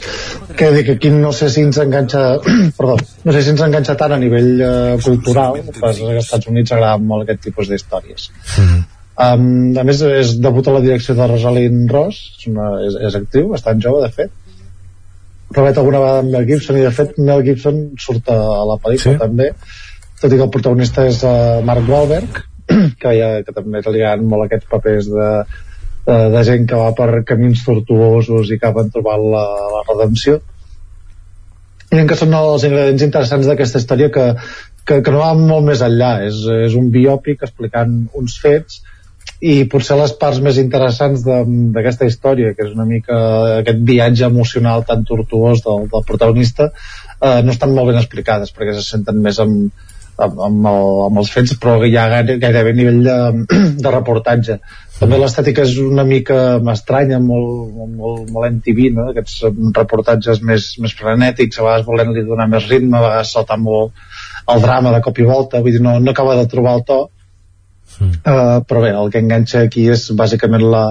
[0.56, 2.22] que dic aquí no sé si ens enganxa
[2.78, 2.96] perdó,
[3.26, 7.08] no sé si ens enganxa tant a nivell eh, cultural però als Estats Units agraden
[7.08, 8.28] molt aquest tipus d'històries
[8.68, 13.18] um, a més és debut a la direcció de Rosalind Ross és, una, és, és
[13.18, 14.38] actriu, bastant jove de fet
[15.52, 18.78] Robet alguna vegada amb Mel Gibson i de fet Mel Gibson surt a, a la
[18.80, 19.20] pel·lícula sí?
[19.20, 19.50] també
[20.22, 22.44] tot i que el protagonista és uh, Mark Wahlberg
[23.02, 25.28] que, ja, que també li agraden molt aquests papers de,
[26.06, 29.44] de, de gent que va per camins tortuosos i que van trobar la,
[29.76, 30.40] la redempció.
[31.92, 34.30] I que són els ingredients interessants d'aquesta història que,
[34.88, 36.14] que, que no va molt més enllà.
[36.28, 38.80] És, és un biòpic explicant uns fets
[39.42, 43.16] i potser les parts més interessants d'aquesta història que és una mica
[43.58, 48.76] aquest viatge emocional tan tortuós del, del protagonista eh, no estan molt ben explicades perquè
[48.76, 49.84] se senten més amb,
[50.16, 53.16] amb, amb, el, amb els fets però ja gaire, gairebé a nivell de,
[53.84, 54.58] de reportatge.
[54.98, 59.08] També l'estètica és una mica estranya molt, molt, molt, MTV no?
[59.10, 63.96] aquests reportatges més, més frenètics a vegades volent-li donar més ritme a vegades saltar molt
[64.52, 67.00] el drama de cop i volta vull dir, no, no acaba de trobar el to.
[68.02, 70.84] Uh, però bé, el que enganxa aquí és bàsicament la,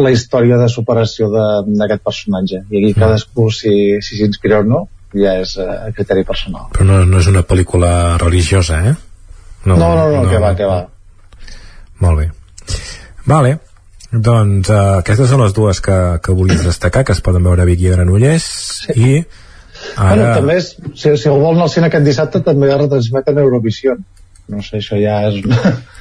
[0.00, 2.62] la història de superació d'aquest personatge.
[2.70, 3.74] I aquí cadascú si
[4.04, 8.18] si s'inspira o no ja és uh, criteri personal Però no, no és una pel·lícula
[8.20, 8.94] religiosa, eh?
[9.64, 10.82] no, no, no, no, que va, que va
[11.98, 12.28] Molt bé.
[13.26, 13.56] Vale.
[14.12, 17.68] Doncs uh, aquestes són les dues que, que volies destacar, que es poden veure a
[17.68, 18.46] Vic i a Granollers,
[18.94, 19.24] i
[19.96, 20.14] Ara...
[20.14, 24.00] Bueno, també és, si, si el anar al cine aquest dissabte també retransmeten Eurovision
[24.48, 25.42] no sé, això ja és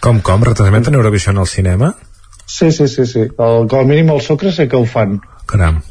[0.06, 0.46] Com, com?
[0.48, 1.94] Retransmeten Eurovision al cinema?
[2.48, 3.26] sí, sí, sí, sí.
[3.28, 5.82] El, com a mínim el sucre sé que ho fan Caram.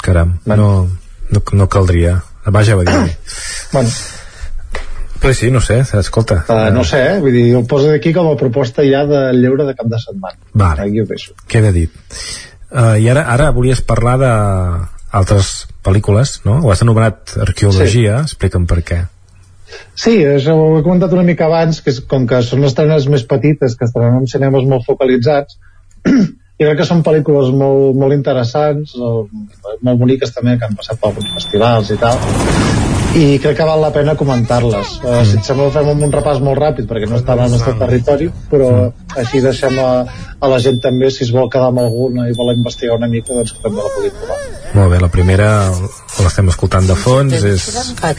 [0.00, 0.38] Caram.
[0.46, 0.88] No,
[1.30, 2.22] no, no caldria.
[2.54, 3.16] Vaja, va dir.
[3.72, 3.90] bueno,
[5.18, 6.44] Però sí, no sé, escolta.
[6.46, 7.16] uh, no sé, eh?
[7.18, 10.38] vull dir, ho poso d'aquí com a proposta ja de lleure de cap de setmana
[10.54, 10.84] Vale.
[10.84, 11.90] aquí ho deixo Queda dit.
[12.70, 14.30] Uh, I ara, ara volies parlar de
[15.10, 16.60] altres pel·lícules, no?
[16.62, 18.34] Ho has anomenat arqueologia, sí.
[18.34, 18.98] explica'm per què.
[19.98, 23.24] Sí, això ho he comentat una mica abans, que és, com que són estrenes més
[23.28, 25.58] petites, que estrenen en cinemes molt focalitzats,
[26.58, 31.12] i crec que són pel·lícules molt, molt interessants, molt, boniques també, que han passat per
[31.12, 32.18] alguns festivals i tal,
[33.18, 34.96] i crec que val la pena comentar-les.
[35.00, 38.28] Uh, si et sembla fem un repàs molt ràpid perquè no estan al nostre territori
[38.50, 38.68] però
[39.16, 39.88] així deixem a,
[40.38, 43.32] a la gent també si es vol quedar amb alguna i vol investigar una mica
[43.32, 44.38] doncs que també la pugui trobar.
[44.74, 45.50] Molt bé, la primera
[46.20, 47.68] l'estem escoltant de fons és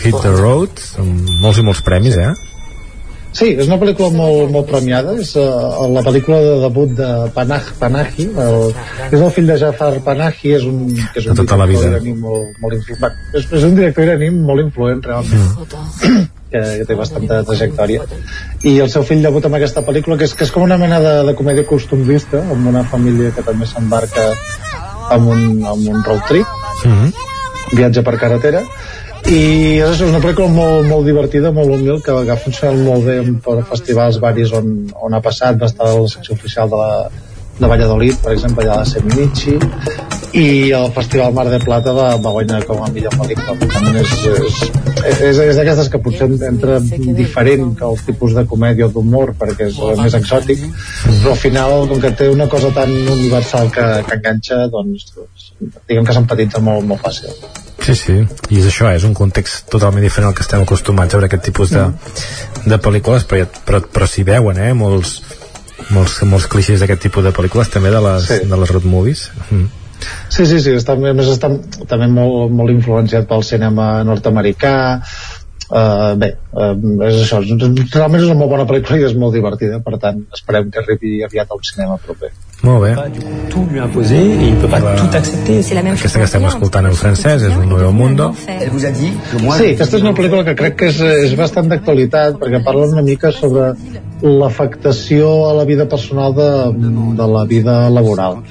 [0.02, 2.34] Hit the Road amb molts i molts premis, eh?
[3.40, 7.62] Sí, és una pel·lícula molt, molt premiada, és uh, la pel·lícula de debut de Panah,
[7.80, 8.66] Panahi, el,
[9.08, 10.82] és el fill de Jafar Panahi, és un,
[11.14, 11.86] que és un de tota la vida.
[11.88, 13.16] iraní molt, molt influent.
[13.32, 15.48] És, és un director iraní molt influent, realment.
[15.56, 16.28] Mm.
[16.50, 18.08] Que, que té bastanta trajectòria
[18.66, 20.98] i el seu fill debut amb aquesta pel·lícula que és, que és com una mena
[21.04, 24.26] de, de comèdia costumista amb una família que també s'embarca
[25.14, 27.14] amb un, amb un road trip Mm -hmm.
[27.76, 28.64] viatge per carretera
[29.28, 33.20] i és una pel·lícula molt, molt divertida, molt humil, que, que ha funcionat molt bé
[33.46, 37.28] per festivals varis on, on ha passat, va estar a la secció oficial de, la,
[37.60, 39.58] de Valladolid, per exemple, allà a Seminichi,
[40.40, 43.56] i el Festival Mar de Plata va, va guanyar com a millor pel·lícula.
[44.00, 44.60] És, és,
[45.10, 49.70] és, és d'aquestes que potser entra diferent que el tipus de comèdia o d'humor, perquè
[49.72, 50.64] és més exòtic,
[51.06, 55.50] però al final, com que té una cosa tan universal que, que enganxa, doncs, doncs
[55.90, 57.36] diguem que s'empatitza molt, molt fàcil.
[57.86, 58.16] Sí, sí,
[58.50, 61.46] i és això, és un context totalment diferent al que estem acostumats a veure aquest
[61.50, 61.86] tipus de,
[62.66, 65.20] de pel·lícules, però, però, però s'hi veuen, eh, molts,
[65.96, 68.40] molts, molts clixés d'aquest tipus de pel·lícules, també de les, Sí.
[68.52, 69.30] de les road movies.
[69.50, 69.68] Mm.
[70.30, 71.50] Sí, sí, sí, està, a més està
[71.88, 74.76] també molt, molt influenciat pel cinema nord-americà,
[75.70, 76.72] Uh, bé, uh,
[77.06, 80.72] és això realment és una molt bona pel·lícula i és molt divertida per tant esperem
[80.74, 82.32] que arribi aviat al cinema proper
[82.62, 82.94] Molt bé.
[83.50, 85.60] tout lui imposer et il peut pas tout accepter.
[85.60, 88.34] Aquesta que estem escoltant en francès és Un Nuevo Mundo.
[88.38, 88.52] Sí,
[89.74, 93.32] aquesta és una pel·lícula que crec que és, és bastant d'actualitat perquè parla una mica
[93.36, 93.74] sobre
[94.22, 96.50] l'afectació a la vida personal de,
[97.18, 98.42] de la vida laboral.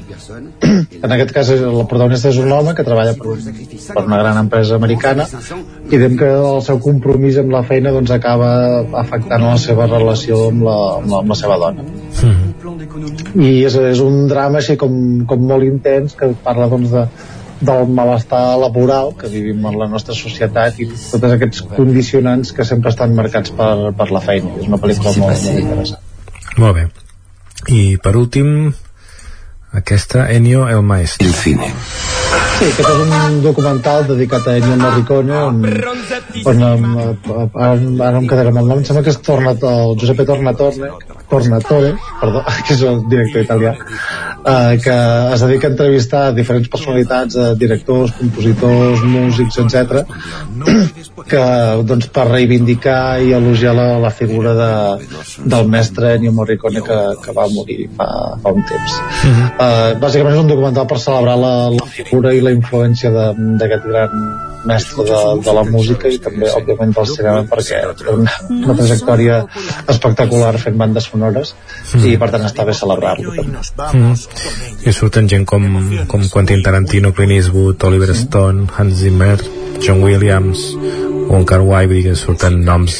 [0.98, 3.42] En aquest cas el protagonista és un home que treballa per, un,
[3.94, 5.26] per una gran empresa americana
[5.88, 8.50] i diem que el seu compromís amb la feina doncs acaba
[9.04, 11.86] afectant la seva relació amb la, amb la, amb la seva dona
[13.38, 14.94] i és, és un drama així com,
[15.28, 17.04] com molt intens que parla doncs de,
[17.60, 22.94] del malestar laboral que vivim en la nostra societat i tots aquests condicionants que sempre
[22.94, 26.06] estan marcats per, per la feina és una pel·lícula molt, molt interessant
[26.58, 26.88] Molt bé.
[27.70, 28.72] I per últim,
[29.80, 31.28] aquesta Ennio el Maestro.
[31.28, 31.74] El cine.
[32.58, 35.60] Sí, aquest és un documental dedicat a Ennio Morricone on,
[36.50, 37.76] on em, eh, ara,
[38.08, 40.90] ara em quedaré amb el nom em sembla que és Tornat, el Giuseppe Tornatore
[41.30, 43.76] Tornatore, perdó, que és el director italià
[44.44, 44.96] eh, que
[45.34, 50.04] es dedica a entrevistar diferents personalitats, eh, directors, compositors, músics, etc
[51.28, 51.42] que
[51.84, 54.70] doncs per reivindicar i elogiar la, la figura de,
[55.44, 58.06] del mestre Ennio Morricone que, que va morir fa,
[58.42, 58.98] fa un temps
[59.58, 63.84] uh, bàsicament és un documental per celebrar la, la figura i la influència de- d'aquest
[63.90, 64.14] gran
[64.68, 69.36] mestre de, de la música i també òbviament del cinema perquè té una, una trajectòria
[69.88, 71.54] espectacular fent bandes sonores
[72.04, 73.32] i per tant està bé celebrar-lo.
[73.94, 74.14] Mm.
[74.86, 75.64] I surten gent com,
[76.08, 79.36] com Quentin Tarantino, Clint Eastwood, Oliver Stone, Hans Zimmer,
[79.80, 80.62] John Williams,
[81.28, 82.98] Wong Kar Wai, vull dir que surten noms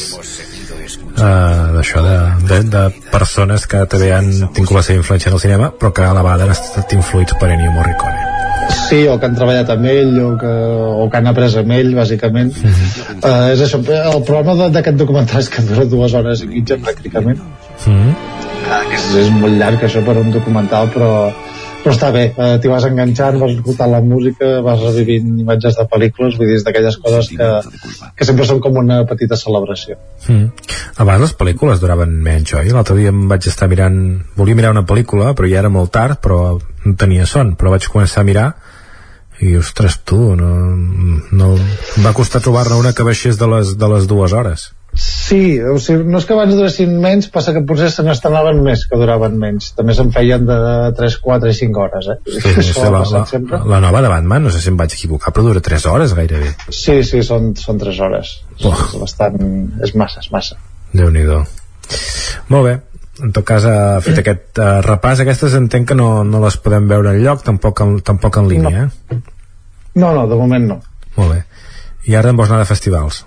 [1.17, 2.17] uh, d'això, de,
[2.49, 6.05] de, de persones que també han tingut la seva influència en el cinema, però que
[6.05, 8.27] a la vegada han estat influïts per Ennio Morricone.
[8.69, 11.89] Sí, o que han treballat amb ell o que, o que han après amb ell
[11.97, 16.77] bàsicament uh, és això, el problema d'aquest documental és que dura dues hores i mitja
[16.83, 17.41] pràcticament
[17.87, 18.13] Mm.
[18.13, 18.48] Que
[19.09, 21.09] és, és molt llarg això per un documental però,
[21.83, 25.87] però està bé, eh, t'hi vas enganxant vas escoltant la música, vas revivint imatges de
[25.91, 27.49] pel·lícules, vull dir, és d'aquelles coses que,
[28.15, 29.97] que sempre són com una petita celebració
[30.29, 30.49] Mm.
[30.99, 32.69] Abans les pel·lícules duraven menys, oi?
[32.75, 33.95] L'altre dia em vaig estar mirant...
[34.35, 37.87] Volia mirar una pel·lícula, però ja era molt tard, però no tenia son, però vaig
[37.89, 38.47] començar a mirar
[39.39, 40.49] i, ostres, tu, no,
[41.31, 41.53] no...
[41.55, 44.69] em va costar trobar-ne una que baixés de les, de les dues hores.
[44.99, 48.81] Sí, o sigui, no és que abans duressin menys, passa que potser se n'estrenaven més
[48.89, 49.69] que duraven menys.
[49.77, 50.57] També se'n feien de
[50.97, 52.17] 3, 4 i 5 hores, eh?
[52.27, 53.61] Sí, no sé, ha la, la, sempre.
[53.73, 56.51] la nova de Batman, no sé si em vaig equivocar, però dura 3 hores gairebé.
[56.67, 58.33] Sí, sí, són, són 3 hores.
[58.59, 58.75] Oh.
[58.75, 59.39] És bastant...
[59.87, 60.59] És massa, és massa.
[60.91, 61.23] déu nhi
[62.49, 62.75] Molt bé,
[63.23, 66.91] en tot cas ha fet aquest uh, repàs, aquestes entenc que no, no les podem
[66.91, 69.21] veure en lloc, tampoc en, tampoc en línia, eh?
[69.95, 70.81] No, no, de moment no.
[71.15, 71.43] Molt bé.
[72.09, 73.23] I ara em vols anar de festivals.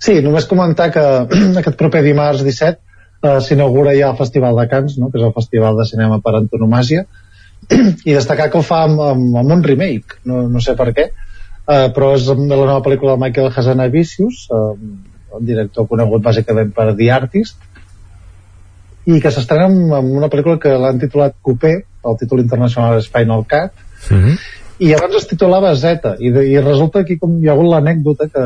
[0.00, 1.02] Sí, només comentar que
[1.60, 2.78] aquest proper dimarts 17
[3.22, 5.10] eh, s'inaugura ja el Festival de Cants, no?
[5.10, 7.04] que és el festival de cinema per antonomàsia,
[8.08, 11.10] i destacar que ho fa amb, amb, amb un remake, no, no sé per què,
[11.10, 14.70] eh, però és la nova pel·lícula de Michael Hazanavicius, eh,
[15.40, 17.60] un director conegut bàsicament per The Artist,
[19.10, 21.76] i que s'estrena amb, amb una pel·lícula que l'han titulat Coupé,
[22.08, 24.36] el títol internacional és Final Cut, Mm -hmm.
[24.78, 28.28] i abans es titulava Z i, de, i resulta aquí com hi ha hagut l'anècdota
[28.32, 28.44] que,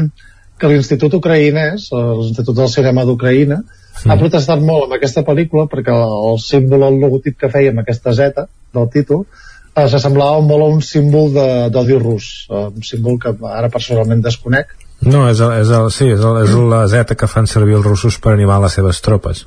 [0.60, 4.08] que l'Institut Ucraïnès l'Institut del Cinema d'Ucraïna sí.
[4.08, 7.84] ha protestat molt amb aquesta pel·lícula perquè el, el símbol, el logotip que feia amb
[7.84, 11.32] aquesta Z del títol eh, s'assemblava molt a un símbol
[11.74, 14.72] d'odi rus eh, un símbol que ara personalment desconec
[15.04, 17.86] no, és, el, és, el, sí, és, el, és la Z que fan servir els
[17.86, 19.44] russos per animar les seves tropes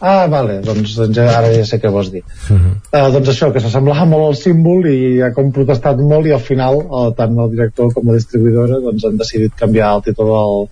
[0.00, 2.22] Ah, vale, doncs, doncs ara ja sé què vols dir.
[2.22, 2.74] Uh -huh.
[2.92, 6.40] uh, doncs això, que s'assemblava molt al símbol i ha com protestat molt i al
[6.40, 10.68] final uh, tant el director com la distribuïdora doncs, han decidit canviar el títol del,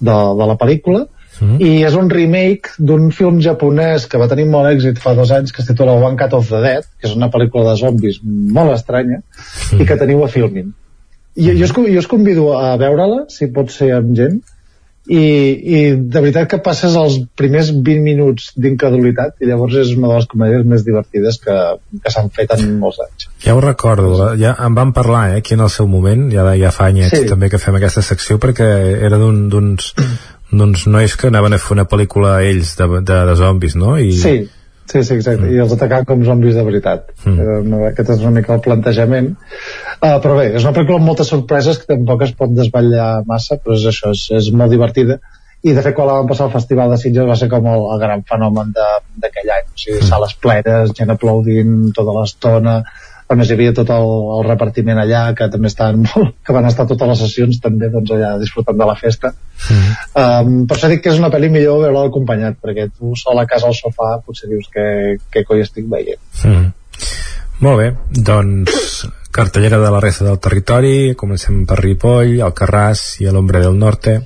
[0.00, 1.60] de, de la pel·lícula uh -huh.
[1.60, 5.52] i és un remake d'un film japonès que va tenir molt èxit fa dos anys
[5.52, 8.72] que es titula One Cut of the Dead que és una pel·lícula de zombis molt
[8.72, 9.82] estranya uh -huh.
[9.82, 10.72] i que teniu a Filmin.
[11.36, 14.40] I, jo, us, jo us convido a veure-la, si pot ser amb gent,
[15.10, 15.22] i,
[15.74, 20.20] i de veritat que passes els primers 20 minuts d'incredulitat i llavors és una de
[20.20, 21.56] les comèdies més divertides que,
[22.04, 25.56] que s'han fet en molts anys ja ho recordo, ja en vam parlar eh, aquí
[25.56, 27.26] en el seu moment, ja, ja fa anyets sí.
[27.30, 28.68] també que fem aquesta secció perquè
[29.08, 29.74] era d'uns un,
[30.50, 33.96] d'uns nois que anaven a fer una pel·lícula ells de, de, de zombis no?
[33.98, 34.36] I, sí,
[34.90, 35.54] Sí, sí, exacte, mm.
[35.54, 37.12] i els atacaven com zombis de veritat.
[37.22, 37.74] Mm.
[37.92, 39.28] Aquest és una mica el plantejament.
[40.00, 43.60] Uh, però bé, és una pel·lícula amb moltes sorpreses que tampoc es pot desvetllar massa,
[43.62, 45.20] però és això, és, és molt divertida.
[45.62, 47.86] I de fet, quan la vam passar al Festival de Sitges va ser com el,
[47.94, 49.70] el gran fenomen d'aquell any.
[49.70, 50.08] O sigui, mm.
[50.10, 52.80] sales plenes, gent aplaudint tota l'estona,
[53.30, 56.66] a més hi havia tot el, el repartiment allà que també estan molt, que van
[56.70, 59.94] estar totes les sessions també doncs allà disfrutant de la festa mm.
[60.22, 63.46] um, per això dic que és una pel·li millor veure-la acompanyat perquè tu sol a
[63.50, 64.84] casa al sofà potser dius que,
[65.30, 66.68] que coi estic veient mm.
[67.66, 67.88] molt bé,
[68.30, 74.18] doncs cartellera de la resta del territori comencem per Ripoll, Alcarràs i l'Ombre del Norte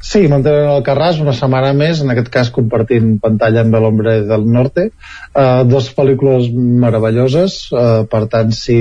[0.00, 4.46] Sí, mantenen el Carràs una setmana més, en aquest cas compartint pantalla amb l'Hombre del
[4.48, 4.86] Norte.
[5.34, 8.78] Uh, dos pel·lícules meravelloses, uh, per tant, si,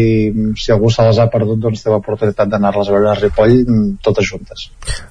[0.55, 3.89] si algú se les ha perdut, doncs té l'oportunitat d'anar-les a veure a Ripoll mm,
[4.05, 4.69] totes juntes.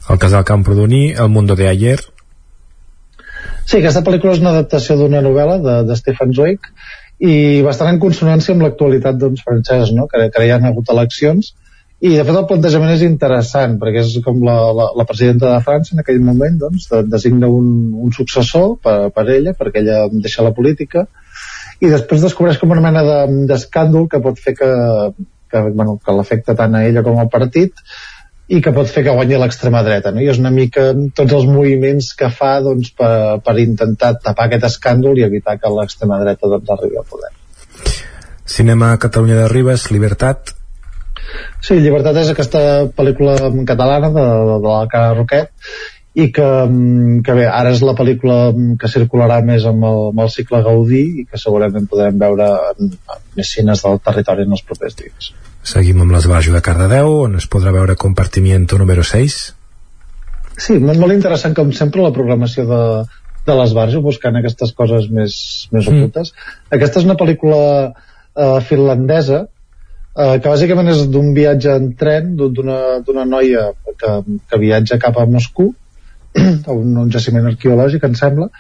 [0.09, 1.99] El casal Camprodoní, El mundo de ayer.
[3.69, 6.73] Sí, aquesta pel·lícula és una adaptació d'una novel·la de, de Stephen Zweig
[7.20, 10.09] i bastant en consonància amb l'actualitat doncs, francesa, no?
[10.09, 11.53] que, que hi ha hagut eleccions
[11.99, 15.62] i de fet el plantejament és interessant perquè és com la, la, la presidenta de
[15.67, 17.73] França en aquell moment doncs, de, designa un,
[18.07, 21.09] un successor per, per ella perquè ella deixa la política
[21.83, 23.02] i després descobreix com una mena
[23.51, 24.68] d'escàndol de, que pot fer que,
[25.51, 27.83] que, bueno, que l'afecta tant a ella com al partit
[28.49, 30.23] i que pot fer que guanyi l'extrema dreta no?
[30.23, 34.68] i és una mica tots els moviments que fa doncs, per, per intentar tapar aquest
[34.70, 37.35] escàndol i evitar que l'extrema dreta doncs, arribi al poder
[38.49, 40.55] Cinema Catalunya de Ribes, Libertat
[41.60, 42.60] Sí, Llibertat és aquesta
[42.97, 43.36] pel·lícula
[43.68, 45.52] catalana de, de, de la cara Roquet
[46.18, 48.39] i que, mm, que bé, ara és la pel·lícula
[48.81, 52.90] que circularà més amb el, amb el cicle Gaudí i que segurament podrem veure en,
[52.97, 55.31] en més cines del territori en els propers dies.
[55.68, 59.39] Seguim amb l'esbarjo de Cardedeu, on es podrà veure Compartimiento número 6.
[60.58, 62.82] Sí, molt, molt interessant, com sempre, la programació de,
[63.47, 65.36] de l'esbarjo, buscant aquestes coses més,
[65.74, 65.94] més mm.
[65.94, 66.32] ocultes.
[66.74, 69.44] Aquesta és una pel·lícula eh, finlandesa
[70.19, 74.15] eh, que bàsicament és d'un viatge en tren d'una noia que,
[74.51, 75.73] que viatja cap a Moscou
[76.69, 78.51] a un, un jaciment arqueològic em sembla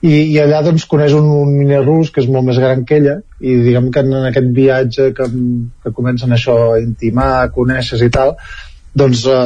[0.00, 2.96] i, i allà doncs coneix un, un miner rus que és molt més gran que
[3.00, 5.28] ella i diguem que en, en aquest viatge que,
[5.84, 8.36] que comencen això a intimar, a conèixer i tal
[8.96, 9.42] doncs eh,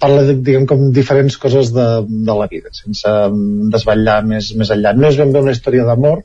[0.00, 3.12] parla diguem com diferents coses de, de la vida sense
[3.74, 4.94] desvetllar més, més enllà.
[4.96, 6.24] No és ben bé una història d'amor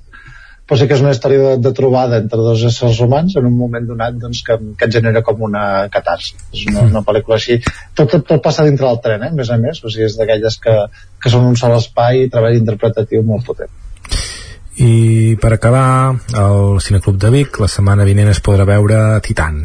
[0.67, 3.55] però sí que és una història de, de trobada entre dos éssers humans en un
[3.57, 6.37] moment donat doncs, que, que et genera com una catarsi.
[6.55, 7.59] És una, una pel·lícula així.
[7.93, 9.31] Tot, tot, tot passa dintre del tren, eh?
[9.33, 9.83] a més a més.
[9.83, 10.77] O sigui, és d'aquelles que,
[11.19, 13.71] que són un sol espai i treball interpretatiu molt potent.
[14.83, 19.61] I per acabar el Cineclub de Vic la setmana vinent es podrà veure Titan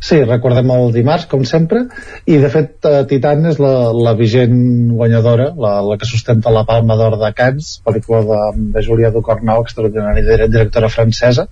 [0.00, 1.82] Sí, recordem el dimarts, com sempre,
[2.24, 4.54] i de fet uh, Titan és la, la vigent
[4.96, 8.38] guanyadora, la, la que sustenta la Palma d'Or de Cans, pel·lícula de,
[8.76, 11.44] de Julia Ducornau, extraordinària directora francesa,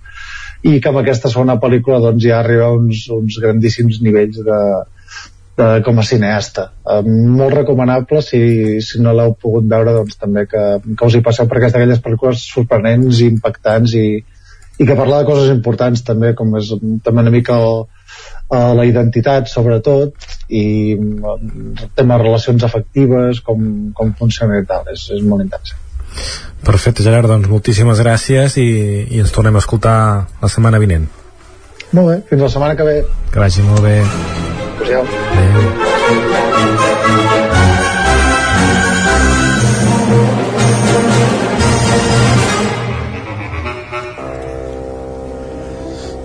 [0.65, 4.57] i que amb aquesta segona pel·lícula doncs, ja arriba a uns, uns grandíssims nivells de,
[5.61, 6.71] de, com a cineasta.
[6.81, 7.03] Uh,
[7.37, 8.41] molt recomanable, si,
[8.81, 12.01] si no l'heu pogut veure, doncs també que, que us hi passeu, perquè és d'aquelles
[12.01, 14.07] pel·lícules sorprenents, impactants i,
[14.81, 16.73] i que parla de coses importants també, com és
[17.05, 17.85] també una mica el,
[18.49, 24.87] a la identitat sobretot i el tema de relacions afectives com, com funciona i tal.
[24.93, 25.85] És, és molt interessant.
[26.65, 28.69] Perfecte Gerard, doncs moltíssimes gràcies i,
[29.07, 29.99] i ens tornem a escoltar
[30.41, 31.07] la setmana vinent.
[31.93, 32.97] Molt bé, fins la setmana que ve.
[33.33, 34.01] Que vagi molt bé.
[34.79, 35.05] Adéu.
[35.05, 35.88] Adéu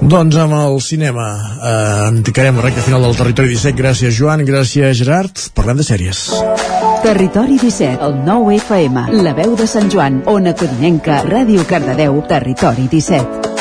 [0.05, 2.18] Doncs amb el cinema eh, en
[2.58, 3.78] la recta final del Territori 17.
[3.78, 4.44] Gràcies, Joan.
[4.44, 5.47] Gràcies, Gerard.
[5.57, 6.26] Parlem de sèries.
[7.05, 12.89] Territori 17, el 9 FM, la veu de Sant Joan, Ona Codinenca, Ràdio Cardedeu, Territori
[12.92, 13.53] 17.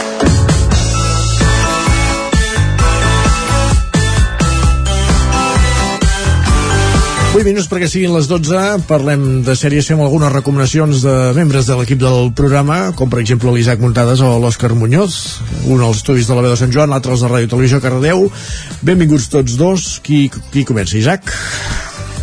[7.33, 11.73] 8 minuts perquè siguin les 12 parlem de sèries, fem algunes recomanacions de membres de
[11.79, 15.15] l'equip del programa com per exemple l'Isaac Muntades o l'Òscar Muñoz
[15.65, 18.27] un als estudis de la veu de Sant Joan l'altre als de Ràdio Televisió Cardedeu.
[18.85, 19.87] Benvinguts tots dos.
[20.05, 21.33] Qui, qui comença, Isaac?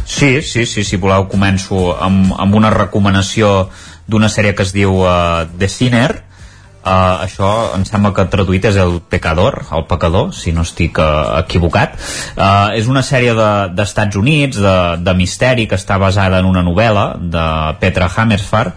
[0.06, 3.66] Sí, sí, sí, si voleu començo amb, amb una recomanació
[4.06, 6.29] d'una sèrie que es diu uh, The Sinner
[6.80, 11.36] Uh, això em sembla que traduït és el pecador, el pecador, si no estic uh,
[11.42, 11.98] equivocat.
[12.32, 16.64] Uh, és una sèrie d'Estats de, Units, de, de misteri, que està basada en una
[16.64, 17.46] novel·la de
[17.82, 18.70] Petra Hammersfar,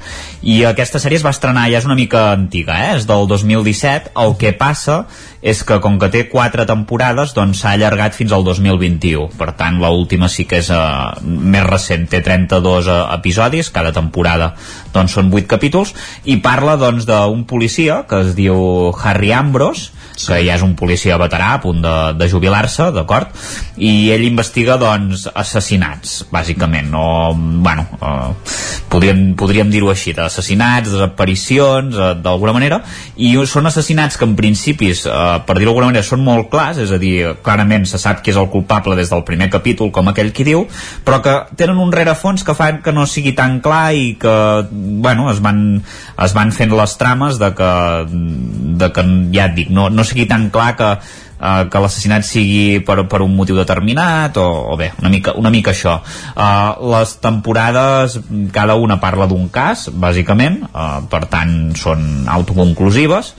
[0.44, 2.98] i aquesta sèrie es va estrenar, ja és una mica antiga, eh?
[2.98, 4.12] és del 2017.
[4.20, 5.06] El que passa
[5.44, 9.82] és que com que té quatre temporades doncs s'ha allargat fins al 2021 per tant
[9.82, 14.54] l'última sí que és uh, més recent, té 32 uh, episodis cada temporada.
[14.96, 15.94] Doncs són 8 capítols
[16.26, 18.56] i parla doncs d'un policia que es diu
[19.04, 20.27] Harry Ambrose sí.
[20.27, 23.32] que ja és un policia veterà a punt de, de jubilar-se, d'acord?
[23.77, 28.53] I ell investiga, doncs, assassinats, bàsicament, o, bueno, eh,
[28.93, 32.82] podríem, podríem dir-ho així, d'assassinats, desaparicions, eh, d'alguna manera,
[33.17, 36.93] i són assassinats que en principis, eh, per dir-ho d'alguna manera, són molt clars, és
[36.93, 40.32] a dir, clarament se sap qui és el culpable des del primer capítol, com aquell
[40.33, 40.67] qui diu,
[41.06, 44.35] però que tenen un rerefons que fan que no sigui tan clar i que,
[44.72, 45.82] bueno, es van,
[46.24, 47.72] es van fent les trames de que,
[48.83, 52.80] de que ja et dic, no, no sigui tan clar que, uh, que l'assassinat sigui
[52.86, 56.00] per, per un motiu determinat o, o bé, una mica, una mica això.
[56.34, 58.20] Uh, les temporades
[58.56, 63.34] cada una parla d'un cas bàsicament, uh, per tant són autoconclusives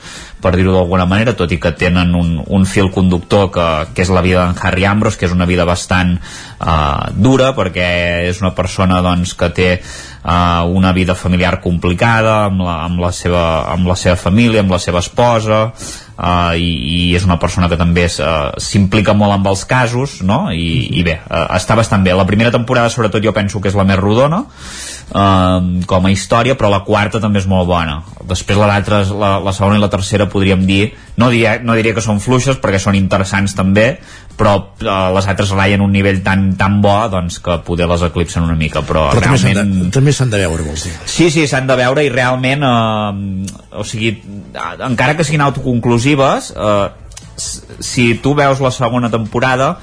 [0.45, 4.13] per dir-ho d'alguna manera, tot i que tenen un, un fil conductor que, que és
[4.13, 7.89] la vida d'en Harry Ambrose, que és una vida bastant uh, dura, perquè
[8.29, 13.13] és una persona doncs, que té uh, una vida familiar complicada amb la, amb, la
[13.17, 15.71] seva, amb la seva família, amb la seva esposa,
[16.19, 20.47] uh, i, i és una persona que també s'implica uh, molt amb els casos, no?
[20.53, 22.15] I, i bé, uh, està bastant bé.
[22.15, 24.45] La primera temporada, sobretot, jo penso que és la més rodona,
[25.13, 28.01] eh, com a història, però la quarta també és molt bona.
[28.29, 32.05] Després la, la, la segona i la tercera podríem dir, no diria, no diria que
[32.05, 33.95] són fluixes perquè són interessants també,
[34.35, 38.43] però eh, les altres raien un nivell tan, tan bo doncs, que poder les eclipsen
[38.43, 39.93] una mica però, però realment...
[39.95, 43.79] també s'han de, de veure vols dir sí, sí, s'han de veure i realment eh,
[43.79, 44.11] o sigui,
[44.89, 45.45] encara que siguin
[46.05, 46.89] autoconclusives eh,
[47.81, 49.79] si tu veus la segona temporada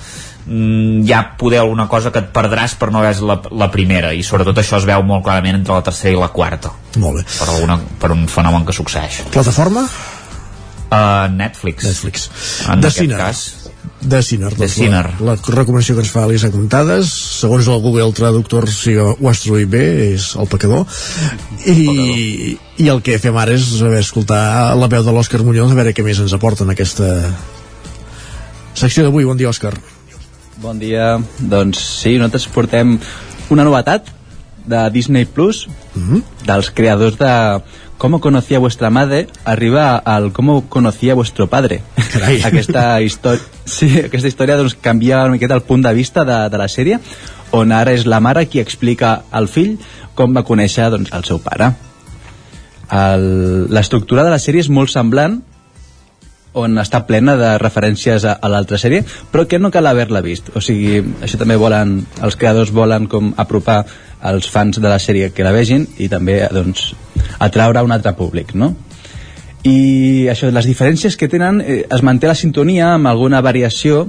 [0.45, 4.13] mm, hi ha poder alguna cosa que et perdràs per no veure la, la primera
[4.13, 6.71] i sobretot això es veu molt clarament entre la tercera i la quarta.
[6.97, 7.25] Molt bé.
[7.27, 9.23] Per, alguna, per un fenomen que succeeix.
[9.31, 9.85] Plataforma?
[10.91, 11.85] Uh, Netflix.
[11.87, 12.29] Netflix.
[12.67, 13.60] En de Sinner cas
[14.01, 15.05] de Sinner, de doncs Sinner.
[15.19, 17.11] La, la recomanació que ens fa Elisa Contades.
[17.41, 20.85] Segons el Google Traductor si ho has traduït bé és el pecador.
[21.69, 24.41] I, i el que fem ara és haver escoltar
[24.77, 27.11] la veu de l'Òscar Muñoz a veure què més ens aporta en aquesta
[28.73, 29.75] secció d'avui, bon dia Òscar.
[30.61, 32.97] Bon dia, doncs sí, nosaltres portem
[33.53, 34.09] una novetat
[34.65, 36.23] de Disney Plus mm -hmm.
[36.45, 37.61] dels creadors de
[38.01, 39.27] Com conocía vuestra madre?
[39.45, 41.83] Arriba al Com conocía vuestro padre?
[42.11, 42.41] Carai.
[42.49, 46.57] aquesta, història, sí, aquesta història doncs, canvia una miqueta el punt de vista de, de
[46.57, 46.97] la sèrie
[47.53, 49.75] on ara és la mare qui explica al fill
[50.17, 51.69] com va conèixer doncs, el seu pare.
[53.69, 55.37] L'estructura de la sèrie és molt semblant
[56.53, 60.51] on està plena de referències a, a l'altra sèrie, però que no cal haver-la vist.
[60.55, 63.85] O sigui, això també volen, els creadors volen com apropar
[64.21, 66.91] als fans de la sèrie que la vegin i també doncs,
[67.39, 68.75] atraure un altre públic, no?
[69.63, 74.07] I això, les diferències que tenen, eh, es manté la sintonia amb alguna variació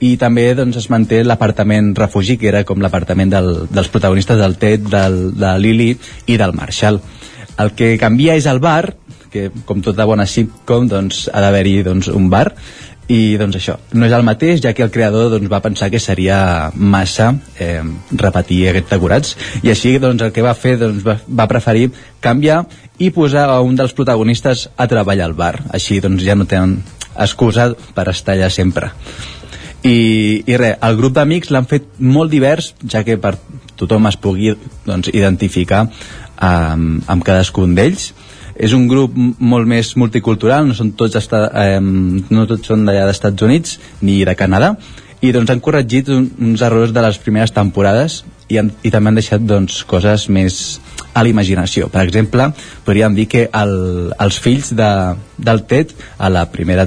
[0.00, 4.56] i també doncs, es manté l'apartament refugi, que era com l'apartament del, dels protagonistes del
[4.58, 5.90] Ted, del, de Lily
[6.26, 7.00] i del Marshall.
[7.60, 8.96] El que canvia és el bar,
[9.34, 12.50] que com tota bona sitcom doncs, ha d'haver-hi doncs, un bar.
[13.04, 16.00] I doncs això, no és el mateix ja que el creador doncs, va pensar que
[16.00, 17.82] seria massa eh,
[18.16, 19.36] repetir aquests decorats.
[19.60, 21.90] I així doncs, el que va fer doncs, va, va preferir
[22.24, 22.62] canviar
[23.02, 25.58] i posar a un dels protagonistes a treballar al bar.
[25.76, 26.78] Així doncs, ja no tenen
[27.26, 28.94] excusa per estar allà sempre.
[29.84, 33.34] I, i res, el grup d'amics l'han fet molt divers ja que per
[33.76, 34.54] tothom es pugui
[34.86, 35.84] doncs, identificar
[36.40, 38.14] amb, amb cadascun d'ells
[38.54, 43.06] és un grup molt més multicultural, no són tots, esta, eh, no tots són d'allà
[43.08, 44.74] d'Estats Units ni de Canadà,
[45.24, 49.10] i doncs han corregit un, uns errors de les primeres temporades i, han, i també
[49.10, 50.58] han deixat doncs, coses més
[51.14, 51.88] a la imaginació.
[51.88, 52.50] Per exemple,
[52.84, 53.74] podríem dir que el,
[54.20, 54.90] els fills de,
[55.38, 56.86] del Ted a la primera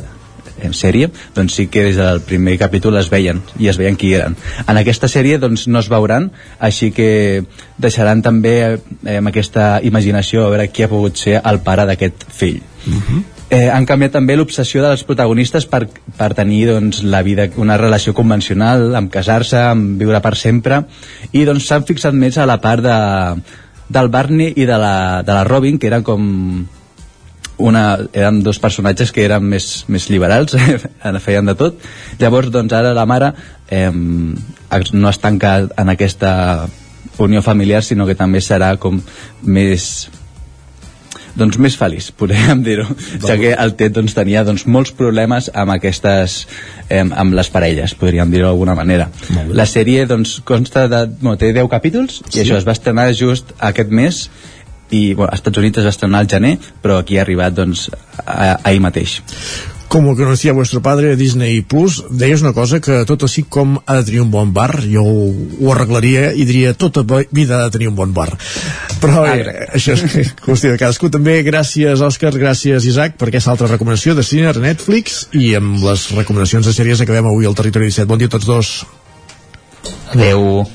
[0.63, 4.13] en sèrie, doncs sí que des del primer capítol es veien i es veien qui
[4.17, 4.37] eren.
[4.67, 7.43] En aquesta sèrie doncs no es veuran, així que
[7.77, 12.29] deixaran també eh, amb aquesta imaginació a veure qui ha pogut ser el pare d'aquest
[12.33, 12.61] fill.
[12.87, 13.23] Uh -huh.
[13.49, 15.85] Eh, han canviat també l'obsessió dels protagonistes per,
[16.17, 20.81] per tenir doncs, la vida, una relació convencional, amb casar-se, amb viure per sempre,
[21.31, 22.97] i doncs s'han fixat més a la part de,
[23.87, 26.67] del Barney i de la, de la Robin, que eren com
[27.57, 30.55] una, eren dos personatges que eren més, més liberals,
[31.25, 31.81] feien de tot.
[32.21, 33.33] Llavors, doncs, ara la mare
[33.69, 36.67] eh, no es tanca en aquesta
[37.17, 39.01] unió familiar, sinó que també serà com
[39.43, 40.07] més
[41.37, 42.87] doncs més feliç, podríem dir-ho
[43.23, 46.39] ja que el Ted doncs, tenia doncs, molts problemes amb aquestes
[46.89, 49.09] eh, amb les parelles, podríem dir-ho d'alguna manera
[49.53, 52.39] la sèrie doncs, consta de no, té 10 capítols sí.
[52.39, 54.27] i això es va estrenar just aquest mes
[54.91, 57.89] i bueno, als Estats Units es va estrenar al gener però aquí ha arribat doncs,
[58.25, 59.21] a, ahir mateix
[59.87, 64.05] como conocía vuestro padre Disney Plus, deies una cosa que tot així com ha de
[64.09, 67.87] tenir un bon bar, jo ho, ho arreglaria i diria tota vida ha de tenir
[67.87, 68.29] un bon bar.
[69.01, 71.11] Però eh, això és qüestió de cadascú.
[71.13, 75.79] També gràcies, Òscar, gràcies, Isaac, per aquesta altra recomanació de cine a Netflix i amb
[75.85, 78.09] les recomanacions de sèries acabem avui al Territori 17.
[78.11, 78.73] Bon dia a tots dos.
[80.11, 80.67] Adeu.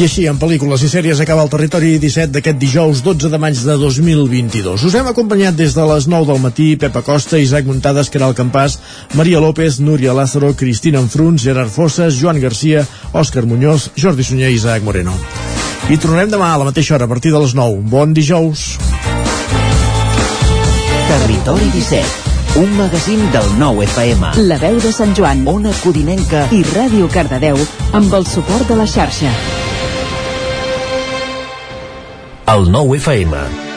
[0.00, 3.58] I així, en pel·lícules i sèries acaba el territori 17 d'aquest dijous 12 de maig
[3.60, 4.86] de 2022.
[4.88, 8.78] Us hem acompanyat des de les 9 del matí Pepa Costa, Isaac Muntades, Caral Campàs,
[9.12, 14.56] Maria López, Núria Lázaro, Cristina Enfruns, Gerard Fosses, Joan Garcia, Òscar Muñoz, Jordi Sunyer i
[14.56, 15.12] Isaac Moreno.
[15.92, 17.84] I tornarem demà a la mateixa hora, a partir de les 9.
[17.92, 18.78] Bon dijous!
[21.12, 24.32] Territori 17 un magazín del nou FM.
[24.48, 25.44] La veu de Sant Joan.
[25.46, 27.60] Ona Codinenca i Ràdio Cardedeu
[27.92, 29.59] amb el suport de la xarxa.
[32.50, 33.69] El nou FM.